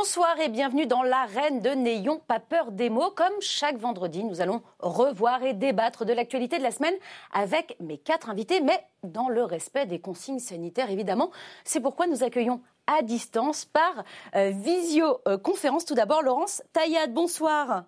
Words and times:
Bonsoir 0.00 0.38
et 0.38 0.48
bienvenue 0.48 0.86
dans 0.86 1.02
l'arène 1.02 1.60
de 1.60 1.70
N'ayons 1.70 2.20
pas 2.20 2.38
peur 2.38 2.70
des 2.70 2.88
mots. 2.88 3.10
Comme 3.10 3.32
chaque 3.40 3.78
vendredi, 3.78 4.22
nous 4.22 4.40
allons 4.40 4.62
revoir 4.78 5.42
et 5.42 5.54
débattre 5.54 6.04
de 6.04 6.12
l'actualité 6.12 6.56
de 6.58 6.62
la 6.62 6.70
semaine 6.70 6.94
avec 7.32 7.76
mes 7.80 7.98
quatre 7.98 8.30
invités, 8.30 8.60
mais 8.60 8.78
dans 9.02 9.28
le 9.28 9.42
respect 9.42 9.86
des 9.86 9.98
consignes 9.98 10.38
sanitaires 10.38 10.92
évidemment. 10.92 11.32
C'est 11.64 11.80
pourquoi 11.80 12.06
nous 12.06 12.22
accueillons 12.22 12.60
à 12.86 13.02
distance 13.02 13.64
par 13.64 14.04
euh, 14.36 14.50
visioconférence. 14.50 15.84
Tout 15.84 15.94
d'abord, 15.94 16.22
Laurence 16.22 16.62
Taillade, 16.72 17.12
bonsoir. 17.12 17.82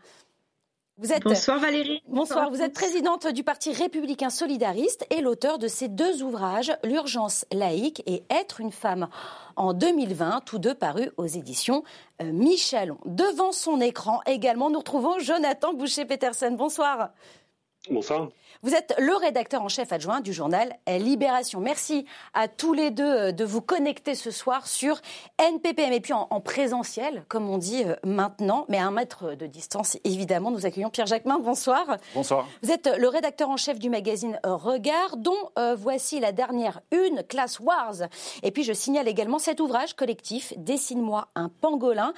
Bonsoir 1.25 1.59
Valérie. 1.59 2.03
Bonsoir. 2.09 2.51
Vous 2.51 2.63
êtes 2.63 2.75
présidente 2.75 3.27
du 3.27 3.43
Parti 3.43 3.73
républicain 3.73 4.31
solidariste 4.31 5.07
et 5.11 5.21
l'auteur 5.21 5.59
de 5.59 5.69
ces 5.69 5.89
deux 5.89 6.23
ouvrages, 6.23 6.73
L'urgence 6.85 7.47
laïque 7.53 8.03
et 8.07 8.23
Être 8.31 8.61
une 8.61 8.73
femme 8.73 9.09
en 9.57 9.73
2020, 9.73 10.43
tous 10.45 10.59
deux 10.59 10.75
parus 10.75 11.11
aux 11.17 11.27
éditions 11.27 11.85
euh, 12.21 12.33
Michelon. 12.33 12.99
Devant 13.07 13.53
son 13.53 13.81
écran 13.81 14.21
également, 14.27 14.71
nous 14.71 14.79
retrouvons 14.79 15.19
Jonathan 15.19 15.75
Boucher-Petersen. 15.75 16.57
Bonsoir. 16.57 17.11
Bonsoir. 17.89 18.29
Vous 18.63 18.75
êtes 18.75 18.95
le 18.99 19.17
rédacteur 19.17 19.63
en 19.63 19.69
chef 19.69 19.91
adjoint 19.91 20.21
du 20.21 20.35
journal 20.35 20.77
Libération. 20.87 21.61
Merci 21.61 22.05
à 22.35 22.47
tous 22.47 22.75
les 22.75 22.91
deux 22.91 23.11
euh, 23.11 23.33
de 23.33 23.43
vous 23.43 23.63
connecter 23.63 24.15
ce 24.15 24.31
soir 24.31 24.67
sur 24.67 25.01
NPPM 25.39 25.95
et 25.95 26.01
puis 26.01 26.13
en, 26.13 26.27
présentiel, 26.41 27.25
comme 27.29 27.49
on 27.49 27.57
dit 27.57 27.85
euh, 27.85 27.97
maintenant, 28.05 28.67
mais 28.69 28.77
à 28.77 28.87
un 28.87 28.91
mètre 28.91 29.35
de 29.35 29.47
distance, 29.47 29.97
évidemment. 30.05 30.51
Nous 30.51 30.67
accueillons 30.67 30.91
Pierre 30.91 31.07
Jacquemin. 31.07 31.39
Bonsoir. 31.39 31.97
Bonsoir. 32.15 32.47
Vous 32.63 32.71
êtes 32.71 32.91
le 32.99 33.09
rédacteur 33.09 33.49
en 33.49 33.57
chef 33.57 33.79
du 33.79 33.89
magazine 33.89 34.39
Regard, 34.45 35.17
dont 35.17 35.33
euh, 35.59 35.75
voici 35.75 36.21
la 36.21 36.33
dernière 36.33 36.83
une, 36.91 37.23
Class 37.23 37.61
Wars. 37.61 38.09
Et 38.43 38.51
puis 38.51 38.63
je 38.63 38.75
signale 38.75 39.09
également 39.09 39.39
cet 39.39 39.61
ouvrage 39.61 39.95
collectif, 39.95 40.53
Dessine-moi 40.59 41.29
un 41.35 41.49
pangolin, 41.49 42.13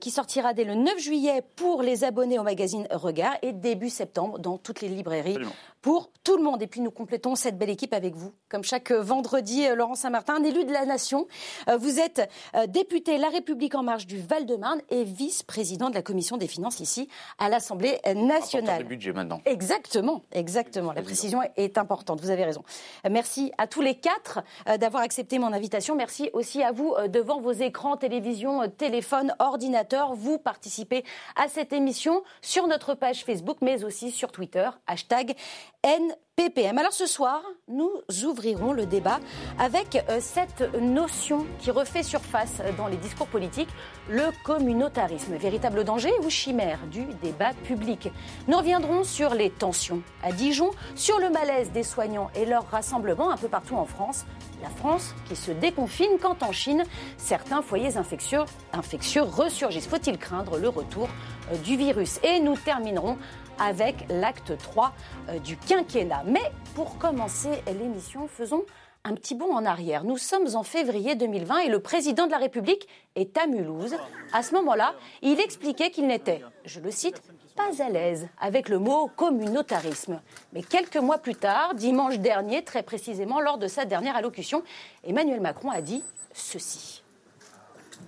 qui 0.00 0.10
sortira 0.10 0.54
dès 0.54 0.64
le 0.64 0.74
9 0.74 0.98
juillet 0.98 1.42
pour 1.54 1.82
les 1.82 2.02
abonnés 2.02 2.40
au 2.40 2.42
magazine 2.42 2.88
Regard 2.90 3.36
et 3.42 3.52
début 3.52 3.90
septembre 3.90 4.40
dans 4.40 4.58
toutes 4.58 4.80
les 4.80 4.88
librairies 4.88 5.38
pour 5.84 6.10
tout 6.24 6.38
le 6.38 6.42
monde. 6.42 6.62
Et 6.62 6.66
puis 6.66 6.80
nous 6.80 6.90
complétons 6.90 7.34
cette 7.34 7.58
belle 7.58 7.68
équipe 7.68 7.92
avec 7.92 8.14
vous. 8.14 8.32
Comme 8.48 8.64
chaque 8.64 8.90
vendredi, 8.90 9.66
euh, 9.66 9.74
Laurent 9.74 9.94
Saint-Martin, 9.94 10.36
un 10.36 10.42
élu 10.42 10.64
de 10.64 10.72
la 10.72 10.86
nation. 10.86 11.26
Euh, 11.68 11.76
vous 11.76 12.00
êtes 12.00 12.26
euh, 12.56 12.66
député 12.66 13.18
La 13.18 13.28
République 13.28 13.74
en 13.74 13.82
marche 13.82 14.06
du 14.06 14.18
Val-de-Marne 14.18 14.80
et 14.88 15.04
vice-président 15.04 15.90
de 15.90 15.94
la 15.94 16.00
commission 16.00 16.38
des 16.38 16.46
finances 16.46 16.80
ici 16.80 17.10
à 17.38 17.50
l'Assemblée 17.50 18.00
nationale. 18.16 18.80
Le 18.80 18.88
budget 18.88 19.12
maintenant. 19.12 19.42
Exactement, 19.44 20.22
exactement. 20.32 20.92
La 20.94 21.02
précision 21.02 21.40
est 21.54 21.76
importante. 21.76 22.18
Vous 22.22 22.30
avez 22.30 22.44
raison. 22.44 22.62
Merci 23.10 23.52
à 23.58 23.66
tous 23.66 23.82
les 23.82 23.96
quatre 23.96 24.40
d'avoir 24.78 25.02
accepté 25.02 25.38
mon 25.38 25.52
invitation. 25.52 25.96
Merci 25.96 26.30
aussi 26.32 26.62
à 26.62 26.72
vous 26.72 26.94
devant 27.08 27.42
vos 27.42 27.52
écrans, 27.52 27.98
télévision, 27.98 28.70
téléphone, 28.70 29.34
ordinateur. 29.38 30.14
Vous 30.14 30.38
participez 30.38 31.04
à 31.36 31.48
cette 31.48 31.74
émission 31.74 32.22
sur 32.40 32.66
notre 32.68 32.94
page 32.94 33.24
Facebook, 33.24 33.58
mais 33.60 33.84
aussi 33.84 34.10
sur 34.10 34.32
Twitter. 34.32 34.70
Hashtag 34.86 35.36
NPPM. 35.84 36.78
Alors 36.78 36.94
ce 36.94 37.06
soir, 37.06 37.42
nous 37.68 37.90
ouvrirons 38.24 38.72
le 38.72 38.86
débat 38.86 39.20
avec 39.58 40.02
euh, 40.08 40.16
cette 40.18 40.62
notion 40.80 41.46
qui 41.58 41.70
refait 41.70 42.02
surface 42.02 42.62
dans 42.78 42.86
les 42.86 42.96
discours 42.96 43.26
politiques, 43.26 43.68
le 44.08 44.22
communautarisme. 44.44 45.36
Véritable 45.36 45.84
danger 45.84 46.10
ou 46.22 46.30
chimère 46.30 46.78
du 46.90 47.04
débat 47.22 47.52
public? 47.64 48.10
Nous 48.48 48.56
reviendrons 48.56 49.04
sur 49.04 49.34
les 49.34 49.50
tensions 49.50 50.00
à 50.22 50.32
Dijon, 50.32 50.70
sur 50.94 51.18
le 51.18 51.28
malaise 51.28 51.70
des 51.70 51.82
soignants 51.82 52.30
et 52.34 52.46
leur 52.46 52.66
rassemblement 52.70 53.30
un 53.30 53.36
peu 53.36 53.48
partout 53.48 53.76
en 53.76 53.84
France. 53.84 54.24
La 54.62 54.70
France 54.70 55.14
qui 55.28 55.36
se 55.36 55.50
déconfine 55.50 56.18
quand 56.18 56.42
en 56.42 56.52
Chine, 56.52 56.84
certains 57.18 57.60
foyers 57.60 57.98
infectieux, 57.98 58.44
infectieux 58.72 59.20
ressurgissent. 59.20 59.88
Faut-il 59.88 60.16
craindre 60.16 60.56
le 60.56 60.70
retour 60.70 61.08
euh, 61.52 61.56
du 61.58 61.76
virus? 61.76 62.20
Et 62.22 62.40
nous 62.40 62.56
terminerons 62.56 63.18
avec 63.58 64.06
l'acte 64.08 64.56
3 64.56 64.92
euh, 65.28 65.38
du 65.38 65.56
quinquennat. 65.56 66.22
Mais 66.26 66.52
pour 66.74 66.98
commencer 66.98 67.62
l'émission, 67.66 68.28
faisons 68.28 68.64
un 69.04 69.14
petit 69.14 69.34
bond 69.34 69.52
en 69.54 69.64
arrière. 69.66 70.02
Nous 70.04 70.16
sommes 70.16 70.48
en 70.54 70.62
février 70.62 71.14
2020 71.14 71.58
et 71.58 71.68
le 71.68 71.78
président 71.78 72.26
de 72.26 72.30
la 72.30 72.38
République 72.38 72.88
est 73.16 73.36
à 73.36 73.46
Mulhouse. 73.46 73.96
À 74.32 74.42
ce 74.42 74.54
moment-là, 74.54 74.94
il 75.20 75.40
expliquait 75.40 75.90
qu'il 75.90 76.06
n'était, 76.06 76.42
je 76.64 76.80
le 76.80 76.90
cite, 76.90 77.22
pas 77.54 77.82
à 77.82 77.90
l'aise 77.90 78.28
avec 78.40 78.68
le 78.68 78.78
mot 78.78 79.08
communautarisme. 79.14 80.20
Mais 80.52 80.62
quelques 80.62 80.96
mois 80.96 81.18
plus 81.18 81.34
tard, 81.34 81.74
dimanche 81.74 82.18
dernier, 82.18 82.64
très 82.64 82.82
précisément 82.82 83.40
lors 83.40 83.58
de 83.58 83.68
sa 83.68 83.84
dernière 83.84 84.16
allocution, 84.16 84.62
Emmanuel 85.04 85.40
Macron 85.40 85.70
a 85.70 85.82
dit 85.82 86.02
ceci. 86.32 87.02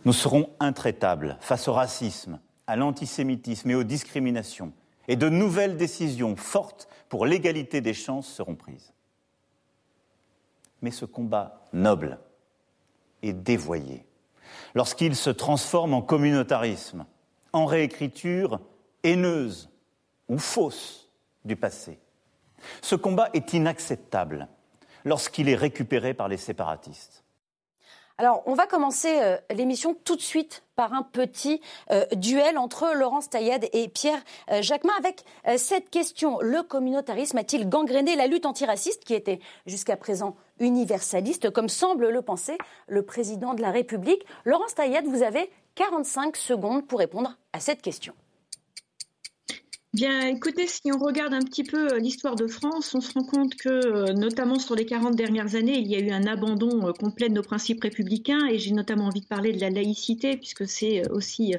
Nous 0.05 0.15
serons 0.15 0.49
intraitables 0.61 1.37
face 1.41 1.69
au 1.69 1.75
racisme, 1.75 2.41
à 2.67 2.75
l'antisémitisme 2.77 3.71
et 3.71 3.75
aux 3.75 3.85
discriminations 3.85 4.73
et 5.09 5.17
de 5.17 5.28
nouvelles 5.28 5.77
décisions 5.77 6.37
fortes 6.37 6.89
pour 7.09 7.27
l'égalité 7.27 7.81
des 7.81 7.94
chances 7.94 8.28
seront 8.28 8.56
prises. 8.56 8.93
Mais 10.83 10.91
ce 10.91 11.05
combat 11.05 11.65
noble 11.72 12.19
est 13.22 13.33
dévoyé 13.33 14.05
lorsqu'il 14.75 15.17
se 15.17 15.31
transforme 15.31 15.94
en 15.94 16.03
communautarisme, 16.03 17.06
en 17.53 17.67
réécriture 17.67 18.61
haineuse 19.03 19.71
ou 20.28 20.39
fausse 20.39 21.11
du 21.44 21.56
passé. 21.56 21.99
Ce 22.83 22.94
combat 22.94 23.31
est 23.33 23.53
inacceptable 23.53 24.49
lorsqu'il 25.05 25.49
est 25.49 25.56
récupéré 25.56 26.15
par 26.15 26.28
les 26.28 26.37
séparatistes. 26.37 27.25
Alors, 28.19 28.43
on 28.47 28.54
va 28.54 28.66
commencer 28.66 29.21
euh, 29.21 29.37
l'émission 29.54 29.94
tout 29.94 30.16
de 30.16 30.22
suite 30.22 30.62
par 30.75 30.94
un 30.94 31.03
petit 31.03 31.60
euh, 31.91 32.06
duel 32.15 32.56
entre 32.56 32.94
Laurence 32.94 33.28
Taillade 33.28 33.66
et 33.75 33.88
Pierre 33.88 34.22
euh, 34.50 34.62
Jacquemin 34.62 34.94
avec 34.99 35.25
cette 35.59 35.91
question. 35.91 36.38
Le 36.41 36.62
communautarisme 36.62 37.37
a-t-il 37.37 37.69
gangréné 37.69 38.16
la 38.16 38.26
lutte 38.26 38.47
antiraciste 38.47 39.05
qui 39.05 39.12
était 39.12 39.41
jusqu'à 39.66 39.97
présent 39.97 40.34
universaliste, 40.60 41.50
comme 41.50 41.69
semble 41.69 42.09
le 42.09 42.22
penser 42.22 42.56
le 42.88 43.03
président 43.03 43.53
de 43.53 43.60
la 43.60 43.71
République? 43.71 44.25
Laurence 44.44 44.75
Taillade, 44.75 45.06
vous 45.06 45.22
avez 45.22 45.50
45 45.75 46.37
secondes 46.37 46.87
pour 46.87 46.99
répondre 46.99 47.37
à 47.53 47.60
cette 47.60 47.82
question. 47.82 48.15
Bien, 49.97 50.27
écoutez, 50.27 50.67
si 50.67 50.93
on 50.93 50.99
regarde 50.99 51.33
un 51.33 51.41
petit 51.41 51.65
peu 51.65 51.95
euh, 51.95 51.99
l'histoire 51.99 52.37
de 52.37 52.47
France, 52.47 52.95
on 52.95 53.01
se 53.01 53.15
rend 53.15 53.25
compte 53.25 53.55
que, 53.55 53.71
euh, 53.71 54.12
notamment 54.12 54.59
sur 54.59 54.75
les 54.75 54.84
40 54.84 55.17
dernières 55.17 55.55
années, 55.55 55.79
il 55.79 55.87
y 55.87 55.97
a 55.97 56.01
eu 56.01 56.11
un 56.11 56.27
abandon 56.27 56.87
euh, 56.87 56.93
complet 56.93 57.31
de 57.31 57.34
nos 57.34 57.43
principes 57.43 57.83
républicains, 57.83 58.47
et 58.47 58.59
j'ai 58.59 58.73
notamment 58.73 59.06
envie 59.06 59.23
de 59.23 59.27
parler 59.27 59.55
de 59.55 59.61
la 59.62 59.71
laïcité, 59.71 60.37
puisque 60.37 60.69
c'est 60.69 61.11
aussi 61.11 61.55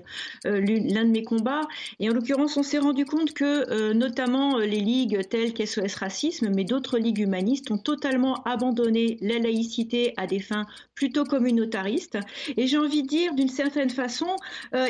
l'un 0.45 1.05
de 1.05 1.09
mes 1.09 1.23
combats. 1.23 1.61
Et 1.99 2.11
en 2.11 2.13
l'occurrence, 2.13 2.57
on 2.57 2.63
s'est 2.63 2.77
rendu 2.77 3.05
compte 3.05 3.33
que, 3.33 3.93
notamment, 3.93 4.59
les 4.59 4.81
ligues 4.81 5.27
telles 5.29 5.55
qu'SOS 5.55 5.95
Racisme, 5.95 6.51
mais 6.53 6.63
d'autres 6.63 6.99
ligues 6.99 7.19
humanistes, 7.19 7.71
ont 7.71 7.79
totalement 7.79 8.43
abandonné 8.43 9.17
la 9.21 9.39
laïcité 9.39 10.13
à 10.15 10.27
des 10.27 10.39
fins 10.39 10.67
plutôt 10.93 11.23
communautaristes. 11.23 12.19
Et 12.55 12.67
j'ai 12.67 12.77
envie 12.77 13.01
de 13.01 13.07
dire, 13.07 13.33
d'une 13.33 13.49
certaine 13.49 13.89
façon, 13.89 14.27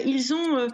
ils, 0.06 0.34
ont, 0.34 0.68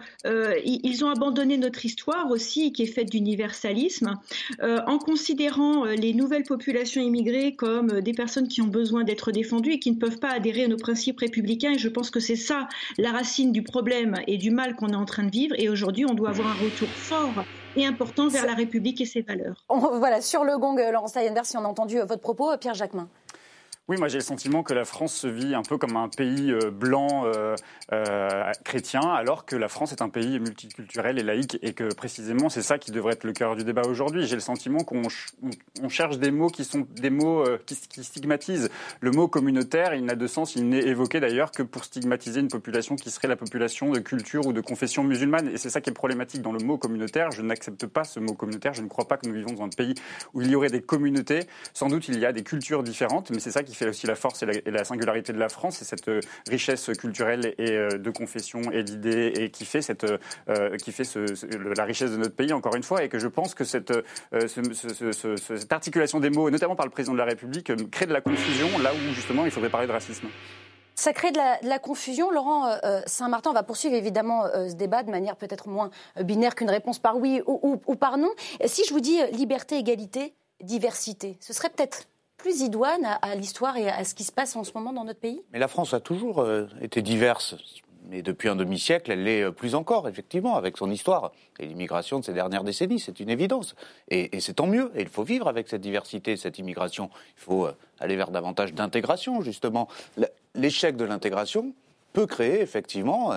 ils 0.64 1.04
ont 1.04 1.08
abandonné 1.08 1.56
notre 1.56 1.84
histoire 1.84 2.30
aussi 2.30 2.63
qui 2.72 2.82
est 2.82 2.86
faite 2.86 3.10
d'universalisme, 3.10 4.18
euh, 4.62 4.80
en 4.86 4.98
considérant 4.98 5.86
euh, 5.86 5.94
les 5.94 6.14
nouvelles 6.14 6.44
populations 6.44 7.02
immigrées 7.02 7.54
comme 7.54 7.90
euh, 7.90 8.00
des 8.00 8.12
personnes 8.12 8.48
qui 8.48 8.62
ont 8.62 8.66
besoin 8.66 9.04
d'être 9.04 9.32
défendues 9.32 9.72
et 9.72 9.78
qui 9.78 9.90
ne 9.90 9.96
peuvent 9.96 10.18
pas 10.18 10.30
adhérer 10.30 10.64
à 10.64 10.68
nos 10.68 10.76
principes 10.76 11.20
républicains. 11.20 11.72
Et 11.72 11.78
je 11.78 11.88
pense 11.88 12.10
que 12.10 12.20
c'est 12.20 12.36
ça 12.36 12.68
la 12.98 13.12
racine 13.12 13.52
du 13.52 13.62
problème 13.62 14.14
et 14.26 14.38
du 14.38 14.50
mal 14.50 14.76
qu'on 14.76 14.88
est 14.88 14.96
en 14.96 15.04
train 15.04 15.24
de 15.24 15.30
vivre. 15.30 15.54
Et 15.58 15.68
aujourd'hui, 15.68 16.04
on 16.06 16.14
doit 16.14 16.30
avoir 16.30 16.48
un 16.48 16.64
retour 16.64 16.88
fort 16.88 17.44
et 17.76 17.84
important 17.84 18.28
vers 18.28 18.46
la 18.46 18.54
République 18.54 19.00
et 19.00 19.06
ses 19.06 19.22
valeurs. 19.22 19.64
voilà, 19.68 20.20
sur 20.20 20.44
le 20.44 20.58
gong, 20.58 20.76
Laurence 20.92 21.12
Tayenberg, 21.12 21.44
si 21.44 21.56
on 21.56 21.64
a 21.64 21.68
entendu 21.68 21.98
votre 21.98 22.20
propos, 22.20 22.56
Pierre 22.58 22.74
Jacquemin. 22.74 23.08
Oui, 23.86 23.98
moi 23.98 24.08
j'ai 24.08 24.16
le 24.16 24.24
sentiment 24.24 24.62
que 24.62 24.72
la 24.72 24.86
France 24.86 25.12
se 25.12 25.26
vit 25.26 25.54
un 25.54 25.60
peu 25.60 25.76
comme 25.76 25.98
un 25.98 26.08
pays 26.08 26.50
euh, 26.50 26.70
blanc 26.70 27.26
euh, 27.26 27.54
euh, 27.92 28.50
chrétien, 28.64 29.02
alors 29.02 29.44
que 29.44 29.56
la 29.56 29.68
France 29.68 29.92
est 29.92 30.00
un 30.00 30.08
pays 30.08 30.40
multiculturel 30.40 31.18
et 31.18 31.22
laïque, 31.22 31.58
et 31.60 31.74
que 31.74 31.92
précisément 31.92 32.48
c'est 32.48 32.62
ça 32.62 32.78
qui 32.78 32.92
devrait 32.92 33.12
être 33.12 33.24
le 33.24 33.34
cœur 33.34 33.56
du 33.56 33.62
débat 33.62 33.82
aujourd'hui. 33.86 34.26
J'ai 34.26 34.36
le 34.36 34.40
sentiment 34.40 34.78
qu'on 34.78 35.02
on 35.82 35.88
cherche 35.90 36.18
des 36.18 36.30
mots 36.30 36.48
qui 36.48 36.64
sont 36.64 36.86
des 36.96 37.10
mots 37.10 37.44
qui, 37.66 37.76
qui, 37.76 38.04
stigmatisent. 38.04 38.70
Le 39.00 39.10
mot 39.10 39.28
communautaire, 39.28 39.94
il 39.94 40.06
n'a 40.06 40.14
de 40.14 40.26
sens, 40.26 40.56
il 40.56 40.66
n'est 40.66 40.86
évoqué 40.86 41.20
d'ailleurs 41.20 41.50
que 41.50 41.62
pour 41.62 41.84
stigmatiser 41.84 42.40
une 42.40 42.48
population 42.48 42.96
qui 42.96 43.10
serait 43.10 43.28
la 43.28 43.36
population 43.36 43.90
de 43.90 43.98
culture 43.98 44.46
ou 44.46 44.54
de 44.54 44.62
confession 44.62 45.04
musulmane, 45.04 45.48
et 45.48 45.58
c'est 45.58 45.68
ça 45.68 45.82
qui 45.82 45.90
est 45.90 45.92
problématique 45.92 46.40
dans 46.40 46.52
le 46.52 46.64
mot 46.64 46.78
communautaire. 46.78 47.32
Je 47.32 47.42
n'accepte 47.42 47.84
pas 47.84 48.04
ce 48.04 48.18
mot 48.18 48.32
communautaire. 48.32 48.72
Je 48.72 48.80
ne 48.80 48.88
crois 48.88 49.06
pas 49.06 49.18
que 49.18 49.28
nous 49.28 49.34
vivons 49.34 49.52
dans 49.52 49.64
un 49.64 49.68
pays 49.68 49.94
où 50.32 50.40
il 50.40 50.48
y 50.48 50.56
aurait 50.56 50.70
des 50.70 50.80
communautés. 50.80 51.40
Sans 51.74 51.88
doute 51.88 52.08
il 52.08 52.18
y 52.18 52.24
a 52.24 52.32
des 52.32 52.44
cultures 52.44 52.82
différentes, 52.82 53.30
mais 53.30 53.40
c'est 53.40 53.50
ça 53.50 53.62
qui 53.62 53.73
qui 53.74 53.78
fait 53.84 53.88
aussi 53.88 54.06
la 54.06 54.14
force 54.14 54.42
et 54.42 54.70
la, 54.70 54.84
singularité 54.84 55.32
de 55.32 55.38
la 55.38 55.48
France, 55.48 55.76
c'est 55.78 55.84
cette 55.84 56.08
euh, 56.08 56.20
richesse 56.48 56.90
culturelle 56.98 57.54
et 57.58 57.72
euh, 57.72 57.98
de 57.98 58.10
confession 58.10 58.60
et 58.72 58.84
d'idées 58.84 59.32
et 59.36 59.50
qui 59.50 59.64
fait 59.64 60.04
euh, 60.04 60.18
la 61.76 61.84
richesse 61.84 62.12
de 62.12 62.16
notre 62.16 62.34
pays 62.36 62.52
encore 62.52 62.76
une 62.76 62.82
fois 62.82 63.02
et 63.02 63.08
que 63.08 63.18
je 63.18 63.26
pense 63.26 63.54
que 63.54 63.64
cette, 63.64 63.92
articulation 65.70 66.20
des 66.20 66.30
mots, 66.30 66.50
notamment 66.50 66.76
par 66.76 66.86
le 66.86 66.90
président 66.90 67.14
de 67.14 67.18
la 67.18 67.24
République, 67.24 67.72
crée 67.90 68.06
de 68.06 68.12
la 68.12 68.20
confusion 68.20 68.68
là 68.78 68.92
où 68.94 69.14
justement 69.14 69.44
il 69.44 69.50
faudrait 69.50 69.70
parler 69.70 69.86
de 69.86 69.92
racisme. 69.92 70.28
Ça 70.94 71.12
crée 71.12 71.32
de 71.32 71.38
la, 71.66 71.78
confusion. 71.80 72.30
Laurent 72.30 72.70
Saint-Martin, 73.06 73.52
va 73.52 73.64
poursuivre 73.64 73.96
évidemment 73.96 74.44
ce 74.68 74.74
débat 74.74 75.02
de 75.02 75.10
manière 75.10 75.36
peut-être 75.36 75.68
moins 75.68 75.90
binaire 76.20 76.54
qu'une 76.54 76.70
réponse 76.70 77.00
par 77.00 77.16
oui 77.16 77.42
ou, 77.46 77.96
par 77.96 78.16
non. 78.16 78.30
Si 78.66 78.84
je 78.86 78.94
vous 78.94 79.00
dis 79.00 79.18
liberté, 79.32 79.76
égalité, 79.76 80.34
diversité, 80.62 81.36
ce 81.40 81.52
serait 81.52 81.70
peut-être 81.70 82.06
plus 82.36 82.60
idoine 82.60 83.04
à, 83.22 83.34
l'histoire 83.34 83.76
et 83.76 83.88
à 83.88 84.04
ce 84.04 84.14
qui 84.14 84.24
se 84.24 84.32
passe 84.32 84.56
en 84.56 84.64
ce 84.64 84.72
moment 84.74 84.92
dans 84.92 85.04
notre 85.04 85.20
pays? 85.20 85.42
Mais 85.52 85.58
la 85.58 85.68
France 85.68 85.94
a 85.94 86.00
toujours 86.00 86.40
euh, 86.40 86.66
été 86.80 87.02
diverse. 87.02 87.56
Mais 88.10 88.20
depuis 88.20 88.48
un 88.48 88.56
demi-siècle, 88.56 89.10
elle 89.10 89.24
l'est 89.24 89.42
euh, 89.42 89.50
plus 89.50 89.74
encore, 89.74 90.08
effectivement, 90.08 90.56
avec 90.56 90.76
son 90.76 90.90
histoire 90.90 91.32
et 91.58 91.66
l'immigration 91.66 92.18
de 92.20 92.24
ces 92.24 92.34
dernières 92.34 92.64
décennies. 92.64 93.00
C'est 93.00 93.18
une 93.20 93.30
évidence. 93.30 93.74
Et, 94.08 94.38
c'est 94.40 94.54
tant 94.54 94.66
mieux. 94.66 94.92
Et 94.94 95.02
il 95.02 95.08
faut 95.08 95.22
vivre 95.22 95.48
avec 95.48 95.68
cette 95.68 95.80
diversité, 95.80 96.36
cette 96.36 96.58
immigration. 96.58 97.08
Il 97.38 97.42
faut 97.42 97.66
euh, 97.66 97.72
aller 98.00 98.16
vers 98.16 98.30
davantage 98.30 98.74
d'intégration, 98.74 99.40
justement. 99.40 99.88
L'échec 100.54 100.96
de 100.96 101.04
l'intégration 101.04 101.72
peut 102.12 102.26
créer, 102.26 102.60
effectivement, 102.60 103.32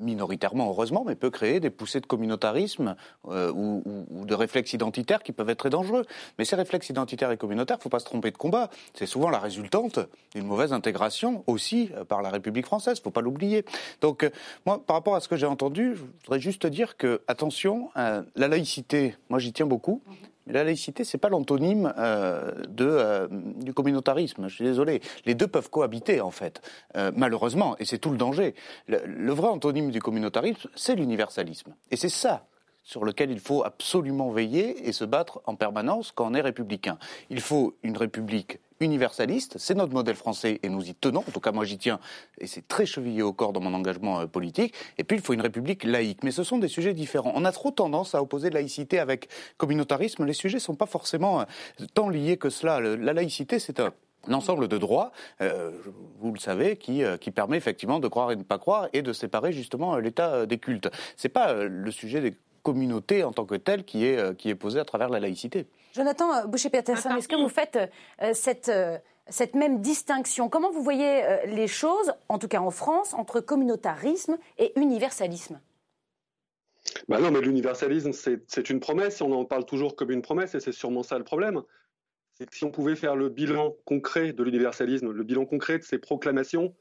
minoritairement 0.00 0.68
heureusement, 0.68 1.04
mais 1.06 1.14
peut 1.14 1.30
créer 1.30 1.60
des 1.60 1.70
poussées 1.70 2.00
de 2.00 2.06
communautarisme 2.06 2.96
euh, 3.28 3.52
ou, 3.52 4.24
de 4.24 4.34
réflexes 4.34 4.72
identitaires 4.72 5.22
qui 5.22 5.32
peuvent 5.32 5.48
être 5.50 5.58
très 5.58 5.70
dangereux. 5.70 6.04
Mais 6.38 6.44
ces 6.44 6.56
réflexes 6.56 6.88
identitaires 6.88 7.30
et 7.30 7.36
communautaires, 7.36 7.76
ne 7.78 7.82
faut 7.82 7.88
pas 7.88 8.00
se 8.00 8.04
tromper 8.04 8.30
de 8.30 8.36
combat. 8.36 8.70
C'est 8.94 9.06
souvent 9.06 9.30
la 9.30 9.38
résultante 9.38 9.98
d'une 10.34 10.46
mauvaise 10.46 10.72
intégration 10.72 11.44
aussi 11.46 11.90
euh, 11.94 12.04
par 12.04 12.22
la 12.22 12.30
République 12.30 12.66
française, 12.66 12.98
il 12.98 13.00
ne 13.00 13.04
faut 13.04 13.10
pas 13.10 13.20
l'oublier. 13.20 13.64
Donc 14.00 14.24
euh, 14.24 14.30
moi, 14.64 14.82
par 14.84 14.96
rapport 14.96 15.14
à 15.14 15.20
ce 15.20 15.28
que 15.28 15.36
j'ai 15.36 15.46
entendu, 15.46 15.94
je 15.94 16.02
voudrais 16.24 16.40
juste 16.40 16.66
dire 16.66 16.96
que, 16.96 17.22
attention, 17.28 17.90
la 17.94 18.48
laïcité, 18.48 19.14
moi 19.28 19.38
j'y 19.38 19.52
tiens 19.52 19.66
beaucoup, 19.66 20.02
la 20.46 20.64
laïcité, 20.64 21.04
c'est 21.04 21.18
pas 21.18 21.28
l'antonyme 21.28 21.92
euh, 21.98 22.52
de, 22.68 22.86
euh, 22.86 23.28
du 23.30 23.74
communautarisme. 23.74 24.48
Je 24.48 24.54
suis 24.54 24.64
désolé. 24.64 25.00
Les 25.24 25.34
deux 25.34 25.48
peuvent 25.48 25.70
cohabiter, 25.70 26.20
en 26.20 26.30
fait, 26.30 26.60
euh, 26.96 27.10
malheureusement, 27.14 27.76
et 27.78 27.84
c'est 27.84 27.98
tout 27.98 28.10
le 28.10 28.18
danger. 28.18 28.54
le 28.86 29.32
vrai 29.32 29.48
antonyme 29.48 29.90
du 29.90 30.00
communautarisme, 30.00 30.68
c'est 30.74 30.94
l'universalisme. 30.94 31.74
Et 31.90 31.96
c'est 31.96 32.08
ça 32.08 32.46
sur 32.86 33.04
lequel 33.04 33.32
il 33.32 33.40
faut 33.40 33.64
absolument 33.64 34.30
veiller 34.30 34.88
et 34.88 34.92
se 34.92 35.04
battre 35.04 35.42
en 35.44 35.56
permanence 35.56 36.12
quand 36.12 36.30
on 36.30 36.34
est 36.34 36.40
républicain. 36.40 36.98
Il 37.30 37.40
faut 37.40 37.76
une 37.82 37.96
république 37.96 38.60
universaliste, 38.78 39.58
c'est 39.58 39.74
notre 39.74 39.92
modèle 39.92 40.14
français 40.14 40.60
et 40.62 40.68
nous 40.68 40.88
y 40.88 40.94
tenons, 40.94 41.20
en 41.20 41.32
tout 41.32 41.40
cas 41.40 41.50
moi 41.50 41.64
j'y 41.64 41.78
tiens 41.78 41.98
et 42.38 42.46
c'est 42.46 42.68
très 42.68 42.86
chevillé 42.86 43.22
au 43.22 43.32
corps 43.32 43.52
dans 43.52 43.60
mon 43.60 43.74
engagement 43.74 44.20
euh, 44.20 44.26
politique, 44.26 44.72
et 44.98 45.04
puis 45.04 45.16
il 45.16 45.22
faut 45.22 45.32
une 45.32 45.40
république 45.40 45.82
laïque, 45.82 46.22
mais 46.22 46.30
ce 46.30 46.44
sont 46.44 46.58
des 46.58 46.68
sujets 46.68 46.94
différents. 46.94 47.32
On 47.34 47.44
a 47.44 47.50
trop 47.52 47.72
tendance 47.72 48.14
à 48.14 48.22
opposer 48.22 48.50
laïcité 48.50 49.00
avec 49.00 49.28
communautarisme, 49.56 50.24
les 50.24 50.32
sujets 50.32 50.58
ne 50.58 50.62
sont 50.62 50.76
pas 50.76 50.86
forcément 50.86 51.40
euh, 51.40 51.44
tant 51.94 52.08
liés 52.08 52.36
que 52.36 52.50
cela. 52.50 52.78
La 52.78 53.12
laïcité 53.12 53.58
c'est 53.58 53.80
un 53.80 53.92
ensemble 54.30 54.68
de 54.68 54.78
droits, 54.78 55.10
euh, 55.40 55.72
vous 56.20 56.32
le 56.32 56.38
savez, 56.38 56.76
qui, 56.76 57.02
permet 57.34 57.56
effectivement 57.56 57.98
de 57.98 58.08
croire 58.08 58.30
et 58.30 58.36
de 58.36 58.40
ne 58.40 58.44
pas 58.44 58.58
croire 58.58 58.88
et 58.92 59.02
de 59.02 59.12
séparer 59.12 59.52
justement 59.52 59.96
l'État 59.96 60.46
des 60.46 60.58
cultes. 60.58 60.88
C'est 61.16 61.28
pas 61.28 61.52
le 61.54 61.90
sujet 61.90 62.20
des 62.20 62.34
communauté 62.66 63.22
en 63.22 63.32
tant 63.32 63.46
que 63.46 63.54
telle 63.54 63.84
qui 63.84 64.04
est, 64.06 64.18
euh, 64.18 64.34
qui 64.34 64.48
est 64.48 64.56
posée 64.56 64.80
à 64.80 64.84
travers 64.84 65.08
la 65.08 65.20
laïcité. 65.20 65.66
Jonathan 65.94 66.34
euh, 66.34 66.46
Boucher-Peterson, 66.46 67.10
est-ce 67.16 67.28
que 67.28 67.36
vous 67.36 67.48
faites 67.48 67.78
euh, 68.20 68.32
cette, 68.34 68.72
cette 69.28 69.54
même 69.54 69.80
distinction? 69.80 70.48
Comment 70.48 70.72
vous 70.72 70.82
voyez 70.82 71.22
les 71.46 71.68
choses, 71.68 72.12
en 72.28 72.38
tout 72.40 72.48
cas 72.48 72.58
en 72.58 72.72
France, 72.72 73.14
entre 73.14 73.40
communautarisme 73.40 74.36
et 74.58 74.72
universalisme? 74.74 75.60
Bah 77.08 77.20
non, 77.20 77.30
mais 77.30 77.40
l'universalisme, 77.40 78.12
c'est 78.12 78.70
une 78.70 78.80
promesse, 78.80 79.20
on 79.20 79.30
en 79.30 79.44
parle 79.44 79.64
toujours 79.64 79.94
comme 79.94 80.10
une 80.10 80.22
promesse, 80.22 80.56
et 80.56 80.60
c'est 80.60 80.72
sûrement 80.72 81.04
ça 81.04 81.18
le 81.18 81.24
problème. 81.24 81.62
C'est 82.34 82.46
que 82.46 82.56
si 82.56 82.64
on 82.64 82.70
pouvait 82.70 82.96
faire 82.96 83.14
le 83.14 83.28
bilan 83.28 83.74
concret 83.84 84.32
de 84.32 84.42
l'universalisme, 84.42 85.10
le 85.10 85.24
bilan 85.24 85.46
concret 85.46 85.78
de 85.78 85.84
ces 85.84 85.98
proclamations, 85.98 86.74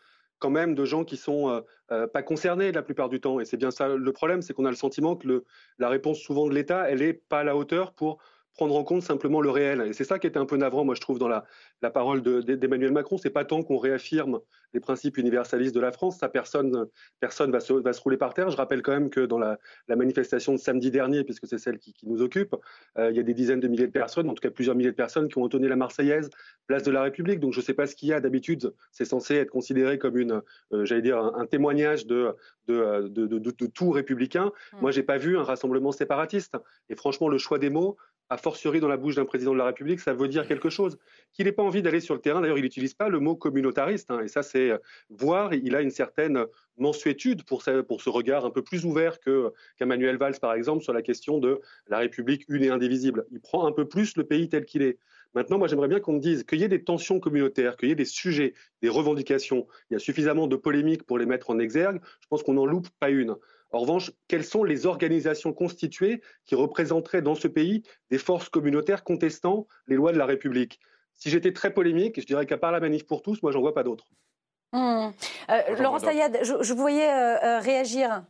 quand 0.45 0.51
même 0.51 0.75
de 0.75 0.85
gens 0.85 1.03
qui 1.03 1.17
sont 1.17 1.49
euh, 1.49 1.61
euh, 1.91 2.05
pas 2.05 2.21
concernés 2.21 2.71
la 2.71 2.83
plupart 2.83 3.09
du 3.09 3.19
temps. 3.19 3.39
Et 3.39 3.45
c'est 3.45 3.57
bien 3.57 3.71
ça 3.71 3.87
le 3.87 4.11
problème, 4.11 4.43
c'est 4.43 4.53
qu'on 4.53 4.65
a 4.65 4.69
le 4.69 4.75
sentiment 4.75 5.15
que 5.15 5.43
la 5.79 5.89
réponse 5.89 6.19
souvent 6.19 6.47
de 6.47 6.53
l'État, 6.53 6.87
elle 6.87 6.99
n'est 6.99 7.13
pas 7.13 7.39
à 7.39 7.43
la 7.43 7.57
hauteur 7.57 7.93
pour 7.93 8.19
prendre 8.55 8.75
en 8.75 8.83
compte 8.83 9.03
simplement 9.03 9.41
le 9.41 9.49
réel. 9.49 9.81
Et 9.81 9.93
c'est 9.93 10.03
ça 10.03 10.17
qui 10.17 10.27
était 10.27 10.39
un 10.39 10.45
peu 10.45 10.57
navrant, 10.57 10.85
moi 10.85 10.95
je 10.95 11.01
trouve, 11.01 11.19
dans 11.19 11.27
la, 11.27 11.45
la 11.81 11.91
parole 11.91 12.21
d'Emmanuel 12.21 12.91
Macron. 12.91 13.17
C'est 13.17 13.29
pas 13.29 13.45
tant 13.45 13.61
qu'on 13.63 13.77
réaffirme 13.77 14.39
les 14.73 14.79
principes 14.81 15.17
universalistes 15.17 15.73
de 15.73 15.79
la 15.79 15.91
France, 15.91 16.17
ça 16.17 16.27
personne, 16.27 16.87
personne 17.19 17.49
va 17.49 17.61
se, 17.61 17.73
va 17.73 17.93
se 17.93 18.01
rouler 18.01 18.17
par 18.17 18.33
terre. 18.33 18.49
Je 18.49 18.57
rappelle 18.57 18.81
quand 18.81 18.91
même 18.91 19.09
que 19.09 19.21
dans 19.21 19.39
la, 19.39 19.57
la 19.87 19.95
manifestation 19.95 20.51
de 20.51 20.57
samedi 20.57 20.91
dernier, 20.91 21.23
puisque 21.23 21.47
c'est 21.47 21.57
celle 21.57 21.79
qui, 21.79 21.93
qui, 21.93 22.07
nous 22.07 22.21
occupe, 22.21 22.55
euh, 22.97 23.09
il 23.09 23.15
y 23.15 23.19
a 23.19 23.23
des 23.23 23.33
dizaines 23.33 23.61
de 23.61 23.69
milliers 23.69 23.87
de 23.87 23.91
personnes, 23.91 24.29
en 24.29 24.33
tout 24.33 24.41
cas 24.41 24.51
plusieurs 24.51 24.75
milliers 24.75 24.91
de 24.91 24.95
personnes, 24.95 25.29
qui 25.29 25.37
ont 25.37 25.43
entonné 25.43 25.69
la 25.69 25.77
Marseillaise, 25.77 26.29
place 26.67 26.83
de 26.83 26.91
la 26.91 27.03
République. 27.03 27.39
Donc 27.39 27.53
je 27.53 27.59
ne 27.59 27.63
sais 27.63 27.73
pas 27.73 27.87
ce 27.87 27.95
qu'il 27.95 28.09
y 28.09 28.13
a 28.13 28.19
d'habitude. 28.19 28.73
C'est 28.91 29.05
censé 29.05 29.35
être 29.35 29.49
considéré 29.49 29.97
comme 29.97 30.17
une, 30.17 30.41
euh, 30.73 30.83
j'allais 30.83 31.01
dire, 31.01 31.17
un, 31.19 31.45
témoignage 31.45 32.05
de 32.05 32.35
de, 32.67 33.07
de, 33.07 33.27
de, 33.27 33.37
de, 33.37 33.65
tout 33.67 33.91
républicain. 33.91 34.51
Mmh. 34.73 34.77
Moi, 34.81 34.91
j'ai 34.91 35.03
pas 35.03 35.17
vu 35.17 35.37
un 35.37 35.43
rassemblement 35.43 35.91
séparatiste. 35.91 36.57
Et 36.89 36.95
franchement, 36.95 37.29
le 37.29 37.37
choix 37.37 37.59
des 37.59 37.69
mots, 37.69 37.95
a 38.29 38.37
fortiori 38.37 38.79
dans 38.79 38.87
la 38.87 38.97
bouche 38.97 39.15
d'un 39.15 39.25
président 39.25 39.53
de 39.53 39.57
la 39.57 39.65
République, 39.65 39.99
ça 39.99 40.13
veut 40.13 40.27
dire 40.27 40.47
quelque 40.47 40.69
chose. 40.69 40.97
Qu'il 41.33 41.45
n'ait 41.45 41.51
pas 41.51 41.63
envie 41.63 41.81
d'aller 41.81 41.99
sur 41.99 42.15
le 42.15 42.21
terrain, 42.21 42.41
d'ailleurs, 42.41 42.57
il 42.57 42.63
n'utilise 42.63 42.93
pas 42.93 43.09
le 43.09 43.19
mot 43.19 43.35
communautariste, 43.35 44.09
hein, 44.09 44.21
et 44.21 44.27
ça, 44.27 44.41
c'est 44.41 44.71
euh, 44.71 44.77
voir, 45.09 45.53
il 45.53 45.75
a 45.75 45.81
une 45.81 45.91
certaine 45.91 46.45
mensuétude 46.77 47.43
pour, 47.43 47.63
pour 47.87 48.01
ce 48.01 48.09
regard 48.09 48.45
un 48.45 48.49
peu 48.49 48.61
plus 48.61 48.85
ouvert 48.85 49.19
qu'Emmanuel 49.19 50.17
Valls, 50.17 50.39
par 50.39 50.53
exemple, 50.53 50.83
sur 50.83 50.93
la 50.93 51.01
question 51.01 51.39
de 51.39 51.61
la 51.87 51.99
République 51.99 52.45
une 52.49 52.63
et 52.63 52.69
indivisible. 52.69 53.25
Il 53.31 53.39
prend 53.39 53.65
un 53.65 53.71
peu 53.71 53.87
plus 53.87 54.17
le 54.17 54.23
pays 54.23 54.49
tel 54.49 54.65
qu'il 54.65 54.81
est. 54.81 54.97
Maintenant, 55.35 55.57
moi, 55.57 55.67
j'aimerais 55.67 55.89
bien 55.89 55.99
qu'on 55.99 56.13
me 56.13 56.19
dise 56.19 56.43
qu'il 56.43 56.59
y 56.59 56.63
ait 56.63 56.69
des 56.69 56.83
tensions 56.83 57.19
communautaires, 57.19 57.75
qu'il 57.75 57.89
y 57.89 57.91
ait 57.91 57.95
des 57.95 58.05
sujets, 58.05 58.53
des 58.81 58.89
revendications. 58.89 59.67
Il 59.89 59.93
y 59.93 59.97
a 59.97 59.99
suffisamment 59.99 60.47
de 60.47 60.55
polémiques 60.55 61.03
pour 61.03 61.17
les 61.17 61.25
mettre 61.25 61.49
en 61.49 61.59
exergue. 61.59 61.99
Je 62.21 62.27
pense 62.27 62.41
qu'on 62.41 62.53
n'en 62.53 62.65
loupe 62.65 62.87
pas 62.99 63.09
une. 63.09 63.35
En 63.71 63.79
revanche, 63.79 64.11
quelles 64.27 64.45
sont 64.45 64.63
les 64.63 64.85
organisations 64.85 65.53
constituées 65.53 66.21
qui 66.45 66.55
représenteraient 66.55 67.21
dans 67.21 67.35
ce 67.35 67.47
pays 67.47 67.83
des 68.09 68.17
forces 68.17 68.49
communautaires 68.49 69.03
contestant 69.03 69.67
les 69.87 69.95
lois 69.95 70.13
de 70.13 70.17
la 70.17 70.25
République? 70.25 70.79
Si 71.13 71.29
j'étais 71.29 71.53
très 71.53 71.73
polémique, 71.73 72.19
je 72.19 72.25
dirais 72.25 72.45
qu'à 72.45 72.57
part 72.57 72.71
la 72.71 72.79
manif 72.79 73.05
pour 73.05 73.21
tous, 73.21 73.41
moi, 73.41 73.51
j'en 73.51 73.61
vois 73.61 73.73
pas 73.73 73.83
d'autres. 73.83 74.05
Mmh. 74.73 75.11
Euh, 75.49 75.75
Laurent 75.79 75.99
Sayad, 75.99 76.39
je, 76.43 76.73
vous 76.73 76.79
voyais 76.79 77.09
euh, 77.09 77.37
euh, 77.43 77.59
réagir. 77.59 78.23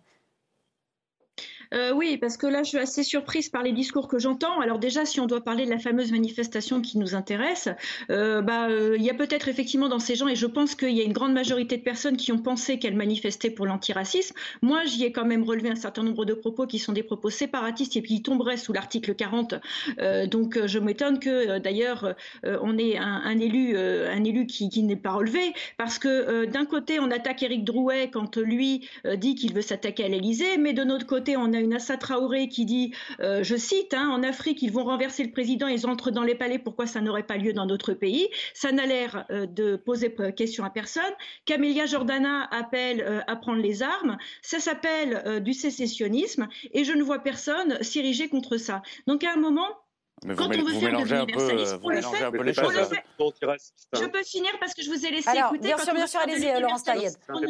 Euh, 1.74 1.92
oui, 1.94 2.18
parce 2.18 2.38
que 2.38 2.48
là, 2.48 2.64
je 2.64 2.70
suis 2.70 2.78
assez 2.78 3.04
surprise 3.04 3.50
par 3.50 3.64
les 3.64 3.72
discours 3.72 4.08
que 4.08 4.20
j'entends. 4.20 4.60
Alors 4.60 4.80
déjà, 4.80 5.06
si 5.06 5.20
on 5.20 5.26
doit 5.26 5.42
parler 5.42 5.66
de 5.66 5.70
la 5.70 5.80
fameuse 5.80 6.12
manifestation 6.12 6.82
qui 6.82 6.98
nous 6.98 7.16
intéresse, 7.16 7.70
euh, 8.10 8.42
bah, 8.42 8.68
euh, 8.70 8.96
il 8.98 9.04
y 9.04 9.10
a 9.10 9.14
peut-être 9.14 9.48
effectivement 9.48 9.90
dans 9.90 10.00
ces 10.00 10.16
gens, 10.16 10.28
et 10.28 10.36
je 10.36 10.46
pense 10.46 10.76
qu'il 10.76 10.92
y 10.92 11.02
a 11.02 11.04
une 11.04 11.14
grande 11.14 11.34
majorité 11.34 11.78
de 11.78 11.84
personnes 11.84 12.18
qui 12.18 12.32
ont 12.32 12.40
pensé 12.40 12.80
qu'elles 12.80 12.96
manifestaient 12.96 13.50
pour 13.50 13.66
l'antiracisme. 13.66 14.36
Moi, 14.62 14.84
j'y 14.86 15.04
ai 15.04 15.12
quand 15.12 15.26
même 15.26 15.44
relevé 15.44 15.70
un 15.70 15.76
certain 15.76 16.04
nombre 16.04 16.26
de 16.26 16.34
propos 16.34 16.68
qui 16.68 16.80
sont 16.80 16.94
des 16.94 17.04
propos 17.04 17.30
séparatistes 17.30 17.96
et 17.96 18.04
qui 18.04 18.22
tomberaient 18.22 18.58
sous 18.58 18.74
l'article 18.74 19.16
40. 19.16 19.56
donc, 20.28 20.60
je 20.66 20.80
m'étonne 20.80 21.20
que 21.20 21.58
d'ailleurs, 21.60 22.16
on 22.44 22.78
ait 22.78 22.98
un, 22.98 23.40
élu, 23.40 23.78
un 23.78 24.24
élu 24.24 24.46
qui, 24.46 24.70
qui 24.70 24.84
n'est 24.84 24.96
pas 24.96 25.12
relevé, 25.12 25.54
parce 25.78 26.00
que 26.00 26.46
d'un 26.46 26.66
côté, 26.66 27.00
on 27.00 27.12
attaque 27.12 27.44
Éric 27.44 27.64
Drouet 27.64 28.10
quand 28.12 28.38
lui 28.38 28.88
dit 29.18 29.36
qu'il 29.36 29.54
veut 29.54 29.62
s'attaquer 29.62 30.06
à 30.06 30.08
l'Élysée, 30.08 30.58
mais 30.58 30.74
de 30.74 30.84
notre 30.84 31.06
côté, 31.06 31.38
on 31.38 31.54
a 31.56 31.60
une 31.60 31.74
Assa 31.74 31.98
Traoré 31.98 32.48
qui 32.48 32.66
dit, 32.66 32.94
euh, 33.20 33.44
je 33.44 33.56
cite, 33.56 33.94
hein, 33.94 34.10
en 34.10 34.24
Afrique, 34.24 34.62
ils 34.62 34.72
vont 34.72 34.84
renverser 34.84 35.24
le 35.24 35.32
président, 35.32 35.68
ils 35.68 35.88
entrent 35.88 36.12
dans 36.12 36.24
les 36.24 36.36
palais, 36.36 36.60
pourquoi 36.60 36.88
ça 36.88 37.02
n'aurait 37.02 37.24
pas 37.24 37.38
lieu 37.38 37.54
dans 37.54 37.66
notre 37.66 37.94
pays? 37.94 38.30
Ça 38.54 38.72
n'a 38.72 38.86
l'air 38.86 39.26
euh, 39.32 39.46
de 39.46 39.76
poser 39.76 40.14
question 40.36 40.64
à 40.64 40.70
personne. 40.70 41.04
Camélia 41.46 41.86
Jordana 41.86 42.48
appelle 42.52 43.02
euh, 43.02 43.22
à 43.28 43.36
prendre 43.36 43.62
les 43.62 43.84
armes. 43.84 44.18
Ça 44.42 44.60
s'appelle 44.60 45.42
du 45.44 45.54
sécessionnisme 45.54 46.48
et 46.74 46.84
je 46.84 46.94
ne 46.94 47.04
vois 47.04 47.20
personne 47.20 47.82
s'ériger 47.82 48.30
contre 48.30 48.58
ça. 48.58 48.82
Donc 49.08 49.24
à 49.24 49.34
un 49.34 49.38
moment, 49.38 49.68
quand 50.36 50.48
on 50.48 50.64
veut 50.64 50.80
faire 50.80 51.00
de 51.00 51.04
l'universalisme, 51.04 51.80
on 51.84 51.90
le 51.90 52.02
fait. 52.02 53.04
Je 53.94 54.06
peux 54.06 54.24
finir 54.24 54.52
parce 54.60 54.74
que 54.74 54.82
je 54.82 54.90
vous 54.90 55.06
ai 55.06 55.12
laissé 55.12 55.38
écouter. 55.38 55.60
Bien 55.60 55.78
sûr, 55.78 55.94
bien 55.94 56.08
sûr, 56.08 56.20
allez-y, 56.22 56.60
Laurence 56.60 56.84
On 57.30 57.42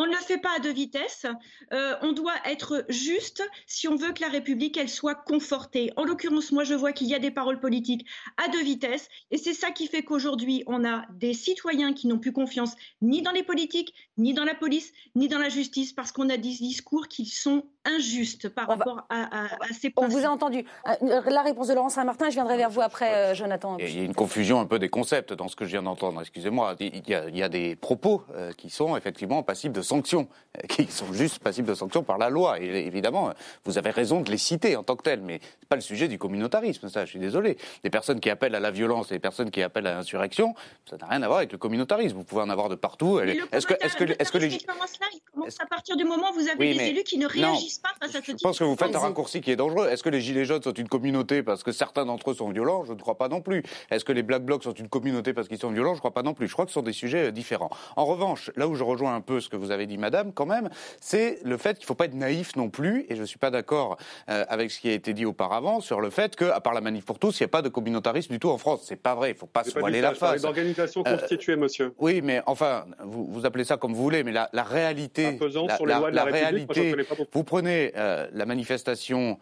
On 0.00 0.06
ne 0.06 0.12
le 0.12 0.16
fait 0.16 0.38
pas 0.38 0.54
à 0.56 0.60
deux 0.60 0.72
vitesses. 0.72 1.26
Euh, 1.72 1.96
on 2.02 2.12
doit 2.12 2.36
être 2.44 2.84
juste 2.88 3.42
si 3.66 3.88
on 3.88 3.96
veut 3.96 4.12
que 4.12 4.20
la 4.20 4.28
République, 4.28 4.76
elle 4.76 4.88
soit 4.88 5.16
confortée. 5.16 5.92
En 5.96 6.04
l'occurrence, 6.04 6.52
moi, 6.52 6.62
je 6.62 6.74
vois 6.74 6.92
qu'il 6.92 7.08
y 7.08 7.16
a 7.16 7.18
des 7.18 7.32
paroles 7.32 7.58
politiques 7.58 8.06
à 8.36 8.48
deux 8.48 8.62
vitesses. 8.62 9.08
Et 9.32 9.38
c'est 9.38 9.54
ça 9.54 9.72
qui 9.72 9.88
fait 9.88 10.04
qu'aujourd'hui, 10.04 10.62
on 10.68 10.84
a 10.84 11.04
des 11.10 11.34
citoyens 11.34 11.92
qui 11.92 12.06
n'ont 12.06 12.20
plus 12.20 12.32
confiance 12.32 12.76
ni 13.02 13.22
dans 13.22 13.32
les 13.32 13.42
politiques, 13.42 13.92
ni 14.16 14.34
dans 14.34 14.44
la 14.44 14.54
police, 14.54 14.92
ni 15.16 15.26
dans 15.26 15.40
la 15.40 15.48
justice, 15.48 15.92
parce 15.92 16.12
qu'on 16.12 16.30
a 16.30 16.36
des 16.36 16.54
discours 16.54 17.08
qui 17.08 17.26
sont 17.26 17.64
injuste 17.88 18.48
par 18.48 18.68
rapport 18.68 19.06
à, 19.08 19.48
ces 19.72 19.92
On 19.96 20.08
vous 20.08 20.24
a 20.24 20.28
entendu. 20.28 20.64
Euh, 20.86 21.20
la 21.26 21.42
réponse 21.42 21.68
de 21.68 21.74
Laurent 21.74 21.88
Saint-Martin, 21.88 22.28
je 22.30 22.34
viendrai 22.34 22.56
vers 22.56 22.70
vous 22.70 22.80
après, 22.80 23.14
euh, 23.14 23.34
Jonathan. 23.34 23.76
Il 23.78 23.96
y 23.96 24.00
a 24.00 24.04
une 24.04 24.14
confusion 24.14 24.60
un 24.60 24.66
peu 24.66 24.78
des 24.78 24.88
concepts 24.88 25.32
dans 25.32 25.48
ce 25.48 25.56
que 25.56 25.64
je 25.64 25.70
viens 25.70 25.82
d'entendre. 25.82 26.20
Excusez-moi. 26.20 26.76
Il 26.80 27.02
y, 27.08 27.42
a, 27.42 27.48
des 27.48 27.76
propos 27.76 28.22
euh, 28.34 28.52
qui 28.52 28.70
sont 28.70 28.96
effectivement 28.96 29.42
passibles 29.42 29.74
de 29.74 29.82
sanctions, 29.82 30.28
qui 30.68 30.86
sont 30.86 31.12
juste 31.12 31.38
passibles 31.38 31.68
de 31.68 31.74
sanctions 31.74 32.02
par 32.02 32.18
la 32.18 32.30
loi. 32.30 32.60
Et 32.60 32.86
évidemment, 32.86 33.32
vous 33.64 33.78
avez 33.78 33.90
raison 33.90 34.20
de 34.20 34.30
les 34.30 34.38
citer 34.38 34.76
en 34.76 34.82
tant 34.82 34.96
que 34.96 35.02
tels, 35.02 35.22
mais 35.22 35.40
c'est 35.60 35.68
pas 35.68 35.76
le 35.76 35.82
sujet 35.82 36.08
du 36.08 36.18
communautarisme. 36.18 36.88
Ça, 36.88 37.04
je 37.04 37.10
suis 37.10 37.20
désolé. 37.20 37.56
Les 37.84 37.90
personnes 37.90 38.20
qui 38.20 38.30
appellent 38.30 38.54
à 38.54 38.60
la 38.60 38.70
violence, 38.70 39.10
les 39.10 39.18
personnes 39.18 39.50
qui 39.50 39.62
appellent 39.62 39.86
à 39.86 39.94
l'insurrection, 39.94 40.54
ça 40.88 40.96
n'a 40.96 41.06
rien 41.06 41.22
à 41.22 41.26
voir 41.26 41.38
avec 41.38 41.52
le 41.52 41.58
communautarisme. 41.58 42.16
Vous 42.16 42.24
pouvez 42.24 42.42
en 42.42 42.50
avoir 42.50 42.68
de 42.68 42.74
partout. 42.74 43.20
Est-ce 43.20 43.66
que, 43.66 43.74
est-ce 43.80 43.96
que, 43.96 44.04
est-ce 44.04 44.32
que 44.32 44.38
les... 44.38 44.54
il 44.54 44.64
commence 44.64 45.60
à 45.60 45.66
partir 45.66 45.96
du 45.96 46.04
moment 46.04 46.30
où 46.30 46.34
vous 46.34 46.48
avez 46.48 46.74
des 46.74 46.84
élus 46.84 47.04
qui 47.04 47.18
ne 47.18 47.26
réagissent 47.26 47.77
pas 47.82 47.90
face 48.00 48.14
à 48.14 48.20
ce 48.22 48.32
Je 48.32 48.42
pense 48.42 48.58
que 48.58 48.64
vous 48.64 48.76
faites 48.76 48.94
un 48.94 48.98
raccourci 48.98 49.40
qui 49.40 49.50
est 49.50 49.56
dangereux. 49.56 49.88
Est-ce 49.88 50.02
que 50.02 50.08
les 50.08 50.20
Gilets 50.20 50.44
jaunes 50.44 50.62
sont 50.62 50.72
une 50.72 50.88
communauté 50.88 51.42
parce 51.42 51.62
que 51.62 51.72
certains 51.72 52.04
d'entre 52.04 52.30
eux 52.30 52.34
sont 52.34 52.50
violents 52.50 52.84
Je 52.84 52.92
ne 52.92 53.00
crois 53.00 53.16
pas 53.16 53.28
non 53.28 53.40
plus. 53.40 53.62
Est-ce 53.90 54.04
que 54.04 54.12
les 54.12 54.22
Black 54.22 54.44
Blocs 54.44 54.64
sont 54.64 54.74
une 54.74 54.88
communauté 54.88 55.32
parce 55.32 55.48
qu'ils 55.48 55.58
sont 55.58 55.70
violents 55.70 55.92
Je 55.92 55.98
ne 55.98 56.00
crois 56.00 56.14
pas 56.14 56.22
non 56.22 56.34
plus. 56.34 56.48
Je 56.48 56.52
crois 56.52 56.64
que 56.64 56.70
ce 56.70 56.74
sont 56.74 56.82
des 56.82 56.92
sujets 56.92 57.28
euh, 57.28 57.30
différents. 57.30 57.70
En 57.96 58.04
revanche, 58.04 58.50
là 58.56 58.68
où 58.68 58.74
je 58.74 58.84
rejoins 58.84 59.14
un 59.14 59.20
peu 59.20 59.40
ce 59.40 59.48
que 59.48 59.56
vous 59.56 59.70
avez 59.70 59.86
dit, 59.86 59.98
madame, 59.98 60.32
quand 60.32 60.46
même, 60.46 60.70
c'est 61.00 61.38
le 61.44 61.56
fait 61.56 61.74
qu'il 61.74 61.84
ne 61.84 61.86
faut 61.86 61.94
pas 61.94 62.06
être 62.06 62.14
naïf 62.14 62.56
non 62.56 62.70
plus, 62.70 63.06
et 63.08 63.16
je 63.16 63.20
ne 63.20 63.26
suis 63.26 63.38
pas 63.38 63.50
d'accord 63.50 63.98
euh, 64.28 64.44
avec 64.48 64.70
ce 64.70 64.80
qui 64.80 64.88
a 64.88 64.92
été 64.92 65.12
dit 65.14 65.24
auparavant 65.24 65.80
sur 65.80 66.00
le 66.00 66.10
fait 66.10 66.36
qu'à 66.36 66.60
part 66.60 66.74
la 66.74 66.80
manif 66.80 67.04
pour 67.04 67.18
tous, 67.18 67.38
il 67.40 67.42
n'y 67.42 67.46
a 67.46 67.48
pas 67.48 67.62
de 67.62 67.68
communautarisme 67.68 68.32
du 68.32 68.38
tout 68.38 68.50
en 68.50 68.58
France. 68.58 68.80
C'est 68.84 68.96
pas 68.96 69.14
vrai. 69.14 69.30
Il 69.30 69.34
ne 69.34 69.38
faut 69.38 69.46
pas 69.46 69.64
se 69.64 69.78
voiler 69.78 70.00
la 70.00 70.14
face. 70.14 70.42
d'organisation 70.42 71.02
euh, 71.06 71.16
constituée, 71.16 71.56
monsieur. 71.56 71.94
Oui, 71.98 72.20
mais 72.22 72.42
enfin, 72.46 72.86
vous, 73.04 73.26
vous, 73.30 73.46
appelez 73.46 73.64
ça 73.64 73.76
comme 73.76 73.94
vous 73.94 74.02
voulez, 74.02 74.24
mais 74.24 74.32
la, 74.32 74.48
la 74.52 74.62
réalité, 74.64 75.38
la, 75.84 76.10
la, 76.10 76.24
réalité, 76.24 76.94
vous 77.32 77.44
prenez 77.44 77.67
la 77.94 78.46
manifestation 78.46 79.38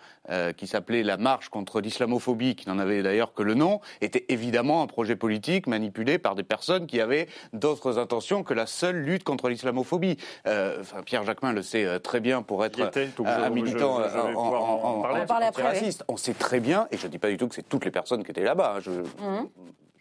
qui 0.57 0.67
s'appelait 0.67 1.03
la 1.03 1.17
marche 1.17 1.49
contre 1.49 1.81
l'islamophobie, 1.81 2.57
qui 2.57 2.69
n'en 2.69 2.79
avait 2.79 3.03
d'ailleurs 3.03 3.33
que 3.33 3.43
le 3.43 3.55
nom, 3.55 3.81
était 4.01 4.25
évidemment 4.29 4.83
un 4.83 4.87
projet 4.87 5.17
politique 5.17 5.67
manipulé 5.67 6.19
par 6.19 6.35
des 6.35 6.43
personnes 6.43 6.87
qui 6.87 7.01
avaient 7.01 7.29
d'autres 7.53 7.99
intentions 7.99 8.43
que 8.43 8.55
la 8.55 8.67
seule 8.67 8.97
lutte 8.97 9.25
contre 9.25 9.49
l'islamophobie. 9.49 10.17
Euh, 10.47 10.79
enfin, 10.81 11.03
Pierre 11.03 11.25
Jacquemin 11.25 11.53
le 11.53 11.63
sait 11.63 11.85
euh, 11.85 11.99
très 11.99 12.21
bien 12.21 12.43
pour 12.43 12.65
être 12.65 12.81
un 13.25 13.51
militant 13.51 14.01
en, 14.35 15.03
raciste. 15.03 16.05
On 16.09 16.17
sait 16.17 16.35
très 16.35 16.61
bien, 16.61 16.89
et 16.91 16.97
je 16.97 17.07
ne 17.07 17.13
dis 17.13 17.19
pas 17.19 17.29
du 17.29 17.37
tout 17.37 17.49
que 17.49 17.55
c'est 17.55 17.69
toutes 17.69 17.85
les 17.85 17.91
personnes 17.91 18.25
qui 18.25 18.31
étaient 18.31 18.43
là-bas. 18.43 18.75
Hein, 18.77 18.81
je, 18.81 18.91
mmh 18.91 19.49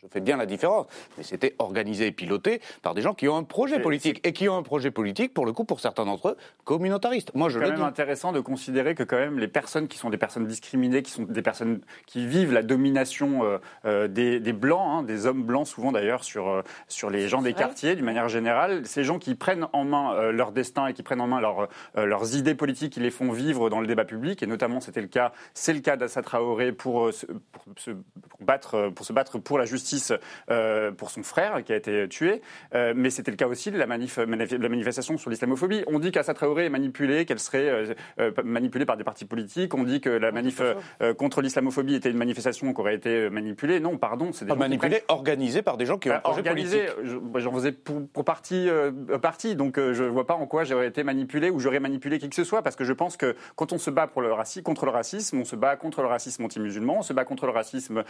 je 0.06 0.12
fais 0.12 0.22
bien 0.22 0.38
la 0.38 0.46
différence. 0.46 0.88
Mais 1.18 1.24
c'était 1.24 1.56
organisé 1.60 2.08
et 2.08 2.12
piloté 2.12 2.62
par 2.82 2.94
des 2.94 3.02
gens 3.02 3.14
qui 3.14 3.28
ont 3.28 3.38
un 3.38 3.44
projet 3.44 3.80
politique 3.80 4.26
et 4.26 4.34
qui 4.34 4.48
ont 4.50 4.58
un 4.58 4.64
projet 4.64 4.92
politique, 4.92 5.34
pour 5.34 5.46
le 5.46 5.54
coup, 5.54 5.66
pour 5.66 5.80
certains 5.80 6.06
d'entre 6.06 6.30
eux, 6.30 6.38
communautariste. 6.64 7.32
Moi, 7.34 7.50
je 7.50 7.60
C'est 7.60 7.66
quand 7.66 7.72
même 7.72 7.82
intéressant 7.82 8.32
de 8.32 8.40
considérer 8.40 8.96
que 8.96 9.04
quand 9.04 9.18
même 9.18 9.40
les 9.40 9.48
personnes 9.48 9.88
qui 9.88 9.98
sont 9.98 10.10
des 10.10 10.18
personnes 10.18 10.46
discriminées, 10.46 11.02
qui 11.02 11.12
sont 11.12 11.24
des 11.24 11.42
personnes 11.42 11.82
qui 12.06 12.28
vivent 12.28 12.54
la 12.54 12.64
domination 12.64 13.44
euh, 13.44 13.58
euh, 13.86 14.08
des, 14.08 14.54
blancs, 14.54 14.88
hein, 14.88 15.04
des 15.04 15.26
hommes 15.26 15.44
blancs 15.44 15.68
souvent 15.68 15.92
d'ailleurs 15.92 16.24
sur 16.24 16.50
euh, 16.50 16.62
sur 16.88 17.10
les 17.10 17.28
gens 17.28 17.42
des 17.42 17.54
quartiers, 17.54 17.96
d'une 17.96 18.06
manière 18.06 18.30
générale, 18.30 18.86
ces 18.86 19.04
gens 19.04 19.20
qui 19.20 19.36
prennent 19.36 19.68
en 19.74 19.84
main 19.84 20.32
leur 20.32 20.52
destin 20.52 20.88
et 20.88 20.94
qui 20.94 21.04
prennent 21.04 21.22
en 21.22 21.28
main 21.28 21.40
leur, 21.40 21.68
leurs 21.96 22.36
idées 22.36 22.56
politiques, 22.56 22.94
qui 22.94 23.00
les 23.00 23.12
font 23.12 23.32
vivre 23.32 23.70
dans 23.70 23.82
le 23.82 23.88
débat 23.88 24.06
public. 24.06 24.42
Et 24.44 24.48
notamment, 24.48 24.80
c'était 24.80 25.02
le 25.02 25.08
cas, 25.08 25.32
c'est 25.54 25.74
le 25.74 25.80
cas 25.80 25.98
d'Assa 25.98 26.22
Traoré 26.22 26.72
pour, 26.72 27.10
pour, 27.52 27.74
se, 27.78 27.92
battre 28.40 28.90
pour 28.90 29.06
se 29.06 29.14
battre 29.14 29.38
pour 29.40 29.58
la 29.58 29.66
justice 29.66 29.95
euh, 30.50 30.92
pour 30.92 31.10
son 31.10 31.24
frère 31.24 31.64
qui 31.64 31.74
a 31.74 31.76
été 31.76 32.08
tué, 32.08 32.42
euh, 32.74 32.94
mais 32.96 33.10
c'était 33.10 33.32
le 33.32 33.38
cas 33.38 33.48
aussi 33.48 33.72
de 33.72 33.78
la, 33.78 33.88
manif, 33.88 34.18
la 34.18 34.70
manifestation 34.70 35.18
sur 35.18 35.30
l'islamophobie. 35.30 35.84
On 35.88 36.00
dit 36.00 36.12
qu'Assa 36.12 36.34
Traoré 36.34 36.66
est 36.66 36.70
manipulée, 36.70 37.26
qu'elle 37.26 37.40
serait 37.40 37.94
euh, 38.20 38.32
manipulée 38.44 38.86
par 38.86 38.98
des 38.98 39.04
partis 39.04 39.26
politiques. 39.26 39.74
On 39.74 39.84
dit 39.84 40.02
que 40.02 40.10
la 40.10 40.32
manif 40.32 40.62
contre 41.18 41.42
l'islamophobie 41.42 41.96
était 41.96 42.10
une 42.10 42.18
manifestation 42.18 42.74
qui 42.74 42.82
aurait 42.82 42.96
été 42.96 43.30
manipulée. 43.30 43.80
Non, 43.80 43.98
pardon, 43.98 44.32
c'est 44.34 44.46
des 44.46 44.56
manipulée, 44.56 45.04
organisée 45.08 45.62
par 45.62 45.78
des 45.78 45.86
gens 45.86 45.98
qui 45.98 46.10
ont 46.10 46.14
un 46.14 46.20
projet 46.20 46.40
organisée, 46.40 46.86
J'en 47.36 47.54
faisais 47.54 47.72
pour, 47.72 48.08
pour 48.08 48.26
partie, 48.26 48.68
partie, 49.22 49.56
donc 49.56 49.78
je 49.78 50.04
ne 50.04 50.10
vois 50.10 50.26
pas 50.26 50.36
en 50.36 50.48
quoi 50.48 50.64
j'aurais 50.64 50.88
été 50.88 51.04
manipulé 51.04 51.50
ou 51.50 51.60
j'aurais 51.60 51.80
manipulé 51.80 52.20
qui 52.20 52.30
que 52.30 52.36
ce 52.36 52.44
soit, 52.44 52.62
parce 52.62 52.76
que 52.76 52.84
je 52.84 52.94
pense 52.94 53.18
que 53.18 53.36
quand 53.56 53.74
on 53.74 53.78
se 53.78 53.90
bat 53.90 54.08
pour 54.08 54.22
le 54.22 54.32
racisme, 54.32 54.64
contre 54.64 54.86
le 54.86 54.92
racisme, 54.92 55.40
on 55.40 55.46
se 55.46 55.56
bat 55.56 55.76
contre 55.76 56.02
le 56.02 56.08
racisme 56.08 56.44
anti-musulman, 56.46 57.00
on 57.00 57.02
se 57.02 57.14
bat 57.14 57.26
contre 57.26 57.46
le 57.46 57.52
racisme, 57.52 58.04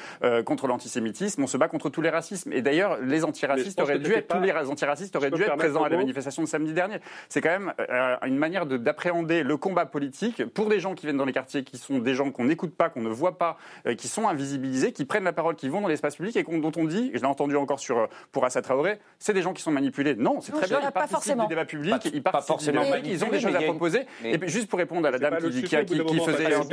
contre 0.46 0.68
l'antisémitisme, 0.68 1.44
on 1.44 1.48
se 1.48 1.58
bat 1.58 1.68
contre 1.68 1.75
tous 1.90 2.02
les 2.02 2.10
racismes. 2.10 2.52
Et 2.54 2.62
d'ailleurs, 2.62 2.98
les 3.02 3.24
antiracistes 3.24 3.80
auraient 3.80 4.00
dû 4.00 4.14
être, 4.14 4.28
tous 4.28 4.42
les 4.42 4.52
antiracistes 4.52 5.16
auraient 5.16 5.32
dû 5.32 5.42
être 5.44 5.56
présents 5.56 5.84
à 5.84 5.90
la 5.90 5.98
manifestation 5.98 6.44
de 6.44 6.48
samedi 6.48 6.74
dernier. 6.74 6.98
C'est 7.30 7.42
quand 7.42 7.50
même 7.50 7.74
euh, 7.80 8.16
une 8.26 8.38
manière 8.38 8.66
d'appréhender 8.66 9.44
le 9.44 9.58
combat 9.58 9.86
politique 9.86 10.46
pour 10.46 10.70
des 10.70 10.80
gens 10.80 10.96
qui 10.96 11.06
viennent 11.06 11.18
dans 11.18 11.26
les 11.26 11.34
quartiers, 11.34 11.64
qui 11.64 11.78
sont 11.78 12.00
des 12.00 12.14
gens 12.14 12.32
qu'on 12.32 12.46
n'écoute 12.46 12.76
pas, 12.76 12.90
qu'on 12.90 13.02
ne 13.02 13.10
voit 13.10 13.38
pas, 13.38 13.58
euh, 13.88 13.96
qui 13.96 14.08
sont 14.08 14.28
invisibilisés, 14.28 14.92
qui 14.92 15.06
prennent 15.06 15.24
la 15.24 15.34
parole, 15.34 15.56
qui 15.56 15.70
vont 15.70 15.82
dans 15.82 15.88
l'espace 15.88 16.16
public 16.16 16.36
et 16.36 16.44
dont 16.44 16.72
on 16.78 16.86
dit, 16.86 17.12
et 17.14 17.18
je 17.18 17.22
l'ai 17.22 17.28
entendu 17.28 17.56
encore 17.56 17.80
sur, 17.80 17.98
euh, 17.98 18.08
pour 18.32 18.46
Assa 18.46 18.62
Traoré, 18.62 19.00
c'est 19.20 19.34
des 19.34 19.42
gens 19.42 19.54
qui 19.54 19.62
sont 19.62 19.72
manipulés. 19.72 20.16
Non, 20.16 20.42
c'est 20.42 20.52
très 20.52 20.68
bien, 20.68 20.80
ils 20.82 20.92
participent 20.92 21.12
forcément. 21.12 21.44
du 21.44 21.50
débat 21.50 21.66
public, 21.66 22.10
ils 22.14 22.24
participent 22.24 22.48
forcément 22.48 22.82
du 22.82 22.88
débat 22.88 23.00
ils 23.06 23.24
ont 23.24 23.30
des 23.30 23.40
choses 23.40 23.56
à 23.56 23.62
proposer. 23.62 24.06
Et 24.24 24.38
puis 24.38 24.50
juste 24.50 24.68
pour 24.68 24.80
répondre 24.80 25.08
à 25.08 25.12
la 25.12 25.20
dame 25.20 25.38
qui, 25.38 25.64
qui, 25.64 25.76
qui, 25.86 26.20
faisait 26.20 26.54
un 26.54 26.64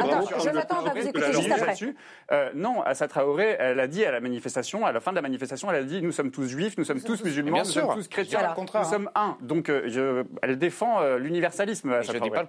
Non, 2.54 2.82
Assa 2.82 3.08
Traoré, 3.08 3.56
elle 3.58 3.80
a 3.80 3.86
dit 3.86 4.04
à 4.04 4.10
la 4.10 4.20
manifestation, 4.20 4.81
à 4.86 4.92
la 4.92 5.00
fin 5.00 5.10
de 5.12 5.16
la 5.16 5.22
manifestation, 5.22 5.70
elle 5.70 5.76
a 5.76 5.84
dit 5.84 6.02
nous 6.02 6.12
sommes 6.12 6.30
tous 6.30 6.46
juifs, 6.46 6.76
nous 6.78 6.84
sommes 6.84 7.02
tous 7.02 7.22
musulmans, 7.24 7.58
nous 7.58 7.64
sommes 7.64 7.94
tous 7.94 8.08
chrétiens, 8.08 8.54
nous 8.56 8.84
sommes 8.84 9.10
un. 9.14 9.36
Donc 9.40 9.68
euh, 9.68 10.24
elle 10.42 10.58
défend 10.58 11.00
euh, 11.00 11.18
l'universalisme. 11.18 11.92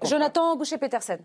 Jonathan 0.04 0.56
Boucher-Petersen. 0.56 1.20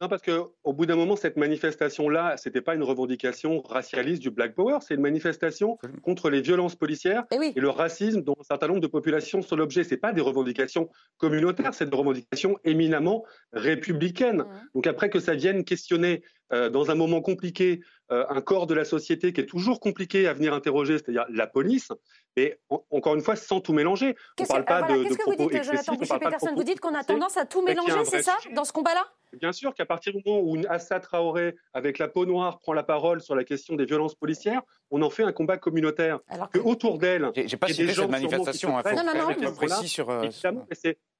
Non, 0.00 0.08
parce 0.08 0.22
qu'au 0.22 0.72
bout 0.72 0.86
d'un 0.86 0.96
moment, 0.96 1.14
cette 1.14 1.36
manifestation-là, 1.36 2.36
ce 2.36 2.48
n'était 2.48 2.60
pas 2.60 2.74
une 2.74 2.82
revendication 2.82 3.62
racialiste 3.62 4.20
du 4.20 4.30
Black 4.30 4.54
Power, 4.54 4.78
c'est 4.80 4.94
une 4.94 5.00
manifestation 5.00 5.78
contre 6.02 6.30
les 6.30 6.40
violences 6.40 6.74
policières 6.74 7.24
eh 7.30 7.52
et, 7.56 7.60
le 7.60 7.70
racisme 7.70 8.22
dont 8.22 8.34
un 8.38 8.42
certain 8.42 8.66
nombre 8.66 8.80
de 8.80 8.88
populations 8.88 9.40
sont 9.40 9.54
l'objet. 9.54 9.84
Ce 9.84 9.94
pas 9.94 10.12
des 10.12 10.20
revendications 10.20 10.90
communautaires, 11.16 11.74
c'est 11.74 11.88
des 11.88 11.96
revendications 11.96 12.58
éminemment 12.64 13.24
républicaines. 13.52 14.42
Mmh. 14.42 14.68
Donc 14.74 14.86
après 14.88 15.10
que 15.10 15.20
ça 15.20 15.34
vienne 15.34 15.64
questionner 15.64 16.24
euh, 16.52 16.68
dans 16.68 16.90
un 16.90 16.94
moment 16.94 17.20
compliqué 17.20 17.80
euh, 18.12 18.26
un 18.28 18.42
corps 18.42 18.66
de 18.66 18.74
la 18.74 18.84
société 18.84 19.32
qui 19.32 19.40
est 19.40 19.46
toujours 19.46 19.80
compliqué 19.80 20.28
à 20.28 20.34
venir 20.34 20.52
interroger, 20.52 20.98
c'est-à-dire 20.98 21.24
la 21.30 21.46
police, 21.46 21.90
et 22.36 22.58
encore 22.68 23.14
une 23.14 23.22
fois, 23.22 23.34
sans 23.34 23.60
tout 23.60 23.72
mélanger. 23.72 24.14
On 24.38 24.42
ne 24.42 24.48
parle 24.48 24.64
pas 24.64 24.82
de, 24.82 25.08
de 25.08 25.14
propos 25.14 25.44
vous 25.44 25.50
dites, 25.50 25.64
Jonathan 25.64 25.94
Boucher-Peterson 25.94 26.54
Vous 26.54 26.64
dites 26.64 26.80
qu'on 26.80 26.94
a 26.94 27.02
tendance 27.02 27.36
à 27.38 27.46
tout 27.46 27.62
mélanger, 27.62 28.04
c'est 28.04 28.22
ça, 28.22 28.36
dans 28.54 28.64
ce 28.64 28.72
combat-là? 28.72 29.06
Bien 29.40 29.52
sûr 29.52 29.74
qu'à 29.74 29.86
partir 29.86 30.12
du 30.12 30.22
moment 30.24 30.40
où 30.40 30.54
une 30.54 30.66
Assa 30.66 31.00
Traoré, 31.00 31.56
avec 31.72 31.98
la 31.98 32.08
peau 32.08 32.26
noire, 32.26 32.58
prend 32.60 32.72
la 32.72 32.82
parole 32.82 33.20
sur 33.20 33.34
la 33.34 33.44
question 33.44 33.74
des 33.74 33.86
violences 33.86 34.14
policières, 34.14 34.62
on 34.90 35.02
en 35.02 35.10
fait 35.10 35.22
un 35.22 35.32
combat 35.32 35.56
communautaire. 35.56 36.20
Alors 36.28 36.50
que, 36.50 36.58
autour 36.58 36.98
d'elle, 36.98 37.30
j'ai 37.34 37.56
pas 37.56 37.68
cité 37.68 37.94
cette 37.94 38.10
manifestation. 38.10 38.78
Hein, 38.78 38.82
non, 38.94 39.02
non, 39.02 39.34
non, 39.40 39.54
précis 39.54 39.88
sur. 39.88 40.10
Euh, 40.10 40.28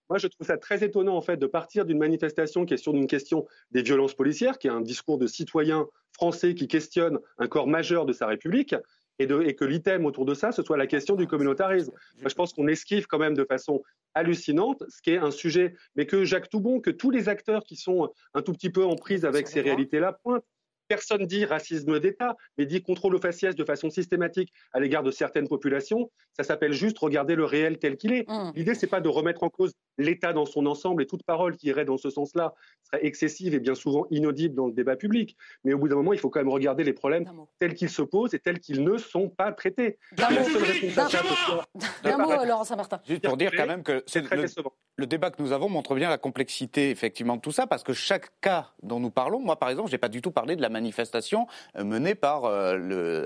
moi, 0.09 0.19
je 0.19 0.27
trouve 0.27 0.47
ça 0.47 0.59
très 0.59 0.85
étonnant 0.85 1.17
en 1.17 1.23
fait 1.23 1.37
de 1.37 1.47
partir 1.47 1.85
d'une 1.85 1.99
manifestation 1.99 2.67
qui 2.67 2.75
est 2.75 2.79
sur 2.79 2.95
une 2.95 3.07
question 3.07 3.47
des 3.71 3.83
violences 3.83 4.15
policières, 4.15 4.59
qui 4.59 4.67
est 4.67 4.71
un 4.71 4.81
discours 4.81 5.19
de 5.19 5.27
citoyens 5.27 5.87
français 6.13 6.55
qui 6.55 6.69
questionne 6.69 7.19
un 7.39 7.49
corps 7.49 7.67
majeur 7.67 8.07
de 8.07 8.13
sa 8.13 8.27
République, 8.27 8.75
et, 9.19 9.27
de, 9.27 9.43
et 9.43 9.55
que 9.55 9.65
l'item 9.65 10.07
autour 10.07 10.25
de 10.25 10.35
ça, 10.35 10.53
ce 10.53 10.63
soit 10.63 10.77
la 10.77 10.87
question 10.87 11.15
du 11.15 11.27
communautarisme. 11.27 11.93
Moi, 12.21 12.29
je 12.29 12.35
pense 12.35 12.53
qu'on 12.53 12.67
esquive 12.67 13.07
quand 13.07 13.19
même 13.19 13.35
de 13.35 13.45
façon 13.45 13.83
hallucinante, 14.15 14.83
ce 14.89 15.03
qui 15.03 15.11
est 15.11 15.19
un 15.19 15.31
sujet, 15.31 15.75
mais 15.95 16.07
que 16.07 16.25
Jacques 16.25 16.49
Toubon, 16.49 16.81
que 16.81 16.91
tous 16.91 17.11
les 17.11 17.29
acteurs 17.29 17.65
qui 17.65 17.77
sont 17.77 18.13
un 18.35 18.43
tout 18.43 18.53
petit 18.53 18.71
peu 18.71 18.85
en 18.85 18.97
prise 18.97 19.25
avec 19.25 19.49
ces 19.49 19.61
réalités-là 19.61 20.19
pointent. 20.23 20.45
Personne 20.89 21.27
dit 21.27 21.45
racisme 21.45 22.01
d'État, 22.01 22.37
mais 22.59 22.67
dit 22.67 22.83
contrôle 22.83 23.15
aux 23.15 23.21
faciès 23.21 23.55
de 23.55 23.65
façon 23.65 23.91
systématique 23.91 24.53
à 24.73 24.81
l'égard 24.81 25.03
de 25.03 25.11
certaines 25.11 25.49
populations. 25.49 26.11
Ça 26.33 26.45
s'appelle 26.45 26.73
juste 26.73 26.99
regarder 26.99 27.35
le 27.35 27.45
réel 27.45 27.79
tel 27.79 27.97
qu'il 27.97 28.13
est. 28.13 28.29
Mmh. 28.29 28.53
L'idée, 28.55 28.75
c'est 28.75 28.87
pas 28.87 29.01
de 29.01 29.09
remettre 29.09 29.43
en 29.43 29.49
cause 29.49 29.73
l'État 29.99 30.33
dans 30.33 30.47
son 30.47 30.67
ensemble 30.67 31.03
et 31.03 31.07
toute 31.07 31.23
parole 31.23 31.57
qui 31.57 31.69
irait 31.69 31.85
dans 31.85 31.97
ce 31.97 32.11
sens-là 32.11 32.55
serait 32.83 33.07
excessive 33.07 33.55
et 33.55 33.61
bien 33.61 33.75
souvent 33.75 34.07
inaudible 34.11 34.55
dans 34.55 34.67
le 34.67 34.73
débat 34.73 34.97
public. 34.97 35.37
Mais 35.65 35.73
au 35.73 35.79
bout 35.79 35.89
d'un 35.89 35.97
moment, 35.97 36.13
il 36.13 36.19
faut 36.19 36.31
quand 36.31 36.41
même 36.41 36.49
regarder 36.49 36.85
les 36.85 36.93
problèmes 36.93 37.25
tels 37.59 37.75
qu'ils 37.75 37.91
se 37.91 38.03
posent 38.03 38.35
et 38.35 38.39
tels 38.39 38.61
qu'ils 38.61 38.83
ne 38.83 38.99
sont 38.99 39.29
pas 39.29 39.53
traités. 39.53 39.99
D'un 40.17 42.19
mot, 42.19 42.45
Laurent 42.45 42.65
Saint-Martin. 42.65 43.01
Juste 43.07 43.25
pour 43.25 43.37
dire 43.37 43.53
quand 43.57 43.67
même 43.67 43.83
que 43.83 44.03
c'est 44.07 44.21
le, 44.21 44.47
le, 44.97 45.07
débat 45.07 45.31
que 45.31 45.43
nous 45.43 45.53
avons 45.53 45.69
montre 45.69 45.95
bien 45.95 46.09
la 46.09 46.19
complexité 46.19 46.91
effectivement 46.91 47.37
de 47.37 47.41
tout 47.41 47.53
ça, 47.53 47.67
parce 47.67 47.83
que 47.83 47.93
chaque 47.93 48.41
cas 48.41 48.69
dont 48.83 49.01
nous 49.01 49.11
parlons, 49.11 49.41
moi 49.41 49.57
par 49.57 49.71
exemple, 49.71 49.89
je 49.89 49.95
n'ai 49.95 49.99
pas 49.99 50.09
du 50.09 50.23
tout 50.23 50.31
parlé 50.31 50.57
de 50.57 50.63
la 50.63 50.69
manifestation 50.69 51.47
euh, 51.77 51.85
menée 51.85 52.15
par 52.15 52.45
euh, 52.45 52.77
le 52.77 53.25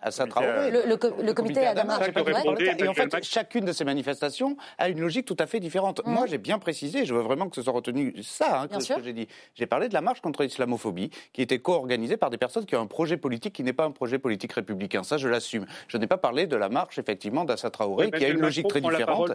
Assad 0.00 0.28
Traoré. 0.28 0.70
Le, 0.70 0.82
le, 0.86 1.22
le, 1.22 1.32
comité 1.34 1.66
Adama. 1.66 1.98
Et 2.78 2.88
en 2.88 2.94
fait, 2.94 3.24
chacune 3.24 3.64
de 3.64 3.72
ces 3.72 3.84
manifestations 3.84 4.56
a 4.78 4.88
une 4.88 5.00
logique 5.00 5.26
tout 5.26 5.36
à 5.38 5.46
fait 5.46 5.60
différente. 5.60 6.04
Mmh. 6.04 6.10
Moi, 6.10 6.26
j'ai 6.26 6.38
bien 6.38 6.58
précisé, 6.58 7.04
je 7.04 7.14
veux 7.14 7.22
vraiment 7.22 7.48
que 7.48 7.56
ce 7.56 7.62
soit 7.62 7.72
retenu 7.72 8.14
ça, 8.22 8.62
hein, 8.62 8.68
que, 8.68 8.80
ce 8.80 8.94
que 8.94 9.02
j'ai 9.02 9.12
dit. 9.12 9.28
J'ai 9.54 9.66
parlé 9.66 9.88
de 9.88 9.94
la 9.94 10.00
marche 10.00 10.20
contre 10.20 10.42
l'islamophobie, 10.42 11.10
qui 11.32 11.42
était 11.42 11.58
co-organisée 11.58 12.16
par 12.16 12.30
des 12.30 12.38
personnes 12.38 12.66
qui 12.66 12.76
ont 12.76 12.80
un 12.80 12.86
projet 12.86 13.16
politique 13.16 13.54
qui 13.54 13.62
n'est 13.62 13.72
pas 13.72 13.84
un 13.84 13.90
projet 13.90 14.18
politique 14.18 14.52
républicain. 14.52 15.02
Ça, 15.02 15.16
je 15.16 15.28
l'assume. 15.28 15.66
Je 15.88 15.96
n'ai 15.98 16.06
pas 16.06 16.18
parlé 16.18 16.46
de 16.46 16.56
la 16.56 16.68
marche, 16.68 16.98
effectivement, 16.98 17.44
d'Assa 17.44 17.70
Traoré, 17.70 18.10
qui 18.10 18.24
a 18.24 18.28
une 18.28 18.40
logique 18.40 18.68
très 18.68 18.80
différente. 18.80 19.32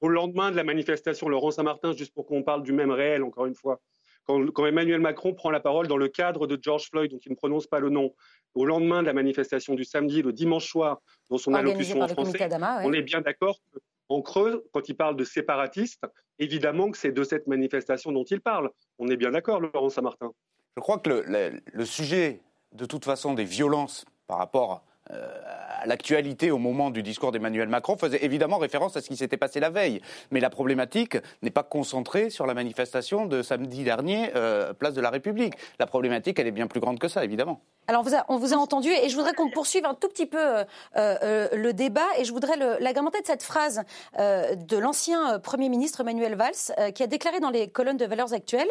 au 0.00 0.08
lendemain 0.08 0.50
de 0.50 0.56
la 0.56 0.64
manifestation, 0.64 0.81
manifestation 0.82 1.28
Laurent 1.28 1.52
Saint-Martin, 1.52 1.92
juste 1.92 2.12
pour 2.12 2.26
qu'on 2.26 2.42
parle 2.42 2.62
du 2.62 2.72
même 2.72 2.90
réel, 2.90 3.22
encore 3.22 3.46
une 3.46 3.54
fois. 3.54 3.80
Quand, 4.24 4.66
Emmanuel 4.66 5.00
Macron 5.00 5.34
prend 5.34 5.50
la 5.50 5.60
parole 5.60 5.88
dans 5.88 5.96
le 5.96 6.08
cadre 6.08 6.46
de 6.46 6.58
George 6.60 6.88
Floyd, 6.90 7.10
dont 7.10 7.18
il 7.24 7.30
ne 7.30 7.36
prononce 7.36 7.66
pas 7.66 7.80
le 7.80 7.90
nom, 7.90 8.14
au 8.54 8.64
lendemain 8.64 9.02
de 9.02 9.06
la 9.06 9.12
manifestation 9.12 9.74
du 9.74 9.84
samedi, 9.84 10.22
le 10.22 10.32
dimanche 10.32 10.68
soir, 10.68 11.00
dans 11.30 11.38
son 11.38 11.54
allocution 11.54 12.00
en 12.00 12.08
français, 12.08 12.48
on 12.84 12.92
est 12.92 13.02
bien 13.02 13.20
d'accord 13.20 13.58
qu'en 14.08 14.22
creux, 14.22 14.64
quand 14.72 14.88
il 14.88 14.96
parle 14.96 15.16
de 15.16 15.24
séparatistes, 15.24 16.04
évidemment 16.38 16.90
que 16.90 16.98
c'est 16.98 17.12
de 17.12 17.24
cette 17.24 17.46
manifestation 17.46 18.12
dont 18.12 18.24
il 18.24 18.40
parle. 18.40 18.70
On 18.98 19.08
est 19.08 19.16
bien 19.16 19.30
d'accord, 19.30 19.60
Laurent 19.60 19.88
Saint-Martin. 19.88 20.30
Je 20.76 20.80
crois 20.80 20.98
que 20.98 21.10
le, 21.10 21.60
le, 21.72 21.84
sujet, 21.84 22.40
de 22.72 22.84
toute 22.86 23.04
façon, 23.04 23.34
des 23.34 23.44
violences 23.44 24.04
par 24.26 24.38
rapport 24.38 24.72
euh, 24.72 24.91
à 25.12 25.86
l'actualité 25.86 26.50
au 26.50 26.58
moment 26.58 26.90
du 26.90 27.02
discours 27.02 27.32
d'Emmanuel 27.32 27.68
Macron 27.68 27.96
faisait 27.96 28.24
évidemment 28.24 28.58
référence 28.58 28.96
à 28.96 29.00
ce 29.00 29.08
qui 29.08 29.16
s'était 29.16 29.36
passé 29.36 29.60
la 29.60 29.70
veille. 29.70 30.00
Mais 30.30 30.40
la 30.40 30.50
problématique 30.50 31.16
n'est 31.42 31.50
pas 31.50 31.64
concentrée 31.64 32.30
sur 32.30 32.46
la 32.46 32.54
manifestation 32.54 33.26
de 33.26 33.42
samedi 33.42 33.82
dernier, 33.82 34.30
euh, 34.36 34.72
place 34.72 34.94
de 34.94 35.00
la 35.00 35.10
République. 35.10 35.54
La 35.78 35.86
problématique, 35.86 36.38
elle 36.38 36.46
est 36.46 36.52
bien 36.52 36.68
plus 36.68 36.80
grande 36.80 36.98
que 36.98 37.08
ça, 37.08 37.24
évidemment. 37.24 37.60
Alors, 37.88 38.06
on 38.28 38.36
vous 38.36 38.54
a, 38.54 38.56
entendu 38.56 38.90
et 38.90 39.08
je 39.08 39.16
voudrais 39.16 39.34
qu'on 39.34 39.50
poursuive 39.50 39.84
un 39.84 39.94
tout 39.94 40.08
petit 40.08 40.26
peu 40.26 40.38
euh, 40.38 40.64
euh, 40.96 41.48
le 41.52 41.72
débat 41.72 42.06
et 42.16 42.24
je 42.24 42.32
voudrais 42.32 42.56
l'agrémenter 42.78 43.20
de 43.20 43.26
cette 43.26 43.42
phrase 43.42 43.82
euh, 44.20 44.54
de 44.54 44.76
l'ancien 44.76 45.40
Premier 45.40 45.68
ministre 45.68 46.02
Emmanuel 46.02 46.36
Valls 46.36 46.92
qui 46.94 47.02
a 47.02 47.08
déclaré 47.08 47.40
dans 47.40 47.50
les 47.50 47.68
colonnes 47.68 47.96
de 47.96 48.06
Valeurs 48.06 48.32
Actuelles 48.32 48.70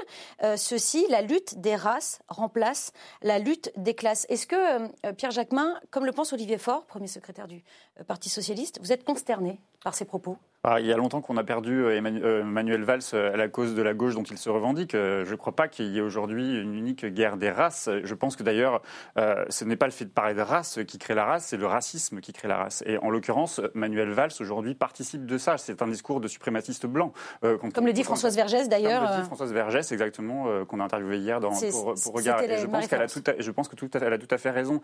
ceci 0.55 1.05
la 1.10 1.21
lutte 1.21 1.60
des 1.60 1.75
races 1.75 2.19
remplace 2.29 2.93
la 3.21 3.39
lutte 3.39 3.71
des 3.75 3.93
classes. 3.93 4.25
Est-ce 4.29 4.48
que 4.48 5.12
Pierre 5.13 5.31
Jacquemin, 5.31 5.75
comme 5.89 6.05
le 6.05 6.12
pense 6.13 6.30
Olivier 6.33 6.57
Faure, 6.57 6.85
premier 6.85 7.07
secrétaire 7.07 7.47
du 7.47 7.63
Parti 8.07 8.29
socialiste, 8.29 8.79
vous 8.81 8.91
êtes 8.91 9.03
consterné 9.03 9.59
par 9.83 9.95
ces 9.95 10.05
propos? 10.05 10.38
Ah, 10.63 10.80
il 10.80 10.86
y 10.86 10.94
a 10.94 10.98
longtemps 10.98 11.22
qu'on 11.22 11.38
a 11.38 11.44
perdu 11.44 11.84
euh, 11.84 12.00
euh, 12.00 12.41
Emmanuel 12.41 12.84
Valls 12.84 13.01
euh, 13.15 13.34
à 13.34 13.38
la 13.38 13.48
cause 13.48 13.74
de 13.74 13.82
la 13.82 13.96
gauche 13.96 14.13
dont 14.13 14.22
il 14.22 14.38
se 14.38 14.48
revendique. 14.48 14.91
Je 14.91 15.30
ne 15.30 15.36
crois 15.36 15.56
pas 15.56 15.68
qu'il 15.68 15.88
y 15.88 15.98
ait 15.98 16.01
aujourd'hui 16.01 16.62
une 16.62 16.75
unique 16.75 17.03
guerre 17.06 17.38
des 17.38 17.50
races. 17.50 17.89
Je 18.03 18.13
pense 18.13 18.36
que 18.36 18.44
d'ailleurs, 18.44 18.82
ce 19.15 19.65
n'est 19.65 19.75
pas 19.75 19.88
le 19.88 19.91
fait 19.91 20.06
de 20.06 20.12
parler 20.12 20.36
de 20.36 20.41
race 20.41 20.80
qui 20.88 21.00
crée 21.00 21.15
la 21.15 21.25
race, 21.25 21.48
c'est 21.48 21.58
le 21.58 21.65
racisme 21.65 22.20
qui 22.20 22.32
crée 22.34 22.48
la 22.48 22.58
race. 22.58 22.84
Et 22.86 22.98
en 23.00 23.10
l'occurrence, 23.10 23.60
Manuel 23.74 24.12
Valls 24.12 24.32
aujourd'hui 24.39 24.75
participe 24.75 25.25
de 25.25 25.38
ça. 25.38 25.58
C'est 25.58 25.82
un 25.82 25.88
discours 25.88 26.20
de 26.20 26.27
suprématiste 26.27 26.86
blanc. 26.86 27.13
Comme 27.41 27.88
le 27.88 27.94
dit 27.94 28.03
Françoise 28.03 28.36
Vergès 28.36 28.70
d'ailleurs. 28.70 29.01
Comme 29.01 29.18
le 29.18 29.22
dit 29.22 29.25
Françoise 29.25 29.53
Vergès, 29.53 29.91
exactement, 29.91 30.65
qu'on 30.65 30.80
a 30.80 30.84
interviewé 30.84 31.18
hier 31.18 31.39
dans, 31.39 31.50
pour, 31.50 31.96
pour 31.96 32.13
Regard. 32.13 32.41
Et 32.44 32.58
je 32.60 32.68
pense, 32.68 32.88
qu'elle 32.88 33.01
a 33.01 33.08
tout 33.08 33.24
à, 33.25 33.34
je 33.39 33.51
pense 33.51 33.68
que 33.68 33.75
tout 33.75 33.89
elle 33.94 34.13
a 34.13 34.18
tout 34.18 34.34
à 34.34 34.38
fait 34.38 34.51
raison. 34.51 34.82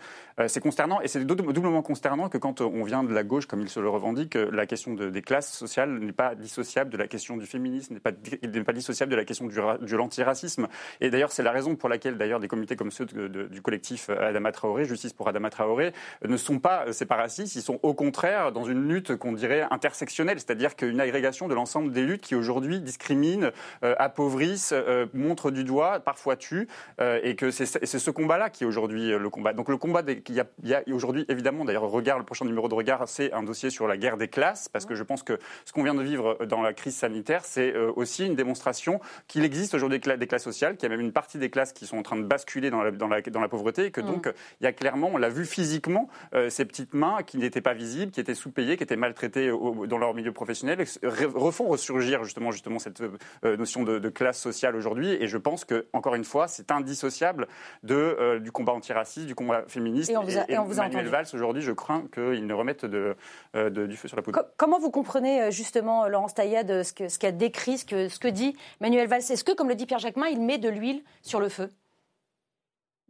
c'est 0.48 0.62
consternant 0.62 1.02
et 1.02 1.08
c'est 1.08 1.24
doublement 1.24 1.82
consternant 1.84 2.30
que 2.30 2.38
quand 2.38 2.62
on 2.62 2.84
vient 2.84 3.04
de 3.04 3.14
la 3.14 3.24
gauche, 3.24 3.46
comme 3.46 3.62
il 3.62 3.70
se 3.70 3.80
le 3.80 3.90
revendique, 3.90 4.36
la 4.36 4.66
question 4.66 4.96
de, 4.96 5.10
des 5.10 5.22
classes 5.22 5.67
sociales 5.68 6.00
n'est 6.00 6.12
pas 6.12 6.36
dissociable 6.36 6.90
de 6.90 6.98
la 6.98 7.08
question 7.08 7.38
du 7.38 7.46
féminisme, 7.46 7.96
n'est 7.96 8.00
pas, 8.00 8.12
pas 8.12 8.74
dissociable 8.74 9.12
de 9.12 9.16
la 9.16 9.26
question 9.26 9.48
du, 9.48 9.56
de 9.56 9.96
l'antiracisme. 9.96 10.68
Et 11.02 11.10
d'ailleurs, 11.10 11.32
c'est 11.32 11.44
la 11.44 11.52
raison 11.52 11.76
pour 11.76 11.90
laquelle, 11.90 12.18
d'ailleurs, 12.18 12.40
des 12.40 12.48
comités 12.48 12.76
comme 12.76 12.92
ceux 12.92 13.06
du 13.06 13.62
collectif 13.62 14.10
Adama 14.10 14.52
Traoré, 14.52 14.86
Justice 14.86 15.14
pour 15.14 15.28
Adama 15.28 15.50
Traoré, 15.50 15.94
ne 16.26 16.38
sont 16.38 16.60
pas 16.60 16.92
séparatistes, 16.94 17.56
ils 17.56 17.62
sont 17.62 17.80
au 17.84 17.94
contraire 17.94 18.52
dans 18.52 18.64
une 18.64 18.88
lutte 18.88 19.16
qu'on 19.16 19.34
dirait 19.34 19.66
intersectionnelle, 19.72 20.40
c'est-à-dire 20.40 20.76
qu'une 20.76 21.02
agrégation 21.02 21.48
de 21.48 21.54
l'ensemble 21.54 21.92
des 21.92 22.04
luttes 22.04 22.22
qui 22.22 22.36
aujourd'hui 22.36 22.80
discriminent, 22.80 23.52
euh, 23.84 23.96
appauvrissent, 23.98 24.74
euh, 24.74 25.06
montrent 25.14 25.52
du 25.52 25.64
doigt, 25.64 26.00
parfois 26.00 26.36
tuent, 26.36 26.68
euh, 27.02 27.20
et 27.24 27.36
que 27.36 27.52
c'est, 27.52 27.66
ce 27.66 28.12
combat-là 28.12 28.50
qui 28.50 28.64
est 28.64 28.68
aujourd'hui 28.68 29.10
le 29.10 29.30
combat. 29.30 29.54
Donc 29.54 29.70
le 29.70 29.78
combat, 29.78 30.02
il 30.08 30.46
y 30.64 30.74
a 30.74 30.84
aujourd'hui, 30.92 31.26
évidemment, 31.30 31.66
d'ailleurs, 31.66 31.84
Regard, 31.84 32.18
le 32.18 32.26
prochain 32.26 32.46
numéro 32.46 32.68
de 32.68 32.76
Regard, 32.76 33.08
c'est 33.08 33.32
un 33.34 33.44
dossier 33.44 33.70
sur 33.70 33.88
la 33.88 33.98
guerre 33.98 34.18
des 34.18 34.28
classes, 34.28 34.70
parce 34.70 34.86
que 34.86 34.96
je 34.96 35.04
pense 35.04 35.24
que 35.24 35.40
ce 35.66 35.74
qu'on 35.74 35.84
vient 35.84 35.96
de 35.96 36.04
vivre 36.04 36.38
dans 36.46 36.62
la 36.62 36.74
crise 36.74 36.96
sanitaire, 36.96 37.46
c'est 37.46 37.74
euh, 37.76 37.92
aussi 37.96 38.26
une 38.26 38.36
démonstration 38.36 39.00
qu'il 39.28 39.44
existe 39.44 39.74
aujourd'hui 39.74 40.00
des 40.00 40.28
classes 40.28 40.44
sociales, 40.44 40.78
qu'il 40.78 40.90
y 40.90 40.94
a 40.94 40.96
même 40.96 41.06
une 41.06 41.12
partie 41.12 41.38
des 41.38 41.50
classes 41.50 41.74
qui 41.74 41.86
sont 41.86 41.98
en 41.98 42.04
train 42.04 42.18
de 42.18 42.24
basculer 42.24 42.70
dans 42.70 42.82
la, 42.82 42.92
dans 42.92 43.08
la, 43.08 43.22
dans 43.22 43.42
la 43.42 43.48
pauvreté, 43.48 43.86
et 43.86 43.92
que 43.92 44.02
mm. 44.02 44.06
donc 44.06 44.34
il 44.62 44.64
y 44.64 44.68
a 44.68 44.74
clairement, 44.74 45.10
on 45.14 45.18
l'a 45.18 45.30
vu 45.30 45.46
physiquement, 45.46 46.10
euh, 46.34 46.50
ces 46.50 46.66
petites 46.66 46.94
mains 46.94 47.24
qui 47.26 47.38
n'étaient 47.38 47.62
pas 47.62 47.74
visibles, 47.74 48.12
qui 48.12 48.20
étaient 48.20 48.36
sous-payées, 48.36 48.78
qui 48.78 48.84
étaient 48.84 48.96
maltraitées 48.96 49.50
dans 49.50 49.98
leur 49.98 50.14
milieu 50.14 50.32
professionnel, 50.32 50.84
refont 51.04 51.68
ressurgir 51.68 52.24
justement, 52.24 52.52
justement 52.52 52.80
cette 52.80 53.02
euh, 53.02 53.58
notion 53.58 53.84
de, 53.84 54.08
classe 54.10 54.40
sociale 54.40 54.76
aujourd'hui. 54.76 55.12
Et 55.22 55.28
je 55.28 55.38
pense 55.38 55.66
que, 55.66 55.86
encore 55.92 56.16
une 56.16 56.24
fois, 56.24 56.48
c'est 56.48 56.72
indissociable 56.72 57.48
de, 57.84 58.40
du 58.40 58.52
combat 58.54 58.72
antiraciste, 58.72 59.28
du 59.28 59.36
combat 59.36 59.64
féministe. 59.68 60.10
Et, 60.10 60.18
on 60.18 60.24
vous 60.24 60.38
a, 60.38 60.46
et, 60.48 60.90
Manuel 60.90 61.08
Valls, 61.08 61.28
aujourd'hui, 61.34 61.62
je 61.62 61.74
crains 61.74 62.06
qu'il 62.13 62.48
ne 62.48 62.54
remette 62.54 62.86
de, 62.86 63.15
du 63.54 63.98
feu 63.98 64.08
sur 64.08 64.15
la 64.15 64.24
poudre. 64.24 64.46
Comment 64.56 64.80
vous 64.80 64.91
comprenez 64.91 65.47
justement 65.52 66.08
Laurence 66.08 66.34
Taillade, 66.34 66.84
ce 66.84 66.94
qu'a 66.94 67.10
ce 67.10 67.26
décrit, 67.28 67.78
ce 67.78 67.86
que, 67.86 68.28
dit 68.28 68.56
Manuel 68.80 69.08
Valls. 69.08 69.24
Est-ce 69.30 69.44
que, 69.44 69.52
comme 69.54 69.70
le 69.70 69.76
dit 69.76 69.86
Pierre 69.86 70.00
Jacquemin, 70.00 70.28
il 70.28 70.42
met 70.42 70.58
de 70.58 70.70
l'huile 70.70 71.04
sur 71.22 71.40
le 71.40 71.50
feu? 71.50 71.70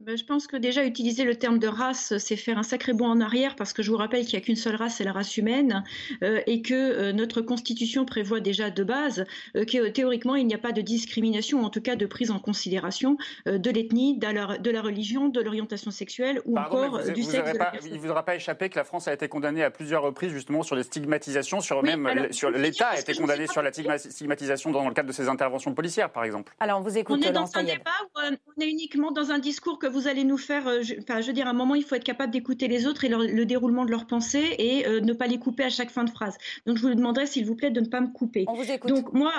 Je 0.05 0.23
pense 0.23 0.47
que 0.47 0.57
déjà 0.57 0.85
utiliser 0.85 1.23
le 1.23 1.35
terme 1.35 1.57
de 1.57 1.67
race, 1.67 2.17
c'est 2.17 2.35
faire 2.35 2.57
un 2.57 2.63
sacré 2.63 2.93
bond 2.93 3.07
en 3.07 3.19
arrière 3.19 3.55
parce 3.55 3.73
que 3.73 3.81
je 3.81 3.89
vous 3.89 3.97
rappelle 3.97 4.25
qu'il 4.25 4.37
n'y 4.37 4.43
a 4.43 4.45
qu'une 4.45 4.55
seule 4.55 4.75
race, 4.75 4.95
c'est 4.97 5.03
la 5.03 5.11
race 5.11 5.35
humaine, 5.37 5.83
euh, 6.23 6.39
et 6.45 6.61
que 6.61 6.73
euh, 6.73 7.13
notre 7.13 7.41
constitution 7.41 8.05
prévoit 8.05 8.39
déjà 8.39 8.69
de 8.69 8.83
base 8.83 9.25
euh, 9.55 9.65
que 9.65 9.89
théoriquement 9.89 10.35
il 10.35 10.45
n'y 10.45 10.53
a 10.53 10.59
pas 10.59 10.71
de 10.71 10.81
discrimination, 10.81 11.63
en 11.63 11.69
tout 11.69 11.81
cas 11.81 11.95
de 11.95 12.05
prise 12.05 12.29
en 12.31 12.39
considération 12.39 13.17
de 13.45 13.69
l'ethnie, 13.71 14.17
de 14.17 14.27
la, 14.27 14.57
de 14.57 14.69
la, 14.69 14.81
religion, 14.81 15.29
de 15.29 15.41
l'orientation 15.41 15.89
sexuelle 15.89 16.41
ou 16.45 16.57
encore 16.57 17.01
du 17.11 17.23
sexe. 17.23 17.51
il 17.85 17.93
ne 17.93 17.97
vous 17.97 18.09
aura 18.09 18.23
pas 18.23 18.35
échappé 18.35 18.69
que 18.69 18.77
la 18.77 18.83
France 18.83 19.07
a 19.07 19.13
été 19.13 19.27
condamnée 19.27 19.63
à 19.63 19.71
plusieurs 19.71 20.03
reprises 20.03 20.31
justement 20.31 20.63
sur 20.63 20.75
les 20.75 20.83
stigmatisations, 20.83 21.59
sur 21.59 21.81
même 21.81 22.27
sur 22.31 22.51
l'État 22.51 22.89
a 22.89 22.99
été 22.99 23.13
condamné 23.15 23.47
sur 23.47 23.61
la 23.61 23.71
stigmatisation 23.71 24.71
dans 24.71 24.87
le 24.87 24.93
cadre 24.93 25.07
de 25.07 25.13
ses 25.13 25.27
interventions 25.27 25.73
policières, 25.73 26.11
par 26.11 26.23
exemple. 26.23 26.53
Alors 26.59 26.79
on 26.79 26.83
vous 26.83 26.97
écoute. 26.97 27.19
On 27.23 27.27
est 27.27 27.31
dans 27.31 27.49
un 27.55 27.63
débat 27.63 27.91
où 28.15 28.19
on 28.19 28.61
est 28.61 28.69
uniquement 28.69 29.11
dans 29.11 29.31
un 29.31 29.39
discours 29.39 29.79
que 29.79 29.86
vous 29.89 30.07
allez 30.07 30.23
nous 30.23 30.37
faire. 30.37 30.67
Euh, 30.67 30.81
je, 30.81 30.95
enfin, 30.99 31.21
je 31.21 31.27
veux 31.27 31.33
dire, 31.33 31.47
à 31.47 31.51
un 31.51 31.53
moment, 31.53 31.75
il 31.75 31.83
faut 31.83 31.95
être 31.95 32.03
capable 32.03 32.31
d'écouter 32.31 32.67
les 32.67 32.87
autres 32.87 33.03
et 33.03 33.09
le 33.09 33.45
déroulement 33.45 33.85
de 33.85 33.91
leurs 33.91 34.07
pensées 34.07 34.55
et 34.57 34.87
euh, 34.87 34.99
ne 35.01 35.13
pas 35.13 35.27
les 35.27 35.39
couper 35.39 35.63
à 35.63 35.69
chaque 35.69 35.89
fin 35.89 36.03
de 36.03 36.09
phrase. 36.09 36.37
Donc, 36.65 36.77
je 36.77 36.81
vous 36.81 36.93
demanderai, 36.93 37.25
s'il 37.25 37.45
vous 37.45 37.55
plaît, 37.55 37.71
de 37.71 37.81
ne 37.81 37.87
pas 37.87 38.01
me 38.01 38.07
couper. 38.07 38.45
On 38.47 38.53
vous 38.53 38.71
écoute. 38.71 38.89
Donc, 38.89 39.13
moi, 39.13 39.33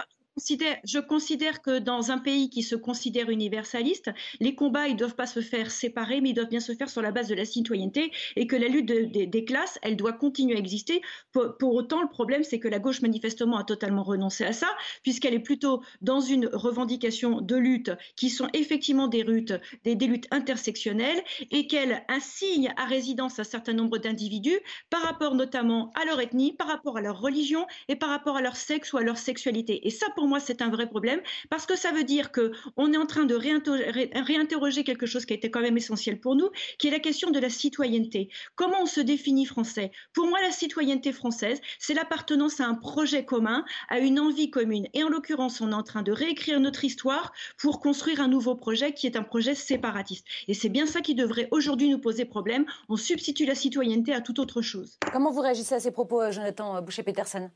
je 0.84 0.98
considère 0.98 1.62
que 1.62 1.78
dans 1.78 2.10
un 2.10 2.18
pays 2.18 2.50
qui 2.50 2.62
se 2.62 2.74
considère 2.76 3.30
universaliste, 3.30 4.10
les 4.40 4.54
combats, 4.54 4.88
ils 4.88 4.96
doivent 4.96 5.14
pas 5.14 5.26
se 5.26 5.40
faire 5.40 5.70
séparer, 5.70 6.20
mais 6.20 6.30
ils 6.30 6.34
doivent 6.34 6.48
bien 6.48 6.60
se 6.60 6.74
faire 6.74 6.88
sur 6.88 7.02
la 7.02 7.10
base 7.10 7.28
de 7.28 7.34
la 7.34 7.44
citoyenneté 7.44 8.12
et 8.36 8.46
que 8.46 8.56
la 8.56 8.68
lutte 8.68 8.86
des 8.86 9.44
classes, 9.44 9.78
elle 9.82 9.96
doit 9.96 10.12
continuer 10.12 10.56
à 10.56 10.58
exister. 10.58 11.02
Pour, 11.32 11.74
autant, 11.74 12.02
le 12.02 12.08
problème, 12.08 12.44
c'est 12.44 12.58
que 12.58 12.68
la 12.68 12.78
gauche, 12.78 13.02
manifestement, 13.02 13.58
a 13.58 13.64
totalement 13.64 14.02
renoncé 14.02 14.44
à 14.44 14.52
ça, 14.52 14.68
puisqu'elle 15.02 15.34
est 15.34 15.38
plutôt 15.40 15.82
dans 16.00 16.20
une 16.20 16.46
revendication 16.52 17.40
de 17.40 17.56
lutte 17.56 17.90
qui 18.16 18.30
sont 18.30 18.48
effectivement 18.52 19.08
des 19.08 19.22
luttes, 19.22 19.54
des, 19.84 19.94
luttes 19.94 20.26
intersectionnelles 20.30 21.22
et 21.50 21.66
qu'elle 21.66 22.04
assigne 22.08 22.72
à 22.76 22.84
résidence 22.84 23.38
un 23.38 23.44
certain 23.44 23.72
nombre 23.72 23.98
d'individus 23.98 24.58
par 24.90 25.02
rapport 25.02 25.34
notamment 25.34 25.90
à 26.00 26.04
leur 26.04 26.20
ethnie, 26.20 26.52
par 26.52 26.68
rapport 26.68 26.96
à 26.96 27.00
leur 27.00 27.20
religion 27.20 27.66
et 27.88 27.96
par 27.96 28.08
rapport 28.08 28.36
à 28.36 28.42
leur 28.42 28.56
sexe 28.56 28.92
ou 28.92 28.98
à 28.98 29.02
leur 29.02 29.18
sexualité. 29.18 29.86
Et 29.86 29.90
ça, 29.90 30.06
pour 30.14 30.27
moi, 30.28 30.40
c'est 30.40 30.62
un 30.62 30.70
vrai 30.70 30.88
problème 30.88 31.20
parce 31.50 31.66
que 31.66 31.76
ça 31.76 31.92
veut 31.92 32.04
dire 32.04 32.30
qu'on 32.30 32.92
est 32.92 32.96
en 32.96 33.06
train 33.06 33.24
de 33.24 33.34
réinterroger 33.34 34.84
quelque 34.84 35.06
chose 35.06 35.24
qui 35.24 35.32
a 35.32 35.36
été 35.36 35.50
quand 35.50 35.60
même 35.60 35.76
essentiel 35.76 36.20
pour 36.20 36.36
nous, 36.36 36.50
qui 36.78 36.88
est 36.88 36.90
la 36.90 36.98
question 37.00 37.30
de 37.30 37.38
la 37.38 37.50
citoyenneté. 37.50 38.28
Comment 38.54 38.82
on 38.82 38.86
se 38.86 39.00
définit 39.00 39.46
français? 39.46 39.90
Pour 40.12 40.26
moi, 40.28 40.40
la 40.40 40.50
citoyenneté 40.50 41.12
française, 41.12 41.60
c'est 41.78 41.94
l'appartenance 41.94 42.60
à 42.60 42.66
un 42.66 42.74
projet 42.74 43.24
commun, 43.24 43.64
à 43.88 43.98
une 43.98 44.20
envie 44.20 44.50
commune. 44.50 44.86
Et 44.94 45.02
en 45.02 45.08
l'occurrence, 45.08 45.60
on 45.60 45.70
est 45.70 45.74
en 45.74 45.82
train 45.82 46.02
de 46.02 46.12
réécrire 46.12 46.60
notre 46.60 46.84
histoire 46.84 47.32
pour 47.58 47.80
construire 47.80 48.20
un 48.20 48.28
nouveau 48.28 48.54
projet 48.54 48.92
qui 48.92 49.06
est 49.06 49.16
un 49.16 49.22
projet 49.22 49.54
séparatiste. 49.54 50.26
Et 50.46 50.54
c'est 50.54 50.68
bien 50.68 50.86
ça 50.86 51.00
qui 51.00 51.14
devrait 51.14 51.48
aujourd'hui 51.50 51.88
nous 51.88 51.98
poser 51.98 52.24
problème. 52.24 52.66
On 52.88 52.96
substitue 52.96 53.46
la 53.46 53.54
citoyenneté 53.54 54.12
à 54.12 54.20
toute 54.20 54.38
autre 54.38 54.62
chose. 54.62 54.98
Comment 55.12 55.30
vous 55.30 55.40
réagissez 55.40 55.74
à 55.74 55.80
ces 55.80 55.90
propos, 55.90 56.20
euh, 56.20 56.32
Jonathan 56.32 56.80
Boucher-Peterson 56.82 57.50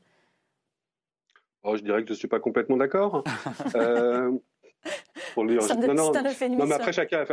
Oh, 1.63 1.75
je 1.77 1.81
dirais 1.81 2.01
que 2.01 2.07
je 2.07 2.13
ne 2.13 2.17
suis 2.17 2.27
pas 2.27 2.39
complètement 2.39 2.77
d'accord. 2.77 3.23
euh, 3.75 4.31
pour 5.33 5.45
non, 5.45 5.55
non, 5.93 6.11
non, 6.49 6.65
mais 6.65 6.75
après 6.75 6.91
chacun, 6.91 7.25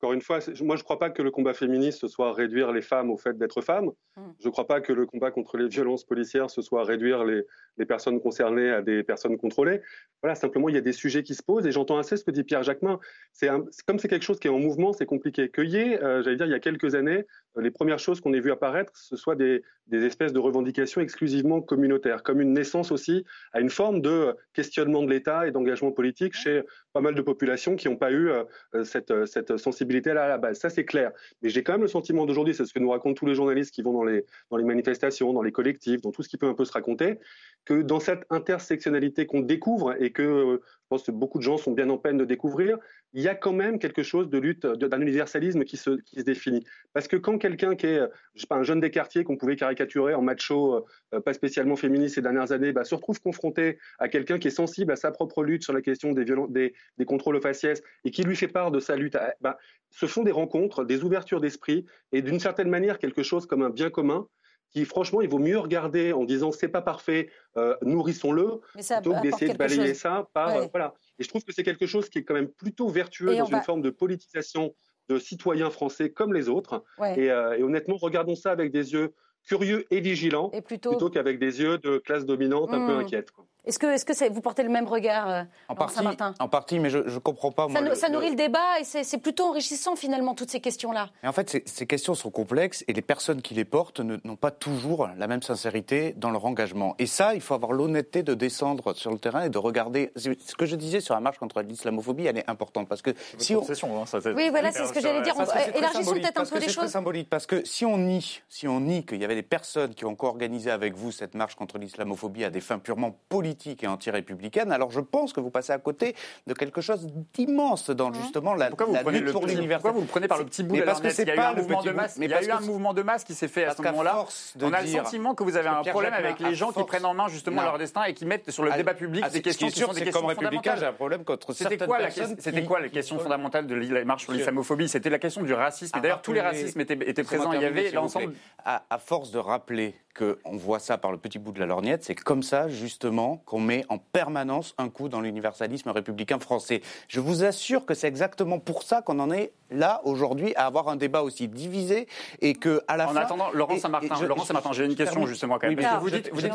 encore 0.00 0.14
une 0.14 0.22
fois, 0.22 0.38
moi 0.62 0.76
je 0.76 0.80
ne 0.80 0.84
crois 0.84 0.98
pas 0.98 1.10
que 1.10 1.20
le 1.20 1.30
combat 1.30 1.52
féministe 1.52 2.00
ce 2.00 2.08
soit 2.08 2.32
réduire 2.32 2.72
les 2.72 2.80
femmes 2.80 3.10
au 3.10 3.18
fait 3.18 3.36
d'être 3.36 3.60
femmes. 3.60 3.90
Hmm. 4.16 4.30
Je 4.38 4.48
ne 4.48 4.50
crois 4.50 4.66
pas 4.66 4.80
que 4.80 4.94
le 4.94 5.04
combat 5.04 5.30
contre 5.30 5.58
les 5.58 5.68
violences 5.68 6.04
policières 6.04 6.48
ce 6.48 6.62
soit 6.62 6.84
réduire 6.84 7.22
les, 7.24 7.42
les, 7.76 7.84
personnes 7.84 8.18
concernées 8.18 8.70
à 8.70 8.80
des 8.80 9.02
personnes 9.02 9.36
contrôlées. 9.36 9.82
Voilà, 10.22 10.34
simplement 10.34 10.70
il 10.70 10.74
y 10.74 10.78
a 10.78 10.80
des 10.80 10.94
sujets 10.94 11.22
qui 11.22 11.34
se 11.34 11.42
posent 11.42 11.66
et 11.66 11.72
j'entends 11.72 11.98
assez 11.98 12.16
ce 12.16 12.24
que 12.24 12.30
dit 12.30 12.44
Pierre 12.44 12.62
Jacquemin. 12.62 12.98
C'est 13.34 13.50
comme 13.86 13.98
c'est 13.98 14.08
quelque 14.08 14.24
chose 14.24 14.40
qui 14.40 14.48
est 14.48 14.50
en 14.50 14.58
mouvement, 14.58 14.94
c'est 14.94 15.04
compliqué. 15.04 15.50
Ait, 15.54 16.02
euh, 16.02 16.22
j'allais 16.22 16.36
dire, 16.36 16.46
il 16.46 16.52
y 16.52 16.54
a 16.54 16.60
quelques 16.60 16.94
années, 16.94 17.26
les 17.56 17.70
premières 17.70 17.98
choses 17.98 18.20
qu'on 18.20 18.32
ait 18.32 18.40
vues 18.40 18.52
apparaître, 18.52 18.92
ce 18.94 19.16
soit 19.16 19.34
des, 19.34 19.62
des 19.88 20.04
espèces 20.04 20.32
de 20.32 20.38
revendications 20.38 21.00
exclusivement 21.00 21.60
communautaires, 21.60 22.22
comme 22.22 22.40
une 22.40 22.52
naissance 22.52 22.92
aussi 22.92 23.24
à 23.52 23.60
une 23.60 23.70
forme 23.70 24.00
de 24.00 24.36
questionnement 24.52 25.02
de 25.02 25.10
l'État 25.10 25.46
et 25.46 25.50
d'engagement 25.50 25.90
politique 25.90 26.34
chez 26.34 26.62
pas 26.92 27.00
mal 27.00 27.14
de 27.14 27.22
populations 27.22 27.76
qui 27.76 27.88
n'ont 27.88 27.96
pas 27.96 28.12
eu 28.12 28.30
euh, 28.30 28.84
cette, 28.84 29.26
cette 29.26 29.56
sensibilité-là 29.56 30.24
à 30.24 30.28
la 30.28 30.38
base. 30.38 30.58
Ça, 30.58 30.70
c'est 30.70 30.84
clair. 30.84 31.12
Mais 31.42 31.48
j'ai 31.48 31.62
quand 31.62 31.72
même 31.72 31.82
le 31.82 31.88
sentiment 31.88 32.26
d'aujourd'hui, 32.26 32.54
c'est 32.54 32.64
ce 32.64 32.72
que 32.72 32.78
nous 32.78 32.90
racontent 32.90 33.14
tous 33.14 33.26
les 33.26 33.34
journalistes 33.34 33.74
qui 33.74 33.82
vont 33.82 33.92
dans 33.92 34.04
les, 34.04 34.24
dans 34.50 34.56
les 34.56 34.64
manifestations, 34.64 35.32
dans 35.32 35.42
les 35.42 35.52
collectifs, 35.52 36.00
dans 36.00 36.12
tout 36.12 36.22
ce 36.22 36.28
qui 36.28 36.36
peut 36.36 36.48
un 36.48 36.54
peu 36.54 36.64
se 36.64 36.72
raconter, 36.72 37.18
que 37.64 37.82
dans 37.82 38.00
cette 38.00 38.24
intersectionnalité 38.30 39.26
qu'on 39.26 39.40
découvre 39.40 39.94
et 40.02 40.10
que 40.10 40.22
euh, 40.22 40.60
je 40.62 40.86
pense 40.88 41.02
que 41.04 41.12
beaucoup 41.12 41.38
de 41.38 41.44
gens 41.44 41.56
sont 41.56 41.72
bien 41.72 41.88
en 41.88 41.98
peine 41.98 42.16
de 42.16 42.24
découvrir, 42.24 42.78
il 43.12 43.22
y 43.22 43.28
a 43.28 43.34
quand 43.34 43.52
même 43.52 43.78
quelque 43.78 44.02
chose 44.02 44.28
de 44.28 44.38
lutte, 44.38 44.66
d'un 44.66 45.00
universalisme 45.00 45.64
qui 45.64 45.76
se, 45.76 45.98
définit. 46.22 46.64
Parce 46.92 47.06
que 47.06 47.16
quand 47.16 47.38
quelqu'un 47.38 47.76
qui 47.76 47.86
est, 47.86 48.00
je 48.34 48.40
sais 48.40 48.46
pas, 48.46 48.56
un 48.56 48.62
jeune 48.62 48.80
des 48.80 48.90
quartiers 48.90 49.22
qu'on 49.24 49.36
pouvait 49.36 49.56
caricaturer 49.56 50.14
en 50.14 50.22
macho, 50.22 50.86
euh, 51.14 51.20
pas 51.20 51.32
spécialement 51.32 51.76
féministe 51.76 52.16
ces 52.16 52.22
dernières 52.22 52.50
années, 52.50 52.72
bah, 52.72 52.84
se 52.84 52.94
retrouve 52.94 53.20
confronté 53.20 53.78
à 53.98 54.08
quelqu'un 54.08 54.38
qui 54.38 54.48
est 54.48 54.52
sensible 54.52 54.92
à 54.92 54.96
sa 54.96 55.10
propre 55.12 55.44
lutte 55.44 55.62
sur 55.62 55.72
la 55.72 55.82
question 55.82 56.12
des, 56.12 56.24
des, 56.24 56.74
des 56.98 57.04
contrôles 57.04 57.36
aux 57.36 57.40
faciès 57.40 57.82
et 58.04 58.10
qui 58.10 58.22
lui 58.22 58.36
fait 58.36 58.48
part 58.48 58.70
de 58.70 58.80
sa 58.80 58.96
lutte, 58.96 59.16
bah, 59.40 59.58
se 59.90 60.06
font 60.06 60.22
des 60.22 60.32
rencontres, 60.32 60.84
des 60.84 61.04
ouvertures 61.04 61.40
d'esprit 61.40 61.86
et 62.12 62.22
d'une 62.22 62.40
certaine 62.40 62.68
manière 62.68 62.98
quelque 62.98 63.22
chose 63.22 63.46
comme 63.46 63.62
un 63.62 63.70
bien 63.70 63.90
commun 63.90 64.26
qui, 64.70 64.84
franchement, 64.84 65.20
il 65.20 65.28
vaut 65.28 65.38
mieux 65.38 65.58
regarder 65.58 66.12
en 66.12 66.24
disant 66.24 66.52
c'est 66.52 66.68
pas 66.68 66.82
parfait, 66.82 67.30
euh, 67.56 67.76
nourrissons-le, 67.82 68.60
plutôt 68.74 69.14
que 69.14 69.22
d'essayer 69.22 69.52
de 69.52 69.58
balayer 69.58 69.94
ça 69.94 70.28
par. 70.32 70.56
Euh, 70.56 70.66
voilà. 70.70 70.94
Et 71.18 71.24
je 71.24 71.28
trouve 71.28 71.44
que 71.44 71.52
c'est 71.52 71.62
quelque 71.62 71.86
chose 71.86 72.08
qui 72.08 72.18
est 72.18 72.24
quand 72.24 72.34
même 72.34 72.48
plutôt 72.48 72.88
vertueux 72.88 73.36
dans 73.36 73.46
une 73.46 73.62
forme 73.62 73.82
de 73.82 73.90
politisation 73.90 74.74
de 75.08 75.18
citoyens 75.18 75.70
français 75.70 76.10
comme 76.10 76.32
les 76.32 76.48
autres. 76.48 76.84
Et, 77.16 77.30
euh, 77.30 77.58
et, 77.58 77.62
honnêtement, 77.62 77.96
regardons 77.96 78.36
ça 78.36 78.52
avec 78.52 78.70
des 78.70 78.92
yeux 78.92 79.12
curieux 79.44 79.86
et 79.90 80.00
vigilants, 80.00 80.50
plutôt 80.64 81.10
qu'avec 81.10 81.38
des 81.38 81.60
yeux 81.60 81.78
de 81.78 81.98
classe 81.98 82.26
dominante 82.26 82.72
un 82.72 82.86
peu 82.86 82.94
mmh. 82.94 83.00
inquiète. 83.00 83.32
Est-ce 83.66 83.78
que, 83.78 83.86
est-ce 83.86 84.04
que 84.04 84.32
vous 84.32 84.40
portez 84.40 84.62
le 84.62 84.70
même 84.70 84.86
regard 84.86 85.28
euh, 85.28 85.42
en 85.68 85.74
partie, 85.74 85.96
Saint-Martin 85.96 86.34
En 86.38 86.48
partie, 86.48 86.78
mais 86.78 86.88
je 86.88 86.98
ne 86.98 87.18
comprends 87.18 87.52
pas. 87.52 87.68
ça, 87.68 87.94
ça 87.94 88.08
nourrit 88.08 88.30
le, 88.30 88.36
débat 88.36 88.80
et 88.80 88.84
c'est 88.84 89.18
plutôt 89.18 89.48
enrichissant 89.48 89.96
finalement 89.96 90.34
toutes 90.34 90.50
ces 90.50 90.60
questions-là. 90.60 91.10
En 91.22 91.32
fait, 91.32 91.62
ces, 91.66 91.86
questions 91.86 92.14
sont 92.14 92.30
complexes 92.30 92.84
et 92.88 92.92
les 92.92 93.02
personnes 93.02 93.42
qui 93.42 93.54
les 93.54 93.64
portent 93.64 94.00
n'ont 94.00 94.36
pas 94.36 94.50
toujours 94.50 95.08
la 95.16 95.26
même 95.26 95.42
sincérité 95.42 96.14
dans 96.16 96.30
leur 96.30 96.44
engagement. 96.46 96.94
Et 96.98 97.06
ça, 97.06 97.34
il 97.34 97.40
faut 97.40 97.54
avoir 97.54 97.72
l'honnêteté 97.72 98.22
de 98.22 98.34
descendre 98.34 98.94
sur 98.94 99.10
le 99.10 99.18
terrain 99.18 99.44
et 99.44 99.50
de 99.50 99.58
regarder. 99.58 100.12
Ce 100.16 100.54
que 100.56 100.66
je 100.66 100.76
disais 100.76 101.00
sur 101.00 101.14
la 101.14 101.20
marche 101.20 101.38
contre 101.38 101.60
l'islamophobie, 101.60 102.26
elle 102.26 102.38
est 102.38 102.48
importante 102.48 102.88
parce 102.88 103.02
que 103.02 103.10
si 103.38 103.54
on... 103.54 103.60
Hein, 103.60 104.06
ça, 104.06 104.18
oui, 104.34 104.48
voilà, 104.50 104.72
c'est 104.72 104.86
ce 104.86 104.92
que 104.92 105.00
j'allais 105.00 105.22
dire. 105.22 105.34
Élargissons 105.74 106.12
peut-être 106.12 106.40
un 106.40 106.44
peu 106.44 106.58
les 106.58 106.68
choses. 106.68 106.84
C'est 106.84 106.92
symbolique 106.92 107.28
parce 107.28 107.46
que 107.46 107.64
si 107.64 107.84
on 107.84 107.98
nie, 107.98 108.40
si 108.48 108.66
on 108.66 108.80
nie 108.80 109.04
qu'il 109.04 109.20
y 109.20 109.24
avait 109.24 109.34
des 109.34 109.42
personnes 109.42 109.94
qui 109.94 110.04
ont 110.04 110.14
co-organisé 110.14 110.70
avec 110.70 110.94
vous 110.94 111.12
cette 111.12 111.34
marche 111.34 111.56
contre 111.56 111.78
l'islamophobie 111.78 112.44
à 112.44 112.50
des 112.50 112.60
fins 112.60 112.78
purement 112.78 113.16
politiques 113.28 113.49
et 113.82 113.86
anti-républicaines 113.86 114.72
alors 114.72 114.90
je 114.90 115.00
pense 115.00 115.32
que 115.32 115.40
vous 115.40 115.50
passez 115.50 115.72
à 115.72 115.78
côté 115.78 116.14
de 116.46 116.54
quelque 116.54 116.80
chose 116.80 117.08
d'immense 117.34 117.90
dans 117.90 118.12
justement 118.12 118.54
la, 118.54 118.68
pourquoi 118.68 118.86
vous 118.86 119.10
lutte 119.10 119.32
pour 119.32 119.46
l'université. 119.46 119.74
Pourquoi 119.74 119.92
vous 119.92 120.00
le 120.00 120.06
prenez 120.06 120.28
par 120.28 120.38
le 120.38 120.44
petit 120.44 120.62
bout 120.62 120.76
de 120.76 120.80
la 120.80 120.86
parce 120.86 121.00
que 121.00 121.22
Il 121.22 121.28
y 121.28 121.30
a 121.30 121.36
eu 121.36 121.38
un 121.38 121.54
mouvement 121.54 121.82
de 121.82 121.90
masse. 121.90 122.18
Il 122.20 122.30
y 122.30 122.34
a 122.34 122.42
eu 122.42 122.50
un 122.50 122.60
mouvement 122.60 122.94
de 122.94 123.02
masse 123.02 123.24
qui 123.24 123.34
s'est 123.34 123.48
fait 123.48 123.64
à 123.64 123.74
ce 123.74 123.82
moment-là. 123.82 124.24
On 124.60 124.72
a 124.72 124.80
le 124.80 124.86
sentiment 124.86 125.34
que 125.34 125.42
vous 125.42 125.56
avez 125.56 125.68
un 125.68 125.82
problème 125.82 126.14
avec 126.14 126.40
les 126.40 126.54
gens 126.54 126.72
qui 126.72 126.84
prennent 126.84 127.04
en 127.04 127.14
main 127.14 127.28
justement 127.28 127.62
leur 127.62 127.78
destin 127.78 128.04
et 128.04 128.14
qui 128.14 128.26
mettent 128.26 128.50
sur 128.50 128.64
le 128.64 128.72
débat 128.72 128.94
public 128.94 129.24
des 129.30 129.42
questions 129.42 129.68
qui 129.68 129.80
sont 129.80 129.92
des 129.92 130.02
questions 130.02 130.26
républicain, 130.26 130.76
j'ai 130.78 130.86
un 130.86 130.92
problème 130.92 131.24
contre 131.24 131.52
C'était 131.52 131.78
quoi 131.78 132.00
la 132.00 132.10
C'était 132.10 132.64
quoi 132.64 132.80
la 132.80 132.88
question 132.88 133.18
fondamentale 133.18 133.66
de 133.66 133.74
la 133.74 134.04
marche 134.04 134.24
sur 134.24 134.32
l'islamophobie 134.32 134.88
C'était 134.88 135.10
la 135.10 135.18
question 135.18 135.42
du 135.42 135.52
racisme. 135.52 135.96
Et 135.98 136.00
d'ailleurs, 136.00 136.22
tous 136.22 136.32
les 136.32 136.40
racismes 136.40 136.80
étaient 136.80 137.24
présents. 137.24 137.52
Il 137.52 137.62
y 137.62 137.64
avait 137.64 137.90
l'ensemble. 137.90 138.34
À 138.64 138.98
force 138.98 139.30
de 139.30 139.38
rappeler 139.38 139.94
qu'on 140.20 140.56
voit 140.56 140.78
ça 140.78 140.98
par 140.98 141.12
le 141.12 141.18
petit 141.18 141.38
bout 141.38 141.52
de 141.52 141.60
la 141.60 141.66
lorgnette, 141.66 142.04
c'est 142.04 142.14
comme 142.14 142.42
ça 142.42 142.68
justement 142.68 143.42
qu'on 143.46 143.60
met 143.60 143.84
en 143.88 143.98
permanence 143.98 144.74
un 144.78 144.88
coup 144.88 145.08
dans 145.08 145.20
l'universalisme 145.20 145.90
républicain 145.90 146.38
français. 146.38 146.82
Je 147.08 147.20
vous 147.20 147.44
assure 147.44 147.86
que 147.86 147.94
c'est 147.94 148.08
exactement 148.08 148.58
pour 148.58 148.82
ça 148.82 149.02
qu'on 149.02 149.18
en 149.18 149.30
est 149.30 149.52
là 149.70 150.00
aujourd'hui 150.04 150.54
à 150.56 150.66
avoir 150.66 150.88
un 150.88 150.96
débat 150.96 151.22
aussi 151.22 151.48
divisé 151.48 152.08
et 152.40 152.54
que 152.54 152.82
à 152.88 152.96
la 152.96 153.06
en 153.06 153.12
fin. 153.12 153.20
En 153.20 153.22
attendant, 153.22 153.50
Laurent 153.52 153.78
Saint-Martin, 153.78 154.26
Laurent 154.26 154.44
Saint-Martin, 154.44 154.72
j'ai 154.72 154.84
une 154.84 154.96
question 154.96 155.26
justement 155.26 155.58
quand 155.58 155.68
même. 155.68 155.78
vous 156.00 156.10
dites, 156.10 156.30
vous 156.32 156.40
dites 156.40 156.52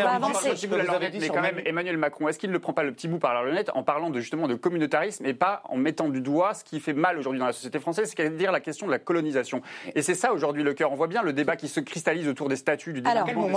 mais 1.19 1.29
quand 1.29 1.41
même 1.41 1.61
Emmanuel 1.65 1.97
Macron, 1.97 2.27
est-ce 2.27 2.39
qu'il 2.39 2.51
ne 2.51 2.57
prend 2.57 2.73
pas 2.73 2.83
le 2.83 2.91
petit 2.91 3.07
bout 3.07 3.19
par 3.19 3.33
la 3.33 3.43
lorgnette 3.43 3.71
en 3.73 3.83
parlant 3.83 4.09
de 4.09 4.19
justement 4.19 4.47
de 4.47 4.55
communautarisme 4.55 5.25
et 5.25 5.33
pas 5.33 5.63
en 5.69 5.77
mettant 5.77 6.09
du 6.09 6.21
doigt 6.21 6.53
ce 6.53 6.63
qui 6.63 6.79
fait 6.79 6.93
mal 6.93 7.17
aujourd'hui 7.17 7.39
dans 7.39 7.47
la 7.47 7.53
société 7.53 7.79
française, 7.79 8.13
c'est-à-dire 8.15 8.51
la 8.51 8.59
question 8.59 8.85
de 8.85 8.91
la 8.91 8.99
colonisation? 8.99 9.61
Et 9.95 10.01
c'est 10.01 10.15
ça 10.15 10.33
aujourd'hui 10.33 10.63
le 10.63 10.73
cœur. 10.73 10.91
On 10.91 10.95
voit 10.95 11.07
bien 11.07 11.23
le 11.23 11.33
débat 11.33 11.55
qui 11.55 11.67
se 11.67 11.79
cristallise 11.79 12.27
autour 12.27 12.49
des 12.49 12.55
statuts 12.55 12.93
du 12.93 13.01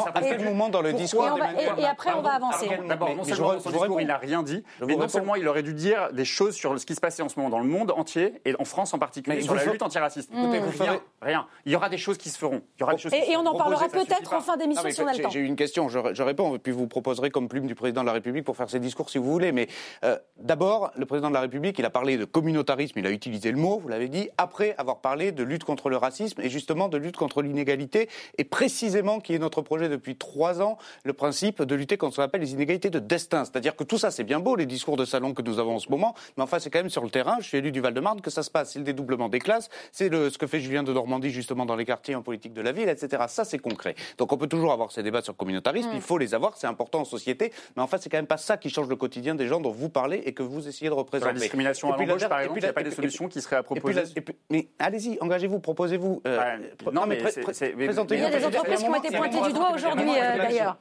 développement 0.05 0.21
à 0.21 0.37
quel 0.37 0.45
moment 0.45 0.69
dans 0.69 0.83
le 0.83 0.93
discours 0.93 1.39
et, 1.79 1.85
après, 1.85 2.13
on 2.13 2.23
va 2.23 2.35
avancer. 2.35 2.69
D'abord, 2.89 3.15
non 3.15 3.25
seulement 3.25 3.61
son 3.61 3.71
discours, 3.71 4.01
il 4.01 4.07
n'a 4.07 4.19
rien 4.19 4.43
dit, 4.43 4.65
mais 4.87 4.97
non 4.97 5.09
seulement 5.09 5.35
il 5.35 5.47
aurait 5.49 5.63
dû 5.63 5.75
dire 5.75 6.13
des 6.13 6.25
choses 6.25 6.55
sur 6.55 6.79
ce 6.79 6.87
qui 6.87 6.95
se 6.95 7.01
passait 7.01 7.23
en 7.23 7.29
ce 7.29 7.39
moment 7.39 7.51
dans 7.51 7.61
le 7.61 7.69
monde 7.69 7.93
entier 7.93 8.41
et 8.45 8.55
en 8.59 8.65
France 8.65 8.95
en 8.95 8.99
particulier 8.99 9.43
sur 9.43 9.55
la 9.55 9.65
lutte 9.65 9.83
antiraciste. 9.83 10.31
Rien, 10.33 11.01
rien. 11.23 11.47
Il 11.65 11.73
y 11.73 11.77
aura 11.77 11.89
des 11.89 11.99
choses 11.99 12.19
qui 12.19 12.31
se 12.31 12.39
feront. 12.39 12.63
Il 12.77 12.81
y 12.81 12.83
aura 12.83 12.95
des 12.95 12.99
choses 12.99 13.13
et, 13.13 13.37
on 13.37 13.47
en 13.47 13.57
parlera 13.57 13.89
peut-être 13.89 14.35
en 14.35 14.41
fin 14.41 14.57
d'émission 14.57 14.89
si 14.91 15.01
on 15.01 15.07
a 15.07 15.13
le 15.13 15.23
temps. 15.23 15.31
J'ai 15.31 15.41
une 15.41 15.57
question, 15.57 15.89
je, 15.89 16.23
réponds, 16.23 16.59
puis 16.59 16.73
vous 16.73 16.87
proposerez 16.87 17.31
comme 17.31 17.49
plume 17.49 17.67
du 17.67 17.75
président 17.75 18.03
de 18.03 18.07
la 18.07 18.13
République 18.13 18.45
pour 18.45 18.57
faire 18.57 18.71
ses 18.71 18.81
discours 18.81 19.11
si 19.11 19.19
vous 19.19 19.31
voulez. 19.31 19.53
Mais 19.53 19.69
euh, 20.05 20.17
d'abord, 20.39 20.91
le 20.97 21.07
président 21.07 21.29
de 21.29 21.35
la 21.35 21.41
République, 21.41 21.79
il 21.79 21.85
a 21.85 21.91
parlé 21.91 22.17
de 22.17 22.25
communautarisme, 22.25 22.99
il 22.99 23.07
a 23.07 23.11
utilisé 23.11 23.51
le 23.51 23.59
mot, 23.59 23.79
vous 23.79 23.89
l'avez 23.89 24.09
dit, 24.09 24.29
après 24.39 24.75
avoir 24.79 25.01
parlé 25.01 25.33
de 25.33 25.43
lutte 25.43 25.65
contre 25.65 25.91
le 25.91 25.97
racisme 25.97 26.41
et 26.41 26.49
justement 26.49 26.89
de 26.89 26.97
lutte 26.97 27.17
contre 27.17 27.43
l'inégalité, 27.43 28.09
et 28.37 28.45
précisément 28.45 29.21
qui 29.21 29.35
est 29.35 29.39
notre 29.39 29.63
projet 29.79 29.89
depuis 29.89 30.17
trois 30.17 30.61
ans, 30.61 30.77
le 31.05 31.13
principe 31.13 31.63
de 31.63 31.75
lutter 31.77 31.97
contre 31.97 32.15
ce 32.15 32.17
qu'on 32.17 32.25
appelle 32.25 32.41
les 32.41 32.53
inégalités 32.53 32.91
de 32.91 32.99
destin. 32.99 33.45
C'est-à-dire 33.45 33.77
que 33.77 33.85
tout 33.85 33.97
ça, 33.97 34.11
c'est 34.11 34.25
bien 34.25 34.41
beau, 34.41 34.57
les 34.57 34.67
discours 34.67 34.97
de 34.97 35.05
salon 35.05 35.35
que 35.35 35.43
nous 35.43 35.61
avons 35.61 35.77
en 35.77 35.79
ce 35.79 35.89
moment, 35.89 36.17
mais 36.37 36.43
enfin, 36.43 36.59
c'est 36.59 36.69
quand 36.69 36.81
même 36.81 36.91
sur 36.91 37.05
le 37.05 37.11
terrain, 37.11 37.37
je 37.41 37.47
suis 37.47 37.59
élu 37.59 37.71
du 37.71 37.81
Val-de-Marne, 37.81 38.21
que 38.21 38.31
ça 38.31 38.43
se 38.43 38.51
passe. 38.51 38.73
C'est 38.73 38.81
le 38.81 38.85
dédoublement 38.85 39.29
des 39.29 39.39
classes, 39.39 39.69
c'est 39.93 40.11
ce 40.11 40.37
que 40.37 40.49
fait 40.49 40.59
Julien 40.59 40.83
de 40.83 40.93
Normandie 40.93 41.31
justement 41.31 41.65
dans 41.65 41.77
les 41.77 41.85
quartiers 41.85 42.17
en 42.17 42.23
politique 42.23 42.55
de 42.55 42.61
la 42.61 42.73
ville, 42.73 42.89
etc. 42.89 43.23
Ça, 43.29 43.45
c'est 43.45 43.59
concret. 43.59 43.95
Donc 44.17 44.33
on 44.33 44.37
peut 44.37 44.49
toujours 44.49 44.73
avoir 44.73 44.91
ces 44.91 45.05
débats 45.05 45.23
sur 45.23 45.33
le 45.33 45.37
communautarisme, 45.37 45.91
il 45.95 46.01
faut 46.01 46.19
les 46.19 46.35
avoir, 46.35 46.57
c'est 46.57 46.67
important 46.67 47.01
en 47.01 47.05
société, 47.05 47.53
mais 47.77 47.83
en 47.83 47.87
fait, 47.87 47.99
c'est 47.99 48.11
quand 48.11 48.19
même 48.19 48.27
pas 48.27 48.37
ça 48.37 48.57
qui 48.57 48.69
change 48.69 48.89
le 48.89 48.97
quotidien 48.97 49.37
des 49.37 49.47
gens 49.47 49.61
dont 49.61 49.71
vous 49.71 49.91
parlez 49.91 50.23
et 50.27 50.35
que 50.35 50.43
vous 50.43 50.67
essayez 50.67 50.91
de 50.91 50.95
représenter. 50.95 51.35
la 51.35 51.39
discrimination 51.39 51.93
à 51.93 51.97
l'embauche, 51.97 52.29
par 52.29 52.41
exemple, 52.41 52.59
il 52.59 52.63
n'y 52.65 52.69
a 52.69 52.73
pas 52.73 52.83
des 52.83 52.91
solutions 52.91 53.29
qui 53.29 53.41
seraient 53.41 53.57
à 53.57 53.63
proposer. 53.63 54.03
mais 54.51 54.67
allez-y, 54.81 55.19
engagez-vous, 55.21 55.61
proposez-vous. 55.61 56.21
Euh, 56.27 56.57
non, 56.93 57.07
mais, 57.07 57.19
présentez 57.19 58.17
Il 58.17 58.23
y 58.23 58.25
a 58.25 58.31
des 58.31 58.45
entreprises 58.45 58.81
qui 58.81 58.89
ont 58.89 58.95
été 58.97 59.17
pointées 59.17 59.41
du 59.41 59.53
doigt 59.53 59.68
aujourd'hui, 59.75 60.11
euh, 60.17 60.37
d'ailleurs. 60.39 60.77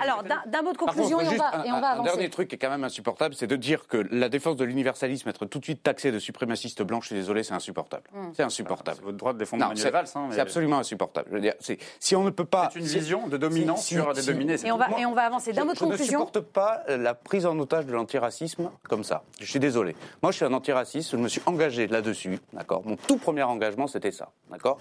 Alors, 0.00 0.22
d'un 0.46 0.62
mot 0.62 0.72
de 0.72 0.78
conclusion, 0.78 1.20
et 1.20 1.26
on 1.28 1.36
va, 1.36 1.66
et 1.66 1.72
on 1.72 1.80
va 1.80 1.88
avancer. 1.88 2.10
Un 2.10 2.12
dernier 2.12 2.30
truc 2.30 2.48
qui 2.48 2.54
est 2.54 2.58
quand 2.58 2.70
même 2.70 2.84
insupportable, 2.84 3.34
c'est 3.34 3.46
de 3.46 3.56
dire 3.56 3.86
que 3.86 4.06
la 4.10 4.28
défense 4.28 4.56
de 4.56 4.64
l'universalisme, 4.64 5.28
être 5.28 5.46
tout 5.46 5.58
de 5.58 5.64
suite 5.64 5.82
taxé 5.82 6.12
de 6.12 6.18
suprémaciste 6.18 6.82
blanc, 6.82 7.00
je 7.00 7.08
suis 7.08 7.16
désolé, 7.16 7.42
c'est 7.42 7.54
insupportable. 7.54 8.04
Hmm. 8.12 8.30
C'est 8.34 8.42
insupportable. 8.42 8.98
C'est 8.98 9.04
votre 9.04 9.16
droit 9.16 9.32
de 9.32 9.38
défendre 9.38 9.66
Manuel 9.66 9.92
Valls. 9.92 10.06
Hein, 10.14 10.28
c'est 10.30 10.40
absolument 10.40 10.78
insupportable. 10.78 11.28
Je 11.30 11.34
veux 11.34 11.40
dire, 11.40 11.54
si 12.00 12.16
on 12.16 12.24
ne 12.24 12.30
peut 12.30 12.44
pas. 12.44 12.70
C'est 12.72 12.80
une 12.80 12.86
vision 12.86 13.28
de 13.28 13.36
dominance 13.36 13.86
sur 13.86 14.12
des 14.12 14.22
dominés. 14.22 14.56
Et 14.64 14.72
on, 14.72 14.76
va, 14.76 14.88
et 14.98 15.06
on 15.06 15.14
va 15.14 15.22
avancer. 15.22 15.52
D'un 15.52 15.64
mot 15.64 15.74
de 15.74 15.78
conclusion. 15.78 15.96
Je 15.96 16.02
ne 16.02 16.26
supporte 16.26 16.40
pas 16.40 16.82
euh, 16.88 16.96
la 16.96 17.14
prise 17.14 17.46
en 17.46 17.58
otage 17.58 17.86
de 17.86 17.92
l'antiracisme 17.92 18.70
comme 18.88 19.04
ça. 19.04 19.22
Je 19.40 19.46
suis 19.46 19.60
désolé. 19.60 19.94
Moi, 20.22 20.32
je 20.32 20.36
suis 20.36 20.44
un 20.44 20.52
antiraciste, 20.52 21.10
je 21.12 21.16
me 21.16 21.28
suis 21.28 21.42
engagé 21.46 21.86
là-dessus, 21.86 22.38
d'accord? 22.52 22.82
Mon 22.84 22.96
tout 22.96 23.16
premier 23.16 23.42
engagement, 23.42 23.86
c'était 23.86 24.10
ça, 24.10 24.30
d'accord? 24.50 24.78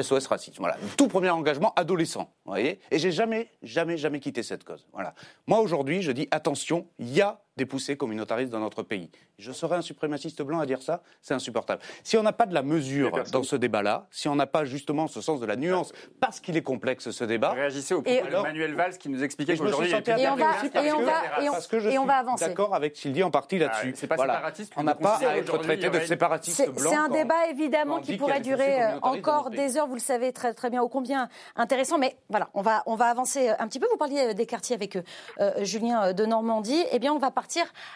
SOS 0.00 0.12
euh, 0.12 0.28
racisme, 0.30 0.60
voilà. 0.60 0.76
Tout 0.96 1.08
premier 1.08 1.30
engagement 1.30 1.47
adolescent, 1.76 2.32
voyez 2.44 2.80
Et 2.90 2.98
j'ai 2.98 3.12
jamais, 3.12 3.48
jamais, 3.62 3.96
jamais 3.96 4.20
quitté 4.20 4.42
cette 4.42 4.64
cause. 4.64 4.86
Voilà. 4.92 5.14
Moi, 5.46 5.60
aujourd'hui, 5.60 6.02
je 6.02 6.12
dis 6.12 6.28
attention, 6.30 6.86
il 6.98 7.12
y 7.12 7.20
a 7.20 7.40
des 7.58 7.66
poussées 7.66 7.96
communautaristes 7.96 8.50
dans 8.50 8.60
notre 8.60 8.82
pays. 8.82 9.10
Je 9.38 9.52
serais 9.52 9.76
un 9.76 9.82
suprémaciste 9.82 10.42
blanc 10.42 10.60
à 10.60 10.66
dire 10.66 10.80
ça, 10.80 11.02
c'est 11.20 11.34
insupportable. 11.34 11.82
Si 12.04 12.16
on 12.16 12.22
n'a 12.22 12.32
pas 12.32 12.46
de 12.46 12.54
la 12.54 12.62
mesure 12.62 13.24
dans 13.32 13.42
ce 13.42 13.56
débat-là, 13.56 14.06
si 14.10 14.28
on 14.28 14.36
n'a 14.36 14.46
pas 14.46 14.64
justement 14.64 15.08
ce 15.08 15.20
sens 15.20 15.40
de 15.40 15.46
la 15.46 15.56
nuance, 15.56 15.92
parce 16.20 16.40
qu'il 16.40 16.56
est 16.56 16.62
complexe 16.62 17.10
ce 17.10 17.24
débat. 17.24 17.50
Réagissez 17.50 17.94
au 17.94 18.02
propos 18.02 18.26
de 18.26 18.42
Manuel 18.42 18.74
Valls 18.74 18.96
qui 18.96 19.08
nous 19.08 19.22
expliquait 19.22 19.56
qu'aujourd'hui 19.56 19.92
a 19.92 19.98
et 19.98 20.28
on 20.28 20.36
va, 20.36 20.46
et 20.84 20.92
on 20.92 21.02
va, 21.02 21.42
et 21.42 21.48
on, 21.48 21.52
parce 21.52 21.66
que 21.66 21.80
je 21.80 21.90
suis 21.90 21.98
d'accord 22.40 22.74
avec 22.74 22.94
dit 23.12 23.22
en 23.22 23.30
partie 23.30 23.58
là-dessus. 23.58 23.92
c'est 23.96 24.06
pas 24.06 24.16
séparatiste. 24.16 24.72
On 24.76 24.84
n'a 24.84 24.94
pas 24.94 25.16
à 25.16 25.36
être 25.36 25.58
traité 25.58 25.90
de 25.90 26.00
séparatiste 26.00 26.70
blanc. 26.70 26.90
C'est 26.90 26.96
un 26.96 27.08
débat 27.08 27.48
évidemment 27.50 28.00
qui 28.00 28.16
pourrait 28.16 28.40
durer 28.40 28.82
euh, 28.82 28.98
encore 29.02 29.50
des 29.50 29.76
heures, 29.76 29.86
vous 29.86 29.94
le 29.94 30.00
savez 30.00 30.32
très 30.32 30.54
très 30.54 30.70
bien, 30.70 30.82
ô 30.82 30.88
combien 30.88 31.28
intéressant. 31.56 31.98
Mais 31.98 32.16
voilà, 32.28 32.48
on 32.54 32.62
va 32.62 32.82
on 32.86 32.94
va 32.94 33.06
avancer 33.06 33.48
un 33.48 33.66
petit 33.66 33.80
peu. 33.80 33.86
Vous 33.90 33.96
parliez 33.96 34.34
des 34.34 34.46
quartiers 34.46 34.76
avec 34.76 34.96
euh, 34.96 35.64
Julien 35.64 36.12
de 36.12 36.24
Normandie. 36.24 36.84
Eh 36.92 36.98
bien, 36.98 37.12
on 37.12 37.18
va 37.18 37.30
partir 37.30 37.47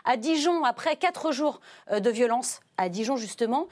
à 0.04 0.16
Dijon 0.16 0.64
après 0.64 0.96
quatre 0.96 1.32
jours 1.32 1.60
euh, 1.90 2.00
de 2.00 2.10
violence 2.10 2.60
à 2.78 2.88
Dijon 2.88 3.16
justement. 3.16 3.68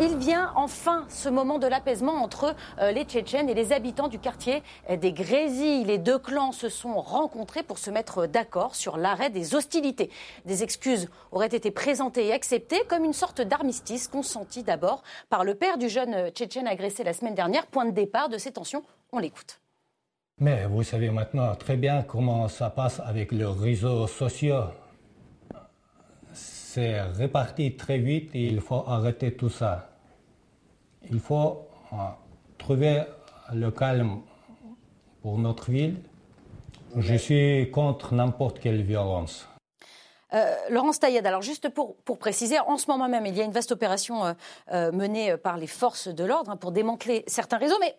Il 0.00 0.16
vient 0.16 0.52
enfin 0.56 1.04
ce 1.08 1.28
moment 1.28 1.58
de 1.58 1.66
l'apaisement 1.66 2.14
entre 2.14 2.54
euh, 2.78 2.92
les 2.92 3.04
Tchétchènes 3.04 3.48
et 3.48 3.54
les 3.54 3.72
habitants 3.72 4.08
du 4.08 4.18
quartier 4.18 4.62
des 4.88 5.12
Grésilles. 5.12 5.84
Les 5.84 5.98
deux 5.98 6.18
clans 6.18 6.52
se 6.52 6.68
sont 6.68 7.00
rencontrés 7.00 7.62
pour 7.62 7.78
se 7.78 7.90
mettre 7.90 8.26
d'accord 8.26 8.74
sur 8.74 8.96
l'arrêt 8.96 9.30
des 9.30 9.54
hostilités. 9.54 10.10
Des 10.44 10.62
excuses 10.62 11.08
auraient 11.32 11.46
été 11.48 11.70
présentées 11.70 12.26
et 12.26 12.32
acceptées 12.32 12.82
comme 12.88 13.04
une 13.04 13.12
sorte 13.12 13.40
d'armistice 13.40 14.08
consenti 14.08 14.62
d'abord 14.62 15.02
par 15.30 15.44
le 15.44 15.54
père 15.54 15.78
du 15.78 15.88
jeune 15.88 16.30
Tchétchène 16.30 16.68
agressé 16.68 17.04
la 17.04 17.12
semaine 17.12 17.34
dernière. 17.34 17.66
Point 17.66 17.86
de 17.86 17.90
départ 17.90 18.28
de 18.28 18.38
ces 18.38 18.52
tensions. 18.52 18.84
On 19.12 19.18
l'écoute. 19.18 19.60
Mais 20.38 20.66
vous 20.66 20.82
savez 20.82 21.10
maintenant 21.10 21.54
très 21.54 21.76
bien 21.76 22.02
comment 22.02 22.48
ça 22.48 22.68
passe 22.70 23.00
avec 23.04 23.30
les 23.30 23.44
réseaux 23.44 24.08
sociaux 24.08 24.64
c'est 26.74 27.00
réparti 27.00 27.76
très 27.76 27.98
vite 27.98 28.34
et 28.34 28.46
il 28.46 28.60
faut 28.60 28.82
arrêter 28.88 29.36
tout 29.36 29.48
ça. 29.48 29.90
Il 31.08 31.20
faut 31.20 31.68
euh, 31.92 31.96
trouver 32.58 33.04
le 33.52 33.70
calme 33.70 34.22
pour 35.22 35.38
notre 35.38 35.70
ville. 35.70 36.02
Je 36.96 37.14
suis 37.14 37.70
contre 37.70 38.14
n'importe 38.14 38.58
quelle 38.58 38.82
violence. 38.82 39.48
Euh, 40.32 40.52
Laurence 40.68 40.98
Taillade, 40.98 41.26
alors 41.26 41.42
juste 41.42 41.68
pour, 41.68 41.94
pour, 41.98 42.18
préciser, 42.18 42.58
en 42.58 42.76
ce 42.76 42.90
moment 42.90 43.08
même, 43.08 43.24
il 43.26 43.36
y 43.36 43.40
a 43.40 43.44
une 43.44 43.52
vaste 43.52 43.70
opération 43.70 44.34
euh, 44.72 44.90
menée 44.90 45.36
par 45.36 45.58
les 45.58 45.68
forces 45.68 46.08
de 46.08 46.24
l'ordre 46.24 46.50
hein, 46.50 46.56
pour 46.56 46.72
démanteler 46.72 47.22
certains 47.28 47.58
réseaux, 47.58 47.78
mais 47.80 47.96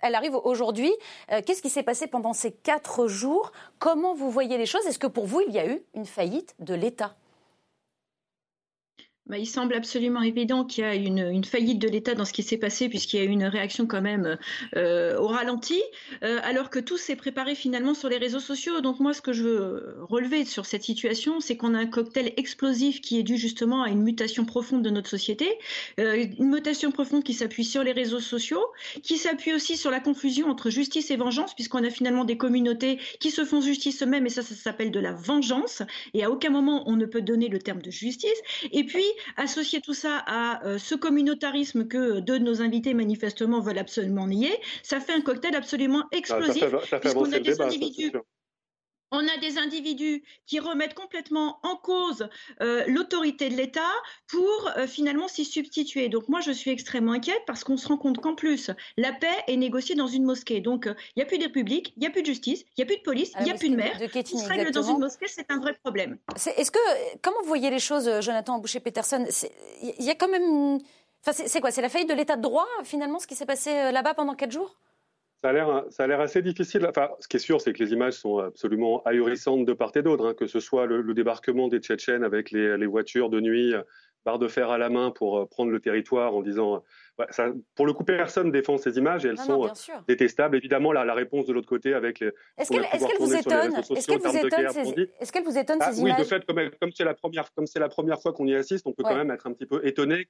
elle 0.00 0.16
arrive 0.16 0.34
aujourd'hui. 0.34 0.92
Qu'est-ce 1.28 1.62
qui 1.62 1.70
s'est 1.70 1.82
passé 1.82 2.06
pendant 2.06 2.32
ces 2.32 2.52
quatre 2.52 3.08
jours? 3.08 3.50
Comment 3.78 4.14
vous 4.14 4.30
voyez 4.30 4.58
les 4.58 4.66
choses? 4.66 4.84
Est-ce 4.86 4.98
que 4.98 5.06
pour 5.06 5.26
vous, 5.26 5.40
il 5.48 5.54
y 5.54 5.58
a 5.58 5.66
eu 5.66 5.82
une 5.94 6.04
faillite 6.04 6.54
de 6.58 6.74
l'État? 6.74 7.14
Bah, 9.26 9.38
il 9.38 9.46
semble 9.46 9.74
absolument 9.74 10.22
évident 10.22 10.64
qu'il 10.64 10.84
y 10.84 10.86
a 10.86 10.94
une, 10.94 11.18
une 11.18 11.44
faillite 11.44 11.78
de 11.78 11.88
l'État 11.88 12.14
dans 12.14 12.24
ce 12.24 12.32
qui 12.32 12.42
s'est 12.42 12.58
passé, 12.58 12.88
puisqu'il 12.88 13.18
y 13.18 13.20
a 13.20 13.24
eu 13.24 13.28
une 13.28 13.44
réaction 13.44 13.86
quand 13.86 14.02
même 14.02 14.38
euh, 14.76 15.18
au 15.18 15.26
ralenti, 15.26 15.82
euh, 16.22 16.38
alors 16.42 16.70
que 16.70 16.78
tout 16.78 16.96
s'est 16.96 17.16
préparé 17.16 17.54
finalement 17.54 17.94
sur 17.94 18.08
les 18.08 18.18
réseaux 18.18 18.40
sociaux. 18.40 18.80
Donc 18.80 19.00
moi, 19.00 19.12
ce 19.14 19.22
que 19.22 19.32
je 19.32 19.42
veux 19.42 19.96
relever 20.02 20.44
sur 20.44 20.64
cette 20.64 20.84
situation, 20.84 21.40
c'est 21.40 21.56
qu'on 21.56 21.74
a 21.74 21.78
un 21.78 21.86
cocktail 21.86 22.32
explosif 22.36 23.00
qui 23.00 23.18
est 23.18 23.22
dû 23.22 23.36
justement 23.36 23.82
à 23.82 23.88
une 23.88 24.02
mutation 24.02 24.44
profonde 24.44 24.82
de 24.82 24.90
notre 24.90 25.10
société, 25.10 25.58
euh, 25.98 26.26
une 26.38 26.50
mutation 26.50 26.92
profonde 26.92 27.24
qui 27.24 27.34
s'appuie 27.34 27.64
sur 27.64 27.82
les 27.82 27.92
réseaux 27.92 28.20
sociaux, 28.20 28.64
qui 29.02 29.16
s'appuie 29.16 29.52
aussi 29.52 29.76
sur 29.76 29.90
la 29.90 30.00
confusion 30.00 30.48
entre 30.48 30.70
justice 30.70 31.10
et 31.10 31.16
vengeance, 31.16 31.54
puisqu'on 31.54 31.82
a 31.84 31.90
finalement 31.90 32.24
des 32.24 32.36
communautés 32.36 32.98
qui 33.18 33.30
se 33.30 33.44
font 33.44 33.60
justice 33.60 34.02
eux-mêmes, 34.02 34.26
et 34.26 34.30
ça, 34.30 34.42
ça 34.42 34.54
s'appelle 34.54 34.90
de 34.90 35.00
la 35.00 35.12
vengeance, 35.12 35.82
et 36.14 36.24
à 36.24 36.30
aucun 36.30 36.50
moment 36.50 36.84
on 36.88 36.96
ne 36.96 37.06
peut 37.06 37.22
donner 37.22 37.48
le 37.48 37.58
terme 37.58 37.82
de 37.82 37.90
justice. 37.90 38.40
Et 38.72 38.84
puis, 38.84 39.04
associer 39.36 39.80
tout 39.80 39.94
ça 39.94 40.22
à 40.26 40.64
euh, 40.66 40.78
ce 40.78 40.94
communautarisme 40.94 41.86
que 41.86 42.20
deux 42.20 42.38
de 42.38 42.44
nos 42.44 42.62
invités 42.62 42.94
manifestement 42.94 43.60
veulent 43.60 43.78
absolument 43.78 44.26
nier, 44.26 44.54
ça 44.82 45.00
fait 45.00 45.12
un 45.12 45.20
cocktail 45.20 45.54
absolument 45.54 46.04
explosif. 46.12 46.64
ça 46.88 47.00
fait, 47.00 47.40
débat, 47.40 47.68
on 49.10 49.26
a 49.26 49.36
des 49.40 49.58
individus 49.58 50.22
qui 50.46 50.58
remettent 50.60 50.94
complètement 50.94 51.58
en 51.62 51.76
cause 51.76 52.28
euh, 52.60 52.84
l'autorité 52.86 53.48
de 53.48 53.54
l'État 53.54 53.80
pour 54.26 54.70
euh, 54.76 54.86
finalement 54.86 55.28
s'y 55.28 55.44
substituer. 55.44 56.08
Donc 56.08 56.28
moi, 56.28 56.40
je 56.40 56.52
suis 56.52 56.70
extrêmement 56.70 57.12
inquiète 57.12 57.42
parce 57.46 57.64
qu'on 57.64 57.76
se 57.76 57.88
rend 57.88 57.96
compte 57.96 58.18
qu'en 58.18 58.34
plus, 58.34 58.70
la 58.96 59.12
paix 59.12 59.36
est 59.46 59.56
négociée 59.56 59.94
dans 59.94 60.06
une 60.08 60.24
mosquée. 60.24 60.60
Donc 60.60 60.86
il 60.86 61.18
n'y 61.18 61.22
a 61.22 61.26
plus 61.26 61.38
de 61.38 61.44
république, 61.44 61.92
il 61.96 62.00
n'y 62.00 62.06
a 62.06 62.10
plus 62.10 62.22
de 62.22 62.26
justice, 62.26 62.62
il 62.76 62.80
n'y 62.80 62.82
a 62.84 62.86
plus 62.86 62.96
de 62.96 63.02
police, 63.02 63.32
il 63.38 63.44
n'y 63.44 63.50
a 63.50 63.54
plus 63.54 63.68
de 63.68 63.76
maire. 63.76 63.98
De 63.98 64.06
se 64.06 64.48
règle 64.48 64.70
dans 64.72 64.82
une 64.82 64.98
mosquée, 64.98 65.26
c'est 65.28 65.50
un 65.50 65.58
vrai 65.58 65.74
problème. 65.74 66.18
Est-ce 66.34 66.70
que, 66.70 66.78
comment 67.22 67.36
vous 67.42 67.48
voyez 67.48 67.70
les 67.70 67.78
choses, 67.78 68.10
Jonathan 68.20 68.58
Boucher-Peterson? 68.58 69.26
Il 69.82 70.04
y 70.04 70.10
a 70.10 70.14
quand 70.14 70.28
même... 70.28 70.80
Enfin, 71.26 71.44
c'est 71.46 71.60
quoi? 71.60 71.70
C'est 71.70 71.82
la 71.82 71.88
faillite 71.88 72.08
de 72.08 72.14
l'État 72.14 72.36
de 72.36 72.42
droit, 72.42 72.68
finalement, 72.84 73.18
ce 73.18 73.26
qui 73.26 73.34
s'est 73.34 73.46
passé 73.46 73.70
euh, 73.70 73.90
là-bas 73.90 74.14
pendant 74.14 74.34
quatre 74.34 74.52
jours? 74.52 74.76
Ça 75.42 75.50
a 75.50 76.06
l'air 76.06 76.20
assez 76.20 76.42
difficile. 76.42 76.86
Enfin, 76.88 77.10
ce 77.20 77.28
qui 77.28 77.36
est 77.36 77.40
sûr, 77.40 77.60
c'est 77.60 77.72
que 77.72 77.82
les 77.82 77.92
images 77.92 78.14
sont 78.14 78.38
absolument 78.38 79.02
ahurissantes 79.04 79.64
de 79.64 79.72
part 79.72 79.92
et 79.94 80.02
d'autre, 80.02 80.26
hein, 80.26 80.34
que 80.34 80.46
ce 80.46 80.60
soit 80.60 80.86
le, 80.86 81.02
débarquement 81.14 81.68
des 81.68 81.78
Tchétchènes 81.78 82.24
avec 82.24 82.50
les, 82.50 82.86
voitures 82.86 83.30
de 83.30 83.40
nuit, 83.40 83.74
barre 84.24 84.38
de 84.38 84.48
fer 84.48 84.70
à 84.70 84.76
la 84.76 84.90
main 84.90 85.10
pour 85.12 85.38
euh, 85.38 85.46
prendre 85.46 85.70
le 85.70 85.80
territoire 85.80 86.34
en 86.34 86.42
disant. 86.42 86.82
ça, 87.30 87.52
pour 87.76 87.86
le 87.86 87.92
coup, 87.92 88.04
personne 88.04 88.50
défend 88.50 88.76
ces 88.76 88.98
images 88.98 89.24
et 89.24 89.28
elles 89.28 89.38
sont 89.38 89.70
détestables. 90.08 90.56
Évidemment, 90.56 90.92
la, 90.92 91.04
la 91.04 91.14
réponse 91.14 91.46
de 91.46 91.52
l'autre 91.52 91.68
côté 91.68 91.94
avec 91.94 92.18
les. 92.20 92.32
Est-ce 92.58 92.70
qu'elles 92.70 92.82
vous 93.20 93.34
étonnent 93.34 93.74
Est-ce 93.74 94.06
qu'elles 94.06 94.18
vous 94.18 94.30
ces, 94.30 94.38
est 94.38 95.32
qu 95.32 95.42
vous 95.44 95.58
étonnent, 95.58 95.80
ces 95.80 96.02
oui, 96.02 96.10
images 96.10 96.18
Oui, 96.18 96.24
de 96.24 96.24
fait, 96.24 96.78
comme 96.80 96.90
c'est 96.92 97.04
la 97.04 97.14
première, 97.14 97.52
comme 97.54 97.66
c'est 97.66 97.78
la 97.78 97.88
première 97.88 98.20
fois 98.20 98.32
qu'on 98.32 98.46
y 98.46 98.54
assiste, 98.54 98.86
on 98.86 98.92
peut 98.92 99.04
quand 99.04 99.16
même 99.16 99.30
être 99.30 99.46
un 99.46 99.52
petit 99.52 99.66
peu 99.66 99.86
étonné. 99.86 100.28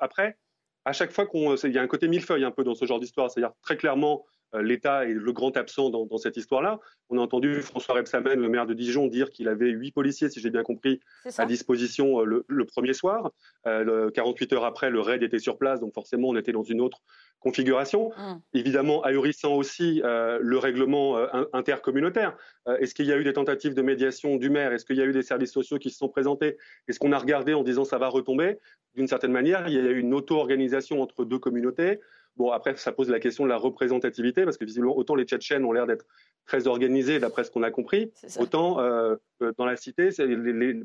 Après, 0.00 0.36
à 0.84 0.92
chaque 0.92 1.12
fois 1.12 1.26
qu'on, 1.26 1.56
il 1.56 1.72
y 1.72 1.78
a 1.78 1.82
un 1.82 1.86
côté 1.86 2.08
millefeuille 2.08 2.44
un 2.44 2.50
peu 2.50 2.64
dans 2.64 2.74
ce 2.74 2.84
genre 2.84 3.00
d'histoire, 3.00 3.30
c'est-à-dire 3.30 3.52
très 3.62 3.76
clairement 3.76 4.24
euh, 4.24 4.37
l'État 4.54 5.04
est 5.04 5.12
le 5.12 5.32
grand 5.32 5.56
absent 5.56 5.90
dans, 5.90 6.18
cette 6.18 6.36
histoire-là. 6.36 6.80
On 7.10 7.18
a 7.18 7.20
entendu 7.20 7.62
François 7.62 7.94
Rebsamen, 7.94 8.40
le 8.40 8.48
maire 8.48 8.66
de 8.66 8.74
Dijon, 8.74 9.06
dire 9.06 9.30
qu'il 9.30 9.48
avait 9.48 9.70
huit 9.70 9.92
policiers, 9.92 10.28
si 10.28 10.40
j'ai 10.40 10.50
bien 10.50 10.62
compris, 10.62 11.00
à 11.36 11.46
disposition 11.46 12.20
euh, 12.20 12.44
le, 12.46 12.64
premier 12.64 12.92
soir. 12.92 13.30
48 13.64 14.52
euh, 14.52 14.56
heures 14.56 14.64
après, 14.64 14.90
le 14.90 15.00
raid 15.00 15.22
était 15.22 15.38
sur 15.38 15.58
place, 15.58 15.80
donc 15.80 15.94
forcément, 15.94 16.28
on 16.28 16.36
était 16.36 16.52
dans 16.52 16.62
une 16.62 16.80
autre 16.80 17.00
configuration. 17.40 18.10
Hum. 18.16 18.40
Évidemment, 18.52 19.02
ahurissant 19.02 19.54
aussi 19.54 20.00
le 20.02 20.58
règlement 20.58 21.16
intercommunautaire. 21.52 22.36
Est-ce 22.80 22.94
qu'il 22.94 23.06
y 23.06 23.12
a 23.12 23.16
eu 23.16 23.24
des 23.24 23.32
tentatives 23.32 23.74
de 23.74 23.82
médiation 23.82 24.36
du 24.36 24.50
maire? 24.50 24.72
Est-ce 24.72 24.84
qu'il 24.84 24.96
y 24.96 25.02
a 25.02 25.04
eu 25.04 25.12
des 25.12 25.22
services 25.22 25.52
sociaux 25.52 25.78
qui 25.78 25.90
se 25.90 25.98
sont 25.98 26.08
présentés? 26.08 26.56
Est-ce 26.88 26.98
qu'on 26.98 27.12
a 27.12 27.18
regardé 27.18 27.54
en 27.54 27.62
disant 27.62 27.84
ça 27.84 27.98
va 27.98 28.08
retomber? 28.08 28.58
D'une 28.94 29.08
certaine 29.08 29.32
manière, 29.32 29.68
il 29.68 29.74
y 29.74 29.78
a 29.78 29.82
eu 29.82 29.98
une 29.98 30.14
auto-organisation 30.14 31.00
entre 31.00 31.24
deux 31.24 31.38
communautés. 31.38 32.00
Bon, 32.38 32.52
après, 32.52 32.76
ça 32.76 32.92
pose 32.92 33.10
la 33.10 33.18
question 33.18 33.42
de 33.42 33.48
la 33.48 33.56
représentativité, 33.56 34.44
parce 34.44 34.56
que 34.56 34.64
visiblement, 34.64 34.96
autant 34.96 35.16
les 35.16 35.24
Tchétchènes 35.24 35.64
ont 35.64 35.72
l'air 35.72 35.86
d'être 35.86 36.06
très 36.46 36.68
organisés, 36.68 37.18
d'après 37.18 37.42
ce 37.42 37.50
qu'on 37.50 37.64
a 37.64 37.72
compris, 37.72 38.12
autant 38.38 38.80
euh, 38.80 39.16
dans 39.56 39.66
la 39.66 39.74
cité, 39.74 40.10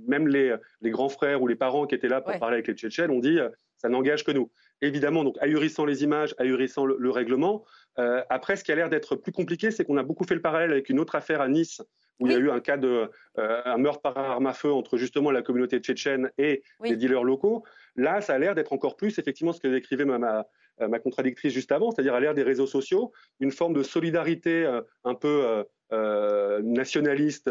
même 0.08 0.28
les, 0.28 0.58
grands 0.86 1.10
frères 1.10 1.44
ou 1.44 1.48
les 1.48 1.56
parents 1.56 1.86
qui 1.86 1.94
étaient 1.94 2.08
là 2.08 2.22
pour 2.22 2.38
parler 2.40 2.56
avec 2.56 2.68
les 2.68 2.74
Tchétchènes 2.74 3.12
ont 3.12 3.20
dit 3.20 3.40
euh, 3.40 3.50
ça 3.78 3.88
n'engage 3.88 4.24
que 4.24 4.32
nous. 4.32 4.50
Évidemment, 4.82 5.24
donc 5.24 5.38
ahurissant 5.42 5.86
les 5.86 6.04
images, 6.04 6.34
ahurissant 6.40 6.86
le, 6.86 7.10
règlement. 7.12 7.64
Euh, 8.00 8.24
après, 8.30 8.56
ce 8.56 8.64
qui 8.64 8.72
a 8.72 8.76
l'air 8.76 8.90
d'être 8.90 9.16
plus 9.16 9.32
compliqué, 9.32 9.70
c'est 9.70 9.86
qu'on 9.86 9.98
a 9.98 10.04
beaucoup 10.04 10.24
fait 10.24 10.36
le 10.36 10.42
parallèle 10.42 10.72
avec 10.72 10.90
une 10.90 11.00
autre 11.00 11.14
affaire 11.14 11.40
à 11.40 11.48
Nice, 11.48 11.82
où 12.20 12.26
il 12.26 12.34
y 12.34 12.36
a 12.36 12.40
eu 12.40 12.50
un 12.50 12.60
cas 12.60 12.78
de 12.78 13.10
un 13.38 13.78
meurtre 13.78 14.02
par 14.02 14.18
arme 14.18 14.48
à 14.48 14.54
feu 14.54 14.72
entre 14.72 14.98
justement 14.98 15.32
la 15.32 15.42
communauté 15.44 15.80
tchétchène 15.80 16.32
et 16.38 16.64
les 16.84 16.96
dealers 16.96 17.24
locaux. 17.24 17.64
Là, 17.96 18.22
ça 18.22 18.34
a 18.34 18.38
l'air 18.40 18.56
d'être 18.56 18.74
encore 18.74 18.96
plus 18.96 19.20
effectivement 19.20 19.54
ce 19.54 19.60
que 19.60 19.68
décrivait 19.68 20.06
ma, 20.06 20.16
euh, 20.16 20.44
ma 20.80 21.00
contradictrice 21.00 21.54
juste 21.54 21.72
avant, 21.72 21.92
c'est-à-dire 21.92 22.14
à, 22.14 22.20
l'ère 22.20 22.34
des 22.34 22.44
réseaux 22.44 22.68
sociaux, 22.68 23.12
une 23.40 23.52
forme 23.52 23.74
de 23.74 23.84
solidarité 23.84 24.66
euh, 24.66 24.82
un 25.04 25.16
peu 25.16 25.64
euh, 25.92 26.62
nationaliste 26.64 27.50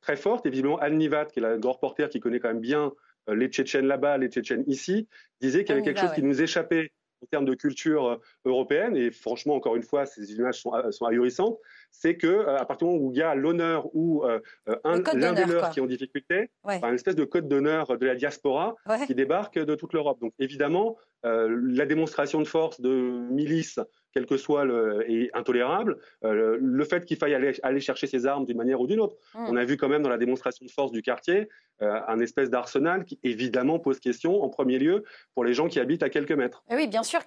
très 0.00 0.16
forte. 0.16 0.46
Et 0.46 0.50
visiblement, 0.50 0.78
Anne 0.78 0.98
Nivat, 0.98 1.26
qui 1.26 1.40
est 1.40 1.42
la 1.42 1.58
grande 1.58 1.74
reporter 1.74 2.08
qui 2.08 2.20
connaît 2.20 2.40
quand 2.40 2.48
même 2.48 2.60
bien 2.60 2.92
les 3.28 3.48
Tchétchènes 3.48 3.86
là-bas, 3.86 4.18
les 4.18 4.28
Tchétchènes 4.28 4.64
ici, 4.66 5.08
disait 5.40 5.64
qu'il 5.64 5.74
y 5.74 5.78
avait 5.78 5.84
quelque 5.84 6.00
chose 6.00 6.12
qui 6.12 6.22
nous 6.22 6.42
échappait 6.42 6.90
en 7.22 7.26
termes 7.26 7.44
de 7.44 7.54
culture 7.54 8.20
européenne, 8.44 8.96
et 8.96 9.10
franchement, 9.10 9.54
encore 9.54 9.76
une 9.76 9.82
fois, 9.82 10.06
ces 10.06 10.32
images 10.32 10.62
sont, 10.62 11.04
ahurissantes, 11.04 11.58
c'est 11.90 12.16
que 12.16 12.46
à 12.46 12.64
partir 12.64 12.88
du 12.88 12.94
moment 12.94 13.06
où 13.06 13.12
il 13.12 13.18
y 13.18 13.22
a 13.22 13.34
l'honneur 13.34 13.94
ou 13.94 14.24
l'un 14.66 15.32
des 15.32 15.44
leurs 15.44 15.70
qui 15.70 15.80
est 15.80 15.82
en 15.82 15.86
difficulté, 15.86 16.50
une 16.66 16.94
espèce 16.94 17.16
de 17.16 17.24
code 17.24 17.48
d'honneur 17.48 17.98
de 17.98 18.06
la 18.06 18.14
diaspora 18.14 18.74
qui 19.06 19.14
débarque 19.14 19.58
de 19.58 19.74
toute 19.74 19.92
l'Europe. 19.92 20.20
Donc 20.20 20.32
évidemment, 20.38 20.96
euh, 21.26 21.60
la 21.68 21.84
démonstration 21.84 22.40
de 22.40 22.46
force 22.46 22.80
de 22.80 22.90
milices, 23.30 23.78
quel 24.12 24.26
que 24.26 24.36
soit 24.36 24.64
le, 24.64 25.10
est 25.10 25.30
intolérable. 25.34 25.98
Euh, 26.24 26.58
le 26.60 26.84
fait 26.84 27.04
qu'il 27.04 27.16
faille 27.16 27.34
aller, 27.34 27.80
chercher 27.80 28.06
ses 28.06 28.26
armes 28.26 28.44
d'une 28.44 28.56
manière 28.56 28.80
ou 28.80 28.86
d'une 28.86 29.00
autre. 29.00 29.16
Hmm. 29.34 29.46
On 29.48 29.56
a 29.56 29.64
vu 29.64 29.76
quand 29.76 29.88
même 29.88 30.02
dans 30.02 30.08
la 30.08 30.18
démonstration 30.18 30.64
de 30.64 30.70
force 30.70 30.92
du 30.92 31.02
quartier 31.02 31.48
euh, 31.82 32.00
un 32.08 32.18
espèce 32.20 32.50
d'arsenal 32.50 33.04
qui 33.04 33.18
évidemment 33.22 33.78
pose 33.78 34.00
question 34.00 34.42
en 34.42 34.48
premier 34.48 34.78
lieu 34.78 35.04
pour 35.34 35.44
les 35.44 35.54
gens 35.54 35.68
qui 35.68 35.80
habitent 35.80 36.02
à 36.02 36.10
quelques 36.10 36.32
mètres. 36.32 36.62
Eh 36.70 36.74
oui, 36.74 36.86
bien 36.86 37.02
sûr. 37.02 37.20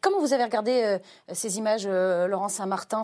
comment 0.00 0.20
vous 0.20 0.32
avez 0.32 0.44
regardé 0.44 0.98
ces 1.32 1.58
images, 1.58 1.86
Laurent 1.86 2.48
Saint-Martin? 2.48 3.02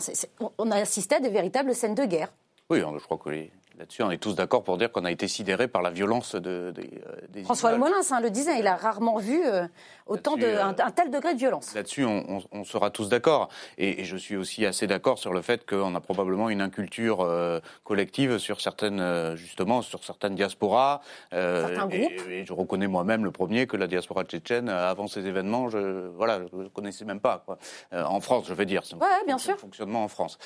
On 0.58 0.70
a 0.70 0.76
assisté 0.76 1.16
à 1.16 1.20
de 1.20 1.28
véritables 1.28 1.74
scènes 1.74 1.94
de 1.94 2.04
guerre. 2.04 2.32
Oui, 2.70 2.80
je 2.80 3.04
crois 3.04 3.18
que 3.18 3.30
Là-dessus, 3.78 4.02
on 4.02 4.10
est 4.10 4.16
tous 4.16 4.34
d'accord 4.34 4.64
pour 4.64 4.78
dire 4.78 4.90
qu'on 4.90 5.04
a 5.04 5.10
été 5.10 5.28
sidéré 5.28 5.68
par 5.68 5.82
la 5.82 5.90
violence 5.90 6.34
de, 6.34 6.72
euh, 6.78 7.02
des 7.28 7.42
François 7.42 7.76
Molins 7.76 7.96
hein, 8.10 8.20
le 8.20 8.30
disait, 8.30 8.58
il 8.58 8.66
a 8.66 8.74
rarement 8.74 9.18
vu 9.18 9.44
euh, 9.44 9.66
autant 10.06 10.36
de, 10.36 10.46
un, 10.46 10.72
tel 10.72 11.10
degré 11.10 11.34
de 11.34 11.38
violence. 11.38 11.74
Là-dessus, 11.74 12.04
on, 12.04 12.64
sera 12.64 12.90
tous 12.90 13.10
d'accord. 13.10 13.48
Et, 13.76 14.04
je 14.04 14.16
suis 14.16 14.36
aussi 14.36 14.64
assez 14.64 14.86
d'accord 14.86 15.18
sur 15.18 15.34
le 15.34 15.42
fait 15.42 15.66
qu'on 15.68 15.94
a 15.94 16.00
probablement 16.00 16.48
une 16.48 16.62
inculture 16.62 17.20
euh, 17.20 17.60
collective 17.84 18.38
sur 18.38 18.62
certaines, 18.62 19.36
justement, 19.36 19.82
sur 19.82 20.04
certaines 20.04 20.34
diasporas. 20.34 21.02
Certains 21.30 21.86
groupes. 21.86 22.28
Et, 22.30 22.46
je 22.46 22.52
reconnais 22.54 22.86
moi-même 22.86 23.24
le 23.24 23.30
premier 23.30 23.66
que 23.66 23.76
la 23.76 23.88
diaspora 23.88 24.24
tchétchène, 24.24 24.70
avant 24.70 25.06
ces 25.06 25.26
événements, 25.26 25.68
je 25.68 26.08
voilà, 26.16 26.40
je 26.50 26.56
ne 26.56 26.68
connaissais 26.68 27.04
même 27.04 27.20
pas. 27.20 27.42
Quoi. 27.44 27.58
en 27.92 28.20
France, 28.20 28.46
je 28.48 28.54
veux 28.54 28.64
dire. 28.64 28.82
Ouais, 28.98 29.24
bien 29.26 29.36
sûr. 29.36 29.58
fonctionnement 29.58 30.04
en 30.04 30.08
France. 30.08 30.38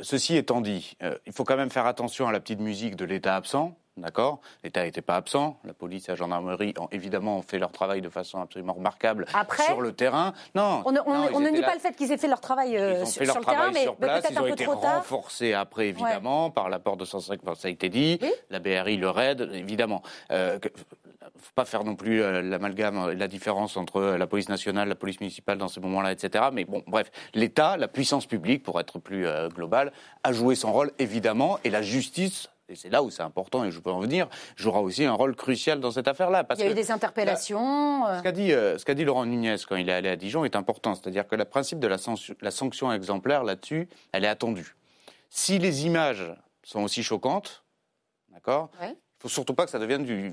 ceci 0.00 0.36
étant 0.36 0.62
dit, 0.62 0.96
il 1.26 1.32
faut 1.32 1.44
quand 1.44 1.56
même 1.56 1.70
faire 1.70 1.86
attention 1.86 2.26
à 2.26 2.32
la 2.32 2.40
petite 2.40 2.60
musique 2.60 2.69
de 2.70 3.04
l'État 3.04 3.36
absent. 3.36 3.76
D'accord? 3.96 4.40
L'État 4.64 4.84
n'était 4.84 5.02
pas 5.02 5.16
absent. 5.16 5.58
La 5.64 5.74
police 5.74 6.08
et 6.08 6.12
la 6.12 6.16
gendarmerie 6.16 6.72
ont 6.78 6.88
évidemment 6.90 7.42
fait 7.42 7.58
leur 7.58 7.72
travail 7.72 8.00
de 8.00 8.08
façon 8.08 8.40
absolument 8.40 8.72
remarquable 8.72 9.26
sur 9.66 9.80
le 9.80 9.92
terrain. 9.92 10.32
Non, 10.54 10.82
on, 10.86 10.92
ne 10.92 11.50
nie 11.50 11.60
pas 11.60 11.74
le 11.74 11.80
fait 11.80 11.94
qu'ils 11.94 12.10
aient 12.12 12.16
fait 12.16 12.28
leur 12.28 12.40
travail 12.40 12.78
euh, 12.78 13.04
sur, 13.04 13.24
leur 13.24 13.38
le 13.38 13.44
terrain, 13.44 13.70
mais 13.72 13.84
ils 14.30 14.38
ont 14.38 14.46
été 14.46 14.64
renforcés 14.64 15.52
après, 15.52 15.88
évidemment, 15.88 16.50
par 16.50 16.70
l'apport 16.70 16.96
de 16.96 17.04
105, 17.04 17.40
ça 17.56 17.68
a 17.68 17.70
été 17.70 17.88
dit, 17.88 18.18
la 18.48 18.60
BRI, 18.60 18.96
le 18.96 19.10
RAID, 19.10 19.50
évidemment. 19.52 20.02
Euh, 20.30 20.58
ne 20.62 21.42
faut 21.42 21.52
pas 21.54 21.64
faire 21.64 21.84
non 21.84 21.96
plus 21.96 22.22
euh, 22.22 22.42
l'amalgame, 22.42 23.10
la 23.10 23.28
différence 23.28 23.76
entre 23.76 24.02
la 24.02 24.26
police 24.26 24.48
nationale, 24.48 24.88
la 24.88 24.94
police 24.94 25.20
municipale 25.20 25.58
dans 25.58 25.68
ces 25.68 25.80
moments-là, 25.80 26.12
etc. 26.12 26.44
Mais 26.52 26.64
bon, 26.64 26.82
bref, 26.86 27.10
l'État, 27.34 27.76
la 27.76 27.88
puissance 27.88 28.26
publique, 28.26 28.62
pour 28.62 28.80
être 28.80 28.98
plus 28.98 29.26
global, 29.54 29.92
a 30.22 30.32
joué 30.32 30.54
son 30.54 30.72
rôle, 30.72 30.92
évidemment, 30.98 31.58
et 31.64 31.70
la 31.70 31.82
justice 31.82 32.48
et 32.70 32.76
c'est 32.76 32.88
là 32.88 33.02
où 33.02 33.10
c'est 33.10 33.22
important, 33.22 33.64
et 33.64 33.70
je 33.70 33.80
peux 33.80 33.90
en 33.90 34.00
venir, 34.00 34.28
jouera 34.56 34.80
aussi 34.80 35.04
un 35.04 35.12
rôle 35.12 35.34
crucial 35.36 35.80
dans 35.80 35.90
cette 35.90 36.08
affaire-là. 36.08 36.46
il 36.56 36.60
y 36.60 36.62
a 36.62 36.70
eu 36.70 36.74
des 36.74 36.90
interpellations. 36.90 38.06
Euh. 38.06 38.18
ce 38.18 38.22
qu'a 38.22 38.32
dit, 38.32 38.52
euh, 38.52 38.76
dit, 38.76 39.04
Laurent 39.04 39.26
Nunez 39.26 39.56
quand 39.68 39.76
il 39.76 39.88
est 39.88 39.92
allé 39.92 40.08
à 40.08 40.16
Dijon 40.16 40.44
est 40.44 40.56
important. 40.56 40.94
C'est-à-dire 40.94 41.26
que 41.26 41.36
le 41.36 41.44
principe 41.44 41.78
de 41.80 41.86
la, 41.88 41.96
la 42.40 42.50
sanction 42.50 42.92
exemplaire 42.92 43.44
là-dessus, 43.44 43.88
elle 44.12 44.24
est 44.24 44.28
attendue. 44.28 44.76
Si 45.28 45.58
les 45.58 45.86
images 45.86 46.32
sont 46.62 46.82
aussi 46.82 47.02
choquantes. 47.02 47.64
D'accord 48.32 48.70
Ouais. 48.80 48.88
Il 48.88 49.26
ne 49.26 49.28
faut 49.28 49.34
surtout 49.34 49.52
pas 49.54 49.64
que 49.66 49.70
ça 49.70 49.78
devienne 49.78 50.04
du- 50.04 50.28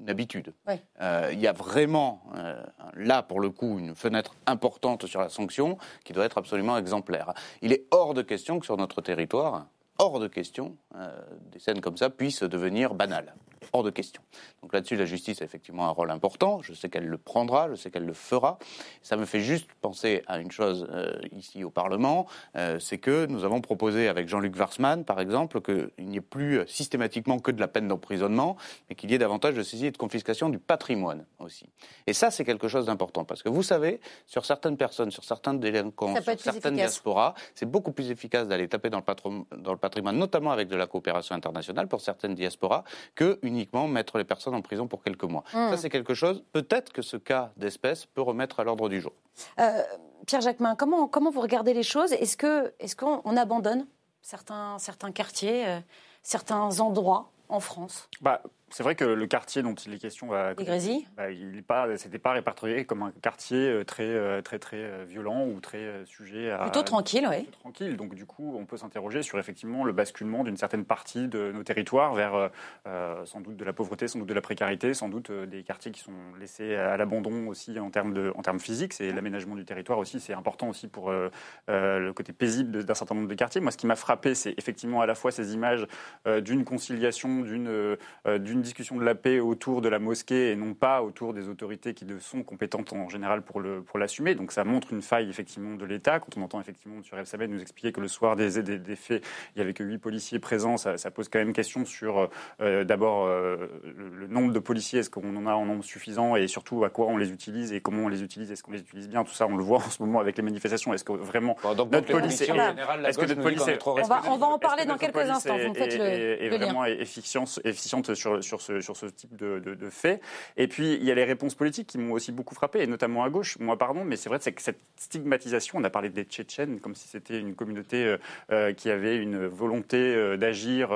une 0.00 0.08
habitude. 0.08 0.54
Euh, 1.00 1.30
il 1.32 1.40
y 1.40 1.48
a 1.48 1.52
vraiment, 1.52 2.22
euh, 2.36 2.62
là, 2.94 3.22
pour 3.22 3.40
le 3.40 3.50
coup, 3.50 3.78
une 3.80 3.96
fenêtre 3.96 4.36
importante 4.46 5.06
sur 5.06 5.20
la 5.20 5.28
sanction 5.28 5.76
qui 6.04 6.12
doit 6.12 6.24
être 6.24 6.38
absolument 6.38 6.78
exemplaire. 6.78 7.32
Il 7.62 7.72
est 7.72 7.86
hors 7.90 8.14
de 8.14 8.22
question 8.22 8.60
que 8.60 8.64
sur 8.66 8.76
notre 8.76 9.00
territoire, 9.00 9.66
hors 9.98 10.20
de 10.20 10.28
question, 10.28 10.76
euh, 10.94 11.20
des 11.52 11.58
scènes 11.58 11.80
comme 11.80 11.96
ça 11.96 12.10
puissent 12.10 12.42
devenir 12.42 12.94
banales. 12.94 13.34
Hors 13.72 13.82
de 13.82 13.90
question. 13.90 14.22
Donc 14.62 14.72
là-dessus, 14.72 14.96
la 14.96 15.04
justice 15.04 15.42
a 15.42 15.44
effectivement 15.44 15.86
un 15.86 15.90
rôle 15.90 16.10
important. 16.10 16.60
Je 16.62 16.72
sais 16.72 16.88
qu'elle 16.88 17.06
le 17.06 17.18
prendra, 17.18 17.68
je 17.68 17.74
sais 17.74 17.90
qu'elle 17.90 18.04
le 18.06 18.12
fera. 18.12 18.58
Ça 19.02 19.16
me 19.16 19.24
fait 19.24 19.40
juste 19.40 19.68
penser 19.80 20.22
à 20.26 20.38
une 20.38 20.50
chose 20.50 20.86
euh, 20.90 21.18
ici 21.32 21.64
au 21.64 21.70
Parlement, 21.70 22.26
euh, 22.56 22.78
c'est 22.78 22.98
que 22.98 23.26
nous 23.26 23.44
avons 23.44 23.60
proposé 23.60 24.08
avec 24.08 24.28
Jean-Luc 24.28 24.56
Warsmann, 24.56 25.04
par 25.04 25.20
exemple, 25.20 25.60
qu'il 25.60 25.90
n'y 25.98 26.16
ait 26.16 26.20
plus 26.20 26.60
systématiquement 26.66 27.38
que 27.38 27.50
de 27.50 27.60
la 27.60 27.68
peine 27.68 27.88
d'emprisonnement, 27.88 28.56
mais 28.88 28.94
qu'il 28.94 29.10
y 29.10 29.14
ait 29.14 29.18
davantage 29.18 29.54
de 29.54 29.62
saisie 29.62 29.86
et 29.86 29.90
de 29.90 29.96
confiscation 29.98 30.48
du 30.48 30.58
patrimoine 30.58 31.24
aussi. 31.38 31.66
Et 32.06 32.12
ça, 32.12 32.30
c'est 32.30 32.44
quelque 32.44 32.68
chose 32.68 32.86
d'important, 32.86 33.24
parce 33.24 33.42
que 33.42 33.48
vous 33.48 33.62
savez, 33.62 34.00
sur 34.26 34.44
certaines 34.44 34.76
personnes, 34.76 35.10
sur 35.10 35.24
certains 35.24 35.54
délinquants, 35.54 36.14
sur 36.16 36.24
certaines 36.52 36.74
diasporas, 36.76 37.34
c'est 37.54 37.66
beaucoup 37.70 37.92
plus 37.92 38.10
efficace 38.10 38.48
d'aller 38.48 38.68
taper 38.68 38.90
dans 38.90 38.98
le, 38.98 39.04
patron- 39.04 39.46
dans 39.56 39.72
le 39.72 39.78
patrimoine, 39.78 40.16
notamment 40.16 40.50
avec 40.52 40.68
de 40.68 40.76
la 40.76 40.86
coopération 40.86 41.34
internationale 41.34 41.88
pour 41.88 42.00
certaines 42.00 42.34
diasporas, 42.34 42.84
que 43.14 43.38
uniquement 43.48 43.88
mettre 43.88 44.18
les 44.18 44.24
personnes 44.24 44.54
en 44.54 44.62
prison 44.62 44.86
pour 44.86 45.02
quelques 45.02 45.24
mois. 45.24 45.44
Mmh. 45.52 45.70
Ça, 45.70 45.76
c'est 45.76 45.90
quelque 45.90 46.14
chose, 46.14 46.44
peut-être 46.52 46.92
que 46.92 47.02
ce 47.02 47.16
cas 47.16 47.50
d'espèce 47.56 48.06
peut 48.06 48.22
remettre 48.22 48.60
à 48.60 48.64
l'ordre 48.64 48.88
du 48.88 49.00
jour. 49.00 49.12
Euh, 49.58 49.82
Pierre 50.26 50.40
Jacquemin, 50.40 50.74
comment, 50.76 51.08
comment 51.08 51.30
vous 51.30 51.40
regardez 51.40 51.74
les 51.74 51.82
choses? 51.82 52.12
Est-ce 52.12 52.36
que 52.36 52.72
est-ce 52.78 52.94
qu'on 52.94 53.20
on 53.24 53.36
abandonne 53.36 53.86
certains, 54.22 54.78
certains 54.78 55.12
quartiers, 55.12 55.66
euh, 55.66 55.80
certains 56.22 56.80
endroits 56.80 57.30
en 57.48 57.60
France? 57.60 58.08
Bah, 58.20 58.42
c'est 58.70 58.82
vrai 58.82 58.94
que 58.94 59.04
le 59.04 59.26
quartier 59.26 59.62
dont 59.62 59.74
il 59.74 59.94
est 59.94 59.98
question, 59.98 60.32
à 60.32 60.54
bah, 60.54 61.30
il 61.30 61.50
n'est 61.52 61.62
pas, 61.62 61.96
c'était 61.96 62.18
pas 62.18 62.32
répertorié 62.32 62.84
comme 62.84 63.02
un 63.02 63.12
quartier 63.22 63.68
euh, 63.68 63.84
très, 63.84 64.04
euh, 64.04 64.42
très, 64.42 64.58
très 64.58 64.76
euh, 64.76 65.04
violent 65.08 65.46
ou 65.46 65.60
très 65.60 66.04
sujet 66.04 66.50
à 66.50 66.58
Plutôt 66.58 66.82
tranquille, 66.82 67.26
oui. 67.30 67.48
tranquille. 67.60 67.96
Donc 67.96 68.14
du 68.14 68.26
coup, 68.26 68.56
on 68.58 68.66
peut 68.66 68.76
s'interroger 68.76 69.22
sur 69.22 69.38
effectivement 69.38 69.84
le 69.84 69.92
basculement 69.92 70.44
d'une 70.44 70.56
certaine 70.56 70.84
partie 70.84 71.28
de 71.28 71.52
nos 71.52 71.62
territoires 71.62 72.14
vers 72.14 72.50
euh, 72.86 73.24
sans 73.24 73.40
doute 73.40 73.56
de 73.56 73.64
la 73.64 73.72
pauvreté, 73.72 74.08
sans 74.08 74.18
doute 74.18 74.28
de 74.28 74.34
la 74.34 74.40
précarité, 74.40 74.94
sans 74.94 75.08
doute 75.08 75.30
des 75.30 75.62
quartiers 75.62 75.92
qui 75.92 76.00
sont 76.00 76.12
laissés 76.38 76.74
à 76.74 76.96
l'abandon 76.96 77.48
aussi 77.48 77.78
en 77.78 77.90
termes 77.90 78.12
de, 78.12 78.32
en 78.36 78.42
termes 78.42 78.60
physiques. 78.60 78.92
C'est 78.92 79.12
l'aménagement 79.12 79.54
du 79.54 79.64
territoire 79.64 79.98
aussi, 79.98 80.20
c'est 80.20 80.32
important 80.32 80.68
aussi 80.68 80.88
pour 80.88 81.10
euh, 81.10 81.30
euh, 81.68 81.98
le 81.98 82.12
côté 82.12 82.32
paisible 82.32 82.84
d'un 82.84 82.94
certain 82.94 83.14
nombre 83.14 83.28
de 83.28 83.34
quartiers. 83.34 83.60
Moi, 83.60 83.70
ce 83.70 83.76
qui 83.76 83.86
m'a 83.86 83.96
frappé, 83.96 84.34
c'est 84.34 84.54
effectivement 84.58 85.00
à 85.00 85.06
la 85.06 85.14
fois 85.14 85.30
ces 85.30 85.54
images 85.54 85.86
d'une 86.26 86.64
conciliation, 86.64 87.42
d'une 87.42 88.57
d'une 88.58 88.64
discussion 88.64 88.96
de 88.96 89.04
la 89.04 89.14
paix 89.14 89.38
autour 89.38 89.80
de 89.80 89.88
la 89.88 89.98
mosquée 90.00 90.50
et 90.50 90.56
non 90.56 90.74
pas 90.74 91.02
autour 91.02 91.32
des 91.32 91.48
autorités 91.48 91.94
qui 91.94 92.04
sont 92.20 92.42
compétentes 92.42 92.92
en 92.92 93.08
général 93.08 93.42
pour 93.42 93.60
le 93.60 93.82
pour 93.82 93.98
l'assumer. 94.00 94.34
Donc 94.34 94.50
ça 94.52 94.64
montre 94.64 94.92
une 94.92 95.00
faille 95.02 95.30
effectivement 95.30 95.76
de 95.76 95.84
l'État. 95.84 96.18
Quand 96.18 96.36
on 96.36 96.42
entend 96.42 96.60
effectivement 96.60 96.96
M. 96.96 97.02
Rebsaben 97.18 97.50
nous 97.50 97.60
expliquer 97.62 97.92
que 97.92 98.00
le 98.00 98.08
soir 98.08 98.34
des, 98.34 98.60
des, 98.62 98.78
des 98.78 98.96
faits, 98.96 99.24
il 99.54 99.60
y 99.60 99.62
avait 99.62 99.74
que 99.74 99.84
huit 99.84 99.98
policiers 99.98 100.40
présents, 100.40 100.76
ça, 100.76 100.98
ça 100.98 101.10
pose 101.12 101.28
quand 101.28 101.38
même 101.38 101.52
question 101.52 101.84
sur 101.84 102.28
euh, 102.60 102.82
d'abord 102.84 103.26
euh, 103.26 103.68
le, 103.84 104.08
le 104.08 104.26
nombre 104.26 104.52
de 104.52 104.58
policiers, 104.58 105.00
est-ce 105.00 105.10
qu'on 105.10 105.36
en 105.36 105.46
a 105.46 105.54
en 105.54 105.64
nombre 105.64 105.84
suffisant 105.84 106.34
et 106.34 106.48
surtout 106.48 106.84
à 106.84 106.90
quoi 106.90 107.06
on 107.06 107.16
les 107.16 107.30
utilise 107.30 107.72
et 107.72 107.80
comment 107.80 108.04
on 108.04 108.08
les 108.08 108.22
utilise, 108.24 108.50
est-ce 108.50 108.62
qu'on 108.64 108.72
les 108.72 108.80
utilise 108.80 109.08
bien? 109.08 109.22
Tout 109.22 109.34
ça, 109.34 109.46
on 109.46 109.56
le 109.56 109.62
voit 109.62 109.78
en 109.78 109.90
ce 109.90 110.02
moment 110.02 110.18
avec 110.18 110.36
les 110.36 110.42
manifestations. 110.42 110.92
Est-ce 110.92 111.04
que 111.04 111.12
vraiment 111.12 111.56
donc, 111.76 111.92
notre 111.92 112.10
police 112.10 112.40
est- 112.40 112.50
en 112.50 112.70
général, 112.70 113.06
est-ce 113.06 113.18
que 113.18 113.26
notre 113.26 113.42
police 113.42 113.68
est 113.68 113.78
trop 113.78 113.96
est- 113.98 114.04
On 114.04 114.08
va- 114.08 114.22
on 114.30 114.36
va 114.36 114.46
en 114.46 114.58
parler 114.58 114.84
dans 114.84 114.96
quelques 114.96 115.16
instants. 115.18 115.56
Vous 115.56 115.72
est- 115.74 115.78
faites 115.78 115.98
le- 115.98 116.04
est- 116.04 116.44
est 116.46 116.48
le 116.50 116.56
lien. 116.56 116.64
vraiment 116.64 116.84
efficiente, 116.86 117.60
efficiente 117.64 118.14
sur, 118.14 118.42
sur, 118.48 118.60
ce, 118.60 118.80
sur 118.80 118.96
ce 118.96 119.06
type 119.06 119.36
de, 119.36 119.58
de, 119.58 119.90
faits. 119.90 120.20
Et 120.56 120.66
puis, 120.68 120.94
il 120.94 121.04
y 121.04 121.10
a 121.10 121.14
les 121.14 121.24
réponses 121.24 121.54
politiques 121.54 121.86
qui 121.86 121.98
m'ont 121.98 122.12
aussi 122.12 122.32
beaucoup 122.32 122.54
frappé, 122.54 122.80
et 122.82 122.86
notamment 122.86 123.22
à 123.24 123.30
gauche. 123.30 123.58
Moi, 123.60 123.76
pardon, 123.78 124.04
mais 124.04 124.16
c'est 124.16 124.28
vrai 124.28 124.38
que 124.38 124.62
cette 124.62 124.80
stigmatisation, 124.96 125.78
on 125.78 125.84
a 125.84 125.90
parlé 125.90 126.08
des 126.10 126.24
Tchétchènes 126.24 126.80
comme 126.80 126.94
si 126.94 127.08
c'était 127.08 127.38
une 127.38 127.54
communauté 127.54 128.04
euh, 128.04 128.16
euh, 128.50 128.72
qui 128.72 128.90
avait 128.90 129.16
une 129.16 129.46
volonté 129.46 129.96
euh, 129.96 130.36
d'agir 130.36 130.90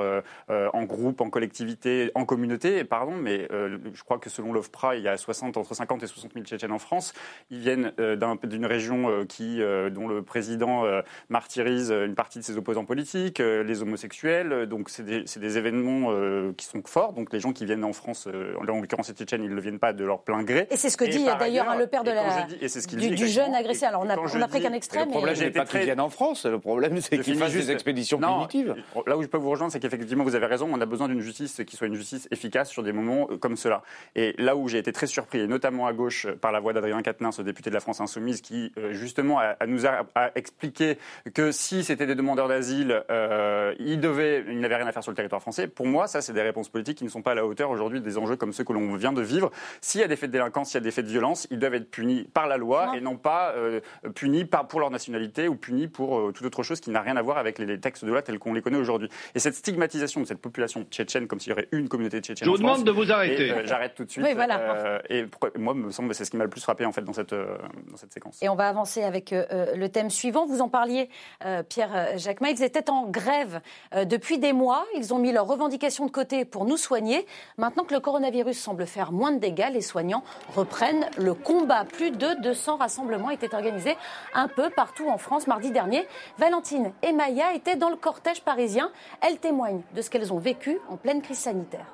en 0.49 0.83
groupe, 0.83 1.21
en 1.21 1.29
collectivité, 1.29 2.11
en 2.15 2.25
communauté. 2.25 2.83
Pardon, 2.83 3.15
mais 3.15 3.47
je 3.51 4.03
crois 4.03 4.17
que 4.17 4.29
selon 4.29 4.53
l'OFPRA, 4.53 4.95
il 4.95 5.03
y 5.03 5.07
a 5.07 5.17
60, 5.17 5.57
entre 5.57 5.73
50 5.73 6.03
et 6.03 6.07
60 6.07 6.33
000 6.33 6.45
Tchétchènes 6.45 6.71
en 6.71 6.79
France. 6.79 7.13
Ils 7.49 7.59
viennent 7.59 7.91
d'un- 7.97 8.37
d'une 8.43 8.65
région 8.65 9.25
qui, 9.27 9.59
dont 9.91 10.07
le 10.07 10.21
président 10.21 10.83
martyrise 11.29 11.91
une 11.91 12.15
partie 12.15 12.39
de 12.39 12.43
ses 12.43 12.57
opposants 12.57 12.85
politiques, 12.85 13.39
les 13.39 13.81
homosexuels. 13.81 14.65
Donc, 14.67 14.89
c'est 14.89 15.03
des, 15.03 15.23
des 15.23 15.57
événements 15.57 16.11
qui 16.53 16.65
sont 16.65 16.81
forts. 16.85 17.13
Donc, 17.13 17.31
les 17.33 17.39
gens 17.43 17.53
qui 17.53 17.65
viennent 17.65 17.83
en 17.83 17.93
France, 17.93 18.27
euh, 18.27 18.55
en 18.57 18.63
l'occurrence 18.63 19.09
les 19.09 19.13
Tchétchènes, 19.15 19.43
ils 19.43 19.49
ne 19.49 19.55
le 19.55 19.61
viennent 19.61 19.79
pas 19.79 19.93
de 19.93 20.03
leur 20.03 20.21
plein 20.23 20.41
gré. 20.43 20.67
Et 20.71 20.77
c'est 20.77 20.89
ce 20.89 20.97
que 20.97 21.05
Et 21.05 21.09
dit 21.09 21.23
d'ailleurs 21.25 21.41
ailleurs, 21.69 21.77
le 21.77 21.87
père 21.87 22.03
de 22.03 22.11
la, 22.11 22.43
dis- 22.47 22.55
et 22.55 22.67
du, 22.67 22.95
dit 22.95 23.07
du 23.09 23.13
exactement, 23.13 23.45
jeune 23.45 23.55
agressé. 23.55 23.85
Alors 23.85 24.01
on 24.05 24.09
a, 24.09 24.17
on 24.17 24.41
a 24.41 24.47
pris 24.47 24.61
qu'un 24.61 24.69
Le 24.71 24.75
extrait, 24.75 25.05
mais 25.05 25.11
problème, 25.11 25.35
été 25.35 25.51
pas 25.51 25.59
qu'ils 25.61 25.67
très- 25.69 25.83
viennent 25.83 25.99
en 25.99 26.09
France. 26.09 26.45
Le 26.45 26.59
problème, 26.59 26.99
c'est 27.01 27.19
qu'ils 27.19 27.37
fassent 27.37 27.51
juste- 27.51 27.67
des 27.67 27.73
expéditions 27.73 28.19
Non, 28.19 28.47
punitives. 28.47 28.75
Là 29.05 29.17
où 29.17 29.21
je 29.21 29.27
peux 29.27 29.37
vous 29.37 29.49
rejoindre, 29.51 29.71
c'est 29.71 29.79
qu'effectivement, 29.79 30.23
vous 30.23 30.35
avez 30.35 30.45
raison, 30.47 30.67
on 30.71 30.81
a 30.81 30.85
besoin 30.85 31.07
d'une 31.07 31.21
justice 31.21 31.61
qui 31.67 31.75
soit 31.75 31.87
une 31.87 31.95
justice 31.95 32.27
efficace 32.31 32.69
sur 32.69 32.81
des 32.83 32.91
moments 32.93 33.27
euh, 33.31 33.37
comme 33.37 33.55
cela. 33.57 33.83
Et 34.15 34.33
là 34.37 34.55
où 34.55 34.67
j'ai 34.67 34.77
été 34.79 34.91
très 34.91 35.07
surpris, 35.07 35.39
et 35.41 35.47
notamment 35.47 35.85
à 35.87 35.93
gauche, 35.93 36.25
euh, 36.25 36.35
par 36.35 36.51
la 36.51 36.59
voix 36.59 36.73
d'Adrien 36.73 37.01
Quatennens, 37.01 37.35
ce 37.35 37.41
député 37.41 37.69
de 37.69 37.75
la 37.75 37.81
France 37.81 37.99
Insoumise, 38.01 38.41
qui 38.41 38.71
justement 38.91 39.39
a, 39.39 39.55
a 39.59 39.65
nous 39.67 39.85
a, 39.85 40.05
a 40.15 40.31
expliqué 40.35 40.97
que 41.33 41.51
si 41.51 41.83
c'était 41.83 42.05
des 42.05 42.15
demandeurs 42.15 42.47
d'asile, 42.47 43.03
euh, 43.09 43.73
ils 43.79 43.99
devaient, 43.99 44.43
ils 44.47 44.59
n'avaient 44.59 44.75
rien 44.77 44.87
à 44.87 44.91
faire 44.91 45.03
sur 45.03 45.11
le 45.11 45.15
territoire 45.15 45.41
français. 45.41 45.67
Pour 45.67 45.85
moi, 45.87 46.07
ça, 46.07 46.21
c'est 46.21 46.33
des 46.33 46.41
réponses 46.41 46.69
politiques 46.69 46.97
qui 46.97 47.03
ne 47.03 47.09
sont 47.09 47.21
pas 47.21 47.32
à 47.33 47.35
la 47.35 47.45
hauteur 47.45 47.69
aujourd'hui 47.69 47.99
des 48.01 48.17
enjeux 48.17 48.35
comme 48.35 48.53
ceux 48.53 48.63
que 48.63 48.73
l'on 48.73 48.95
vient 48.95 49.11
de 49.13 49.21
vivre. 49.21 49.51
S'il 49.81 50.01
y 50.01 50.03
a 50.03 50.07
des 50.07 50.15
faits 50.15 50.29
de 50.29 50.33
délinquance, 50.33 50.69
s'il 50.69 50.75
y 50.75 50.77
a 50.77 50.83
des 50.83 50.91
faits 50.91 51.05
de 51.05 51.09
violence, 51.11 51.47
ils 51.51 51.59
doivent 51.59 51.73
être 51.75 51.91
punis 51.91 52.23
par 52.33 52.47
la 52.47 52.57
loi 52.57 52.87
Non. 52.87 52.93
et 52.93 53.01
non 53.01 53.17
pas 53.17 53.51
euh, 53.55 53.79
punis 54.15 54.45
par, 54.45 54.67
pour 54.67 54.79
leur 54.79 54.89
nationalité 54.89 55.47
ou 55.47 55.55
punis 55.55 55.87
pour 55.87 56.17
euh, 56.19 56.31
toute 56.31 56.45
autre 56.45 56.63
chose 56.63 56.79
qui 56.79 56.89
n'a 56.91 57.01
rien 57.01 57.17
à 57.17 57.21
voir 57.21 57.37
avec 57.37 57.59
les, 57.59 57.65
les 57.65 57.79
textes 57.79 58.05
de 58.05 58.09
loi 58.09 58.21
tels 58.21 58.39
qu'on 58.39 58.53
les 58.53 58.61
connaît 58.61 58.77
aujourd'hui. 58.77 59.09
Et 59.35 59.39
cette 59.39 59.55
stigmatisation 59.55 60.21
de 60.21 60.25
cette 60.25 60.41
population 60.41 60.83
tchétchène 60.89 61.27
comme 61.27 61.39
s'il 61.39 61.49
y 61.49 61.53
aurait 61.53 61.67
une 61.71 61.89
communauté 61.89 62.19
tchétchène. 62.19 62.45
Je 62.45 62.51
vous 62.51 62.57
demande 62.57 62.83
de 62.83 62.91
vous 62.91 63.11
arrêter. 63.11 63.51
euh, 63.51 63.63
J'arrête 63.65 63.95
tout 63.95 64.05
de 64.05 64.09
suite. 64.11 64.25
Oui, 64.25 64.33
voilà. 64.33 64.59
Euh, 64.59 64.99
et 65.09 65.23
pourquoi- 65.23 65.51
moi, 65.57 65.73
me 65.73 65.91
semble, 65.91 66.13
c'est 66.15 66.25
ce 66.25 66.31
qui 66.31 66.37
m'a 66.37 66.43
le 66.45 66.49
plus 66.49 66.61
frappé 66.61 66.85
en 66.85 66.91
fait 66.91 67.01
dans 67.03 67.13
cette 67.13 67.33
euh, 67.33 67.57
dans 67.89 67.97
cette 67.97 68.13
séquence. 68.13 68.37
Et 68.41 68.49
on 68.49 68.55
va 68.55 68.67
avancer 68.69 69.03
avec 69.03 69.33
le 69.33 69.87
thème 69.87 70.09
suivant. 70.09 70.45
Vous 70.45 70.61
en 70.61 70.69
parliez, 70.69 71.09
euh, 71.45 71.63
Pierre 71.63 72.17
Jacquemin. 72.17 72.49
Ils 72.49 72.63
étaient 72.63 72.89
en 72.89 73.07
grève 73.07 73.61
euh, 73.95 74.05
depuis 74.05 74.37
des 74.37 74.53
mois. 74.53 74.85
Ils 74.95 75.13
ont 75.13 75.19
mis 75.19 75.31
leurs 75.31 75.47
revendications 75.47 76.05
de 76.05 76.11
côté 76.11 76.45
pour 76.45 76.65
nous 76.65 76.77
soigner. 76.77 77.22
Maintenant 77.57 77.83
que 77.83 77.93
le 77.93 77.99
coronavirus 77.99 78.57
semble 78.57 78.85
faire 78.85 79.11
moins 79.11 79.31
de 79.31 79.39
dégâts, 79.39 79.69
les 79.71 79.81
soignants 79.81 80.23
reprennent 80.55 81.07
le 81.17 81.33
combat. 81.33 81.85
Plus 81.85 82.11
de 82.11 82.41
200 82.41 82.77
rassemblements 82.77 83.29
étaient 83.29 83.53
organisés 83.53 83.97
un 84.33 84.47
peu 84.47 84.69
partout 84.69 85.07
en 85.09 85.17
France 85.17 85.47
mardi 85.47 85.71
dernier. 85.71 86.07
Valentine 86.37 86.91
et 87.01 87.11
Maya 87.11 87.53
étaient 87.53 87.75
dans 87.75 87.89
le 87.89 87.95
cortège 87.95 88.41
parisien. 88.41 88.91
Elles 89.21 89.37
témoignent 89.37 89.81
de 89.95 90.01
ce 90.01 90.09
qu'elles 90.09 90.33
ont 90.33 90.39
vécu 90.39 90.77
en 90.89 90.97
pleine 90.97 91.21
crise 91.21 91.39
sanitaire. 91.39 91.85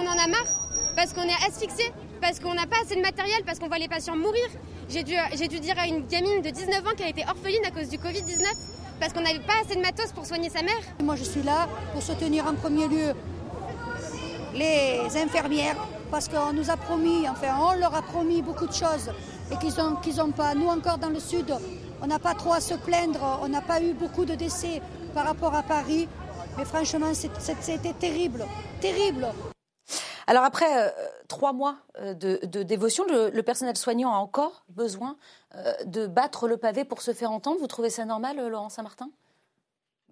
On 0.00 0.06
en 0.06 0.18
a 0.18 0.26
marre 0.26 0.46
parce 0.94 1.12
qu'on 1.12 1.22
est 1.22 1.46
asphyxié, 1.46 1.92
parce 2.20 2.40
qu'on 2.40 2.54
n'a 2.54 2.66
pas 2.66 2.76
assez 2.82 2.96
de 2.96 3.00
matériel, 3.00 3.42
parce 3.44 3.58
qu'on 3.58 3.68
voit 3.68 3.78
les 3.78 3.88
patients 3.88 4.16
mourir. 4.16 4.46
J'ai 4.88 5.02
dû, 5.02 5.14
j'ai 5.34 5.48
dû 5.48 5.58
dire 5.60 5.78
à 5.78 5.86
une 5.86 6.06
gamine 6.06 6.42
de 6.42 6.50
19 6.50 6.86
ans 6.86 6.90
qu'elle 6.96 7.10
était 7.10 7.24
orpheline 7.28 7.64
à 7.64 7.70
cause 7.70 7.88
du 7.88 7.98
Covid-19 7.98 8.44
parce 9.00 9.12
qu'on 9.12 9.20
n'avait 9.20 9.40
pas 9.40 9.54
assez 9.64 9.76
de 9.76 9.80
matos 9.80 10.12
pour 10.12 10.26
soigner 10.26 10.48
sa 10.48 10.62
mère. 10.62 10.80
Moi, 11.02 11.16
je 11.16 11.24
suis 11.24 11.42
là 11.42 11.68
pour 11.92 12.02
soutenir 12.02 12.46
en 12.46 12.54
premier 12.54 12.88
lieu 12.88 13.14
les 14.56 15.16
infirmières 15.16 15.76
parce 16.10 16.28
qu'on 16.28 16.52
nous 16.52 16.70
a 16.70 16.76
promis, 16.76 17.28
enfin, 17.28 17.56
on 17.60 17.78
leur 17.78 17.94
a 17.94 18.02
promis 18.02 18.42
beaucoup 18.42 18.66
de 18.66 18.72
choses 18.72 19.10
et 19.52 19.56
qu'ils 19.56 19.76
n'ont 19.76 19.96
qu'ils 19.96 20.20
ont 20.20 20.30
pas. 20.30 20.54
Nous, 20.54 20.68
encore 20.68 20.98
dans 20.98 21.10
le 21.10 21.20
Sud, 21.20 21.54
on 22.02 22.06
n'a 22.06 22.18
pas 22.18 22.34
trop 22.34 22.52
à 22.52 22.60
se 22.60 22.74
plaindre, 22.74 23.40
on 23.42 23.48
n'a 23.48 23.60
pas 23.60 23.80
eu 23.80 23.92
beaucoup 23.92 24.24
de 24.24 24.34
décès 24.34 24.80
par 25.14 25.26
rapport 25.26 25.54
à 25.54 25.62
Paris. 25.62 26.08
Mais 26.56 26.64
franchement, 26.64 27.12
c'était 27.12 27.92
terrible, 27.94 28.46
terrible. 28.80 29.26
Alors 30.26 30.42
après 30.42 30.88
euh, 30.88 30.90
trois 31.28 31.52
mois 31.52 31.76
euh, 32.00 32.14
de, 32.14 32.62
dévotion, 32.62 33.04
le, 33.08 33.40
personnel 33.42 33.76
soignant 33.76 34.12
a 34.12 34.16
encore 34.16 34.64
besoin 34.68 35.16
euh, 35.54 35.72
de 35.84 36.06
battre 36.06 36.48
le 36.48 36.56
pavé 36.56 36.84
pour 36.84 37.00
se 37.00 37.12
faire 37.12 37.30
entendre. 37.30 37.60
Vous 37.60 37.68
trouvez 37.68 37.90
ça 37.90 38.04
normal, 38.04 38.36
Laurent 38.48 38.68
Saint-Martin? 38.68 39.10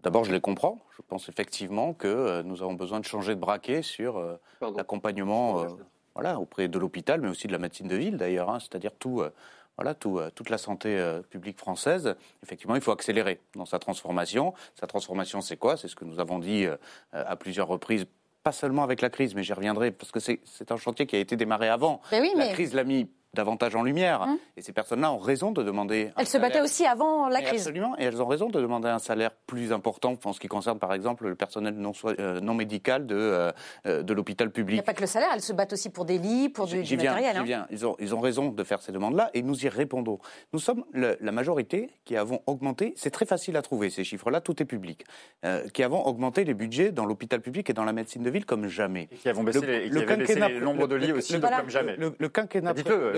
D'abord, 0.04 0.24
je 0.24 0.32
les 0.32 0.40
comprends. 0.40 0.78
Je 0.96 1.02
pense 1.08 1.28
effectivement 1.28 1.94
que 1.94 2.06
euh, 2.06 2.42
nous 2.42 2.62
avons 2.62 2.74
besoin 2.74 3.00
de 3.00 3.04
changer 3.04 3.35
de 3.35 3.40
braquet 3.40 3.83
sur 3.83 4.18
euh, 4.18 4.37
l'accompagnement 4.76 5.60
euh, 5.60 5.68
voilà, 6.14 6.38
auprès 6.38 6.68
de 6.68 6.79
l'hôpital, 6.79 7.20
mais 7.20 7.29
aussi 7.29 7.46
de 7.46 7.52
la 7.52 7.58
médecine 7.58 7.88
de 7.88 7.96
ville 7.96 8.16
d'ailleurs, 8.18 8.50
hein, 8.50 8.60
c'est-à-dire 8.60 8.92
tout, 8.98 9.22
euh, 9.22 9.31
voilà, 9.76 9.94
tout, 9.94 10.18
euh, 10.18 10.31
toute 10.35 10.50
la 10.50 10.58
santé 10.58 10.96
euh, 10.98 11.22
publique 11.22 11.58
française. 11.58 12.14
Effectivement, 12.42 12.74
il 12.76 12.83
faut 12.83 12.92
accélérer 12.92 13.40
dans 13.56 13.66
sa 13.66 13.79
transformation. 13.79 14.52
Sa 14.79 14.87
transformation, 14.87 15.40
c'est 15.40 15.56
quoi? 15.56 15.76
C'est 15.76 15.88
ce 15.88 15.96
que 15.96 16.04
nous 16.04 16.20
avons 16.20 16.38
dit 16.38 16.66
euh, 16.66 16.76
à 17.12 17.35
plusieurs 17.37 17.66
reprises. 17.66 18.04
Pas 18.42 18.52
seulement 18.52 18.83
avec 18.83 19.00
la 19.00 19.08
crise, 19.08 19.35
mais 19.35 19.42
j'y 19.42 19.54
reviendrai, 19.54 19.90
parce 19.90 20.12
que 20.12 20.20
c'est 20.20 20.70
un 20.70 20.76
chantier 20.76 21.06
qui 21.06 21.16
a 21.16 21.18
été 21.18 21.35
démarré 21.35 21.70
avant. 21.70 22.02
Ben 22.10 22.20
oui, 22.20 22.31
La 22.37 22.44
mais 22.44 22.52
crise 22.52 22.74
l'a 22.74 22.85
mis 22.85 23.08
davantage 23.35 23.74
en 23.76 23.82
lumière. 23.82 24.22
Hum. 24.22 24.38
Et 24.56 24.62
ces 24.62 24.72
personnes-là 24.72 25.12
ont 25.12 25.18
raison 25.18 25.52
de 25.52 25.62
demander. 25.62 26.12
un 26.16 26.20
Elles 26.20 26.26
se 26.26 26.38
battaient 26.38 26.54
salaire- 26.54 26.64
aussi 26.64 26.87
avant 26.87 27.28
la 27.28 27.42
crise. 27.42 27.60
Absolument, 27.62 27.96
et 27.98 28.04
elles 28.04 28.22
ont 28.22 28.26
raison 28.26 28.48
de 28.48 28.60
demander 28.60 28.88
un 28.88 28.98
salaire 28.98 29.30
plus 29.46 29.72
important 29.72 30.14
en 30.24 30.32
ce 30.32 30.40
qui 30.40 30.48
concerne 30.48 30.78
par 30.78 30.94
exemple 30.94 31.26
le 31.28 31.35
personnel 31.35 31.74
non, 31.74 31.92
euh, 32.06 32.40
non 32.40 32.54
médical 32.54 33.06
de, 33.06 33.14
euh, 33.16 33.52
euh, 33.87 34.02
de 34.02 34.12
l'hôpital 34.14 34.46
Il 34.46 34.50
n'y 34.50 34.52
public. 34.54 34.80
a 34.80 34.82
pas 34.82 34.94
que 34.94 35.00
le 35.00 35.06
salaire, 35.06 35.28
elles 35.35 35.40
se 35.40 35.52
battent 35.52 35.72
aussi 35.72 35.90
pour 35.90 36.04
des 36.04 36.18
lits, 36.18 36.48
pour 36.48 36.66
du, 36.66 36.85
J'y 36.85 36.96
du 36.96 37.02
viens, 37.02 37.12
matériel. 37.12 37.32
j'y 37.35 37.40
hein. 37.40 37.44
viens. 37.44 37.66
Ils, 37.70 37.87
ont, 37.87 37.96
ils 37.98 38.14
ont 38.14 38.20
raison 38.20 38.48
de 38.50 38.64
faire 38.64 38.80
ces 38.82 38.92
demandes-là 38.92 39.30
et 39.35 39.42
nous 39.42 39.64
y 39.64 39.68
répondons. 39.68 40.18
Nous 40.52 40.58
sommes 40.58 40.85
le- 40.92 41.16
la 41.20 41.32
majorité 41.32 41.90
qui 42.04 42.16
avons 42.16 42.40
augmenté, 42.46 42.94
c'est 42.96 43.10
très 43.10 43.26
facile 43.26 43.56
à 43.56 43.62
trouver 43.62 43.90
ces 43.90 44.04
chiffres-là, 44.04 44.40
tout 44.40 44.62
est 44.62 44.66
public, 44.66 45.04
euh, 45.44 45.66
qui 45.68 45.82
avons 45.82 46.06
augmenté 46.06 46.44
les 46.44 46.54
budgets 46.54 46.92
dans 46.92 47.04
l'hôpital 47.06 47.40
public 47.40 47.68
et 47.70 47.72
dans 47.72 47.85
la 47.85 47.92
médecine 47.92 48.22
de 48.22 48.30
ville 48.30 48.44
comme 48.46 48.68
jamais. 48.68 49.08
Et 49.12 49.16
qui 49.16 49.28
avons 49.28 49.42
baissé, 49.42 49.60
Le- 49.60 49.66
les, 49.66 49.78
et 49.78 49.90
qui 49.90 49.94
le 49.94 50.16
baissé 50.16 50.60
nombres 50.60 50.87
de 50.87 50.94
lits 50.96 51.08
le- 51.08 51.14
aussi 51.16 51.35
le- 51.35 51.40
comme 51.40 51.70
jamais. 51.70 51.96
Le, 51.96 52.14
le 52.18 52.28
quinquennat. 52.28 52.74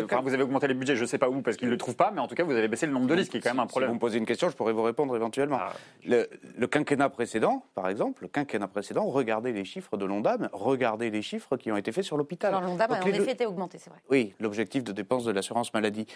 Enfin, 0.07 0.22
vous 0.22 0.34
avez 0.34 0.42
augmenté 0.42 0.66
les 0.68 0.74
budgets, 0.74 0.96
je 0.96 1.02
ne 1.02 1.07
sais 1.07 1.18
pas 1.18 1.28
où, 1.28 1.42
parce 1.42 1.57
qu'ils 1.57 1.68
ne 1.68 1.72
le 1.72 1.78
trouvent 1.78 1.96
pas, 1.96 2.11
mais 2.14 2.20
en 2.20 2.26
tout 2.26 2.34
cas, 2.34 2.44
vous 2.44 2.52
avez 2.52 2.68
baissé 2.68 2.86
le 2.86 2.92
nombre 2.92 3.07
de 3.07 3.14
lits, 3.14 3.24
ce 3.26 3.30
qui 3.30 3.36
est 3.36 3.40
quand 3.40 3.50
même 3.50 3.61
un 3.61 3.62
Si 3.62 3.66
vous 3.66 3.70
problème. 3.70 3.94
me 3.94 3.98
posez 3.98 4.18
une 4.18 4.26
question, 4.26 4.48
je 4.48 4.57
pourrais 4.57 4.72
vous 4.72 4.82
répondre 4.82 5.14
éventuellement. 5.16 5.59
Ah. 5.61 5.72
Le, 6.04 6.28
le 6.57 6.66
quinquennat 6.66 7.09
précédent, 7.11 7.64
par 7.74 7.88
exemple, 7.88 8.22
le 8.22 8.28
quinquennat 8.28 8.68
précédent, 8.68 9.04
regardez 9.07 9.52
les 9.52 9.64
chiffres 9.64 9.96
de 9.96 10.04
l'ONDAM, 10.04 10.48
regardez 10.52 11.11
les 11.11 11.22
chiffres 11.22 11.57
qui 11.57 11.70
ont 11.72 11.76
été 11.76 11.92
faits 11.92 12.04
sur 12.04 12.16
l'hôpital. 12.16 12.54
Alors 12.54 12.68
l'ONDAM 12.68 12.92
a 12.92 13.02
en 13.02 13.07
effet 13.07 13.32
été 13.32 13.46
augmenté, 13.46 13.78
c'est 13.78 13.90
vrai. 13.90 13.98
Oui, 14.11 14.34
l'objectif 14.40 14.84
de 14.84 14.92
dépenses 14.92 15.24
de 15.24 15.32
l'assurance 15.32 15.72
maladie. 15.74 16.07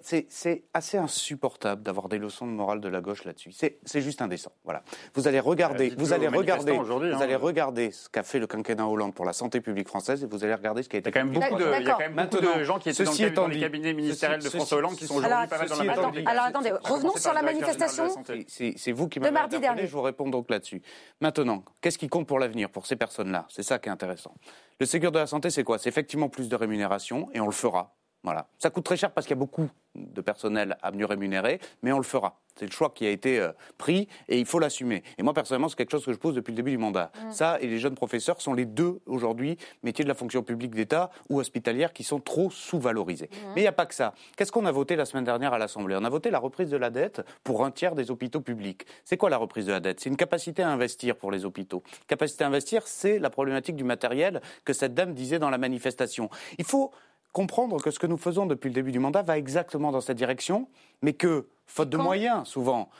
C'est 0.00 0.62
assez 0.74 0.98
insupportable 0.98 1.82
d'avoir 1.82 2.08
des 2.08 2.18
leçons 2.18 2.46
de 2.46 2.52
morale 2.52 2.80
de 2.80 2.88
la 2.88 3.00
gauche 3.00 3.24
là-dessus. 3.24 3.52
C'est 3.52 4.00
juste 4.00 4.22
indécent. 4.22 4.52
Voilà. 4.64 4.82
Vous 5.14 5.28
allez 5.28 5.40
regarder, 5.40 5.90
Euh, 5.90 5.94
vous 5.98 6.12
allez 6.12 6.28
regarder, 6.28 6.72
vous 6.72 6.92
hein. 6.92 7.18
allez 7.20 7.36
regarder 7.36 7.90
ce 7.90 8.08
qu'a 8.08 8.22
fait 8.22 8.38
le 8.38 8.46
quinquennat 8.46 8.86
Hollande 8.86 9.14
pour 9.14 9.24
la 9.24 9.32
santé 9.32 9.60
publique 9.60 9.88
française 9.88 10.22
et 10.22 10.26
vous 10.26 10.44
allez 10.44 10.54
regarder 10.54 10.82
ce 10.82 10.88
qui 10.88 10.96
a 10.96 10.98
Il 11.00 11.06
y 11.06 11.08
été 11.08 11.18
a 11.18 11.20
quand 11.22 11.26
même 11.26 11.34
fait 11.34 11.40
beaucoup 11.50 11.62
de, 11.62 11.80
il 11.80 11.86
y 11.86 11.90
a 11.90 11.92
quand 11.92 11.98
même 11.98 12.14
beaucoup 12.14 12.58
de 12.58 12.64
gens 12.64 12.78
qui 12.78 12.88
étaient 12.90 13.04
dans, 13.04 13.12
le 13.12 13.31
dans 13.34 13.46
les 13.46 13.60
cabinets 13.60 13.92
ministériels 13.94 14.42
de 14.42 14.48
François 14.48 14.78
Hollande 14.78 14.96
qui 14.96 15.06
sont 15.06 15.16
aujourd'hui 15.16 15.48
pas 15.48 15.58
mal 15.58 15.68
dans 15.68 16.12
la 16.12 16.30
Alors, 16.30 16.44
attendez, 16.44 16.72
revenons 16.82 17.16
sur 17.16 17.32
la 17.32 17.42
manifestation. 17.42 18.08
C'est- 18.48 18.92
vous 18.92 19.08
qui 19.08 19.18
De 19.18 19.24
m'avez 19.24 19.32
mardi 19.34 19.56
interpellé, 19.56 19.76
dernier. 19.76 19.88
je 19.88 19.92
vous 19.92 20.02
réponds 20.02 20.28
donc 20.28 20.50
là-dessus. 20.50 20.82
Maintenant, 21.20 21.64
qu'est-ce 21.80 21.98
qui 21.98 22.08
compte 22.08 22.26
pour 22.26 22.38
l'avenir, 22.38 22.70
pour 22.70 22.86
ces 22.86 22.96
personnes-là? 22.96 23.46
C'est 23.48 23.62
ça 23.62 23.78
qui 23.78 23.88
est 23.88 23.92
intéressant. 23.92 24.34
Le 24.80 24.86
Ségur 24.86 25.12
de 25.12 25.18
la 25.18 25.26
santé, 25.26 25.50
c'est 25.50 25.64
quoi? 25.64 25.78
C'est 25.78 25.88
effectivement 25.88 26.28
plus 26.28 26.48
de 26.48 26.56
rémunération, 26.56 27.28
et 27.32 27.40
on 27.40 27.46
le 27.46 27.52
fera. 27.52 27.94
Voilà. 28.22 28.46
Ça 28.58 28.70
coûte 28.70 28.84
très 28.84 28.96
cher 28.96 29.10
parce 29.10 29.26
qu'il 29.26 29.36
y 29.36 29.38
a 29.38 29.40
beaucoup 29.40 29.68
de 29.94 30.20
personnel 30.20 30.76
à 30.82 30.90
mieux 30.90 31.04
rémunérer, 31.04 31.60
mais 31.82 31.92
on 31.92 31.98
le 31.98 32.04
fera. 32.04 32.40
C'est 32.56 32.66
le 32.66 32.70
choix 32.70 32.90
qui 32.90 33.06
a 33.06 33.10
été 33.10 33.40
euh, 33.40 33.52
pris 33.78 34.08
et 34.28 34.38
il 34.38 34.46
faut 34.46 34.58
l'assumer. 34.58 35.02
Et 35.18 35.22
moi, 35.22 35.32
personnellement, 35.32 35.68
c'est 35.68 35.76
quelque 35.76 35.90
chose 35.90 36.04
que 36.04 36.12
je 36.12 36.18
pose 36.18 36.34
depuis 36.34 36.52
le 36.52 36.56
début 36.56 36.70
du 36.70 36.78
mandat. 36.78 37.10
Mm. 37.14 37.30
Ça 37.30 37.58
et 37.60 37.66
les 37.66 37.78
jeunes 37.78 37.94
professeurs 37.94 38.40
sont 38.40 38.54
les 38.54 38.66
deux, 38.66 39.00
aujourd'hui, 39.06 39.56
métiers 39.82 40.04
de 40.04 40.08
la 40.08 40.14
fonction 40.14 40.42
publique 40.42 40.74
d'État 40.74 41.10
ou 41.30 41.40
hospitalière 41.40 41.92
qui 41.92 42.04
sont 42.04 42.20
trop 42.20 42.50
sous-valorisés. 42.50 43.30
Mm. 43.32 43.46
Mais 43.54 43.60
il 43.60 43.64
n'y 43.64 43.68
a 43.68 43.72
pas 43.72 43.86
que 43.86 43.94
ça. 43.94 44.14
Qu'est-ce 44.36 44.52
qu'on 44.52 44.66
a 44.66 44.72
voté 44.72 44.96
la 44.96 45.04
semaine 45.04 45.24
dernière 45.24 45.52
à 45.54 45.58
l'Assemblée? 45.58 45.96
On 45.98 46.04
a 46.04 46.10
voté 46.10 46.30
la 46.30 46.38
reprise 46.38 46.70
de 46.70 46.76
la 46.76 46.90
dette 46.90 47.22
pour 47.42 47.64
un 47.64 47.70
tiers 47.70 47.94
des 47.94 48.10
hôpitaux 48.10 48.40
publics. 48.40 48.86
C'est 49.04 49.16
quoi 49.16 49.30
la 49.30 49.38
reprise 49.38 49.66
de 49.66 49.72
la 49.72 49.80
dette? 49.80 50.00
C'est 50.00 50.10
une 50.10 50.16
capacité 50.16 50.62
à 50.62 50.70
investir 50.70 51.16
pour 51.16 51.30
les 51.30 51.44
hôpitaux. 51.44 51.82
Capacité 52.06 52.44
à 52.44 52.48
investir, 52.48 52.86
c'est 52.86 53.18
la 53.18 53.30
problématique 53.30 53.76
du 53.76 53.84
matériel 53.84 54.42
que 54.64 54.72
cette 54.72 54.94
dame 54.94 55.14
disait 55.14 55.38
dans 55.38 55.50
la 55.50 55.58
manifestation. 55.58 56.28
Il 56.58 56.64
faut 56.64 56.92
comprendre 57.32 57.80
que 57.82 57.90
ce 57.90 57.98
que 57.98 58.06
nous 58.06 58.16
faisons 58.16 58.46
depuis 58.46 58.68
le 58.68 58.74
début 58.74 58.92
du 58.92 58.98
mandat 58.98 59.22
va 59.22 59.38
exactement 59.38 59.90
dans 59.90 60.00
cette 60.00 60.16
direction, 60.16 60.68
mais 61.00 61.14
que, 61.14 61.48
faute 61.66 61.88
de 61.88 61.96
Quand 61.96 62.02
moyens, 62.02 62.46
souvent, 62.46 62.90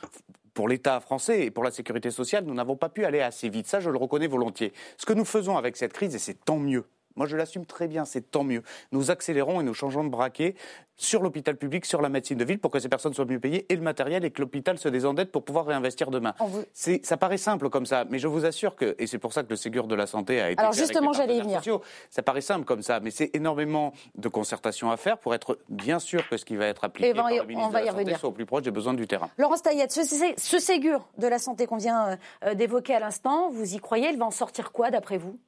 pour 0.53 0.67
l'État 0.67 0.99
français 0.99 1.45
et 1.45 1.51
pour 1.51 1.63
la 1.63 1.71
sécurité 1.71 2.11
sociale, 2.11 2.45
nous 2.45 2.53
n'avons 2.53 2.75
pas 2.75 2.89
pu 2.89 3.05
aller 3.05 3.21
assez 3.21 3.49
vite. 3.49 3.67
Ça, 3.67 3.79
je 3.79 3.89
le 3.89 3.97
reconnais 3.97 4.27
volontiers. 4.27 4.73
Ce 4.97 5.05
que 5.05 5.13
nous 5.13 5.25
faisons 5.25 5.57
avec 5.57 5.77
cette 5.77 5.93
crise, 5.93 6.15
et 6.15 6.19
c'est 6.19 6.45
tant 6.45 6.57
mieux, 6.57 6.85
moi 7.15 7.25
je 7.27 7.35
l'assume 7.37 7.65
très 7.65 7.87
bien, 7.87 8.05
c'est 8.05 8.31
tant 8.31 8.43
mieux, 8.43 8.63
nous 8.91 9.11
accélérons 9.11 9.61
et 9.61 9.63
nous 9.63 9.73
changeons 9.73 10.03
de 10.03 10.09
braquet 10.09 10.55
sur 10.95 11.23
l'hôpital 11.23 11.57
public, 11.57 11.85
sur 11.85 12.01
la 12.01 12.09
médecine 12.09 12.37
de 12.37 12.45
ville, 12.45 12.59
pour 12.59 12.69
que 12.69 12.77
ces 12.79 12.87
personnes 12.87 13.13
soient 13.15 13.25
mieux 13.25 13.39
payées 13.39 13.65
et 13.69 13.75
le 13.75 13.81
matériel 13.81 14.23
et 14.25 14.31
que 14.31 14.39
l'hôpital 14.41 14.77
se 14.77 14.87
désendette 14.87 15.31
pour 15.31 15.43
pouvoir 15.43 15.65
réinvestir 15.65 16.11
demain. 16.11 16.33
On 16.39 16.45
vous- 16.45 16.63
Ça 16.71 17.17
paraît 17.17 17.37
simple 17.39 17.69
comme 17.69 17.85
ça, 17.87 18.05
mais 18.09 18.19
je 18.19 18.27
vous 18.27 18.45
assure 18.45 18.75
que, 18.75 18.95
et 18.99 19.07
c'est 19.07 19.17
pour 19.17 19.33
ça 19.33 19.43
que 19.43 19.49
le 19.49 19.55
Ségur 19.55 19.87
de 19.87 19.95
la 19.95 20.05
santé 20.05 20.39
a 20.39 20.51
été 20.51 20.59
Alors 20.61 20.71
justement, 20.73 21.11
j'allais 21.11 21.37
y 21.37 21.41
venir. 21.41 21.57
sociaux. 21.57 21.81
Ça 22.11 22.21
paraît 22.21 22.41
simple 22.41 22.63
comme 22.65 22.83
ça, 22.83 22.99
mais 22.99 23.09
c'est 23.09 23.31
énormément 23.35 23.91
de 24.15 24.29
concertation 24.29 24.91
à 24.91 24.97
faire 24.97 25.17
pour 25.17 25.33
être 25.33 25.57
bien 25.67 25.97
sûr 25.99 26.27
que 26.29 26.37
ce 26.37 26.45
qui 26.45 26.55
va 26.55 26.67
être 26.67 26.83
appliqué 26.83 27.09
Et 27.09 27.13
ben, 27.13 27.23
par 27.23 27.31
on 27.31 27.35
le 27.37 27.43
ministre 27.47 27.71
va 27.71 27.79
de 27.79 27.83
y 27.83 27.85
la 27.87 27.91
Santé 27.91 28.01
revenir. 28.03 28.19
soit 28.19 28.29
au 28.29 28.33
plus 28.33 28.45
proche 28.45 28.61
des 28.61 28.71
besoins 28.71 28.93
du 28.93 29.07
terrain. 29.07 29.29
Laurence 29.39 29.63
Taillette, 29.63 29.91
ce, 29.91 30.01
ce 30.37 30.59
Ségur 30.59 31.09
de 31.17 31.27
la 31.27 31.39
santé 31.39 31.65
qu'on 31.65 31.77
vient 31.77 32.17
euh, 32.45 32.53
d'évoquer 32.53 32.93
à 32.95 32.99
l'instant, 32.99 33.49
vous 33.49 33.73
y 33.73 33.79
croyez 33.79 34.09
Il 34.11 34.17
va 34.19 34.25
en 34.25 34.31
sortir 34.31 34.71
quoi 34.71 34.91
d'après 34.91 35.17
vous? 35.17 35.39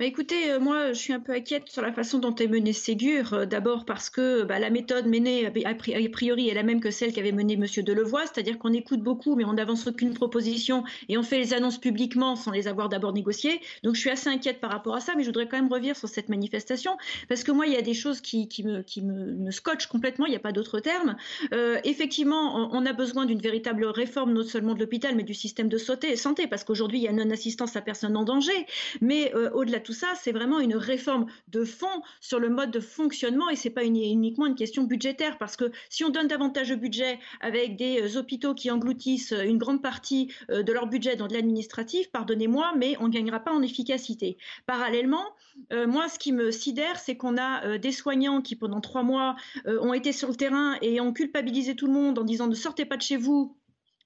Bah, 0.00 0.06
écoutez, 0.06 0.50
euh, 0.50 0.58
moi, 0.58 0.88
je 0.88 0.98
suis 0.98 1.12
un 1.12 1.20
peu 1.20 1.30
inquiète 1.30 1.68
sur 1.68 1.80
la 1.80 1.92
façon 1.92 2.18
dont 2.18 2.34
est 2.34 2.48
mené 2.48 2.72
Ségur. 2.72 3.32
Euh, 3.32 3.46
D'abord 3.46 3.84
parce 3.84 4.10
que 4.10 4.42
bah, 4.42 4.58
la 4.58 4.68
méthode 4.68 5.06
menée 5.06 5.46
a 5.46 5.50
pri- 5.50 5.94
a 5.94 6.08
priori 6.10 6.48
est 6.48 6.54
la 6.54 6.64
même 6.64 6.80
que 6.80 6.90
celle 6.90 7.12
qu'avait 7.12 7.30
menée 7.30 7.56
Monsieur 7.56 7.84
Delevoye, 7.84 8.26
c'est-à-dire 8.26 8.58
qu'on 8.58 8.72
écoute 8.72 9.02
beaucoup, 9.02 9.36
mais 9.36 9.44
on 9.44 9.52
n'avance 9.52 9.86
aucune 9.86 10.12
proposition 10.12 10.82
et 11.08 11.16
on 11.16 11.22
fait 11.22 11.38
les 11.38 11.54
annonces 11.54 11.78
publiquement 11.78 12.34
sans 12.34 12.50
les 12.50 12.66
avoir 12.66 12.88
d'abord 12.88 13.12
négociées. 13.12 13.60
Donc, 13.84 13.94
je 13.94 14.00
suis 14.00 14.10
assez 14.10 14.28
inquiète 14.28 14.60
par 14.60 14.72
rapport 14.72 14.96
à 14.96 15.00
ça, 15.00 15.12
mais 15.16 15.22
je 15.22 15.28
voudrais 15.28 15.46
quand 15.46 15.58
même 15.58 15.72
revenir 15.72 15.94
sur 15.96 16.08
cette 16.08 16.28
manifestation 16.28 16.96
parce 17.28 17.44
que 17.44 17.52
moi, 17.52 17.68
il 17.68 17.72
y 17.72 17.76
a 17.76 17.82
des 17.82 17.94
choses 17.94 18.20
qui, 18.20 18.48
me, 18.64 19.50
scotchent 19.52 19.86
complètement. 19.86 20.26
Il 20.26 20.30
n'y 20.30 20.36
a 20.36 20.40
pas 20.40 20.50
d'autre 20.50 20.80
terme. 20.80 21.14
Euh, 21.52 21.78
effectivement, 21.84 22.68
on, 22.72 22.84
a 22.84 22.92
besoin 22.92 23.26
d'une 23.26 23.40
véritable 23.40 23.84
réforme, 23.84 24.32
non 24.32 24.42
seulement 24.42 24.74
de 24.74 24.80
l'hôpital, 24.80 25.14
mais 25.14 25.22
du 25.22 25.34
système 25.34 25.68
de 25.68 25.78
santé, 25.78 26.16
parce 26.50 26.64
qu'aujourd'hui, 26.64 26.98
il 26.98 27.04
y 27.04 27.08
a 27.08 27.12
non-assistance 27.12 27.76
à 27.76 27.80
personne 27.80 28.16
en 28.16 28.24
danger. 28.24 28.66
Mais 29.00 29.32
au-delà 29.52 29.78
de 29.78 29.83
tout 29.84 29.92
ça, 29.92 30.08
c'est 30.20 30.32
vraiment 30.32 30.58
une 30.58 30.74
réforme 30.74 31.26
de 31.48 31.64
fond 31.64 32.02
sur 32.20 32.40
le 32.40 32.48
mode 32.48 32.72
de 32.72 32.80
fonctionnement 32.80 33.48
et 33.50 33.56
c'est 33.56 33.70
pas 33.70 33.84
uniquement 33.84 34.46
une 34.46 34.56
question 34.56 34.82
budgétaire 34.82 35.38
parce 35.38 35.56
que 35.56 35.70
si 35.88 36.04
on 36.04 36.08
donne 36.08 36.26
davantage 36.26 36.70
de 36.70 36.74
budget 36.74 37.20
avec 37.40 37.76
des 37.76 38.02
euh, 38.02 38.18
hôpitaux 38.18 38.54
qui 38.54 38.70
engloutissent 38.70 39.32
euh, 39.32 39.44
une 39.44 39.58
grande 39.58 39.82
partie 39.82 40.32
euh, 40.50 40.62
de 40.62 40.72
leur 40.72 40.86
budget 40.86 41.16
dans 41.16 41.28
de 41.28 41.34
l'administratif, 41.34 42.10
pardonnez-moi, 42.10 42.72
mais 42.76 42.96
on 43.00 43.08
ne 43.08 43.12
gagnera 43.12 43.40
pas 43.40 43.52
en 43.52 43.62
efficacité. 43.62 44.36
Parallèlement, 44.66 45.24
moi, 45.70 46.08
ce 46.08 46.18
qui 46.18 46.32
me 46.32 46.50
sidère, 46.50 46.98
c'est 46.98 47.16
qu'on 47.16 47.36
a 47.36 47.78
des 47.78 47.92
soignants 47.92 48.40
qui, 48.40 48.56
pendant 48.56 48.80
trois 48.80 49.02
mois, 49.02 49.36
ont 49.66 49.92
été 49.92 50.12
sur 50.12 50.28
le 50.28 50.34
terrain 50.34 50.76
et 50.82 51.00
ont 51.00 51.12
culpabilisé 51.12 51.76
tout 51.76 51.86
le 51.86 51.92
monde 51.92 52.18
en 52.18 52.24
disant 52.24 52.46
ne 52.46 52.54
sortez 52.54 52.84
pas 52.84 52.96
de 52.96 53.02
chez 53.02 53.16
vous. 53.16 53.56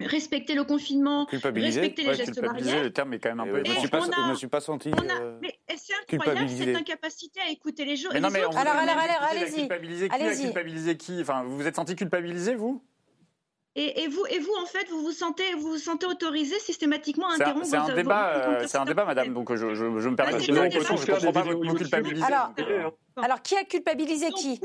Respectez 0.01 0.55
le 0.55 0.63
confinement, 0.63 1.27
Culpabiliser 1.27 1.81
respectez 1.81 2.03
les 2.03 2.09
Ouais, 2.11 2.15
gestes 2.15 2.33
culpabiliser, 2.35 2.71
barrières. 2.71 2.85
le 2.85 2.93
terme 2.93 3.15
est 3.15 3.19
quand 3.19 3.31
même 3.31 3.41
un 3.41 3.45
peu 3.47 3.51
euh, 3.57 3.63
je 3.65 3.71
ne 3.71 3.75
me 3.75 3.79
suis 3.81 3.89
pas, 3.89 3.99
on 3.99 4.11
a- 4.13 4.25
je 4.27 4.31
me 4.31 4.35
suis 4.37 4.47
pas 4.47 4.61
senti. 4.61 4.91
A- 4.93 5.21
euh, 5.21 5.39
mais 5.43 5.59
c'est 5.77 5.93
incroyable 6.15 6.49
cette 6.51 6.77
incapacité 6.77 7.41
à 7.41 7.51
écouter 7.51 7.85
les, 7.85 7.97
gens. 7.97 8.09
Mais 8.13 8.21
non, 8.21 8.29
les 8.29 8.35
mais 8.35 8.45
on 8.45 8.49
autres. 8.51 8.53
vous 8.55 8.59
Alors, 8.61 8.75
alors, 8.77 8.97
alors, 8.97 9.29
qui, 9.31 9.37
allez-y. 9.39 9.55
a 9.55 9.59
culpabilisé 9.59 10.09
qui, 10.09 10.15
a 10.15 10.19
Allez-y. 10.19 10.43
culpabilisé 10.45 10.97
qui? 10.97 11.21
Enfin, 11.21 11.43
vous 11.43 11.57
vous 11.57 11.67
êtes 11.67 11.75
senti 11.75 11.97
culpabilisé, 11.97 12.55
vous? 12.55 12.81
Et, 13.75 14.03
et 14.03 14.09
vous, 14.09 14.25
et 14.31 14.39
vous, 14.39 14.53
en 14.63 14.67
fait, 14.67 14.89
vous 14.89 15.03
vous 15.03 15.13
sentez, 15.13 15.55
vous 15.55 15.69
vous 15.71 15.79
sentez 15.79 16.07
autorisé 16.07 16.59
systématiquement 16.61 17.29
à 17.31 17.35
interrompre 17.35 17.67
c'est 17.67 17.77
un 17.77 17.87
vos- 17.89 17.95
débat, 17.95 18.29
euh, 18.37 18.65
c'est 18.69 18.79
un 18.79 18.85
débat, 18.85 19.05
madame. 19.05 19.35
Donc 19.35 19.53
je, 19.53 19.75
je, 19.75 19.99
je 20.01 20.09
me 20.09 20.15
permets 20.17 20.33
Ah, 20.35 20.39
de. 20.39 20.43
Je 20.43 20.53
ne 20.53 20.57
comprends 20.59 21.33
pas 21.33 21.43
que 21.43 21.49
vous 21.55 21.61
vidéos 21.63 21.75
culpabilisez. 21.75 22.25
Alors, 22.25 22.53
euh, 22.61 22.91
Alors, 23.17 23.43
qui 23.43 23.57
a 23.57 23.65
culpabilisé 23.65 24.31
Donc, 24.31 24.39
qui? 24.39 24.61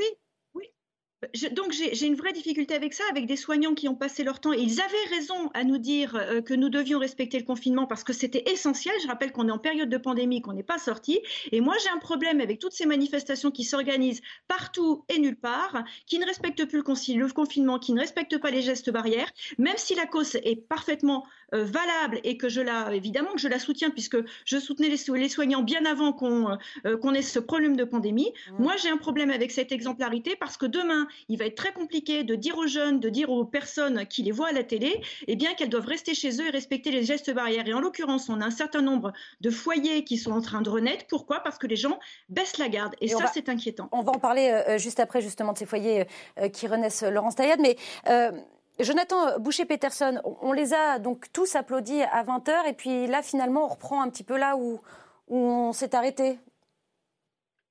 Donc 1.52 1.72
j'ai 1.72 2.06
une 2.06 2.14
vraie 2.14 2.32
difficulté 2.32 2.74
avec 2.74 2.94
ça, 2.94 3.04
avec 3.10 3.26
des 3.26 3.36
soignants 3.36 3.74
qui 3.74 3.88
ont 3.88 3.94
passé 3.94 4.24
leur 4.24 4.40
temps. 4.40 4.52
Et 4.52 4.60
ils 4.60 4.80
avaient 4.80 5.16
raison 5.16 5.50
à 5.54 5.64
nous 5.64 5.78
dire 5.78 6.16
euh, 6.16 6.40
que 6.40 6.54
nous 6.54 6.68
devions 6.68 6.98
respecter 6.98 7.38
le 7.38 7.44
confinement 7.44 7.86
parce 7.86 8.04
que 8.04 8.12
c'était 8.12 8.50
essentiel. 8.50 8.94
Je 9.02 9.08
rappelle 9.08 9.32
qu'on 9.32 9.48
est 9.48 9.52
en 9.52 9.58
période 9.58 9.88
de 9.88 9.96
pandémie, 9.98 10.40
qu'on 10.40 10.52
n'est 10.52 10.62
pas 10.62 10.78
sorti. 10.78 11.20
Et 11.52 11.60
moi, 11.60 11.74
j'ai 11.82 11.90
un 11.90 11.98
problème 11.98 12.40
avec 12.40 12.58
toutes 12.58 12.72
ces 12.72 12.86
manifestations 12.86 13.50
qui 13.50 13.64
s'organisent 13.64 14.22
partout 14.48 15.04
et 15.08 15.18
nulle 15.18 15.38
part, 15.38 15.84
qui 16.06 16.18
ne 16.18 16.26
respectent 16.26 16.64
plus 16.64 16.78
le, 16.78 17.26
le 17.26 17.32
confinement, 17.32 17.78
qui 17.78 17.92
ne 17.92 18.00
respectent 18.00 18.38
pas 18.38 18.50
les 18.50 18.62
gestes 18.62 18.90
barrières, 18.90 19.30
même 19.58 19.76
si 19.76 19.94
la 19.94 20.06
cause 20.06 20.36
est 20.36 20.56
parfaitement 20.68 21.24
euh, 21.52 21.64
valable 21.64 22.20
et 22.24 22.36
que 22.36 22.48
je 22.48 22.60
la, 22.60 22.94
évidemment 22.94 23.32
que 23.32 23.40
je 23.40 23.48
la 23.48 23.58
soutiens 23.58 23.90
puisque 23.90 24.16
je 24.44 24.58
soutenais 24.58 24.88
les, 24.88 24.96
so- 24.96 25.14
les 25.14 25.28
soignants 25.28 25.62
bien 25.62 25.84
avant 25.84 26.12
qu'on 26.12 26.56
euh, 26.86 26.96
qu'on 26.96 27.12
ait 27.14 27.22
ce 27.22 27.38
problème 27.38 27.76
de 27.76 27.84
pandémie. 27.84 28.32
Moi, 28.58 28.74
j'ai 28.82 28.88
un 28.88 28.96
problème 28.96 29.30
avec 29.30 29.50
cette 29.50 29.72
exemplarité 29.72 30.36
parce 30.36 30.56
que 30.56 30.66
demain, 30.66 31.06
il 31.28 31.38
va 31.38 31.46
être 31.46 31.56
très 31.56 31.72
compliqué 31.72 32.24
de 32.24 32.34
dire 32.34 32.56
aux 32.58 32.66
jeunes, 32.66 33.00
de 33.00 33.08
dire 33.08 33.30
aux 33.30 33.44
personnes 33.44 34.06
qui 34.06 34.22
les 34.22 34.32
voient 34.32 34.48
à 34.48 34.52
la 34.52 34.64
télé, 34.64 35.00
eh 35.26 35.36
bien 35.36 35.54
qu'elles 35.54 35.68
doivent 35.68 35.86
rester 35.86 36.14
chez 36.14 36.40
eux 36.40 36.46
et 36.46 36.50
respecter 36.50 36.90
les 36.90 37.04
gestes 37.04 37.32
barrières. 37.32 37.66
Et 37.66 37.72
en 37.74 37.80
l'occurrence, 37.80 38.28
on 38.28 38.40
a 38.40 38.44
un 38.46 38.50
certain 38.50 38.82
nombre 38.82 39.12
de 39.40 39.50
foyers 39.50 40.04
qui 40.04 40.16
sont 40.18 40.32
en 40.32 40.40
train 40.40 40.62
de 40.62 40.70
renaître. 40.70 41.06
Pourquoi? 41.08 41.40
Parce 41.40 41.58
que 41.58 41.66
les 41.66 41.76
gens 41.76 41.98
baissent 42.28 42.58
la 42.58 42.68
garde. 42.68 42.94
Et, 43.00 43.08
ça, 43.08 43.30
c'est 43.32 43.48
inquiétant. 43.48 43.88
On 43.92 44.02
va 44.02 44.12
en 44.12 44.18
parler 44.18 44.50
euh, 44.50 44.78
juste 44.78 45.00
après, 45.00 45.20
justement, 45.20 45.52
de 45.52 45.58
ces 45.58 45.66
foyers 45.66 46.06
euh, 46.38 46.48
qui 46.48 46.66
renaissent, 46.66 47.02
euh, 47.02 47.10
Laurence 47.10 47.36
Taillade. 47.36 47.60
Mais 47.60 47.76
euh, 48.08 48.32
Jonathan 48.80 49.38
Boucher-Peterson, 49.38 50.20
on, 50.24 50.52
les 50.52 50.74
a 50.74 50.98
donc 50.98 51.26
tous 51.32 51.54
applaudis 51.54 52.02
à 52.02 52.24
20h. 52.24 52.68
Et 52.68 52.72
puis 52.72 53.06
là, 53.06 53.22
finalement, 53.22 53.66
on 53.66 53.68
reprend 53.68 54.02
un 54.02 54.10
petit 54.10 54.24
peu 54.24 54.36
là 54.36 54.56
où, 54.56 54.80
on 55.28 55.72
s'est 55.72 55.94
arrêté. 55.94 56.38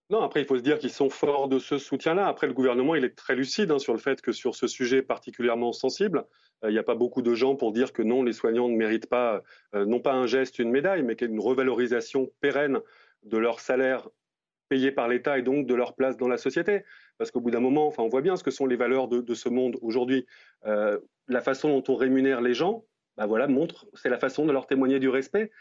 Non, 0.10 0.22
après, 0.22 0.42
il 0.42 0.46
faut 0.46 0.58
se 0.58 0.62
dire 0.62 0.80
qu'ils 0.80 0.92
sont 0.92 1.10
forts 1.10 1.48
de 1.48 1.60
ce 1.60 1.78
soutien-là. 1.78 2.28
Après, 2.28 2.48
le 2.48 2.54
gouvernement, 2.54 2.96
il 2.96 3.04
est 3.04 3.16
très 3.16 3.36
lucide 3.36 3.72
hein, 3.72 3.80
sur 3.80 3.94
le 3.94 4.00
fait 4.00 4.22
que 4.22 4.32
sur 4.32 4.56
ce 4.56 4.68
sujet 4.68 5.02
particulièrement 5.02 5.72
sensible, 5.72 6.26
euh, 6.64 6.70
il 6.70 6.74
n'y 6.74 6.80
a 6.80 6.84
pas 6.84 6.96
beaucoup 6.96 7.22
de 7.22 7.34
gens 7.34 7.56
pour 7.56 7.72
dire 7.72 7.94
que 7.94 8.02
non, 8.02 8.24
les 8.24 8.34
soignants 8.34 8.70
ne 8.70 8.76
méritent 8.76 9.10
pas, 9.10 9.42
euh, 9.76 9.86
non 9.86 10.00
pas 10.00 10.14
un 10.14 10.26
geste, 10.26 10.60
une 10.60 10.72
médaille, 10.72 11.04
mais 11.04 11.14
une 11.14 11.40
revalorisation 11.40 12.30
pérenne 12.42 12.80
de 13.24 13.38
leur 13.38 13.60
salaire 13.60 14.08
payés 14.74 14.92
par 14.92 15.08
l'État 15.08 15.38
et 15.38 15.44
donc 15.44 15.68
de 15.68 15.76
leur 15.76 15.94
place 15.94 16.18
dans 16.18 16.28
la 16.28 16.38
société. 16.38 16.84
Parce 17.20 17.30
qu'au 17.30 17.42
bout 17.42 17.52
d'un 17.52 17.60
moment, 17.60 17.86
enfin, 17.86 18.02
on 18.02 18.10
voit 18.10 18.22
bien 18.22 18.36
ce 18.36 18.44
que 18.44 18.50
sont 18.50 18.66
les 18.66 18.76
valeurs 18.76 19.08
de, 19.08 19.34
ce 19.36 19.48
monde 19.48 19.78
aujourd'hui. 19.84 20.26
Euh, 20.66 20.98
la 21.28 21.42
façon 21.42 21.70
dont 21.70 21.94
on 21.94 21.96
rémunère 21.96 22.42
les 22.42 22.56
gens, 22.56 22.86
bah 23.16 23.28
voilà, 23.28 23.48
montre, 23.48 23.86
c'est 23.94 24.10
la 24.10 24.18
façon 24.18 24.48
de 24.48 24.52
leur 24.52 24.66
témoigner 24.66 25.00
du 25.00 25.10
respect. 25.10 25.52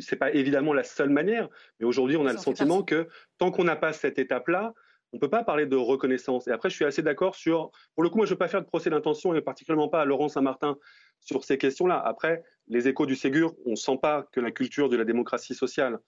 C'est 0.00 0.16
pas 0.16 0.32
évidemment 0.32 0.72
la 0.72 0.84
seule 0.84 1.10
manière, 1.10 1.50
mais 1.78 1.84
aujourd'hui, 1.84 2.16
on 2.16 2.24
a 2.24 2.32
le 2.32 2.38
sentiment 2.38 2.82
que 2.82 3.08
tant 3.36 3.50
qu'on 3.50 3.64
n'a 3.64 3.76
pas 3.76 3.92
cette 3.92 4.18
étape-là, 4.18 4.72
on 5.12 5.18
ne 5.18 5.20
peut 5.20 5.28
pas 5.28 5.44
parler 5.44 5.66
de 5.66 5.76
reconnaissance. 5.76 6.48
Et 6.48 6.50
après, 6.50 6.70
je 6.70 6.76
suis 6.76 6.86
assez 6.86 7.02
d'accord 7.02 7.34
sur. 7.34 7.70
Pour 7.94 8.02
le 8.02 8.08
coup, 8.08 8.16
moi, 8.16 8.24
je 8.24 8.30
ne 8.30 8.34
veux 8.36 8.38
pas 8.38 8.48
faire 8.48 8.62
de 8.62 8.66
procès 8.66 8.88
d'intention, 8.88 9.34
et 9.34 9.42
particulièrement 9.42 9.90
pas 9.90 10.00
à 10.00 10.04
Laurent 10.06 10.28
Saint-Martin 10.28 10.78
sur 11.20 11.44
ces 11.44 11.58
questions-là. 11.58 12.00
Après, 12.02 12.42
les 12.68 12.88
échos 12.88 13.04
du 13.04 13.16
Ségur, 13.16 13.54
on 13.66 13.72
ne 13.72 13.76
sent 13.76 13.98
pas 14.00 14.26
que 14.32 14.40
la 14.40 14.50
culture 14.50 14.88
de 14.88 14.96
la 14.96 15.04
démocratie 15.04 15.54
sociale 15.54 15.98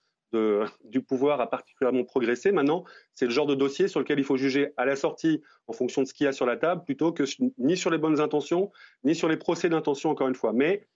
du 0.85 1.03
pouvoir 1.03 1.41
a 1.41 1.49
particulièrement 1.49 2.05
progressé. 2.05 2.53
Maintenant, 2.53 2.85
c'est 3.15 3.27
le 3.27 3.31
genre 3.31 3.47
de 3.47 3.55
dossier 3.55 3.89
sur 3.89 4.01
lequel 4.01 4.19
il 4.19 4.25
faut 4.25 4.37
juger 4.37 4.73
à 4.77 4.85
la 4.85 4.97
sortie 4.97 5.43
en 5.67 5.73
fonction 5.73 6.03
de 6.03 6.07
ce 6.07 6.15
qu'il 6.15 6.25
y 6.25 6.29
a 6.29 6.33
sur 6.33 6.47
la 6.47 6.57
table, 6.57 6.85
plutôt 6.85 7.13
que 7.13 7.25
ni 7.59 7.77
sur 7.77 7.91
les 7.91 7.99
bonnes 7.99 8.21
intentions, 8.21 8.71
ni 9.05 9.15
sur 9.15 9.29
les 9.29 9.37
procès 9.37 9.69
d'intention, 9.69 10.11
encore 10.11 10.29
une 10.29 10.35
fois. 10.35 10.53
Mais 10.53 10.87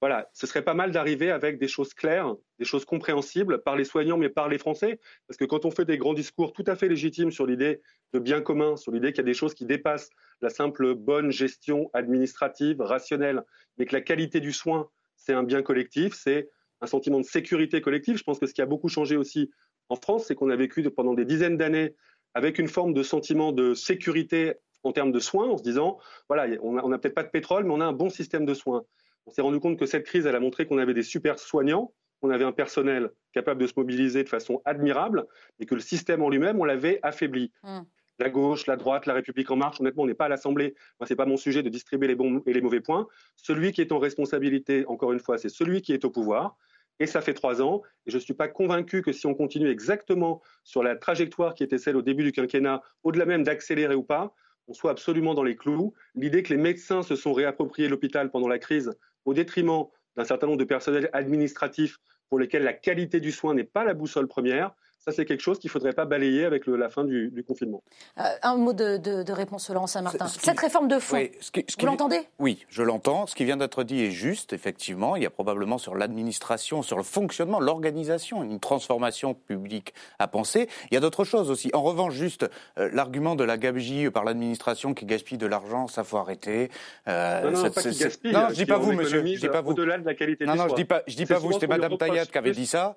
voilà, 0.00 0.28
ce 0.34 0.46
serait 0.46 0.62
pas 0.62 0.74
mal 0.74 0.92
d'arriver 0.92 1.30
avec 1.30 1.58
des 1.58 1.68
choses 1.68 1.94
claires, 1.94 2.34
des 2.58 2.66
choses 2.66 2.84
compréhensibles 2.84 3.62
par 3.62 3.76
les 3.76 3.84
soignants, 3.84 4.18
mais 4.18 4.28
par 4.28 4.48
les 4.48 4.58
Français. 4.58 5.00
Parce 5.26 5.38
que 5.38 5.44
quand 5.44 5.64
on 5.64 5.70
fait 5.70 5.86
des 5.86 5.96
grands 5.96 6.14
discours 6.14 6.52
tout 6.52 6.64
à 6.66 6.76
fait 6.76 6.88
légitimes 6.88 7.30
sur 7.30 7.46
l'idée 7.46 7.80
de 8.12 8.18
bien 8.18 8.42
commun, 8.42 8.76
sur 8.76 8.92
l'idée 8.92 9.12
qu'il 9.12 9.18
y 9.18 9.20
a 9.20 9.24
des 9.24 9.34
choses 9.34 9.54
qui 9.54 9.64
dépassent 9.64 10.10
la 10.42 10.50
simple 10.50 10.94
bonne 10.94 11.30
gestion 11.30 11.88
administrative, 11.94 12.80
rationnelle, 12.80 13.42
mais 13.78 13.86
que 13.86 13.94
la 13.94 14.02
qualité 14.02 14.40
du 14.40 14.52
soin, 14.52 14.90
c'est 15.16 15.32
un 15.32 15.42
bien 15.42 15.62
collectif, 15.62 16.12
c'est 16.14 16.50
un 16.80 16.86
sentiment 16.86 17.20
de 17.20 17.24
sécurité 17.24 17.80
collective. 17.80 18.16
Je 18.16 18.24
pense 18.24 18.38
que 18.38 18.46
ce 18.46 18.54
qui 18.54 18.62
a 18.62 18.66
beaucoup 18.66 18.88
changé 18.88 19.16
aussi 19.16 19.50
en 19.88 19.96
France, 19.96 20.26
c'est 20.26 20.34
qu'on 20.34 20.50
a 20.50 20.56
vécu 20.56 20.82
pendant 20.90 21.14
des 21.14 21.24
dizaines 21.24 21.56
d'années 21.56 21.94
avec 22.34 22.58
une 22.58 22.68
forme 22.68 22.92
de 22.92 23.02
sentiment 23.02 23.52
de 23.52 23.74
sécurité 23.74 24.54
en 24.82 24.92
termes 24.92 25.12
de 25.12 25.18
soins, 25.18 25.48
en 25.48 25.56
se 25.56 25.62
disant, 25.62 25.98
voilà, 26.28 26.46
on 26.62 26.88
n'a 26.88 26.98
peut-être 26.98 27.14
pas 27.14 27.22
de 27.22 27.30
pétrole, 27.30 27.64
mais 27.64 27.72
on 27.72 27.80
a 27.80 27.86
un 27.86 27.92
bon 27.92 28.10
système 28.10 28.44
de 28.44 28.54
soins. 28.54 28.84
On 29.26 29.30
s'est 29.32 29.42
rendu 29.42 29.58
compte 29.58 29.78
que 29.78 29.86
cette 29.86 30.04
crise, 30.04 30.26
elle 30.26 30.36
a 30.36 30.40
montré 30.40 30.66
qu'on 30.66 30.78
avait 30.78 30.94
des 30.94 31.02
super 31.02 31.38
soignants, 31.38 31.92
qu'on 32.20 32.30
avait 32.30 32.44
un 32.44 32.52
personnel 32.52 33.10
capable 33.32 33.60
de 33.60 33.66
se 33.66 33.74
mobiliser 33.76 34.22
de 34.22 34.28
façon 34.28 34.62
admirable, 34.64 35.26
et 35.58 35.66
que 35.66 35.74
le 35.74 35.80
système 35.80 36.22
en 36.22 36.28
lui-même, 36.28 36.60
on 36.60 36.64
l'avait 36.64 37.00
affaibli. 37.02 37.52
Mmh. 37.62 37.80
La 38.18 38.30
gauche, 38.30 38.66
la 38.66 38.76
droite, 38.76 39.06
la 39.06 39.12
République 39.12 39.50
en 39.50 39.56
marche, 39.56 39.80
honnêtement, 39.80 40.04
on 40.04 40.06
n'est 40.06 40.14
pas 40.14 40.24
à 40.24 40.28
l'Assemblée. 40.28 40.74
Moi, 40.98 41.06
n'est 41.08 41.16
pas 41.16 41.26
mon 41.26 41.36
sujet 41.36 41.62
de 41.62 41.68
distribuer 41.68 42.08
les 42.08 42.14
bons 42.14 42.42
et 42.46 42.52
les 42.52 42.62
mauvais 42.62 42.80
points. 42.80 43.06
Celui 43.36 43.72
qui 43.72 43.82
est 43.82 43.92
en 43.92 43.98
responsabilité, 43.98 44.86
encore 44.86 45.12
une 45.12 45.20
fois, 45.20 45.36
c'est 45.36 45.50
celui 45.50 45.82
qui 45.82 45.92
est 45.92 46.04
au 46.04 46.10
pouvoir. 46.10 46.56
Et 46.98 47.06
ça 47.06 47.20
fait 47.20 47.34
trois 47.34 47.60
ans. 47.60 47.82
Et 48.06 48.10
je 48.10 48.16
ne 48.16 48.22
suis 48.22 48.32
pas 48.32 48.48
convaincu 48.48 49.02
que 49.02 49.12
si 49.12 49.26
on 49.26 49.34
continue 49.34 49.68
exactement 49.68 50.40
sur 50.64 50.82
la 50.82 50.96
trajectoire 50.96 51.54
qui 51.54 51.62
était 51.62 51.78
celle 51.78 51.96
au 51.96 52.02
début 52.02 52.24
du 52.24 52.32
quinquennat, 52.32 52.82
au-delà 53.02 53.26
même 53.26 53.42
d'accélérer 53.42 53.94
ou 53.94 54.02
pas, 54.02 54.34
on 54.68 54.72
soit 54.72 54.90
absolument 54.90 55.34
dans 55.34 55.42
les 55.42 55.56
clous. 55.56 55.92
L'idée 56.14 56.42
que 56.42 56.54
les 56.54 56.60
médecins 56.60 57.02
se 57.02 57.16
sont 57.16 57.34
réappropriés 57.34 57.88
l'hôpital 57.88 58.30
pendant 58.30 58.48
la 58.48 58.58
crise 58.58 58.92
au 59.26 59.34
détriment 59.34 59.84
d'un 60.16 60.24
certain 60.24 60.46
nombre 60.46 60.58
de 60.58 60.64
personnels 60.64 61.10
administratifs 61.12 61.98
pour 62.28 62.38
lesquels 62.38 62.64
la 62.64 62.72
qualité 62.72 63.20
du 63.20 63.30
soin 63.30 63.54
n'est 63.54 63.64
pas 63.64 63.84
la 63.84 63.94
boussole 63.94 64.26
première, 64.26 64.74
ça, 65.06 65.12
c'est 65.12 65.24
quelque 65.24 65.40
chose 65.40 65.60
qu'il 65.60 65.68
ne 65.68 65.72
faudrait 65.72 65.92
pas 65.92 66.04
balayer 66.04 66.44
avec 66.44 66.66
la 66.66 66.88
fin 66.88 67.04
du, 67.04 67.44
confinement. 67.46 67.82
Euh, 68.18 68.22
un 68.42 68.56
mot 68.56 68.72
de, 68.72 69.30
réponse, 69.30 69.70
Laurent 69.70 69.86
Saint-Martin. 69.86 70.26
Cette 70.26 70.58
réforme 70.58 70.88
de 70.88 70.98
fond, 70.98 71.16
vous 71.16 71.86
l'entendez? 71.86 72.20
Oui, 72.40 72.66
je 72.68 72.82
l'entends. 72.82 73.26
Ce 73.26 73.36
qui 73.36 73.44
vient 73.44 73.56
d'être 73.56 73.84
dit 73.84 74.02
est 74.02 74.10
juste, 74.10 74.52
effectivement. 74.52 75.14
Il 75.14 75.22
y 75.22 75.26
a 75.26 75.30
probablement 75.30 75.78
sur 75.78 75.94
l'administration, 75.94 76.82
sur 76.82 76.96
le 76.96 77.04
fonctionnement, 77.04 77.60
l'organisation, 77.60 78.42
une 78.42 78.58
transformation 78.58 79.34
publique 79.34 79.94
à 80.18 80.26
penser. 80.26 80.68
Il 80.90 80.94
y 80.94 80.96
a 80.96 81.00
d'autres 81.00 81.22
choses 81.22 81.50
aussi. 81.50 81.70
En 81.72 81.82
revanche, 81.82 82.14
juste 82.14 82.50
euh, 82.78 82.90
l'argument 82.92 83.36
de 83.36 83.44
la 83.44 83.58
gabegie 83.58 84.10
par 84.10 84.24
l'administration 84.24 84.92
qui 84.92 85.06
gaspille 85.06 85.38
de 85.38 85.46
l'argent, 85.46 85.86
ça 85.86 86.02
faut 86.02 86.16
arrêter. 86.16 86.68
Euh, 87.06 87.50
non, 87.50 87.62
non, 87.62 87.70
pas 87.70 87.82
qui 87.82 87.96
gaspille, 87.96 88.32
non, 88.32 88.48
je 88.48 88.54
dis 88.54 88.66
pas 88.66 88.78
vous, 88.78 88.92
monsieur. 88.92 89.24
Je 89.24 89.40
dis 89.40 89.48
pas 89.48 89.60
vous. 89.60 89.70
Au-delà 89.70 89.98
de 89.98 90.04
la 90.04 90.14
qualité 90.14 90.46
non, 90.46 90.56
non, 90.56 90.68
je 90.68 90.74
dis 90.74 90.84
pas, 90.84 91.02
je 91.06 91.14
dis 91.14 91.26
pas 91.26 91.38
vous. 91.38 91.52
C'était 91.52 91.68
Madame 91.68 91.96
Taillat 91.96 92.26
qui 92.26 92.38
avait 92.38 92.50
dit 92.50 92.66
ça. 92.66 92.96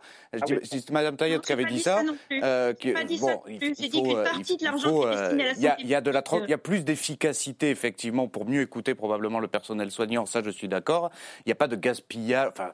C'est 0.63 0.89
Madame 0.89 1.15
Taillat 1.15 1.37
qui 1.37 1.53
avait 1.53 1.65
dit 1.65 1.79
ça. 1.79 1.98
Euh, 2.31 2.73
bon, 2.73 2.89
il, 3.09 3.19
faut, 3.19 4.17
euh, 4.17 4.23
partie 4.23 4.57
de 4.57 4.63
l'argent 4.63 5.01
euh, 5.05 5.37
Il 5.57 5.87
y 5.87 5.95
a, 5.95 6.01
de 6.01 6.11
la, 6.11 6.23
il 6.43 6.49
y 6.49 6.53
a 6.53 6.57
plus 6.57 6.83
d'efficacité 6.83 7.69
effectivement 7.69 8.27
pour 8.27 8.45
mieux 8.45 8.61
écouter 8.61 8.95
probablement 8.95 9.39
le 9.39 9.47
personnel 9.47 9.91
soignant. 9.91 10.25
Ça, 10.25 10.41
je 10.43 10.49
suis 10.49 10.67
d'accord. 10.67 11.11
Il 11.45 11.49
n'y 11.49 11.51
a 11.51 11.55
pas 11.55 11.67
de 11.67 11.75
gaspillage. 11.75 12.49
Enfin, 12.49 12.71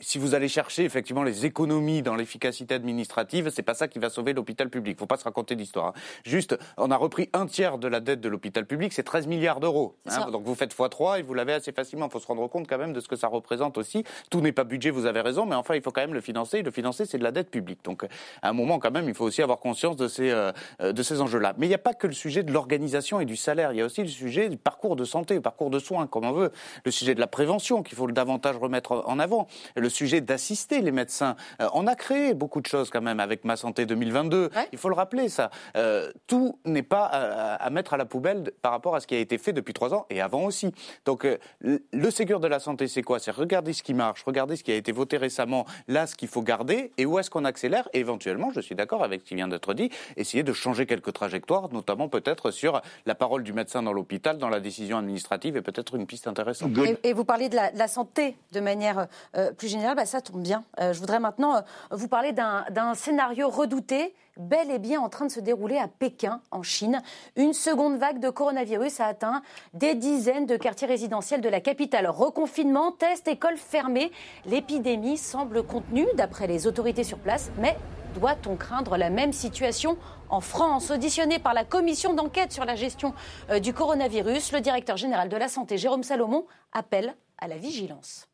si 0.00 0.18
vous 0.18 0.34
allez 0.34 0.48
chercher 0.48 0.84
effectivement 0.84 1.22
les 1.22 1.46
économies 1.46 2.02
dans 2.02 2.14
l'efficacité 2.14 2.74
administrative, 2.74 3.50
c'est 3.50 3.62
pas 3.62 3.74
ça 3.74 3.88
qui 3.88 3.98
va 3.98 4.10
sauver 4.10 4.32
l'hôpital 4.32 4.70
public. 4.70 4.96
Il 4.96 5.00
Faut 5.00 5.06
pas 5.06 5.16
se 5.16 5.24
raconter 5.24 5.56
d'histoire. 5.56 5.88
Hein. 5.88 5.92
Juste, 6.24 6.56
on 6.76 6.90
a 6.90 6.96
repris 6.96 7.28
un 7.32 7.46
tiers 7.46 7.78
de 7.78 7.88
la 7.88 8.00
dette 8.00 8.20
de 8.20 8.28
l'hôpital 8.28 8.66
public, 8.66 8.92
c'est 8.92 9.02
13 9.02 9.26
milliards 9.26 9.60
d'euros. 9.60 9.96
Hein. 10.06 10.30
Donc 10.30 10.44
vous 10.44 10.54
faites 10.54 10.74
x3 10.74 11.20
et 11.20 11.22
vous 11.22 11.34
l'avez 11.34 11.52
assez 11.52 11.72
facilement. 11.72 12.06
Il 12.06 12.12
faut 12.12 12.20
se 12.20 12.26
rendre 12.26 12.46
compte 12.48 12.66
quand 12.68 12.78
même 12.78 12.92
de 12.92 13.00
ce 13.00 13.08
que 13.08 13.16
ça 13.16 13.28
représente 13.28 13.78
aussi. 13.78 14.04
Tout 14.30 14.40
n'est 14.40 14.52
pas 14.52 14.64
budget, 14.64 14.90
vous 14.90 15.06
avez 15.06 15.20
raison, 15.20 15.46
mais 15.46 15.54
enfin 15.54 15.74
il 15.74 15.82
faut 15.82 15.90
quand 15.90 16.00
même 16.00 16.14
le 16.14 16.20
financer. 16.20 16.62
Le 16.62 16.70
financer, 16.70 17.06
c'est 17.06 17.18
de 17.18 17.24
la 17.24 17.32
dette 17.32 17.50
publique. 17.50 17.84
Donc 17.84 18.04
à 18.42 18.48
un 18.48 18.52
moment 18.52 18.63
quand 18.78 18.90
même, 18.90 19.08
il 19.08 19.14
faut 19.14 19.24
aussi 19.24 19.42
avoir 19.42 19.58
conscience 19.58 19.96
de 19.96 20.08
ces, 20.08 20.30
euh, 20.30 20.52
de 20.80 21.02
ces 21.02 21.20
enjeux-là. 21.20 21.54
Mais 21.58 21.66
il 21.66 21.68
n'y 21.68 21.74
a 21.74 21.78
pas 21.78 21.94
que 21.94 22.06
le 22.06 22.12
sujet 22.12 22.42
de 22.42 22.52
l'organisation 22.52 23.20
et 23.20 23.24
du 23.24 23.36
salaire, 23.36 23.72
il 23.72 23.78
y 23.78 23.82
a 23.82 23.84
aussi 23.84 24.02
le 24.02 24.08
sujet 24.08 24.48
du 24.48 24.56
parcours 24.56 24.96
de 24.96 25.04
santé, 25.04 25.34
du 25.34 25.40
parcours 25.40 25.70
de 25.70 25.78
soins, 25.78 26.06
comme 26.06 26.24
on 26.24 26.32
veut, 26.32 26.50
le 26.84 26.90
sujet 26.90 27.14
de 27.14 27.20
la 27.20 27.26
prévention 27.26 27.82
qu'il 27.82 27.96
faut 27.96 28.10
davantage 28.10 28.56
remettre 28.56 29.04
en 29.06 29.18
avant, 29.18 29.46
le 29.76 29.88
sujet 29.88 30.20
d'assister 30.20 30.80
les 30.80 30.92
médecins. 30.92 31.36
Euh, 31.60 31.68
on 31.74 31.86
a 31.86 31.94
créé 31.94 32.34
beaucoup 32.34 32.60
de 32.60 32.66
choses 32.66 32.90
quand 32.90 33.02
même 33.02 33.20
avec 33.20 33.44
Ma 33.44 33.56
Santé 33.56 33.86
2022, 33.86 34.50
il 34.72 34.78
faut 34.78 34.88
le 34.88 34.94
rappeler 34.94 35.28
ça. 35.28 35.50
Euh, 35.76 36.10
tout 36.26 36.58
n'est 36.64 36.82
pas 36.82 37.04
à, 37.04 37.70
mettre 37.70 37.94
à 37.94 37.96
la 37.96 38.04
poubelle 38.04 38.52
par 38.62 38.72
rapport 38.72 38.94
à 38.94 39.00
ce 39.00 39.06
qui 39.06 39.14
a 39.14 39.18
été 39.18 39.38
fait 39.38 39.52
depuis 39.52 39.74
trois 39.74 39.94
ans 39.94 40.06
et 40.10 40.20
avant 40.20 40.44
aussi. 40.44 40.72
Donc 41.04 41.26
le 41.60 42.10
Ségur 42.10 42.40
de 42.40 42.46
la 42.46 42.60
santé, 42.60 42.88
c'est 42.88 43.02
quoi? 43.02 43.18
C'est 43.18 43.30
regarder 43.30 43.72
ce 43.72 43.82
qui 43.82 43.94
marche, 43.94 44.22
regarder 44.24 44.56
ce 44.56 44.62
qui 44.62 44.72
a 44.72 44.76
été 44.76 44.92
voté 44.92 45.16
récemment, 45.16 45.66
là 45.88 46.06
ce 46.06 46.14
qu'il 46.14 46.28
faut 46.28 46.42
garder 46.42 46.92
et 46.96 47.06
où 47.06 47.18
est-ce 47.18 47.30
qu'on 47.30 47.44
accélère. 47.44 47.88
Et 47.92 48.04
éventuellement, 48.04 48.43
je 48.52 48.60
suis 48.60 48.74
d'accord 48.74 49.02
avec 49.04 49.22
ce 49.22 49.26
qui 49.26 49.34
vient 49.34 49.48
d'être 49.48 49.74
dit, 49.74 49.90
essayer 50.16 50.42
de 50.42 50.52
changer 50.52 50.86
quelques 50.86 51.12
trajectoires, 51.12 51.72
notamment 51.72 52.08
peut-être 52.08 52.50
sur 52.50 52.80
la 53.06 53.14
parole 53.14 53.42
du 53.42 53.52
médecin 53.52 53.82
dans 53.82 53.92
l'hôpital, 53.92 54.38
dans 54.38 54.48
la 54.48 54.60
décision 54.60 54.98
administrative, 54.98 55.56
est 55.56 55.62
peut-être 55.62 55.94
une 55.94 56.06
piste 56.06 56.26
intéressante. 56.26 56.70
Et, 57.02 57.12
vous 57.12 57.24
parlez 57.24 57.48
de 57.48 57.56
la, 57.56 57.88
santé 57.88 58.36
de 58.52 58.60
manière 58.60 59.06
euh, 59.36 59.52
plus 59.52 59.68
générale, 59.68 59.96
bah, 59.96 60.06
ça 60.06 60.20
tombe 60.20 60.42
bien. 60.42 60.64
Euh, 60.80 60.92
je 60.92 61.00
voudrais 61.00 61.20
maintenant 61.20 61.56
euh, 61.56 61.60
vous 61.90 62.08
parler 62.08 62.32
d'un 62.32 62.94
scénario 62.94 63.48
redouté 63.48 64.14
bel 64.36 64.70
et 64.70 64.78
bien 64.78 65.00
en 65.00 65.08
train 65.08 65.26
de 65.26 65.30
se 65.30 65.40
dérouler 65.40 65.78
à 65.78 65.88
Pékin, 65.88 66.40
en 66.50 66.62
Chine. 66.62 67.00
Une 67.36 67.52
seconde 67.52 67.98
vague 67.98 68.20
de 68.20 68.30
coronavirus 68.30 69.00
a 69.00 69.06
atteint 69.06 69.42
des 69.74 69.94
dizaines 69.94 70.46
de 70.46 70.56
quartiers 70.56 70.88
résidentiels 70.88 71.40
de 71.40 71.48
la 71.48 71.60
capitale. 71.60 72.08
Reconfinement, 72.08 72.92
tests, 72.92 73.28
écoles 73.28 73.56
fermées. 73.56 74.10
L'épidémie 74.46 75.18
semble 75.18 75.62
contenue 75.62 76.06
d'après 76.16 76.46
les 76.46 76.66
autorités 76.66 77.04
sur 77.04 77.18
place, 77.18 77.50
mais 77.58 77.76
doit-on 78.14 78.56
craindre 78.56 78.96
la 78.96 79.10
même 79.10 79.32
situation 79.32 79.98
en 80.30 80.40
France 80.40 80.90
Auditionné 80.90 81.38
par 81.38 81.52
la 81.52 81.64
commission 81.64 82.14
d'enquête 82.14 82.52
sur 82.52 82.64
la 82.64 82.76
gestion 82.76 83.12
euh, 83.50 83.58
du 83.58 83.74
coronavirus, 83.74 84.52
le 84.52 84.60
directeur 84.60 84.96
général 84.96 85.28
de 85.28 85.36
la 85.36 85.48
santé, 85.48 85.76
Jérôme 85.76 86.02
Salomon, 86.02 86.46
appelle 86.72 87.14
à 87.38 87.48
la 87.48 87.58
vigilance. 87.58 88.26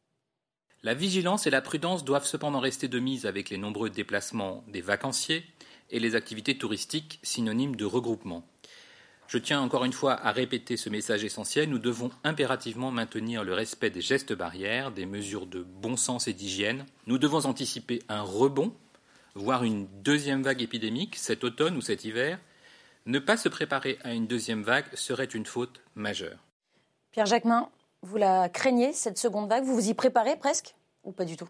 La 0.82 0.94
vigilance 0.94 1.46
et 1.46 1.50
la 1.50 1.60
prudence 1.60 2.04
doivent 2.04 2.26
cependant 2.26 2.60
rester 2.60 2.88
de 2.88 2.98
mise 2.98 3.26
avec 3.26 3.50
les 3.50 3.58
nombreux 3.58 3.90
déplacements 3.90 4.64
des 4.68 4.80
vacanciers 4.80 5.44
et 5.90 6.00
les 6.00 6.14
activités 6.14 6.56
touristiques 6.56 7.18
synonymes 7.22 7.76
de 7.76 7.84
regroupement. 7.84 8.44
Je 9.28 9.38
tiens 9.38 9.60
encore 9.60 9.84
une 9.84 9.92
fois 9.92 10.14
à 10.14 10.32
répéter 10.32 10.76
ce 10.76 10.88
message 10.88 11.22
essentiel. 11.22 11.68
Nous 11.68 11.78
devons 11.78 12.10
impérativement 12.24 12.90
maintenir 12.90 13.44
le 13.44 13.54
respect 13.54 13.90
des 13.90 14.00
gestes 14.00 14.32
barrières, 14.32 14.90
des 14.90 15.06
mesures 15.06 15.46
de 15.46 15.62
bon 15.62 15.96
sens 15.96 16.26
et 16.26 16.32
d'hygiène. 16.32 16.84
Nous 17.06 17.16
devons 17.16 17.46
anticiper 17.46 18.00
un 18.08 18.22
rebond, 18.22 18.72
voire 19.34 19.64
une 19.64 19.86
deuxième 20.02 20.42
vague 20.42 20.62
épidémique 20.62 21.16
cet 21.16 21.44
automne 21.44 21.76
ou 21.76 21.80
cet 21.80 22.04
hiver. 22.04 22.38
Ne 23.06 23.18
pas 23.18 23.36
se 23.36 23.48
préparer 23.48 23.98
à 24.02 24.12
une 24.12 24.26
deuxième 24.26 24.62
vague 24.62 24.86
serait 24.94 25.24
une 25.24 25.46
faute 25.46 25.80
majeure. 25.94 26.38
Pierre 27.12 27.26
Jacquemin, 27.26 27.68
vous 28.02 28.16
la 28.16 28.48
craignez, 28.48 28.92
cette 28.92 29.18
seconde 29.18 29.48
vague? 29.48 29.64
Vous 29.64 29.74
vous 29.74 29.88
y 29.88 29.94
préparez 29.94 30.36
presque 30.36 30.74
ou 31.04 31.12
pas 31.12 31.24
du 31.24 31.36
tout? 31.36 31.48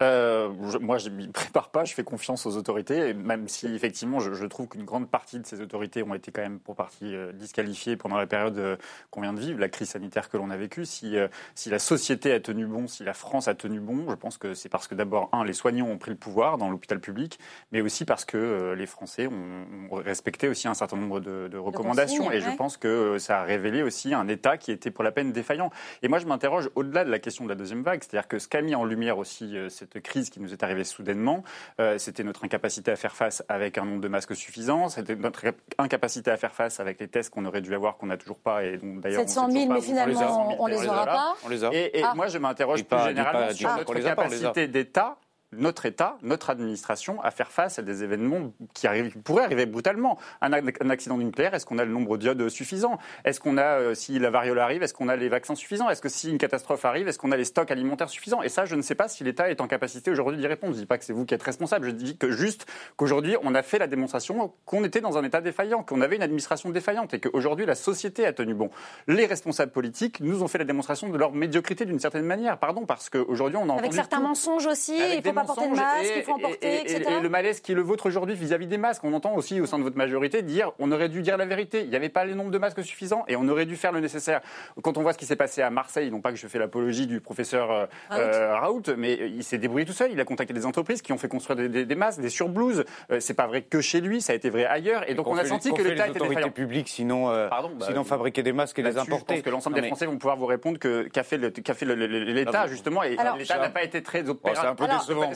Euh, 0.00 0.48
moi, 0.80 0.98
je 0.98 1.08
ne 1.08 1.16
m'y 1.16 1.28
prépare 1.32 1.70
pas, 1.70 1.84
je 1.84 1.92
fais 1.92 2.04
confiance 2.04 2.46
aux 2.46 2.56
autorités, 2.56 3.14
même 3.14 3.48
si 3.48 3.66
effectivement, 3.66 4.20
je, 4.20 4.46
trouve 4.46 4.68
qu'une 4.68 4.84
grande 4.84 5.10
partie 5.10 5.40
de 5.40 5.46
ces 5.46 5.60
autorités 5.60 6.02
ont 6.02 6.14
été 6.14 6.30
quand 6.30 6.40
même 6.40 6.60
pour 6.60 6.76
partie 6.76 7.14
euh, 7.14 7.32
disqualifiées 7.32 7.96
pendant 7.96 8.16
la 8.16 8.26
période 8.26 8.56
euh, 8.58 8.76
qu'on 9.10 9.20
vient 9.20 9.32
de 9.32 9.40
vivre, 9.40 9.58
la 9.58 9.68
crise 9.68 9.90
sanitaire 9.90 10.28
que 10.28 10.36
l'on 10.36 10.50
a 10.50 10.56
vécue. 10.56 10.84
Si, 10.84 11.16
si 11.54 11.70
la 11.70 11.78
société 11.78 12.32
a 12.32 12.40
tenu 12.40 12.66
bon, 12.66 12.86
si 12.86 13.02
la 13.02 13.12
France 13.12 13.48
a 13.48 13.54
tenu 13.54 13.80
bon, 13.80 14.08
je 14.08 14.14
pense 14.14 14.38
que 14.38 14.54
c'est 14.54 14.68
parce 14.68 14.86
que 14.86 14.94
d'abord, 14.94 15.28
un, 15.32 15.44
les 15.44 15.52
soignants 15.52 15.88
ont 15.88 15.98
pris 15.98 16.10
le 16.10 16.16
pouvoir 16.16 16.58
dans 16.58 16.70
l'hôpital 16.70 17.00
public, 17.00 17.38
mais 17.72 17.80
aussi 17.80 18.04
parce 18.04 18.24
que 18.24 18.74
les 18.76 18.86
Français 18.86 19.26
ont, 19.26 19.66
respecté 19.90 20.48
aussi 20.48 20.68
un 20.68 20.74
certain 20.74 20.96
nombre 20.96 21.20
de, 21.20 21.56
recommandations. 21.58 22.30
et 22.30 22.40
je 22.40 22.50
pense 22.50 22.76
que 22.76 23.18
ça 23.18 23.40
a 23.40 23.42
révélé 23.42 23.82
aussi 23.82 24.14
un 24.14 24.28
État 24.28 24.56
qui 24.56 24.70
était 24.70 24.90
pour 24.90 25.02
la 25.02 25.12
peine 25.12 25.32
défaillant. 25.32 25.70
Et 26.02 26.08
moi, 26.08 26.18
je 26.18 26.26
m'interroge 26.26 26.70
au-delà 26.74 27.04
de 27.04 27.10
la 27.10 27.18
question 27.18 27.44
de 27.44 27.48
la 27.48 27.54
deuxième 27.54 27.82
vague, 27.82 28.02
c'est-à-dire 28.02 28.28
que 28.28 28.38
ce 28.38 28.48
qu'a 28.48 28.62
mis 28.62 28.74
en 28.74 28.84
lumière 28.84 29.18
aussi 29.18 29.56
cette 29.68 29.87
cette 29.92 30.02
crise 30.02 30.30
qui 30.30 30.40
nous 30.40 30.52
est 30.52 30.62
arrivée 30.62 30.84
soudainement. 30.84 31.42
Euh, 31.80 31.98
c'était 31.98 32.24
notre 32.24 32.44
incapacité 32.44 32.90
à 32.90 32.96
faire 32.96 33.14
face 33.14 33.42
avec 33.48 33.78
un 33.78 33.84
nombre 33.84 34.00
de 34.00 34.08
masques 34.08 34.34
suffisant. 34.34 34.88
C'était 34.88 35.16
notre 35.16 35.44
incapacité 35.78 36.30
à 36.30 36.36
faire 36.36 36.54
face 36.54 36.80
avec 36.80 37.00
les 37.00 37.08
tests 37.08 37.30
qu'on 37.30 37.44
aurait 37.44 37.60
dû 37.60 37.74
avoir, 37.74 37.96
qu'on 37.96 38.06
n'a 38.06 38.16
toujours 38.16 38.38
pas. 38.38 38.64
Et 38.64 38.78
d'ailleurs, 38.82 39.20
700 39.20 39.50
000, 39.50 39.72
mais 39.72 39.80
finalement, 39.80 40.56
on 40.58 40.66
les, 40.66 40.80
les 40.80 40.86
aura 40.86 41.06
pas. 41.06 41.34
On 41.44 41.48
les 41.48 41.64
a. 41.64 41.70
Et, 41.72 42.02
ah. 42.02 42.12
moi, 42.14 42.28
je 42.28 42.38
m'interroge 42.38 42.84
plus 42.84 42.98
généralement 43.04 43.50
sur 43.54 43.76
notre 43.76 43.94
capacité 43.94 44.68
d'État 44.68 45.18
notre 45.52 45.86
État, 45.86 46.18
notre 46.22 46.50
administration 46.50 47.20
à 47.22 47.30
faire 47.30 47.50
face 47.50 47.78
à 47.78 47.82
des 47.82 48.02
événements 48.02 48.52
qui, 48.74 48.86
arrivent, 48.86 49.16
pourraient 49.22 49.44
arriver 49.44 49.66
brutalement. 49.66 50.18
Un, 50.40 50.52
accident 50.90 51.16
nucléaire, 51.16 51.54
est-ce 51.54 51.64
qu'on 51.64 51.78
a 51.78 51.84
le 51.84 51.92
nombre 51.92 52.18
d'iode 52.18 52.48
suffisant? 52.48 52.98
Est-ce 53.24 53.40
qu'on 53.40 53.56
a, 53.56 53.78
euh, 53.78 53.94
si 53.94 54.18
la 54.18 54.30
variole 54.30 54.58
arrive, 54.58 54.82
est-ce 54.82 54.94
qu'on 54.94 55.08
a 55.08 55.16
les 55.16 55.28
vaccins 55.28 55.54
suffisants? 55.54 55.88
Est-ce 55.88 56.02
que 56.02 56.08
si 56.08 56.30
une 56.30 56.38
catastrophe 56.38 56.84
arrive, 56.84 57.08
est-ce 57.08 57.18
qu'on 57.18 57.32
a 57.32 57.36
les 57.36 57.44
stocks 57.44 57.70
alimentaires 57.70 58.10
suffisants? 58.10 58.42
Et 58.42 58.48
ça, 58.48 58.66
je 58.66 58.74
ne 58.74 58.82
sais 58.82 58.94
pas 58.94 59.08
si 59.08 59.24
l'État 59.24 59.50
est 59.50 59.60
en 59.60 59.66
capacité 59.66 60.10
aujourd'hui 60.10 60.38
d'y 60.38 60.46
répondre. 60.46 60.72
Je 60.74 60.78
ne 60.78 60.82
dis 60.82 60.86
pas 60.86 60.98
que 60.98 61.04
c'est 61.04 61.12
vous 61.12 61.24
qui 61.24 61.34
êtes 61.34 61.42
responsable, 61.42 61.86
je 61.86 61.90
dis 61.92 62.16
que 62.16 62.30
juste 62.30 62.66
qu'aujourd'hui, 62.96 63.36
on 63.42 63.54
a 63.54 63.62
fait 63.62 63.78
la 63.78 63.86
démonstration 63.86 64.52
qu'on 64.66 64.84
était 64.84 65.00
dans 65.00 65.16
un 65.16 65.24
État 65.24 65.40
défaillant, 65.40 65.82
qu'on 65.82 66.00
avait 66.02 66.16
une 66.16 66.22
administration 66.22 66.70
défaillante 66.70 67.14
et 67.14 67.20
qu'aujourd'hui, 67.20 67.64
la 67.64 67.74
société 67.74 68.26
a 68.26 68.32
tenu 68.32 68.54
bon. 68.54 68.70
Les 69.06 69.26
responsables 69.26 69.72
politiques 69.72 70.20
nous 70.20 70.42
ont 70.42 70.48
fait 70.48 70.58
la 70.58 70.64
démonstration 70.64 71.08
de 71.08 71.16
leur 71.16 71.32
médiocrité 71.32 71.86
d'une 71.86 72.00
certaine 72.00 72.26
manière, 72.26 72.58
pardon, 72.58 72.84
parce 72.84 73.08
qu'aujourd'hui, 73.08 73.58
on 73.60 73.68
a 73.70 73.78
Avec 73.78 73.94
certains 73.94 74.20
mensonges 74.20 74.66
aussi, 74.66 75.00
pas 75.40 75.54
porter 75.54 75.68
de 75.68 75.76
masque, 75.76 76.12
il 76.16 76.22
faut 76.22 76.32
en 76.32 76.38
porter, 76.38 76.80
etc. 76.80 77.04
Et, 77.18 77.20
le 77.20 77.28
malaise 77.28 77.60
qui 77.60 77.72
est 77.72 77.74
le 77.74 77.82
vôtre 77.82 78.06
aujourd'hui 78.06 78.34
vis-à-vis 78.34 78.66
des 78.66 78.78
masques. 78.78 79.04
On 79.04 79.12
entend 79.12 79.34
aussi 79.34 79.60
au 79.60 79.66
sein 79.66 79.78
de 79.78 79.82
votre 79.82 79.96
majorité 79.96 80.42
dire 80.42 80.72
on 80.78 80.92
aurait 80.92 81.08
dû 81.08 81.22
dire 81.22 81.36
la 81.36 81.46
vérité. 81.46 81.82
Il 81.82 81.90
n'y 81.90 81.96
avait 81.96 82.08
pas 82.08 82.24
le 82.24 82.34
nombre 82.34 82.50
de 82.50 82.58
masques 82.58 82.84
suffisants 82.84 83.24
et 83.28 83.36
on 83.36 83.48
aurait 83.48 83.66
dû 83.66 83.76
faire 83.76 83.92
le 83.92 84.00
nécessaire. 84.00 84.40
Quand 84.82 84.98
on 84.98 85.02
voit 85.02 85.12
ce 85.12 85.18
qui 85.18 85.26
s'est 85.26 85.36
passé 85.36 85.62
à 85.62 85.70
Marseille, 85.70 86.10
non 86.10 86.20
pas 86.20 86.30
que 86.30 86.36
je 86.36 86.46
fais 86.46 86.58
l'apologie 86.58 87.06
du 87.06 87.20
professeur 87.20 87.88
euh, 88.12 88.54
Raoult. 88.54 88.82
Euh, 88.88 88.94
mais 88.96 89.14
il 89.14 89.44
s'est 89.44 89.58
débrouillé 89.58 89.84
tout 89.84 89.92
seul. 89.92 90.10
Il 90.12 90.20
a 90.20 90.24
contacté 90.24 90.52
des 90.52 90.66
entreprises 90.66 91.02
qui 91.02 91.12
ont 91.12 91.18
fait 91.18 91.28
construire 91.28 91.68
des, 91.68 91.94
masques, 91.94 92.20
des 92.20 92.28
surblouses. 92.28 92.84
Euh, 93.10 93.20
c'est 93.20 93.34
pas 93.34 93.46
vrai 93.46 93.62
que 93.62 93.80
chez 93.80 94.00
lui, 94.00 94.20
ça 94.20 94.32
a 94.32 94.36
été 94.36 94.50
vrai 94.50 94.66
ailleurs. 94.66 95.08
Et, 95.08 95.14
donc 95.14 95.26
on 95.26 95.36
a 95.36 95.44
senti 95.44 95.72
que 95.72 95.82
l'État 95.82 96.08
était 96.08 96.18
défaillant. 96.18 96.50
publiques, 96.50 96.88
sinon, 96.88 97.30
euh, 97.30 97.48
bah, 97.48 97.86
sinon 97.86 98.04
fabriquer 98.04 98.42
des 98.42 98.52
masques 98.52 98.78
et 98.78 98.82
les 98.82 98.98
importer. 98.98 99.36
Je 99.36 99.40
pense 99.40 99.44
que 99.44 99.50
l'ensemble 99.50 99.80
des 99.80 99.86
Français 99.86 100.06
vont 100.06 100.18
pouvoir 100.18 100.36
vous 100.36 100.46
répondre 100.46 100.78
que 100.78 101.08
qu'a 101.08 101.22
fait 101.22 101.38
l'État 101.38 102.66
justement. 102.66 103.02
Et 103.02 103.16
l'État 103.38 103.58
n'a 103.58 103.70
pas 103.70 103.82
été 103.82 104.02
très 104.02 104.28
opérateur. 104.28 104.62
C'est 104.62 104.68
un 104.68 104.74
peu 104.74 104.86
décevant. 104.86 105.27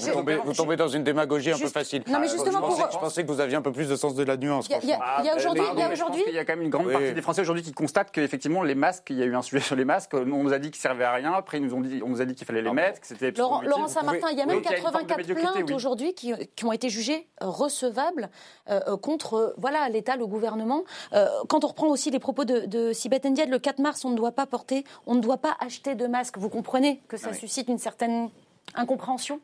Vous 0.44 0.52
tombez 0.54 0.76
dans 0.76 0.88
une 0.88 1.04
démagogie 1.04 1.52
un 1.52 1.58
peu 1.58 1.68
facile. 1.68 2.02
Non, 2.08 2.18
mais 2.18 2.28
justement, 2.28 2.70
je, 2.70 2.76
pensais, 2.76 2.82
je 2.92 2.98
pensais 2.98 3.22
que 3.22 3.28
vous 3.28 3.40
aviez 3.40 3.56
un 3.56 3.62
peu 3.62 3.72
plus 3.72 3.88
de 3.88 3.96
sens 3.96 4.14
de 4.14 4.22
la 4.24 4.36
nuance. 4.36 4.68
Il 4.68 4.88
y 4.88 4.92
a, 4.92 5.36
aujourd'hui, 5.36 5.62
il 5.74 5.78
y 5.78 5.82
a 5.82 5.92
aujourd'hui, 5.92 6.22
il 6.26 6.34
y 6.34 6.38
a 6.38 6.44
quand 6.44 6.54
même 6.54 6.62
une 6.62 6.70
grande 6.70 6.90
partie 6.90 7.12
des 7.12 7.22
Français 7.22 7.42
aujourd'hui 7.42 7.62
qui 7.62 7.72
constatent 7.72 8.10
qu'effectivement 8.10 8.62
les 8.62 8.74
masques, 8.74 9.08
il 9.10 9.16
y 9.16 9.22
a 9.22 9.26
eu 9.26 9.34
un 9.34 9.42
sujet 9.42 9.60
sur 9.64 9.76
les 9.76 9.84
masques. 9.84 10.14
On 10.14 10.24
nous 10.24 10.52
a 10.52 10.58
dit 10.58 10.70
qu'ils 10.70 10.80
servaient 10.80 11.04
à 11.04 11.12
rien. 11.12 11.32
Après, 11.32 11.58
ils 11.58 11.64
nous 11.64 11.74
ont 11.74 11.80
dit, 11.80 12.00
on 12.04 12.08
nous 12.08 12.20
a 12.20 12.24
dit 12.24 12.34
qu'il 12.34 12.46
fallait 12.46 12.62
les 12.62 12.72
mettre, 12.72 13.00
que 13.00 13.06
c'était 13.06 13.32
Laurent, 13.32 13.62
Laurent 13.62 13.88
Saint-Martin, 13.88 14.28
il 14.32 14.38
y 14.38 14.42
a 14.42 14.46
même 14.46 14.62
84 14.62 15.34
plaintes 15.34 15.70
aujourd'hui 15.70 16.14
qui, 16.14 16.32
ont 16.64 16.72
été 16.72 16.88
jugées 16.88 17.28
recevables 17.40 18.30
euh, 18.70 18.80
euh, 18.86 18.96
contre 18.96 19.54
voilà 19.58 19.88
l'État, 19.88 20.16
le 20.16 20.26
gouvernement. 20.26 20.84
Euh, 21.12 21.26
quand 21.48 21.64
on 21.64 21.68
reprend 21.68 21.88
aussi 21.88 22.10
les 22.10 22.18
propos 22.18 22.44
de, 22.44 22.66
de 22.66 22.92
Sibeth 22.92 23.24
Ndiaye, 23.24 23.48
le 23.48 23.58
4 23.58 23.80
mars, 23.80 24.04
on 24.04 24.10
ne 24.10 24.16
doit 24.16 24.32
pas 24.32 24.46
porter, 24.46 24.84
on 25.06 25.14
ne 25.14 25.20
doit 25.20 25.38
pas 25.38 25.56
acheter 25.60 25.94
de 25.94 26.06
masques. 26.06 26.38
Vous 26.38 26.48
comprenez 26.48 27.02
que 27.08 27.16
ça 27.16 27.28
ah 27.30 27.34
suscite 27.34 27.68
une 27.68 27.78
certaine 27.78 28.30
incompréhension? 28.74 29.40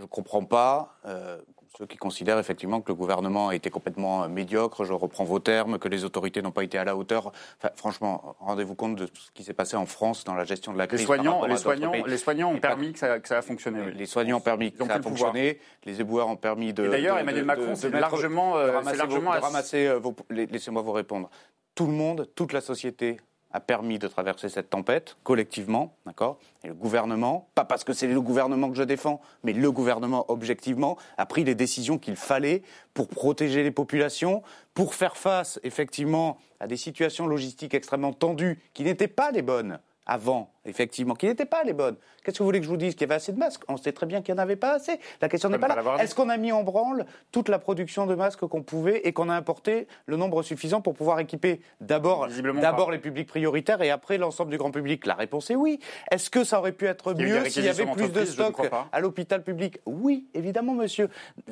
Je 0.00 0.04
ne 0.04 0.08
comprends 0.08 0.44
pas 0.44 0.96
euh, 1.04 1.38
ceux 1.76 1.86
qui 1.86 1.98
considèrent 1.98 2.38
effectivement 2.38 2.80
que 2.80 2.88
le 2.88 2.94
gouvernement 2.94 3.48
a 3.48 3.54
été 3.54 3.68
complètement 3.68 4.24
euh, 4.24 4.28
médiocre, 4.28 4.84
je 4.84 4.94
reprends 4.94 5.24
vos 5.24 5.40
termes, 5.40 5.78
que 5.78 5.88
les 5.88 6.04
autorités 6.04 6.40
n'ont 6.40 6.52
pas 6.52 6.64
été 6.64 6.78
à 6.78 6.84
la 6.84 6.96
hauteur. 6.96 7.32
franchement, 7.76 8.34
rendez-vous 8.40 8.74
compte 8.74 8.96
de 8.96 9.06
ce 9.06 9.30
qui 9.34 9.44
s'est 9.44 9.52
passé 9.52 9.76
en 9.76 9.84
France 9.84 10.24
dans 10.24 10.34
la 10.34 10.44
gestion 10.44 10.72
de 10.72 10.78
la 10.78 10.86
crise. 10.86 11.00
Les 11.00 11.06
soignants, 11.06 11.44
les 11.44 11.58
soignants, 11.58 11.92
les 11.92 12.16
soignants 12.16 12.50
ont 12.50 12.58
permis 12.58 12.94
que 12.94 12.98
ça, 12.98 13.20
que 13.20 13.28
ça, 13.28 13.38
a 13.38 13.42
fonctionné. 13.42 13.90
Les 13.92 14.06
soignants 14.06 14.38
ont 14.38 14.40
permis 14.40 14.72
que 14.72 14.82
ça 14.82 14.94
a 14.94 15.02
fonctionné. 15.02 15.60
Les 15.84 16.00
éboueurs 16.00 16.28
ont 16.28 16.36
permis 16.36 16.72
de. 16.72 16.88
D'ailleurs, 16.88 17.18
Emmanuel 17.18 17.44
Macron, 17.44 17.74
c'est 17.74 17.90
largement, 17.90 18.52
ramasser, 18.52 18.96
largement 18.96 19.30
ramasser 19.30 19.98
laissez-moi 20.30 20.80
vous 20.80 20.92
répondre. 20.92 21.28
Tout 21.74 21.86
le 21.86 21.92
monde, 21.92 22.26
toute 22.34 22.54
la 22.54 22.62
société 22.62 23.18
a 23.52 23.60
permis 23.60 23.98
de 23.98 24.06
traverser 24.06 24.48
cette 24.48 24.70
tempête 24.70 25.16
collectivement, 25.22 25.94
d'accord? 26.06 26.38
Et 26.64 26.68
le 26.68 26.74
gouvernement, 26.74 27.48
pas 27.54 27.64
parce 27.64 27.84
que 27.84 27.92
c'est 27.92 28.06
le 28.06 28.20
gouvernement 28.20 28.70
que 28.70 28.76
je 28.76 28.82
défends, 28.82 29.20
mais 29.42 29.52
le 29.52 29.72
gouvernement 29.72 30.24
objectivement 30.28 30.96
a 31.18 31.26
pris 31.26 31.44
les 31.44 31.54
décisions 31.54 31.98
qu'il 31.98 32.16
fallait 32.16 32.62
pour 32.94 33.08
protéger 33.08 33.62
les 33.62 33.70
populations, 33.70 34.42
pour 34.74 34.94
faire 34.94 35.16
face 35.16 35.58
effectivement 35.62 36.38
à 36.60 36.66
des 36.66 36.76
situations 36.76 37.26
logistiques 37.26 37.74
extrêmement 37.74 38.12
tendues 38.12 38.58
qui 38.74 38.84
n'étaient 38.84 39.08
pas 39.08 39.30
les 39.30 39.42
bonnes 39.42 39.78
avant, 40.06 40.50
effectivement, 40.64 41.14
qui 41.14 41.26
n'étaient 41.26 41.44
pas 41.44 41.62
les 41.62 41.72
bonnes. 41.72 41.96
Qu'est-ce 42.24 42.38
que 42.38 42.42
vous 42.42 42.48
voulez 42.48 42.58
que 42.58 42.66
je 42.66 42.70
vous 42.70 42.76
dise 42.76 42.94
Qu'il 42.94 43.02
y 43.02 43.04
avait 43.04 43.14
assez 43.14 43.32
de 43.32 43.38
masques? 43.38 43.62
On 43.68 43.76
sait 43.76 43.92
très 43.92 44.06
bien 44.06 44.20
qu'il 44.20 44.34
n'y 44.34 44.40
en 44.40 44.42
avait 44.42 44.56
pas 44.56 44.74
assez. 44.74 44.98
La 45.22 45.28
question 45.28 45.48
n'est 45.48 45.58
pas 45.58 45.68
là. 45.68 45.96
Est-ce 46.00 46.14
qu'on 46.14 46.28
a 46.28 46.36
mis 46.36 46.52
en 46.52 46.62
branle 46.62 47.06
toute 47.32 47.48
la 47.48 47.58
production 47.58 48.06
de 48.06 48.14
masques 48.14 48.40
qu'on 48.40 48.62
pouvait 48.62 48.98
et 49.04 49.12
qu'on 49.12 49.28
a 49.28 49.34
importé 49.34 49.86
le 50.06 50.16
nombre 50.16 50.42
suffisant 50.42 50.80
pour 50.80 50.94
pouvoir 50.94 51.20
équiper 51.20 51.60
d'abord, 51.80 52.28
d'abord 52.60 52.90
les 52.90 52.98
publics 52.98 53.28
prioritaires 53.28 53.80
et 53.82 53.90
après 53.90 54.18
l'ensemble 54.18 54.50
du 54.50 54.58
grand 54.58 54.70
public? 54.70 55.06
La 55.06 55.14
réponse 55.14 55.50
est 55.50 55.54
oui. 55.54 55.80
Est-ce 56.10 56.28
que 56.28 56.44
ça 56.44 56.58
aurait 56.58 56.72
pu 56.72 56.86
être 56.86 57.14
mieux 57.14 57.48
s'il 57.48 57.64
y 57.64 57.68
avait 57.68 57.86
plus 57.86 58.10
de 58.10 58.24
stocks 58.24 58.60
à 58.92 59.00
l'hôpital 59.00 59.42
public? 59.42 59.80
Oui, 59.86 60.26
évidemment, 60.34 60.74
monsieur. 60.74 61.08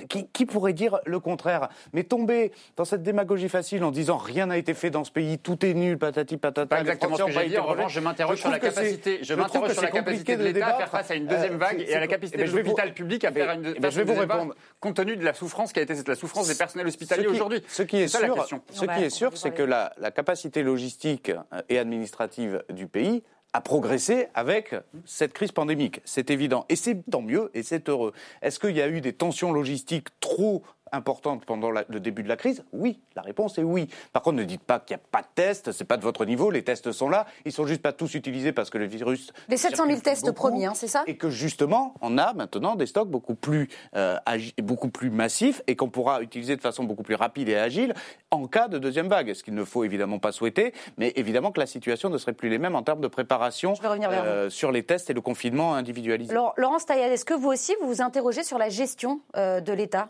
Qui, 0.08 0.26
qui, 0.28 0.44
pourrait 0.44 0.74
dire 0.74 0.98
le 1.06 1.20
contraire? 1.20 1.68
Mais 1.92 2.04
tomber 2.04 2.52
dans 2.76 2.84
cette 2.84 3.02
démagogie 3.02 3.48
facile 3.48 3.84
en 3.84 3.90
disant 3.90 4.18
rien 4.18 4.46
n'a 4.46 4.58
été 4.58 4.74
fait 4.74 4.90
dans 4.90 5.04
ce 5.04 5.10
pays, 5.10 5.38
tout 5.38 5.64
est 5.64 5.74
nul, 5.74 5.98
patati 5.98 6.36
patata. 6.36 6.66
Pas 6.66 6.80
exactement 6.80 7.16
ce 7.16 7.22
que 7.22 7.30
j'ai 7.30 7.48
dit. 7.48 7.58
En 7.58 7.64
revanche, 7.64 7.92
je 7.92 8.00
m'interroge 8.00 8.42
sur 8.48 8.62
la 8.62 8.70
capacité. 8.70 9.18
Je 9.22 9.34
m'interroge 9.34 9.72
sur 9.72 9.82
la 9.82 9.90
capacité 9.90 10.36
de 10.36 10.44
l'État 10.44 10.66
à 10.68 10.78
faire 10.78 10.88
face 10.88 11.10
à 11.10 11.14
une 11.14 11.26
deuxième 11.26 11.54
euh, 11.54 11.58
vague 11.58 11.84
et 11.86 11.94
à 11.94 12.00
la 12.00 12.06
capacité 12.06 12.44
de 12.44 12.50
l'hôpital 12.50 12.94
public 12.94 13.24
à 13.24 13.32
faire 13.32 13.52
une. 13.52 13.74
je 13.74 14.00
vais 14.00 14.04
vous 14.04 14.20
répondre. 14.20 14.54
Compte 14.80 14.96
tenu 14.96 15.16
de 15.16 15.24
la 15.24 15.34
souffrance 15.34 15.72
qui 15.72 15.80
a 15.80 15.82
été 15.82 15.94
la 16.06 16.14
souffrance 16.14 16.48
des 16.48 16.54
personnels 16.54 16.86
hospitaliers 16.86 17.26
aujourd'hui. 17.26 17.62
Ce 17.68 17.82
qui 17.82 17.98
est 17.98 18.08
sûr, 18.08 18.46
ce 18.70 18.84
qui 18.84 19.02
est 19.02 19.10
sûr, 19.10 19.36
c'est 19.36 19.52
que 19.52 19.62
la 19.62 20.10
capacité 20.14 20.62
logistique 20.62 21.32
et 21.68 21.78
administrative 21.78 22.62
du 22.70 22.86
pays 22.86 23.22
a 23.52 23.60
progressé 23.60 24.28
avec 24.34 24.74
cette 25.06 25.32
crise 25.32 25.52
pandémique. 25.52 26.00
C'est 26.04 26.30
évident. 26.30 26.66
Et 26.68 26.76
c'est 26.76 27.02
tant 27.10 27.22
mieux 27.22 27.50
et 27.54 27.62
c'est 27.62 27.88
heureux. 27.88 28.12
Est-ce 28.42 28.58
qu'il 28.58 28.76
y 28.76 28.82
a 28.82 28.88
eu 28.88 29.00
des 29.00 29.14
tensions 29.14 29.52
logistiques 29.52 30.08
trop 30.20 30.62
importante 30.92 31.44
pendant 31.44 31.70
le 31.70 32.00
début 32.00 32.22
de 32.22 32.28
la 32.28 32.36
crise? 32.36 32.64
Oui, 32.72 33.00
la 33.16 33.22
réponse 33.22 33.58
est 33.58 33.62
oui. 33.62 33.88
Par 34.12 34.22
contre, 34.22 34.36
ne 34.36 34.44
dites 34.44 34.62
pas 34.62 34.78
qu'il 34.78 34.96
n'y 34.96 35.02
a 35.02 35.04
pas 35.10 35.22
de 35.22 35.28
tests, 35.34 35.72
c'est 35.72 35.84
pas 35.84 35.96
de 35.96 36.02
votre 36.02 36.24
niveau, 36.24 36.50
les 36.50 36.62
tests 36.62 36.92
sont 36.92 37.08
là, 37.08 37.26
ils 37.44 37.52
sont 37.52 37.66
juste 37.66 37.82
pas 37.82 37.92
tous 37.92 38.14
utilisés 38.14 38.52
parce 38.52 38.70
que 38.70 38.78
le 38.78 38.86
virus. 38.86 39.32
Les 39.48 39.56
700 39.56 39.86
000 39.86 40.00
tests 40.00 40.32
promis, 40.32 40.66
hein, 40.66 40.72
c'est 40.74 40.88
ça? 40.88 41.04
Et 41.06 41.16
que 41.16 41.30
justement, 41.30 41.94
on 42.00 42.18
a 42.18 42.32
maintenant 42.34 42.74
des 42.74 42.86
stocks 42.86 43.08
beaucoup 43.08 43.34
plus, 43.34 43.68
euh, 43.96 44.16
beaucoup 44.62 44.88
plus 44.88 45.10
massifs 45.10 45.62
et 45.66 45.76
qu'on 45.76 45.90
pourra 45.90 46.22
utiliser 46.22 46.56
de 46.56 46.60
façon 46.60 46.84
beaucoup 46.84 47.02
plus 47.02 47.14
rapide 47.14 47.48
et 47.48 47.56
agile 47.56 47.94
en 48.30 48.46
cas 48.46 48.68
de 48.68 48.78
deuxième 48.78 49.08
vague. 49.08 49.32
Ce 49.34 49.42
qu'il 49.42 49.54
ne 49.54 49.64
faut 49.64 49.84
évidemment 49.84 50.18
pas 50.18 50.32
souhaiter, 50.32 50.72
mais 50.96 51.12
évidemment 51.16 51.52
que 51.52 51.60
la 51.60 51.66
situation 51.66 52.10
ne 52.10 52.18
serait 52.18 52.32
plus 52.32 52.48
les 52.48 52.58
mêmes 52.58 52.74
en 52.74 52.82
termes 52.82 53.00
de 53.00 53.08
préparation 53.08 53.74
euh, 53.84 54.50
sur 54.50 54.72
les 54.72 54.82
tests 54.82 55.10
et 55.10 55.14
le 55.14 55.20
confinement 55.20 55.74
individualisé. 55.74 56.34
Laurence 56.56 56.86
Taillade, 56.86 57.12
est-ce 57.12 57.24
que 57.24 57.34
vous 57.34 57.48
aussi 57.48 57.74
vous 57.80 57.88
vous 57.88 58.02
interrogez 58.02 58.42
sur 58.42 58.58
la 58.58 58.68
gestion 58.68 59.20
euh, 59.36 59.60
de 59.60 59.72
l'État? 59.72 60.08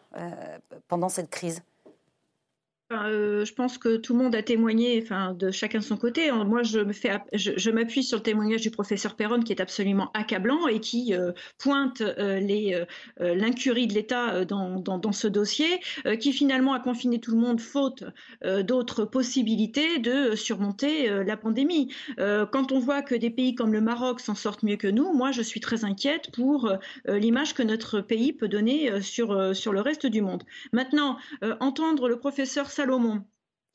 Pendant 0.88 1.08
cette 1.08 1.30
crise 1.30 1.62
euh, 2.90 3.44
je 3.44 3.52
pense 3.52 3.76
que 3.76 3.96
tout 3.96 4.14
le 4.14 4.22
monde 4.22 4.34
a 4.34 4.42
témoigné, 4.42 5.00
enfin, 5.02 5.34
de 5.34 5.50
chacun 5.50 5.82
son 5.82 5.98
côté. 5.98 6.32
Moi, 6.32 6.62
je 6.62 7.70
m'appuie 7.70 8.02
sur 8.02 8.18
le 8.18 8.22
témoignage 8.22 8.62
du 8.62 8.70
professeur 8.70 9.14
Perron, 9.14 9.40
qui 9.40 9.52
est 9.52 9.60
absolument 9.60 10.10
accablant 10.14 10.66
et 10.68 10.80
qui 10.80 11.14
euh, 11.14 11.32
pointe 11.58 12.00
euh, 12.00 12.40
l'incurie 13.18 13.86
de 13.86 13.94
l'État 13.94 14.44
dans, 14.46 14.80
dans, 14.80 15.12
ce 15.12 15.28
dossier, 15.28 15.80
qui 16.20 16.32
finalement 16.32 16.74
a 16.74 16.80
confiné 16.80 17.18
tout 17.18 17.32
le 17.32 17.38
monde 17.38 17.60
faute 17.60 18.04
d'autres 18.44 19.04
possibilités 19.04 19.98
de 19.98 20.34
surmonter 20.34 21.08
la 21.24 21.36
pandémie. 21.36 21.92
quand 22.16 22.72
on 22.72 22.78
voit 22.78 23.02
que 23.02 23.14
des 23.14 23.30
pays 23.30 23.54
comme 23.54 23.72
le 23.72 23.80
Maroc 23.80 24.20
s'en 24.20 24.34
sortent 24.34 24.62
mieux 24.62 24.76
que 24.76 24.86
nous, 24.86 25.12
moi, 25.12 25.32
je 25.32 25.42
suis 25.42 25.60
très 25.60 25.84
inquiète 25.84 26.30
pour 26.32 26.72
l'image 27.06 27.54
que 27.54 27.62
notre 27.62 28.00
pays 28.00 28.32
peut 28.32 28.48
donner 28.48 29.00
sur 29.00 29.56
sur 29.56 29.72
le 29.72 29.80
reste 29.80 30.06
du 30.06 30.20
monde. 30.20 30.44
Maintenant, 30.72 31.16
entendre 31.60 32.08
le 32.08 32.18
professeur 32.18 32.70
Salomon 32.78 33.26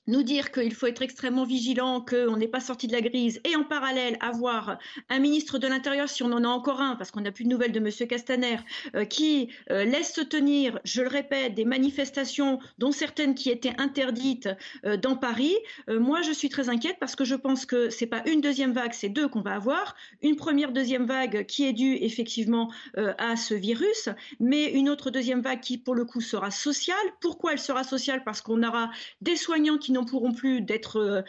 nous 0.08 0.24
dire 0.24 0.51
qu'il 0.51 0.74
faut 0.74 0.88
être 0.88 1.01
extrêmement 1.01 1.45
vigilant, 1.45 2.01
qu'on 2.01 2.38
n'est 2.38 2.47
pas 2.47 2.60
sorti 2.60 2.88
de 2.88 2.93
la 2.93 3.01
grise, 3.01 3.39
et 3.45 3.56
en 3.56 3.64
parallèle 3.64 4.18
avoir 4.20 4.78
un 5.10 5.20
ministre 5.20 5.58
de 5.58 5.68
l'Intérieur, 5.68 6.10
si 6.10 6.24
on 6.24 6.32
en 6.32 6.43
a 6.43 6.47
encore 6.47 6.82
un, 6.82 6.95
parce 6.95 7.12
qu'on 7.12 7.22
n'a 7.22 7.32
plus 7.32 7.45
de 7.45 7.49
nouvelles 7.49 7.72
de 7.72 7.80
M. 7.80 8.08
Castaner, 8.08 8.58
euh, 8.95 9.06
qui 9.06 9.49
euh, 9.72 9.86
laisse 9.86 10.14
se 10.14 10.22
tenir, 10.22 10.80
je 10.84 11.01
le 11.01 11.08
répète, 11.08 11.56
des 11.56 11.66
manifestations, 11.66 12.60
dont 12.78 12.91
certaines 12.91 13.36
qui 13.36 13.49
étaient 13.49 13.74
interdites 13.78 14.49
euh, 14.86 14.97
dans 14.97 15.16
Paris, 15.16 15.56
moi 15.89 16.22
je 16.22 16.32
suis 16.32 16.49
très 16.49 16.70
inquiète 16.70 16.97
parce 16.99 17.16
que 17.16 17.24
je 17.26 17.36
pense 17.36 17.66
que 17.66 17.89
c'est 17.89 18.06
pas 18.06 18.22
une 18.26 18.41
deuxième 18.41 18.74
vague, 18.74 18.93
c'est 18.93 19.10
deux 19.10 19.28
qu'on 19.28 19.41
va 19.41 19.56
avoir. 19.56 19.95
Une 20.22 20.36
première 20.36 20.72
deuxième 20.72 21.06
vague 21.06 21.45
qui 21.45 21.66
est 21.66 21.74
due 21.74 21.95
effectivement 22.01 22.72
à 22.95 23.36
ce 23.36 23.54
virus, 23.54 24.10
mais 24.39 24.72
une 24.72 24.89
autre 24.89 25.12
deuxième 25.12 25.41
vague 25.41 25.62
qui 25.62 25.78
pour 25.78 25.95
le 25.95 26.06
coup 26.06 26.22
sera 26.22 26.51
sociale. 26.51 26.95
Pourquoi 27.22 27.54
elle 27.54 27.60
sera 27.60 27.84
sociale? 27.84 28.24
Parce 28.24 28.41
qu'on 28.41 28.64
aura 28.64 28.91
des 29.22 29.36
soignants 29.36 29.78
qui 29.78 29.92
n'en 29.93 30.05
pourront 30.05 30.33
plus 30.33 30.61
d'être 30.61 31.23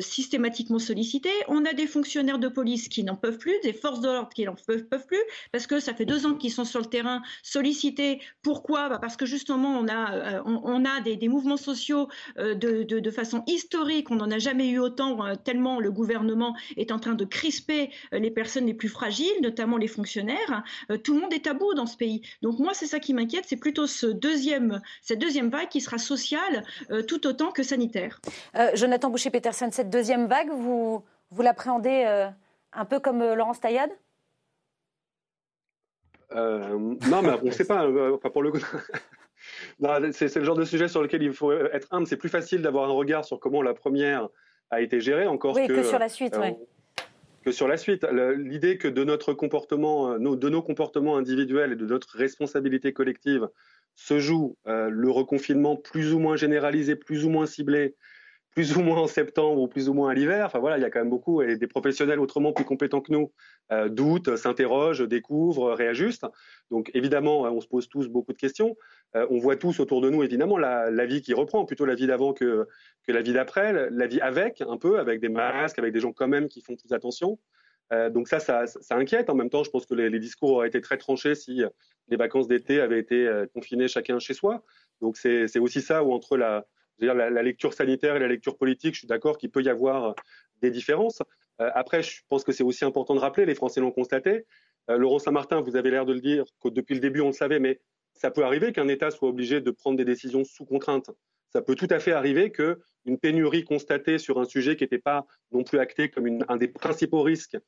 systématiquement 0.00 0.78
sollicités. 0.78 1.30
On 1.48 1.64
a 1.64 1.72
des 1.72 1.86
fonctionnaires 1.86 2.38
de 2.38 2.48
police 2.48 2.88
qui 2.88 3.04
n'en 3.04 3.16
peuvent 3.16 3.38
plus, 3.38 3.54
des 3.62 3.72
forces 3.72 4.00
de 4.00 4.08
l'ordre 4.08 4.30
qui 4.34 4.44
n'en 4.44 4.54
peuvent, 4.54 4.86
plus, 5.06 5.22
parce 5.52 5.66
que 5.66 5.80
ça 5.80 5.94
fait 5.94 6.04
deux 6.04 6.26
ans 6.26 6.34
qu'ils 6.34 6.52
sont 6.52 6.64
sur 6.64 6.80
le 6.80 6.86
terrain 6.86 7.22
sollicités. 7.42 8.20
Pourquoi? 8.42 8.88
Bah, 8.88 8.98
Parce 9.00 9.16
que 9.16 9.26
justement, 9.26 9.78
on 9.78 9.88
a, 9.88 10.42
on, 10.44 10.84
a 10.84 11.00
des, 11.00 11.28
mouvements 11.28 11.56
sociaux 11.56 12.08
de, 12.36 12.82
de, 12.82 13.10
façon 13.10 13.42
historique. 13.46 14.10
On 14.10 14.16
n'en 14.16 14.30
a 14.30 14.38
jamais 14.38 14.68
eu 14.68 14.78
autant, 14.78 15.36
tellement 15.36 15.80
le 15.80 15.90
gouvernement 15.90 16.56
est 16.76 16.92
en 16.92 16.98
train 16.98 17.14
de 17.14 17.24
crisper 17.24 17.90
les 18.12 18.30
personnes 18.30 18.66
les 18.66 18.74
plus 18.74 18.88
fragiles, 18.88 19.40
notamment 19.42 19.76
les 19.76 19.88
fonctionnaires. 19.88 20.62
tout 21.04 21.14
le 21.14 21.20
monde 21.20 21.32
est 21.32 21.48
bout 21.54 21.74
dans 21.74 21.86
ce 21.86 21.96
pays. 21.96 22.22
Donc 22.42 22.58
moi, 22.58 22.74
c'est 22.74 22.86
ça 22.86 23.00
qui 23.00 23.14
m'inquiète, 23.14 23.44
c'est 23.46 23.56
plutôt 23.56 23.86
ce 23.86 24.06
deuxième, 24.06 24.80
cette 25.02 25.18
deuxième 25.18 25.50
vague 25.50 25.68
qui 25.68 25.80
sera 25.80 25.98
sociale 25.98 26.64
tout 27.08 27.26
autant 27.26 27.50
que 27.50 27.62
sanitaire. 27.62 28.09
Jonathan 28.74 29.10
Boucher-Peterson, 29.10 29.68
cette 29.70 29.90
deuxième 29.90 30.26
vague, 30.26 30.50
vous, 30.50 31.02
vous 31.30 31.42
l'appréhendez 31.42 32.04
euh, 32.06 32.28
un 32.72 32.84
peu 32.84 33.00
comme 33.00 33.22
euh, 33.22 33.34
Laurence 33.34 33.60
Taillade 33.60 33.90
euh, 36.32 36.76
Non, 37.08 37.22
mais 37.22 37.30
on 37.42 37.46
ne 37.46 37.50
sait 37.50 37.66
pas. 37.66 37.86
Enfin, 38.12 38.30
pour 38.30 38.42
le 38.42 38.52
c'est 40.12 40.36
le 40.36 40.44
genre 40.44 40.56
de 40.56 40.64
sujet 40.64 40.88
sur 40.88 41.02
lequel 41.02 41.22
il 41.22 41.32
faut 41.32 41.52
être 41.52 41.88
humble. 41.90 42.06
C'est 42.06 42.16
plus 42.16 42.28
facile 42.28 42.62
d'avoir 42.62 42.88
un 42.88 42.92
regard 42.92 43.24
sur 43.24 43.38
comment 43.40 43.62
la 43.62 43.74
première 43.74 44.28
a 44.70 44.80
été 44.80 45.00
gérée 45.00 45.26
encore 45.26 45.56
oui, 45.56 45.66
que, 45.66 45.82
sur 45.82 45.98
la 45.98 46.08
suite. 46.08 46.36
Que 47.44 47.52
sur 47.52 47.66
la 47.66 47.76
suite. 47.76 48.04
L'idée 48.36 48.76
que 48.76 48.86
de 48.86 49.02
notre 49.02 49.32
comportement, 49.32 50.18
de 50.18 50.48
nos 50.48 50.62
comportements 50.62 51.16
individuels 51.16 51.72
et 51.72 51.76
de 51.76 51.86
notre 51.86 52.16
responsabilité 52.16 52.92
collective 52.92 53.48
se 53.94 54.18
joue 54.18 54.56
le 54.66 55.10
reconfinement 55.10 55.76
plus 55.76 56.14
ou 56.14 56.18
moins 56.18 56.36
généralisé, 56.36 56.96
plus 56.96 57.24
ou 57.24 57.30
moins 57.30 57.46
ciblé, 57.46 57.94
plus 58.52 58.76
ou 58.76 58.82
moins 58.82 58.98
en 58.98 59.06
septembre 59.06 59.60
ou 59.60 59.68
plus 59.68 59.88
ou 59.88 59.94
moins 59.94 60.10
à 60.10 60.14
l'hiver. 60.14 60.46
Enfin 60.46 60.58
voilà, 60.58 60.76
il 60.78 60.82
y 60.82 60.84
a 60.84 60.90
quand 60.90 60.98
même 60.98 61.10
beaucoup 61.10 61.42
et 61.42 61.56
des 61.56 61.66
professionnels 61.66 62.18
autrement 62.18 62.52
plus 62.52 62.64
compétents 62.64 63.00
que 63.00 63.12
nous 63.12 63.32
euh, 63.72 63.88
doutent, 63.88 64.36
s'interrogent, 64.36 65.06
découvrent, 65.06 65.72
réajustent. 65.72 66.26
Donc 66.70 66.90
évidemment, 66.94 67.42
on 67.42 67.60
se 67.60 67.68
pose 67.68 67.88
tous 67.88 68.08
beaucoup 68.08 68.32
de 68.32 68.38
questions. 68.38 68.76
Euh, 69.14 69.26
on 69.30 69.38
voit 69.38 69.56
tous 69.56 69.78
autour 69.80 70.00
de 70.00 70.10
nous 70.10 70.22
évidemment 70.22 70.58
la, 70.58 71.06
vie 71.06 71.22
qui 71.22 71.32
reprend, 71.32 71.64
plutôt 71.64 71.84
la 71.84 71.94
vie 71.94 72.06
d'avant 72.06 72.32
que, 72.32 72.66
que 73.06 73.12
la 73.12 73.22
vie 73.22 73.32
d'après, 73.32 73.88
la 73.90 74.06
vie 74.06 74.20
avec 74.20 74.60
un 74.62 74.76
peu, 74.76 74.98
avec 74.98 75.20
des 75.20 75.28
masques, 75.28 75.78
avec 75.78 75.92
des 75.92 76.00
gens 76.00 76.12
quand 76.12 76.28
même 76.28 76.48
qui 76.48 76.60
font 76.60 76.76
plus 76.76 76.92
attention. 76.92 77.38
Euh, 77.92 78.10
donc 78.10 78.28
ça, 78.28 78.38
ça, 78.38 78.66
inquiète. 78.96 79.30
En 79.30 79.34
même 79.34 79.50
temps, 79.50 79.64
je 79.64 79.70
pense 79.70 79.86
que 79.86 79.94
les, 79.94 80.18
discours 80.20 80.52
auraient 80.52 80.68
été 80.68 80.80
très 80.80 80.96
tranchés 80.96 81.34
si 81.34 81.62
les 82.08 82.16
vacances 82.16 82.48
d'été 82.48 82.80
avaient 82.80 83.00
été 83.00 83.28
confinées 83.54 83.88
chacun 83.88 84.18
chez 84.18 84.34
soi. 84.34 84.62
Donc 85.00 85.16
c'est 85.16 85.58
aussi 85.58 85.80
ça 85.80 86.04
où 86.04 86.12
entre 86.12 86.36
la, 86.36 86.64
lecture 87.42 87.74
sanitaire 87.74 88.16
et 88.16 88.18
la 88.20 88.28
lecture 88.28 88.56
politique, 88.56 88.94
je 88.94 89.00
suis 89.00 89.08
d'accord 89.08 89.38
qu'il 89.38 89.50
peut 89.50 89.62
y 89.62 89.68
avoir 89.68 90.14
des 90.62 90.70
différences. 90.70 91.22
Euh, 91.60 91.70
après, 91.74 92.02
je 92.02 92.22
pense 92.28 92.44
que 92.44 92.52
c'est 92.52 92.64
aussi 92.64 92.84
important 92.84 93.14
de 93.14 93.20
rappeler, 93.20 93.44
les 93.44 93.54
Français 93.54 93.80
l'ont 93.80 93.90
constaté. 93.90 94.46
Euh, 94.88 94.96
Laurent 94.96 95.18
Saint-Martin, 95.18 95.60
vous 95.60 95.76
avez 95.76 95.90
l'air 95.90 96.06
de 96.06 96.12
le 96.12 96.20
dire, 96.20 96.44
que 96.62 96.68
depuis 96.68 96.94
le 96.94 97.00
début, 97.00 97.20
on 97.20 97.28
le 97.28 97.32
savait, 97.32 97.58
mais 97.58 97.80
ça 98.14 98.30
peut 98.30 98.44
arriver 98.44 98.72
qu'un 98.72 98.88
État 98.88 99.10
soit 99.10 99.28
obligé 99.28 99.60
de 99.60 99.70
prendre 99.70 99.96
des 99.96 100.04
décisions 100.04 100.44
sous 100.44 100.64
contrainte. 100.64 101.10
Ça 101.52 101.62
peut 101.62 101.74
tout 101.74 101.88
à 101.90 101.98
fait 101.98 102.12
arriver 102.12 102.50
qu'une 102.52 103.18
pénurie 103.20 103.64
constatée 103.64 104.18
sur 104.18 104.38
un 104.40 104.44
sujet 104.44 104.76
qui 104.76 104.84
n'était 104.84 104.98
pas 104.98 105.26
non 105.52 105.64
plus 105.64 105.78
acté 105.78 106.08
comme 106.08 106.26
un 106.48 106.56
des 106.56 106.68
principaux 106.68 107.22
risques 107.22 107.56
euh, 107.56 107.60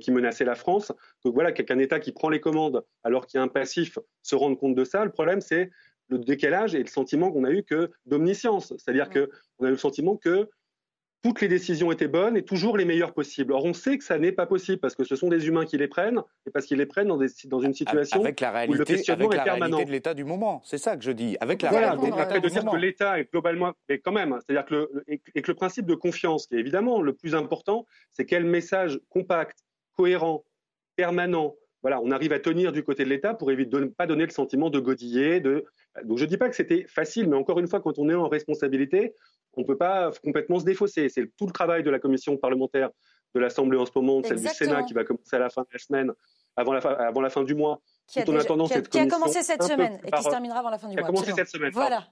qui 0.00 0.10
menaçait 0.10 0.44
la 0.44 0.54
France. 0.54 0.92
Donc 1.24 1.34
voilà, 1.34 1.52
qu'un 1.52 1.78
État 1.78 2.00
qui 2.00 2.12
prend 2.12 2.28
les 2.28 2.40
commandes 2.40 2.84
alors 3.04 3.26
qu'il 3.26 3.38
y 3.38 3.40
a 3.40 3.44
un 3.44 3.48
passif 3.48 3.98
se 4.22 4.34
rende 4.34 4.58
compte 4.58 4.74
de 4.74 4.84
ça. 4.84 5.04
Le 5.04 5.10
problème, 5.10 5.40
c'est 5.40 5.70
le 6.08 6.18
décalage 6.18 6.74
et 6.74 6.80
le 6.80 6.88
sentiment 6.88 7.30
qu'on 7.30 7.44
a 7.44 7.50
eu 7.50 7.62
que 7.62 7.90
d'omniscience. 8.06 8.74
C'est-à-dire 8.78 9.10
qu'on 9.10 9.64
a 9.64 9.68
eu 9.68 9.72
le 9.72 9.76
sentiment 9.76 10.16
que 10.16 10.48
toutes 11.22 11.40
les 11.40 11.48
décisions 11.48 11.90
étaient 11.90 12.08
bonnes 12.08 12.36
et 12.36 12.44
toujours 12.44 12.76
les 12.76 12.84
meilleures 12.84 13.12
possibles. 13.12 13.52
Or, 13.52 13.64
on 13.64 13.72
sait 13.72 13.98
que 13.98 14.04
ça 14.04 14.18
n'est 14.18 14.32
pas 14.32 14.46
possible 14.46 14.78
parce 14.78 14.94
que 14.94 15.04
ce 15.04 15.16
sont 15.16 15.28
des 15.28 15.48
humains 15.48 15.64
qui 15.64 15.76
les 15.76 15.88
prennent 15.88 16.22
et 16.46 16.50
parce 16.50 16.66
qu'ils 16.66 16.78
les 16.78 16.86
prennent 16.86 17.08
dans, 17.08 17.16
des, 17.16 17.28
dans 17.46 17.60
une 17.60 17.74
situation 17.74 18.20
avec 18.20 18.40
la 18.40 18.52
réalité, 18.52 18.76
où 18.76 18.78
le 18.78 18.84
questionnement 18.84 19.28
avec 19.28 19.44
la 19.44 19.54
réalité 19.54 19.84
de 19.84 19.90
l'État 19.90 20.14
du 20.14 20.24
moment. 20.24 20.62
C'est 20.64 20.78
ça 20.78 20.96
que 20.96 21.02
je 21.02 21.10
dis. 21.10 21.36
Avec 21.40 21.62
la 21.62 21.70
voilà, 21.70 21.94
réalité 21.94 22.10
de 22.10 22.16
l'État 22.16 22.40
de 22.40 22.48
dire 22.48 22.70
que 22.70 22.76
l'État 22.76 23.18
est 23.18 23.30
globalement, 23.30 23.72
mais 23.88 23.98
quand 23.98 24.12
même, 24.12 24.38
c'est-à-dire 24.46 24.64
que 24.64 24.74
le, 24.74 25.04
et 25.08 25.42
que 25.42 25.50
le 25.50 25.56
principe 25.56 25.86
de 25.86 25.94
confiance, 25.94 26.46
qui 26.46 26.54
est 26.54 26.60
évidemment 26.60 27.02
le 27.02 27.12
plus 27.12 27.34
important, 27.34 27.84
c'est 28.10 28.24
quel 28.24 28.44
message 28.44 29.00
compact, 29.08 29.58
cohérent, 29.98 30.44
permanent, 30.96 31.56
voilà, 31.82 32.00
on 32.00 32.10
arrive 32.10 32.32
à 32.32 32.40
tenir 32.40 32.72
du 32.72 32.82
côté 32.82 33.04
de 33.04 33.08
l'État 33.08 33.34
pour 33.34 33.50
éviter 33.50 33.70
de 33.70 33.80
ne 33.80 33.86
pas 33.86 34.06
donner 34.06 34.24
le 34.24 34.30
sentiment 34.30 34.70
de 34.70 34.80
godiller. 34.80 35.40
De... 35.40 35.64
Donc 36.04 36.18
je 36.18 36.24
ne 36.24 36.28
dis 36.28 36.36
pas 36.36 36.48
que 36.48 36.56
c'était 36.56 36.86
facile, 36.88 37.28
mais 37.28 37.36
encore 37.36 37.58
une 37.58 37.68
fois, 37.68 37.80
quand 37.80 37.98
on 37.98 38.08
est 38.08 38.14
en 38.14 38.28
responsabilité, 38.28 39.14
on 39.54 39.62
ne 39.62 39.66
peut 39.66 39.76
pas 39.76 40.10
complètement 40.24 40.58
se 40.58 40.64
défausser. 40.64 41.08
C'est 41.08 41.26
tout 41.36 41.46
le 41.46 41.52
travail 41.52 41.82
de 41.82 41.90
la 41.90 41.98
commission 41.98 42.36
parlementaire 42.36 42.90
de 43.34 43.40
l'Assemblée 43.40 43.78
en 43.78 43.86
ce 43.86 43.92
moment, 43.94 44.22
celle 44.22 44.40
du 44.40 44.48
Sénat 44.48 44.82
qui 44.84 44.94
va 44.94 45.04
commencer 45.04 45.36
à 45.36 45.38
la 45.38 45.50
fin 45.50 45.62
de 45.62 45.68
la 45.72 45.78
semaine, 45.78 46.12
avant 46.56 46.72
la 46.72 46.80
fin, 46.80 46.90
avant 46.90 47.20
la 47.20 47.30
fin 47.30 47.44
du 47.44 47.54
mois. 47.54 47.80
Qui 48.08 48.20
a, 48.20 48.24
commencé 48.24 49.42
cette 49.42 49.62
semaine 49.62 50.00
et 50.04 50.10
qui 50.10 50.22
se 50.22 50.30
terminera 50.30 50.60
avant 50.60 50.70
la 50.70 50.78
fin 50.78 50.88
du 50.88 50.94
mois. 50.94 51.02
Qui 51.02 51.08
a 51.08 51.12
commencé 51.12 51.32
cette 51.32 51.48
semaine. 51.48 51.72
Voilà. 51.72 52.06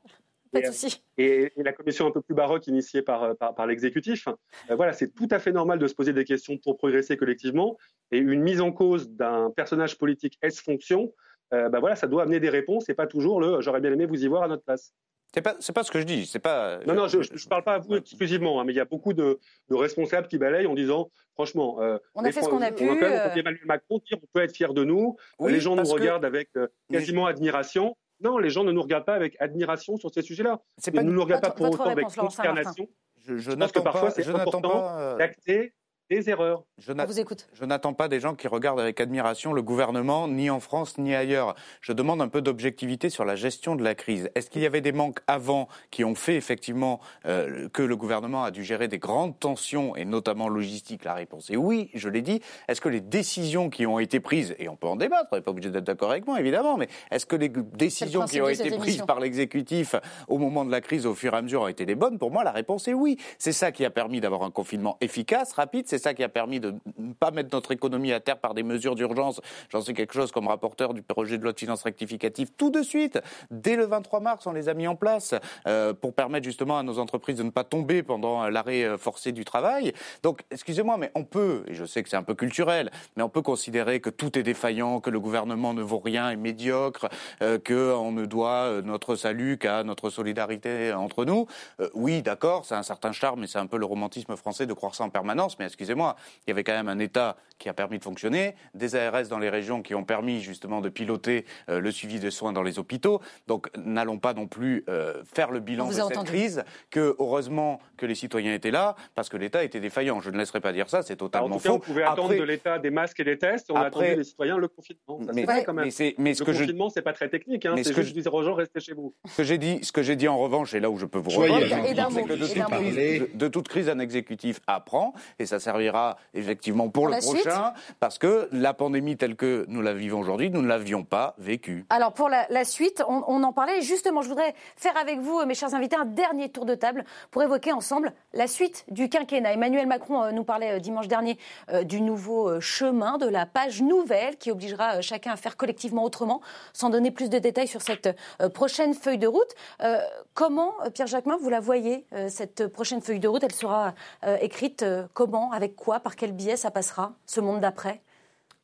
Et, 1.19 1.53
la 1.57 1.73
commission 1.73 2.07
un 2.07 2.11
peu 2.11 2.21
plus 2.21 2.35
baroque 2.35 2.67
initiée 2.67 3.03
par, 3.03 3.37
par, 3.37 3.67
l'exécutif, 3.67 4.29
euh, 4.71 4.75
voilà, 4.75 4.93
c'est 4.93 5.15
tout 5.15 5.29
à 5.31 5.39
fait 5.39 5.53
normal 5.53 5.79
de 5.79 5.87
se 5.87 5.95
poser 5.95 6.13
des 6.13 6.25
questions 6.25 6.57
pour 6.59 6.77
progresser 6.77 7.17
collectivement. 7.17 7.77
Et 8.11 8.19
une 8.19 8.43
mise 8.43 8.61
en 8.61 8.73
cause 8.73 9.11
d'un 9.11 9.51
personnage 9.51 9.99
politique 9.99 10.39
est-ce 10.43 10.63
fonction 10.63 11.13
euh, 11.53 11.69
bah 11.69 11.79
voilà, 11.79 11.95
ça 11.95 12.07
doit 12.07 12.23
amener 12.23 12.41
des 12.41 12.49
réponses 12.49 12.89
et 12.89 12.95
pas 12.95 13.07
toujours 13.07 13.41
le 13.41 13.61
j'aurais 13.61 13.81
bien 13.81 13.93
aimé 13.93 14.07
vous 14.07 14.25
y 14.25 14.27
voir 14.27 14.43
à 14.43 14.49
notre 14.49 14.65
place. 14.65 14.93
C'est 15.33 15.43
pas, 15.43 15.55
pas 15.55 15.83
ce 15.83 15.91
que 15.91 16.01
je 16.01 16.05
dis. 16.05 16.25
C'est 16.25 16.39
pas. 16.39 16.79
Non, 16.87 16.95
non, 16.95 17.09
je 17.09 17.19
ne 17.19 17.49
parle 17.49 17.63
pas 17.63 17.75
à 17.75 17.79
vous 17.79 17.97
exclusivement, 17.97 18.61
hein, 18.61 18.65
mais 18.65 18.73
il 18.73 18.77
y 18.77 18.81
a 18.81 18.85
beaucoup 18.85 19.13
de, 19.13 19.39
responsables 19.71 20.29
qui 20.29 20.39
balayent 20.39 20.67
en 20.67 20.75
disant, 20.75 21.11
franchement, 21.35 21.81
euh, 21.83 21.99
on 22.15 22.25
a 22.25 22.33
fait 22.33 22.43
ce 22.43 22.49
qu'on 22.49 22.63
a 22.63 22.73
pu. 22.73 22.89
On 22.89 22.95
Emmanuel 22.95 23.67
Macron 23.67 24.01
dire, 24.07 24.19
on 24.23 24.27
peut 24.33 24.43
être 24.43 24.55
fier 24.57 24.73
de 24.73 24.85
nous. 24.85 25.17
les 25.41 25.61
gens 25.61 25.77
nous 25.77 25.85
regardent 25.85 26.25
avec 26.25 26.51
quasiment 26.91 27.27
admiration. 27.27 27.97
Non, 28.21 28.39
les 28.39 28.51
gens 28.51 28.65
ne 28.65 28.73
nous 28.73 28.83
regardent 28.83 29.05
pas 29.05 29.15
avec 29.15 29.37
admiration 29.41 29.97
sur 29.97 30.11
ces 30.11 30.23
sujets-là. 30.23 30.61
Ils 30.87 30.95
ne 30.95 31.13
nous 31.13 31.23
regardent 31.23 31.43
pas 31.43 31.51
pour 31.51 31.71
autant 31.71 31.85
avec 31.85 32.07
consternation. 32.15 32.89
Je, 33.19 33.37
je, 33.37 33.51
pense 33.53 33.73
que 33.73 33.81
parfois 33.81 34.11
c'est 34.11 34.27
important 34.29 34.97
euh, 34.99 35.17
d'acter 35.17 35.73
des 36.11 36.31
erreurs. 36.31 36.63
Je 36.79 36.93
vous 36.93 37.21
écoute. 37.21 37.49
Je 37.53 37.65
n'attends 37.65 37.95
pas 37.95 38.09
des 38.09 38.21
gens 38.21 38.35
qui 38.35 38.49
regardent 38.49 38.81
avec 38.81 39.01
admiration 39.01 39.53
le 39.53 39.63
gouvernement, 39.63 40.29
ni 40.29 40.51
en 40.51 40.61
France, 40.61 40.99
ni 40.99 41.15
ailleurs. 41.15 41.55
Je 41.81 41.93
demande 41.93 42.23
un 42.23 42.29
peu 42.29 42.43
d'objectivité 42.43 43.11
sur 43.11 43.25
la 43.25 43.35
gestion 43.35 43.75
de 43.75 43.83
la 43.83 43.95
crise. 43.95 44.31
Est-ce 44.35 44.51
qu'il 44.51 44.63
y 44.63 44.67
avait 44.67 44.81
des 44.81 44.93
manques 44.93 45.19
avant 45.27 45.69
qui 45.91 46.05
ont 46.05 46.15
fait 46.15 46.37
effectivement 46.37 47.01
euh, 47.25 47.69
que 47.71 47.83
le 47.83 47.97
gouvernement 47.97 48.45
a 48.45 48.51
dû 48.51 48.63
gérer 48.63 48.89
des 48.89 48.99
grandes 48.99 49.39
tensions, 49.39 49.97
et 49.97 50.05
notamment 50.05 50.49
logistiques? 50.49 51.05
La 51.05 51.15
réponse 51.15 51.51
est 51.51 51.57
oui, 51.57 51.91
je 51.95 52.09
l'ai 52.09 52.23
dit. 52.23 52.41
Est-ce 52.69 52.81
que 52.81 52.89
les 52.89 53.01
décisions 53.01 53.69
qui 53.69 53.87
ont 53.87 53.99
été 53.99 54.21
prises, 54.21 54.55
et 54.59 54.69
on 54.69 54.77
peut 54.77 54.87
en 54.87 54.97
débattre, 54.97 55.29
on 55.33 55.37
n'est 55.37 55.43
pas 55.43 55.51
obligé 55.51 55.71
d'être 55.71 55.85
d'accord 55.85 56.11
avec 56.11 56.27
moi 56.27 56.39
évidemment, 56.39 56.77
mais 56.77 56.89
est-ce 57.11 57.27
que 57.27 57.37
les 57.37 57.49
décisions 57.49 58.25
qui 58.27 58.41
ont 58.41 58.49
été 58.49 58.71
prises 58.77 59.03
par 59.03 59.19
l'exécutif 59.19 59.97
au 60.29 60.39
moment 60.39 60.65
de 60.65 60.71
la 60.71 60.81
crise, 60.81 61.07
au 61.07 61.15
fur 61.15 61.35
et 61.35 61.37
à 61.39 61.43
mesure, 61.43 61.63
ont 61.63 61.69
été 61.69 61.85
les 61.85 61.95
bonnes? 61.97 62.19
Pour 62.19 62.31
moi, 62.31 62.45
la 62.45 62.53
réponse 62.53 62.87
est 62.87 62.95
oui. 62.95 63.17
C'est 63.39 63.53
ça 63.53 63.73
qui 63.73 63.85
a 63.85 63.91
permis 63.91 64.21
d'avoir 64.21 64.43
un 64.43 64.51
confinement 64.51 64.99
efficace, 65.01 65.53
rapide 65.53 65.89
c'est 65.97 66.03
ça 66.03 66.15
qui 66.15 66.23
a 66.23 66.29
permis 66.29 66.61
de 66.61 66.75
ne 66.99 67.15
pas 67.15 67.31
mettre 67.31 67.49
notre 67.53 67.73
économie 67.73 68.13
à 68.13 68.21
terre 68.21 68.39
par 68.39 68.53
des 68.53 68.63
mesures 68.63 68.95
d'urgence. 68.95 69.41
J'en 69.71 69.81
sais 69.81 69.95
quelque 69.95 70.13
chose 70.13 70.31
comme 70.31 70.47
rapporteur 70.47 70.93
du 70.93 71.01
projet 71.01 71.39
de 71.39 71.43
loi 71.43 71.53
de 71.53 71.59
finances 71.59 71.83
rectificative 71.83 72.51
tout 72.59 72.71
de 72.71 72.83
suite. 72.83 73.19
Dès 73.51 73.77
le 73.77 73.87
23 73.87 74.21
mars, 74.21 74.47
on 74.47 74.53
les 74.53 74.69
a 74.69 74.75
mis 74.75 74.87
en 74.87 74.95
place 74.95 75.35
euh, 75.67 75.95
pour 75.95 76.13
permettre 76.13 76.45
justement 76.45 76.79
à 76.79 76.83
nos 76.83 76.99
entreprises 76.99 77.37
de 77.37 77.43
ne 77.43 77.51
pas 77.51 77.65
tomber 77.65 78.03
pendant 78.03 78.47
l'arrêt 78.49 78.85
euh, 78.85 78.99
forcé 78.99 79.33
du 79.33 79.47
travail. 79.47 79.95
Donc, 80.23 80.43
excusez-moi, 80.51 80.99
mais 80.99 81.11
on 81.15 81.25
peut, 81.25 81.65
et 81.67 81.73
je 81.73 81.87
sais 81.87 82.03
que 82.03 82.11
c'est 82.11 82.17
un 82.17 82.23
peu 82.23 82.35
culturel, 82.35 82.91
mais 83.17 83.23
on 83.23 83.31
peut 83.31 83.43
considérer 83.43 84.01
que 84.01 84.11
tout 84.11 84.39
est 84.39 84.43
défaillant, 84.43 85.01
que 85.01 85.09
le 85.09 85.19
gouvernement 85.21 85.73
ne 85.73 85.83
vaut 85.83 85.99
rien, 85.99 86.29
est 86.29 86.37
médiocre, 86.37 87.09
euh, 87.43 87.59
qu'on 87.59 88.13
ne 88.13 88.27
doit 88.27 88.83
notre 88.83 89.17
salut 89.17 89.57
qu'à 89.57 89.83
notre 89.83 90.11
solidarité 90.11 90.93
entre 90.93 91.25
nous. 91.25 91.47
oui, 91.95 92.21
d'accord, 92.21 92.67
c'est 92.67 92.75
un 92.75 92.83
certain 92.83 93.13
charme 93.13 93.45
et 93.45 93.47
c'est 93.47 93.59
un 93.59 93.67
peu 93.67 93.79
le 93.79 93.87
romantisme 93.87 94.37
français 94.37 94.67
de 94.67 94.75
croire 94.75 94.95
ça 94.95 95.05
en 95.05 95.11
permanence, 95.11 95.59
mais 95.59 95.65
excusez 95.65 95.86
excusez-moi, 95.87 96.17
il 96.47 96.51
y 96.51 96.53
avait 96.53 96.65
quand 96.65 96.73
même 96.73 96.89
un 96.89 96.99
État 96.99 97.37
qui 97.59 97.69
a 97.69 97.75
permis 97.75 97.99
de 97.99 98.05
fonctionner, 98.05 98.55
des 98.75 98.97
ARS 98.97 99.29
dans 99.29 99.39
les 99.39 99.49
régions 99.49 99.83
qui 99.83 99.95
ont 99.95 100.05
permis 100.05 100.41
justement 100.41 100.81
de 100.81 100.89
piloter 100.89 101.47
euh, 101.69 101.81
le 101.81 101.91
suivi 101.91 102.21
des 102.21 102.31
soins 102.31 102.53
dans 102.53 102.63
les 102.63 102.79
hôpitaux. 102.79 103.21
Donc 103.47 103.71
n'allons 103.79 104.19
pas 104.19 104.35
non 104.35 104.47
plus 104.47 104.85
euh, 104.89 105.23
faire 105.25 105.51
le 105.51 105.61
bilan 105.61 105.89
de 105.89 105.93
cette 105.95 106.25
crise, 106.25 106.65
que 106.91 107.17
heureusement 107.19 107.81
que 107.97 108.05
les 108.05 108.15
citoyens 108.15 108.53
étaient 108.53 108.71
là, 108.71 108.95
parce 109.15 109.29
que 109.29 109.37
l'État 109.37 109.65
était 109.65 109.81
défaillant. 109.81 110.21
Je 110.21 110.31
ne 110.31 110.37
laisserai 110.37 110.61
pas 110.61 110.73
dire 110.73 110.91
ça, 110.91 111.03
c'est 111.03 111.17
totalement 111.17 111.57
en 111.57 111.59
tout 111.59 111.63
cas, 111.63 111.69
faux. 111.69 111.75
On 111.77 111.79
pouvait 111.79 112.03
attendre 112.03 112.35
de 112.35 112.43
l'État 112.43 112.79
des 112.79 112.91
masques 112.91 113.21
et 113.21 113.25
des 113.25 113.39
tests, 113.39 113.71
on 113.71 113.77
a 113.77 113.87
attendu 113.87 114.17
les 114.17 114.25
citoyens 114.25 114.59
le 114.59 114.69
confinement. 114.69 115.21
Ça, 115.25 115.33
mais, 115.33 115.45
vrai, 115.45 115.65
quand 115.65 115.73
même. 115.73 115.89
Mais, 116.19 116.35
ce 116.35 116.45
le 116.45 116.53
confinement, 116.53 116.91
c'est 116.91 117.03
pas 117.03 117.13
très 117.13 117.29
technique, 117.29 117.65
hein, 117.65 117.75
c'est 117.77 117.95
juste 117.95 118.15
je... 118.15 118.21
dire 118.21 118.35
aux 118.35 118.43
gens, 118.43 118.55
restez 118.55 118.81
chez 118.81 118.93
vous. 118.93 119.15
Ce 119.27 119.39
que 119.39 119.45
j'ai 119.45 119.59
dit, 119.59 119.79
ce 119.83 119.93
que 119.93 120.03
j'ai 120.03 120.17
dit 120.17 120.29
en 120.29 120.39
revanche, 120.39 120.75
et 120.75 120.81
là 120.81 120.91
où 120.91 120.99
je 120.99 121.07
peux 121.07 121.19
vous 121.19 121.31
rejoindre, 121.31 121.67
c'est 121.67 122.23
que 122.25 122.35
de 122.35 122.47
toute, 122.47 122.69
crise, 122.69 123.29
de 123.35 123.49
toute 123.49 123.69
crise, 123.69 123.89
un 123.89 123.99
exécutif 123.99 124.61
apprend, 124.67 125.15
et 125.39 125.47
ça 125.47 125.59
sert 125.59 125.76
servira 125.77 126.17
effectivement 126.35 126.89
pour, 126.89 127.05
Pour 127.05 127.15
le 127.15 127.21
prochain, 127.21 127.73
parce 128.01 128.19
que 128.19 128.49
la 128.53 128.75
pandémie 128.75 129.17
telle 129.17 129.37
que 129.37 129.67
nous 129.69 129.83
la 129.83 129.93
vivons 129.93 130.21
aujourd'hui, 130.21 130.51
nous 130.51 130.63
ne 130.63 130.69
l'avions 130.69 131.05
pas 131.05 131.35
vécue. 131.39 131.85
Alors 131.91 132.13
pour 132.13 132.29
la, 132.29 132.47
la 132.51 132.65
suite, 132.65 133.03
on, 133.09 133.23
on 133.27 133.43
en 133.43 133.53
parlait. 133.53 133.83
Justement, 133.83 134.23
je 134.23 134.29
voudrais 134.29 134.55
faire 134.77 134.97
avec 134.97 135.21
vous, 135.21 135.45
mes 135.45 135.55
chers 135.55 135.75
invités, 135.75 135.97
un 135.97 136.07
dernier 136.07 136.49
tour 136.49 136.65
de 136.65 136.75
table 136.75 137.05
pour 137.31 137.43
évoquer 137.43 137.73
ensemble 137.73 138.13
la 138.33 138.47
suite 138.47 138.85
du 138.91 139.09
quinquennat. 139.09 139.53
Emmanuel 139.53 139.87
Macron 139.87 140.23
euh, 140.25 140.31
nous 140.33 140.45
parlait 140.45 140.73
euh, 140.73 140.79
dimanche 140.79 141.09
dernier 141.09 141.39
euh, 141.71 141.85
du 141.85 142.01
nouveau 142.01 142.61
chemin, 142.61 143.19
de 143.19 143.27
la 143.27 143.47
page 143.47 143.83
nouvelle 143.83 144.37
qui 144.37 144.51
obligera 144.51 145.01
chacun 145.03 145.33
à 145.33 145.37
faire 145.37 145.57
collectivement 145.57 146.05
autrement, 146.05 146.41
sans 146.73 146.91
donner 146.91 147.11
plus 147.11 147.29
de 147.29 147.39
détails 147.39 147.69
sur 147.69 147.83
cette 147.83 148.09
prochaine 148.55 148.95
feuille 148.95 149.19
de 149.19 149.27
route. 149.27 149.53
Euh, 149.83 149.99
comment, 150.35 150.73
Pierre 150.95 151.07
Jacquemin, 151.07 151.37
vous 151.41 151.51
la 151.51 151.61
voyez, 151.61 152.07
cette 152.29 152.67
prochaine 152.69 153.01
feuille 153.01 153.21
de 153.21 153.29
route? 153.29 153.43
Elle 153.45 153.53
sera 153.53 153.95
euh, 154.25 154.37
écrite 154.41 154.83
euh, 154.83 155.07
comment 155.13 155.53
Avec 155.53 155.66
quoi 155.71 156.01
Par 156.01 156.17
quel 156.17 156.33
biais 156.33 156.57
ça 156.57 156.71
passera 156.71 157.13
Ce 157.27 157.41
monde 157.41 157.61
d'après? 157.61 158.01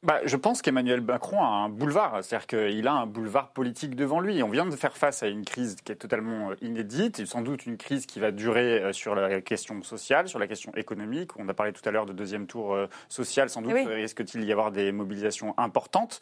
Bah, 0.02 0.18
je 0.24 0.36
pense 0.36 0.62
qu'Emmanuel 0.62 1.00
Macron 1.00 1.40
a 1.40 1.46
un 1.46 1.68
boulevard, 1.68 2.24
c'est-à-dire 2.24 2.48
qu'il 2.48 2.88
a 2.88 2.92
un 2.92 3.06
boulevard 3.06 3.50
politique 3.52 3.94
devant 3.94 4.18
lui. 4.18 4.42
On 4.42 4.48
vient 4.48 4.66
de 4.66 4.74
faire 4.74 4.96
face 4.96 5.22
à 5.22 5.28
une 5.28 5.44
crise 5.44 5.76
qui 5.76 5.92
est 5.92 5.96
totalement 5.96 6.50
euh, 6.50 6.56
inédite, 6.60 7.20
et 7.20 7.26
sans 7.26 7.40
doute 7.40 7.66
une 7.66 7.76
crise 7.76 8.06
qui 8.06 8.18
va 8.18 8.32
durer 8.32 8.82
euh, 8.82 8.92
sur 8.92 9.14
la 9.14 9.40
question 9.40 9.80
sociale, 9.84 10.26
sur 10.26 10.40
la 10.40 10.48
question 10.48 10.72
économique. 10.74 11.30
On 11.38 11.48
a 11.48 11.54
parlé 11.54 11.72
tout 11.72 11.88
à 11.88 11.92
l'heure 11.92 12.06
de 12.06 12.12
deuxième 12.12 12.48
tour 12.48 12.74
euh, 12.74 12.88
social, 13.08 13.48
sans 13.48 13.62
doute 13.62 13.74
Oui. 13.74 13.86
risque-t-il 13.86 14.42
y 14.42 14.50
avoir 14.50 14.72
des 14.72 14.90
mobilisations 14.90 15.54
importantes. 15.56 16.18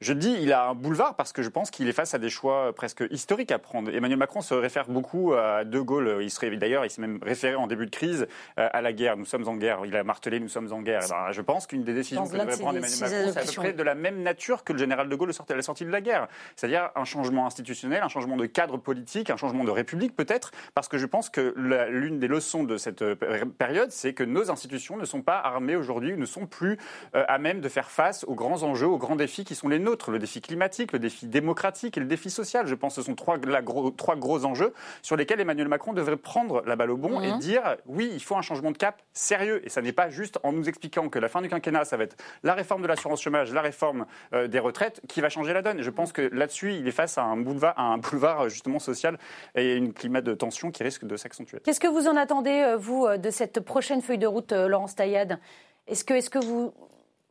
Je 0.00 0.14
dis 0.14 0.34
il 0.40 0.50
a 0.54 0.68
un 0.70 0.74
boulevard 0.74 1.14
parce 1.14 1.30
que 1.34 1.42
je 1.42 1.50
pense 1.50 1.70
qu'il 1.70 1.86
est 1.86 1.92
face 1.92 2.14
à 2.14 2.18
des 2.18 2.30
choix 2.30 2.72
presque 2.72 3.04
historiques 3.10 3.52
à 3.52 3.58
prendre. 3.58 3.94
Emmanuel 3.94 4.18
Macron 4.18 4.40
se 4.40 4.54
réfère 4.54 4.88
beaucoup 4.88 5.34
à 5.34 5.64
De 5.64 5.78
Gaulle. 5.78 6.20
Il 6.22 6.30
serait 6.30 6.56
d'ailleurs, 6.56 6.86
il 6.86 6.90
s'est 6.90 7.02
même 7.02 7.18
référé 7.20 7.54
en 7.54 7.66
début 7.66 7.84
de 7.84 7.90
crise 7.90 8.26
euh, 8.58 8.68
à 8.72 8.80
la 8.80 8.94
guerre. 8.94 9.18
Nous 9.18 9.26
sommes 9.26 9.46
en 9.46 9.56
guerre. 9.56 9.80
Il 9.84 9.94
a 9.94 10.02
martelé 10.02 10.40
nous 10.40 10.48
sommes 10.48 10.72
en 10.72 10.80
guerre. 10.80 11.02
Ben, 11.10 11.32
je 11.32 11.42
pense 11.42 11.66
qu'une 11.66 11.84
des 11.84 11.92
décisions 11.92 12.24
que 12.24 12.32
devrait 12.32 12.46
de 12.46 12.58
prendre 12.58 12.78
Emmanuel 12.78 12.98
Macron, 12.98 13.30
c'est 13.34 13.38
à 13.38 13.44
peu 13.44 13.52
près 13.52 13.72
de 13.74 13.82
la 13.82 13.94
même 13.94 14.22
nature 14.22 14.64
que 14.64 14.72
le 14.72 14.78
général 14.78 15.10
de 15.10 15.14
Gaulle 15.14 15.34
sortait 15.34 15.52
à 15.52 15.56
la 15.56 15.62
sortie 15.62 15.84
de 15.84 15.90
la 15.90 16.00
guerre. 16.00 16.28
C'est-à-dire 16.56 16.88
un 16.96 17.04
changement 17.04 17.44
institutionnel, 17.44 18.02
un 18.02 18.08
changement 18.08 18.38
de 18.38 18.46
cadre 18.46 18.78
politique, 18.78 19.28
un 19.28 19.36
changement 19.36 19.64
de 19.64 19.70
république 19.70 20.16
peut-être, 20.16 20.50
parce 20.74 20.88
que 20.88 20.96
je 20.96 21.04
pense 21.04 21.28
que 21.28 21.52
l'une 21.90 22.18
des 22.18 22.28
leçons 22.28 22.64
de 22.64 22.78
cette 22.78 23.02
euh, 23.02 23.16
période, 23.58 23.90
c'est 23.90 24.14
que 24.14 24.24
nos 24.24 24.50
institutions 24.50 24.96
ne 24.96 25.04
sont 25.04 25.20
pas 25.20 25.38
armées 25.40 25.76
aujourd'hui, 25.76 26.16
ne 26.16 26.24
sont 26.24 26.46
plus 26.46 26.78
euh, 27.14 27.22
à 27.28 27.36
même 27.36 27.60
de 27.60 27.68
faire 27.68 27.90
face 27.90 28.24
aux 28.24 28.34
grands 28.34 28.62
enjeux, 28.62 28.86
aux 28.86 28.96
grands 28.96 29.16
défis 29.16 29.44
qui 29.44 29.54
sont 29.54 29.68
les 29.68 29.78
nôtres, 29.78 29.89
le 30.10 30.18
défi 30.18 30.40
climatique, 30.40 30.92
le 30.92 30.98
défi 30.98 31.26
démocratique 31.26 31.96
et 31.96 32.00
le 32.00 32.06
défi 32.06 32.30
social. 32.30 32.66
Je 32.66 32.74
pense 32.74 32.94
que 32.96 33.02
ce 33.02 33.06
sont 33.06 33.14
trois, 33.14 33.36
la 33.46 33.62
gros- 33.62 33.90
trois 33.90 34.16
gros 34.16 34.44
enjeux 34.44 34.72
sur 35.02 35.16
lesquels 35.16 35.40
Emmanuel 35.40 35.68
Macron 35.68 35.92
devrait 35.92 36.16
prendre 36.16 36.62
la 36.66 36.76
balle 36.76 36.90
au 36.90 36.96
bon 36.96 37.20
et 37.20 37.32
Mhm. 37.32 37.38
dire 37.38 37.76
oui, 37.86 38.10
il 38.12 38.22
faut 38.22 38.36
un 38.36 38.42
changement 38.42 38.70
de 38.70 38.76
cap 38.78 39.02
sérieux. 39.12 39.60
Et 39.64 39.68
ça 39.68 39.82
n'est 39.82 39.92
pas 39.92 40.08
juste 40.10 40.38
en 40.42 40.52
nous 40.52 40.68
expliquant 40.68 41.08
que 41.08 41.18
la 41.18 41.28
fin 41.28 41.42
du 41.42 41.48
quinquennat, 41.48 41.84
ça 41.84 41.96
va 41.96 42.04
être 42.04 42.16
la 42.42 42.54
réforme 42.54 42.82
de 42.82 42.86
l'assurance 42.86 43.20
chômage, 43.22 43.52
la 43.52 43.62
réforme 43.62 44.06
euh, 44.32 44.46
des 44.48 44.58
retraites 44.58 45.00
qui 45.08 45.20
va 45.20 45.28
changer 45.28 45.52
la 45.52 45.62
donne. 45.62 45.78
Et 45.80 45.82
je 45.82 45.90
pense 45.90 46.12
que 46.12 46.22
là-dessus, 46.32 46.74
il 46.74 46.86
est 46.88 46.92
face 46.92 47.18
à 47.18 47.22
un 47.22 47.36
boulevard, 47.36 47.74
à 47.76 47.82
un 47.82 47.98
boulevard 47.98 48.42
euh, 48.42 48.48
justement 48.48 48.78
social 48.78 49.18
et 49.54 49.74
une 49.76 49.92
climat 49.92 50.20
de 50.20 50.34
tension 50.34 50.70
qui 50.70 50.82
risque 50.82 51.04
de 51.04 51.16
s'accentuer. 51.16 51.58
Qu'est-ce 51.64 51.80
que 51.80 51.88
vous 51.88 52.06
en 52.08 52.16
attendez, 52.16 52.62
euh, 52.66 52.76
vous, 52.76 53.06
de 53.16 53.30
cette 53.30 53.60
prochaine 53.60 54.02
feuille 54.02 54.18
de 54.18 54.26
route, 54.26 54.52
Laurence 54.52 54.94
Taillade 54.94 55.38
Est-ce 55.86 56.04
que, 56.04 56.14
est 56.14 56.28
que 56.30 56.38
vous. 56.38 56.72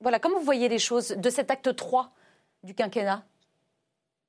Voilà, 0.01 0.20
comment 0.20 0.38
vous 0.39 0.45
voyez 0.45 0.70
les 0.70 0.80
choses 0.80 1.10
de 1.10 1.30
cet 1.30 1.51
acte 1.51 1.76
3 1.76 2.12
du 2.64 2.74
quinquennat 2.74 3.28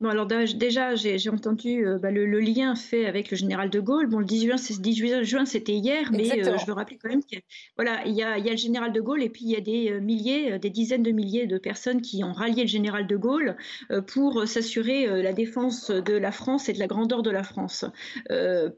Bon, 0.01 0.09
alors 0.09 0.25
déjà, 0.25 0.95
j'ai 0.95 1.19
j'ai 1.19 1.29
entendu 1.29 1.87
euh, 1.87 1.99
bah, 1.99 2.11
le, 2.11 2.25
le 2.25 2.41
lien 2.41 2.75
fait 2.75 3.05
avec 3.05 3.31
le 3.31 3.37
général 3.37 3.69
de 3.69 3.81
Gaulle. 3.81 4.07
Bon, 4.07 4.19
le 4.19 4.25
18 4.25 4.47
juin, 4.47 4.57
c'est- 4.57 4.81
18 4.81 5.25
juin, 5.25 5.45
c'était 5.45 5.75
hier, 5.75 6.11
mais 6.11 6.25
euh, 6.41 6.57
je 6.57 6.65
veux 6.65 6.73
rappeler 6.73 6.97
quand 6.97 7.11
même 7.11 7.23
qu'il 7.23 7.37
y 7.37 7.41
a- 7.43 7.45
voilà, 7.77 8.01
il 8.07 8.15
y 8.15 8.23
a, 8.23 8.39
il 8.39 8.47
y 8.47 8.49
a 8.49 8.53
le 8.53 8.57
général 8.57 8.93
de 8.95 9.01
Gaulle 9.03 9.23
et 9.23 9.29
puis 9.29 9.43
il 9.45 9.51
y 9.51 9.57
a 9.57 9.61
des 9.61 9.91
euh, 9.91 10.01
milliers, 10.01 10.59
des 10.59 10.71
dizaines 10.71 11.03
de 11.03 11.11
milliers 11.11 11.47
de 11.47 11.59
personnes 11.59 12.01
qui 12.01 12.25
ont 12.25 12.33
rallié 12.33 12.63
le 12.63 12.69
général 12.69 13.07
de 13.07 13.15
Gaulle 13.15 13.57
euh, 13.91 14.01
pour 14.01 14.49
s'assurer 14.49 15.23
la 15.23 15.35
défense 15.35 15.91
de 15.91 16.15
la 16.15 16.33
France 16.33 16.71
et 16.71 16.73
de 16.73 16.79
la 16.79 16.87
grandeur 16.87 17.23
de 17.23 17.31
la 17.31 17.43
France. 17.43 17.85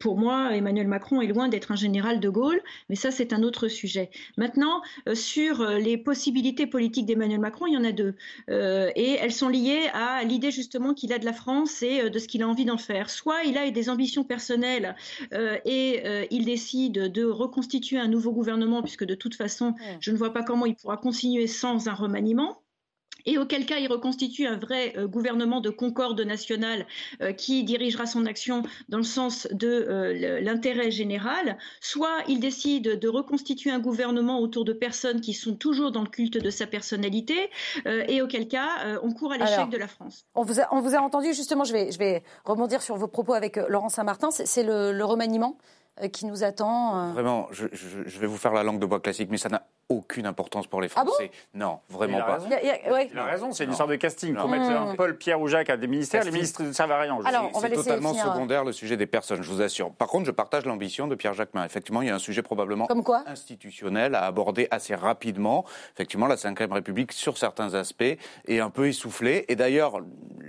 Pour 0.01 0.19
moi, 0.19 0.57
Emmanuel 0.57 0.89
Macron 0.89 1.21
est 1.21 1.27
loin 1.29 1.49
d'être 1.49 1.71
un 1.71 1.77
général 1.77 2.19
de 2.19 2.29
Gaulle, 2.29 2.61
mais 2.89 2.97
ça, 2.97 3.11
c'est 3.13 3.33
un 3.33 3.43
autre 3.45 3.69
sujet. 3.69 4.11
Maintenant, 4.37 4.83
sur 5.15 5.65
les 5.65 5.97
possibilités 5.99 6.67
politiques 6.67 7.07
d'Emmanuel 7.07 7.39
Macron, 7.41 7.67
il 7.67 7.75
y 7.75 7.77
en 7.77 7.85
a 7.85 7.93
deux. 7.93 8.15
Et 8.49 9.17
elles 9.21 9.33
sont 9.33 9.49
liées 9.49 9.89
à 9.95 10.25
l'idée 10.25 10.51
justement 10.51 10.95
qu'il 10.95 11.12
a 11.13 11.19
de 11.19 11.25
la 11.25 11.33
France 11.33 11.83
et 11.83 12.03
euh, 12.03 12.11
de 12.11 12.19
ce 12.19 12.29
qu'il 12.29 12.43
a 12.43 12.49
envie 12.49 12.65
d'en 12.65 12.79
faire. 12.79 13.11
Soit 13.11 13.43
il 13.45 13.59
a 13.59 13.71
des 13.71 13.91
ambitions 13.91 14.25
personnelles 14.25 14.97
euh, 15.33 15.59
et 15.65 16.03
euh, 16.05 16.25
il 16.31 16.45
décide 16.45 17.13
de 17.13 17.25
reconstituer 17.25 17.99
un 17.99 18.09
nouveau 18.09 18.33
gouvernement, 18.33 18.83
puisque 18.83 19.05
de 19.05 19.15
toute 19.15 19.35
façon, 19.35 19.75
je 20.01 20.11
ne 20.11 20.17
vois 20.17 20.33
pas 20.33 20.43
comment 20.43 20.67
il 20.67 20.75
pourra 20.75 20.97
continuer 20.97 21.47
sans 21.47 21.89
un 21.89 21.95
remaniement. 21.95 22.62
Et 23.27 23.39
auquel 23.39 23.67
cas, 23.67 23.79
il 23.79 23.89
reconstitue 23.89 24.47
un 24.47 24.57
vrai 24.57 24.95
euh, 24.97 25.07
gouvernement 25.07 25.61
de 25.61 25.71
concorde 25.71 26.21
nationale 26.21 26.87
euh, 27.21 27.33
qui 27.33 27.65
dirigera 27.65 28.07
son 28.07 28.27
action 28.27 28.63
dans 28.89 28.99
le 28.99 29.03
sens 29.05 29.47
de 29.51 29.69
euh, 29.69 30.41
l'intérêt 30.41 30.91
général. 30.91 31.59
Soit 31.81 32.19
il 32.29 32.41
décide 32.41 32.99
de 32.99 33.09
reconstituer 33.09 33.71
un 33.71 33.79
gouvernement 33.79 34.41
autour 34.41 34.65
de 34.65 34.73
personnes 34.73 35.21
qui 35.21 35.35
sont 35.35 35.55
toujours 35.55 35.93
dans 35.93 36.03
le 36.03 36.09
culte 36.09 36.39
de 36.39 36.51
sa 36.51 36.67
personnalité, 36.67 37.51
euh, 37.87 38.05
et 38.09 38.23
auquel 38.23 38.49
cas, 38.49 38.69
euh, 38.85 38.99
on 39.03 39.13
court 39.13 39.33
à 39.33 39.39
l'échec 39.39 39.69
de 39.71 39.79
la 39.79 39.89
France. 39.89 40.25
on 40.35 40.43
vous, 40.43 40.61
a, 40.61 40.69
on 40.73 40.81
vous 40.81 40.95
a 40.95 40.99
entendu, 41.01 41.33
justement, 41.35 41.65
je 41.65 41.73
vais, 41.73 41.91
je 41.93 41.99
vais 41.99 42.23
rebondir 42.45 42.83
sur 42.83 42.97
vos 42.97 43.09
propos 43.09 43.35
avec 43.35 43.57
Laurent 43.69 43.89
Saint-Martin. 43.89 44.31
C'est 44.31 44.63
le, 44.63 44.93
le 44.93 45.05
remaniement 45.05 45.59
qui 46.13 46.25
nous 46.27 46.43
attend. 46.43 46.99
euh. 46.99 47.13
Vraiment, 47.13 47.49
je, 47.51 47.67
je- 47.73 48.03
je 48.07 48.19
vais 48.19 48.27
vous 48.27 48.39
faire 48.39 48.53
la 48.55 48.63
langue 48.63 48.79
de 48.81 48.87
bois 48.87 48.99
classique, 49.01 49.29
mais 49.31 49.37
ça 49.37 49.49
n'a 49.51 49.67
aucune 49.89 50.27
importance 50.27 50.67
pour 50.67 50.81
les 50.81 50.89
Ah 50.97 51.05
bon 51.05 51.11
Français. 51.11 51.31
non, 51.55 51.81
vraiment 51.91 52.19
Il 52.19 52.25
pas. 52.25 52.35
raison. 52.35 52.47
Il 52.49 52.55
a- 52.55 52.63
il 52.63 52.67
y 52.67 52.71
a- 52.89 52.93
ouais. 52.93 53.09
Il 53.13 53.19
a 53.19 53.25
raison, 53.25 53.53
c'est 53.53 53.65
une 53.65 53.71
histoire 53.71 53.89
de 53.89 53.97
casting. 53.97 54.35
Pour 54.35 54.49
mettre 54.49 54.65
un 54.65 54.95
Paul, 54.95 55.17
Pierre 55.19 55.41
ou 55.41 55.49
Jacques 55.49 55.71
à 55.71 55.77
des 55.77 55.87
ministères, 55.87 56.21
les 56.21 56.27
Casting. 56.27 56.35
ministres 56.41 56.63
ne 56.63 56.73
servent 56.73 56.93
à 56.93 57.01
rien. 57.01 57.19
C'est 57.61 57.71
totalement 57.71 58.11
finir, 58.15 58.25
secondaire 58.33 58.65
le 58.65 58.73
sujet 58.73 58.97
des 58.97 59.07
personnes, 59.07 59.43
je 59.43 59.51
vous 59.51 59.61
assure. 59.61 59.93
Par 59.93 60.09
contre, 60.09 60.27
je 60.27 60.31
partage 60.31 60.65
l'ambition 60.65 61.07
de 61.09 61.15
Pierre 61.15 61.35
Jacquemin. 61.35 61.65
Effectivement, 61.65 62.01
il 62.03 62.09
y 62.09 62.11
a 62.11 62.15
un 62.15 62.19
sujet 62.19 62.43
probablement 62.43 62.87
Comme 62.87 63.03
quoi 63.05 63.23
institutionnel 63.27 64.15
à 64.15 64.25
aborder 64.25 64.69
assez 64.71 64.95
rapidement. 64.95 65.65
Effectivement, 65.95 66.27
la 66.27 66.37
Ve 66.37 66.73
République, 66.73 67.13
sur 67.13 67.37
certains 67.39 67.75
aspects, 67.75 68.03
est 68.47 68.61
un 68.61 68.71
peu 68.71 68.89
essoufflée. 68.89 69.45
Et 69.49 69.57
d'ailleurs, 69.57 70.01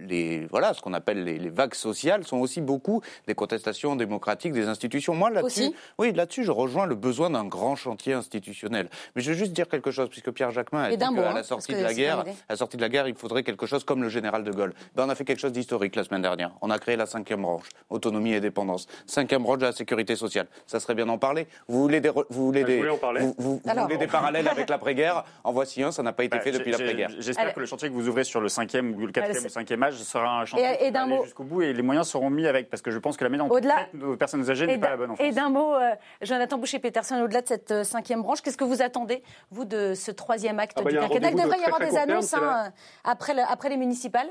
les, 0.06 0.46
voilà, 0.48 0.74
ce 0.74 0.82
qu'on 0.82 0.94
appelle 0.94 1.24
les, 1.24 1.40
les 1.40 1.50
vagues 1.50 1.74
sociales 1.76 2.24
sont 2.24 2.38
aussi 2.38 2.62
beaucoup 2.62 3.02
des 3.28 3.36
contestations 3.36 3.96
démocratiques 3.96 4.54
des 4.54 4.68
institutions. 4.68 5.14
Moi, 5.16 5.30
là-dessus, 5.30 5.72
oui, 5.98 6.12
là-dessus, 6.14 6.44
je 6.44 6.52
rejoins 6.52 6.86
le 6.86 6.96
besoin 6.96 7.30
d'un 7.30 7.46
grand 7.46 7.76
chantier 7.76 8.14
institutionnel. 8.14 8.90
Mais 9.16 9.22
je 9.24 9.32
veux 9.32 9.38
juste 9.38 9.53
dire 9.53 9.67
quelque 9.67 9.89
chose, 9.91 10.09
puisque 10.09 10.30
Pierre 10.32 10.51
Jacquemin 10.51 10.84
a 10.84 10.91
Et 10.91 10.97
dit 10.97 10.99
qu'à 10.99 11.07
hein, 11.07 11.34
la 11.34 11.43
sortie 11.43 11.74
de 11.74 11.82
la 11.82 11.93
guerre, 11.93 12.19
à 12.19 12.24
la 12.49 12.55
sortie 12.55 12.78
de 12.78 12.82
la 12.82 12.89
guerre, 12.89 13.07
il 13.07 13.15
faudrait 13.15 13.43
quelque 13.43 13.65
chose 13.65 13.84
comme 13.84 14.03
le 14.03 14.09
général 14.09 14.43
de 14.43 14.51
Gaulle. 14.51 14.74
Ben, 14.95 15.05
on 15.05 15.09
a 15.09 15.15
fait 15.15 15.26
quelque 15.26 15.39
chose 15.39 15.51
d'historique 15.51 15.95
la 15.95 16.03
semaine 16.03 16.21
dernière. 16.21 16.51
On 16.61 16.69
a 16.69 16.78
créé 16.78 16.95
la 16.95 17.05
cinquième 17.07 17.41
branche, 17.41 17.67
autonomie 17.89 18.34
et 18.34 18.39
dépendance. 18.39 18.88
Cinquième 19.07 19.43
branche 19.43 19.57
de 19.59 19.65
la 19.65 19.71
sécurité 19.71 20.15
sociale. 20.15 20.47
Ça 20.67 20.80
serait 20.80 20.95
bien 20.95 21.05
d'en 21.07 21.17
parler. 21.17 21.47
Vous 21.67 21.82
voulez 21.82 21.99
des, 22.01 22.09
vous 22.09 22.24
voulez 22.30 22.61
Je 22.61 22.65
des, 22.67 22.82
vous, 22.82 22.95
vous- 23.19 23.34
vous 23.38 23.61
Alors. 23.65 23.86
voulez 23.86 23.97
des 23.97 24.07
parallèles 24.07 24.47
avec 24.47 24.69
l'après-guerre? 24.69 25.24
En 25.43 25.51
voici 25.51 25.82
un, 25.82 25.91
ça 25.91 26.03
n'a 26.03 26.13
pas 26.13 26.24
été 26.24 26.38
Bah, 26.38 26.43
fait 26.43 26.51
depuis 26.51 26.71
l'après-guerre. 26.71 27.09
J'espère 27.19 27.53
que 27.53 27.59
le 27.59 27.65
chantier 27.65 27.89
que 27.89 27.93
vous 27.93 28.07
ouvrez 28.07 28.24
sur 28.24 28.41
le 28.41 28.49
cinquième 28.49 28.93
ou 28.95 29.05
le 29.05 29.11
quatrième 29.11 29.41
c'est- 29.41 29.47
ou 29.47 29.49
cinquième 29.49 29.84
âge 29.84 29.95
sera 29.95 30.41
un 30.41 30.45
chantier 30.45 30.65
Et- 30.82 30.88
et 30.88 30.95
aller 30.95 31.15
mot. 31.15 31.24
jusqu'au 31.24 31.43
bout 31.43 31.61
et 31.61 31.74
les 31.74 31.82
moyens 31.82 32.07
seront 32.07 32.30
mis 32.30 32.47
avec 32.47 32.69
parce 32.69 32.82
que 32.82 32.91
je 32.91 32.97
pense 32.99 33.15
que 33.17 33.24
la 33.24 33.30
manière 33.30 33.47
dont 33.47 33.59
nos 33.93 34.17
personnes 34.17 34.49
âgées 34.49 34.65
n'est 34.67 34.74
Et 34.76 34.78
pas 34.78 34.89
la 34.89 34.97
d'un- 34.97 35.07
bonne 35.07 35.11
en 35.11 35.15
et 35.24 35.32
d'un 35.32 35.49
mot, 35.49 35.74
euh, 35.76 35.91
Jonathan 36.21 36.57
Boucher-Peterson, 36.57 37.21
au-delà 37.24 37.41
de 37.41 37.47
cette 37.47 37.71
euh, 37.71 37.84
cinquième 37.84 38.21
branche, 38.21 38.41
qu'est-ce 38.41 38.57
que 38.57 38.63
vous 38.63 38.82
attendez, 38.82 39.12
vous, 39.51 39.66
de 39.66 39.93
ce 39.93 40.09
troisième 40.11 40.59
acte 40.59 40.78
Ah 40.80 40.84
bah, 40.84 40.89
du 40.91 40.97
quinquennat 40.97 41.30
Il 41.32 41.36
de 41.36 41.41
devrait 41.41 41.59
y 41.59 41.64
avoir 41.66 41.80
des 41.80 41.89
terme, 41.91 42.09
annonces 42.09 42.32
la- 42.32 42.66
hein, 42.68 42.74
après, 43.03 43.34
le- 43.34 43.43
après 43.47 43.70
les 43.70 43.78
municipales. 43.78 44.30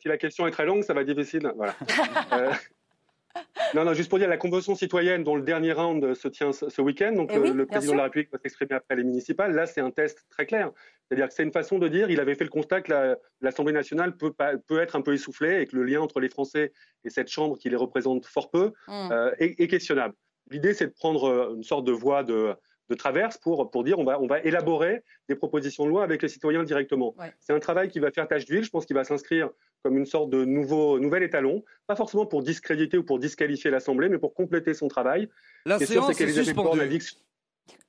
Si 0.00 0.08
la 0.08 0.16
question 0.18 0.46
est 0.48 0.50
très 0.50 0.64
longue, 0.66 0.82
ça 0.82 0.92
va 0.94 1.02
être 1.02 1.06
difficile. 1.14 1.52
Voilà. 1.56 1.74
Euh, 2.32 2.52
Non, 3.74 3.84
non, 3.84 3.94
juste 3.94 4.08
pour 4.10 4.20
dire, 4.20 4.28
la 4.28 4.36
convention 4.36 4.76
citoyenne 4.76 5.24
dont 5.24 5.34
le 5.34 5.42
dernier 5.42 5.72
round 5.72 6.14
se 6.14 6.28
tient 6.28 6.52
ce 6.52 6.80
week-end, 6.80 7.12
donc 7.12 7.30
Eh 7.32 7.36
le, 7.36 7.40
oui, 7.42 7.50
le 7.52 7.66
président 7.66 7.94
de 7.94 7.98
la 7.98 8.04
République 8.04 8.30
va 8.30 8.38
s'exprimer 8.38 8.74
après 8.74 8.94
les 8.94 9.02
municipales, 9.02 9.52
là 9.52 9.66
c'est 9.66 9.80
un 9.80 9.90
test 9.90 10.24
très 10.30 10.46
clair. 10.46 10.70
C'est-à-dire 11.08 11.26
que 11.26 11.34
c'est 11.34 11.42
une 11.42 11.50
façon 11.52 11.80
de 11.80 11.88
dire, 11.88 12.08
il 12.10 12.20
avait 12.20 12.36
fait 12.36 12.44
le 12.44 12.50
constat 12.50 12.80
que 12.82 12.92
la- 12.92 13.16
l'Assemblée 13.40 13.72
nationale 13.72 14.16
peut, 14.16 14.32
être 14.80 14.94
un 14.94 15.00
peu 15.02 15.14
essoufflée 15.14 15.62
et 15.62 15.66
que 15.66 15.74
le 15.74 15.82
lien 15.82 16.00
entre 16.00 16.20
les 16.20 16.28
Français 16.28 16.72
et 17.04 17.10
cette 17.10 17.26
Chambre 17.28 17.58
qui 17.58 17.68
les 17.68 17.76
représente 17.76 18.24
fort 18.26 18.50
peu 18.52 18.72
Hum. 18.86 19.10
euh, 19.10 19.34
est, 19.40 19.58
est 19.60 19.66
questionnable. 19.68 20.14
L'idée 20.50 20.72
c'est 20.72 20.86
de 20.86 20.92
prendre 20.92 21.24
euh, 21.28 21.54
une 21.56 21.64
sorte 21.64 21.84
de 21.84 21.92
voie 21.92 22.22
de, 22.22 22.54
de 22.88 22.94
traverse 22.94 23.38
pour, 23.38 23.70
pour 23.70 23.84
dire 23.84 23.98
on 23.98 24.04
va, 24.04 24.20
on 24.20 24.26
va 24.26 24.40
élaborer 24.40 25.02
des 25.28 25.34
propositions 25.34 25.84
de 25.84 25.90
loi 25.90 26.04
avec 26.04 26.22
les 26.22 26.28
citoyens 26.28 26.64
directement. 26.64 27.14
Ouais. 27.18 27.32
C'est 27.40 27.52
un 27.52 27.60
travail 27.60 27.88
qui 27.88 27.98
va 27.98 28.10
faire 28.10 28.28
tâche 28.28 28.44
d'huile, 28.44 28.64
je 28.64 28.70
pense 28.70 28.86
qu'il 28.86 28.96
va 28.96 29.04
s'inscrire 29.04 29.50
comme 29.82 29.98
une 29.98 30.06
sorte 30.06 30.30
de 30.30 30.44
nouveau, 30.44 30.98
nouvel 30.98 31.22
étalon, 31.22 31.62
pas 31.86 31.96
forcément 31.96 32.24
pour 32.24 32.42
discréditer 32.42 32.96
ou 32.96 33.04
pour 33.04 33.18
disqualifier 33.18 33.70
l'Assemblée, 33.70 34.08
mais 34.08 34.18
pour 34.18 34.34
compléter 34.34 34.72
son 34.72 34.88
travail. 34.88 35.28
La 35.66 35.78
Ce 35.78 35.84
qui 35.84 35.92
est 35.92 35.94
sûr, 35.94 36.06
c'est 36.06 36.14
séance 36.14 36.36
est 36.36 36.40
a 36.40 36.44
suspendue. 36.44 36.80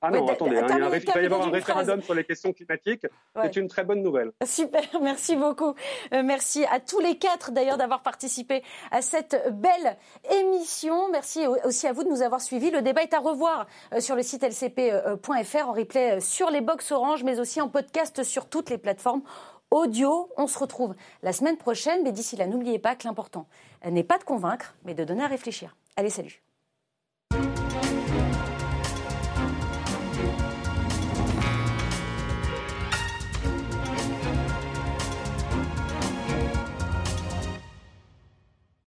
Ah 0.02 0.12
non, 0.12 0.28
attendez, 0.28 0.58
hein, 0.58 0.68
il, 0.70 1.12
va 1.12 1.22
y 1.22 1.26
avoir 1.26 1.48
un 1.48 1.52
référendum 1.52 2.02
sur 2.02 2.14
les 2.14 2.24
questions 2.24 2.54
climatiques. 2.54 3.08
C'est 3.42 3.56
une 3.56 3.68
très 3.68 3.84
bonne 3.84 4.02
nouvelle. 4.02 4.32
Super, 4.46 4.84
merci 5.02 5.36
beaucoup. 5.36 5.74
Euh, 6.14 6.22
merci 6.24 6.66
à 6.66 6.80
tous 6.80 7.00
les 7.00 7.18
quatre 7.18 7.52
d'ailleurs 7.52 7.78
d'avoir 7.78 8.04
participé 8.04 8.64
à 8.92 9.02
cette 9.02 9.52
belle 9.52 9.98
émission. 10.32 11.10
Merci 11.12 11.48
aussi 11.64 11.88
à 11.88 11.94
vous 11.94 12.04
de 12.04 12.10
nous 12.10 12.22
avoir 12.22 12.42
suivis. 12.42 12.72
Le 12.72 12.82
débat 12.82 13.04
est 13.04 13.14
à 13.14 13.20
revoir 13.20 13.66
euh, 13.94 14.00
sur 14.00 14.16
le 14.16 14.22
site 14.22 14.44
lcp.fr 14.44 15.68
en 15.68 15.74
replay 15.74 16.20
sur 16.20 16.50
les 16.50 16.62
box 16.62 16.92
Orange, 16.92 17.24
mais 17.24 17.40
aussi 17.40 17.60
en 17.60 17.70
podcast 17.70 18.24
sur 18.24 18.48
toutes 18.48 18.70
les 18.70 18.78
plateformes 18.78 19.24
audio. 19.72 20.30
On 20.38 20.48
se 20.48 20.60
retrouve 20.60 20.94
la 21.24 21.34
semaine 21.34 21.58
prochaine, 21.58 22.02
mais 22.04 22.12
d'ici 22.12 22.36
là, 22.36 22.46
n'oubliez 22.46 22.80
pas 22.80 22.96
que 22.96 23.08
l'important 23.08 23.48
n'est 23.90 24.04
pas 24.04 24.20
de 24.20 24.24
convaincre, 24.24 24.76
mais 24.84 24.94
de 24.94 25.04
donner 25.04 25.24
à 25.24 25.28
réfléchir. 25.28 25.76
Allez, 25.98 26.10
salut 26.10 26.45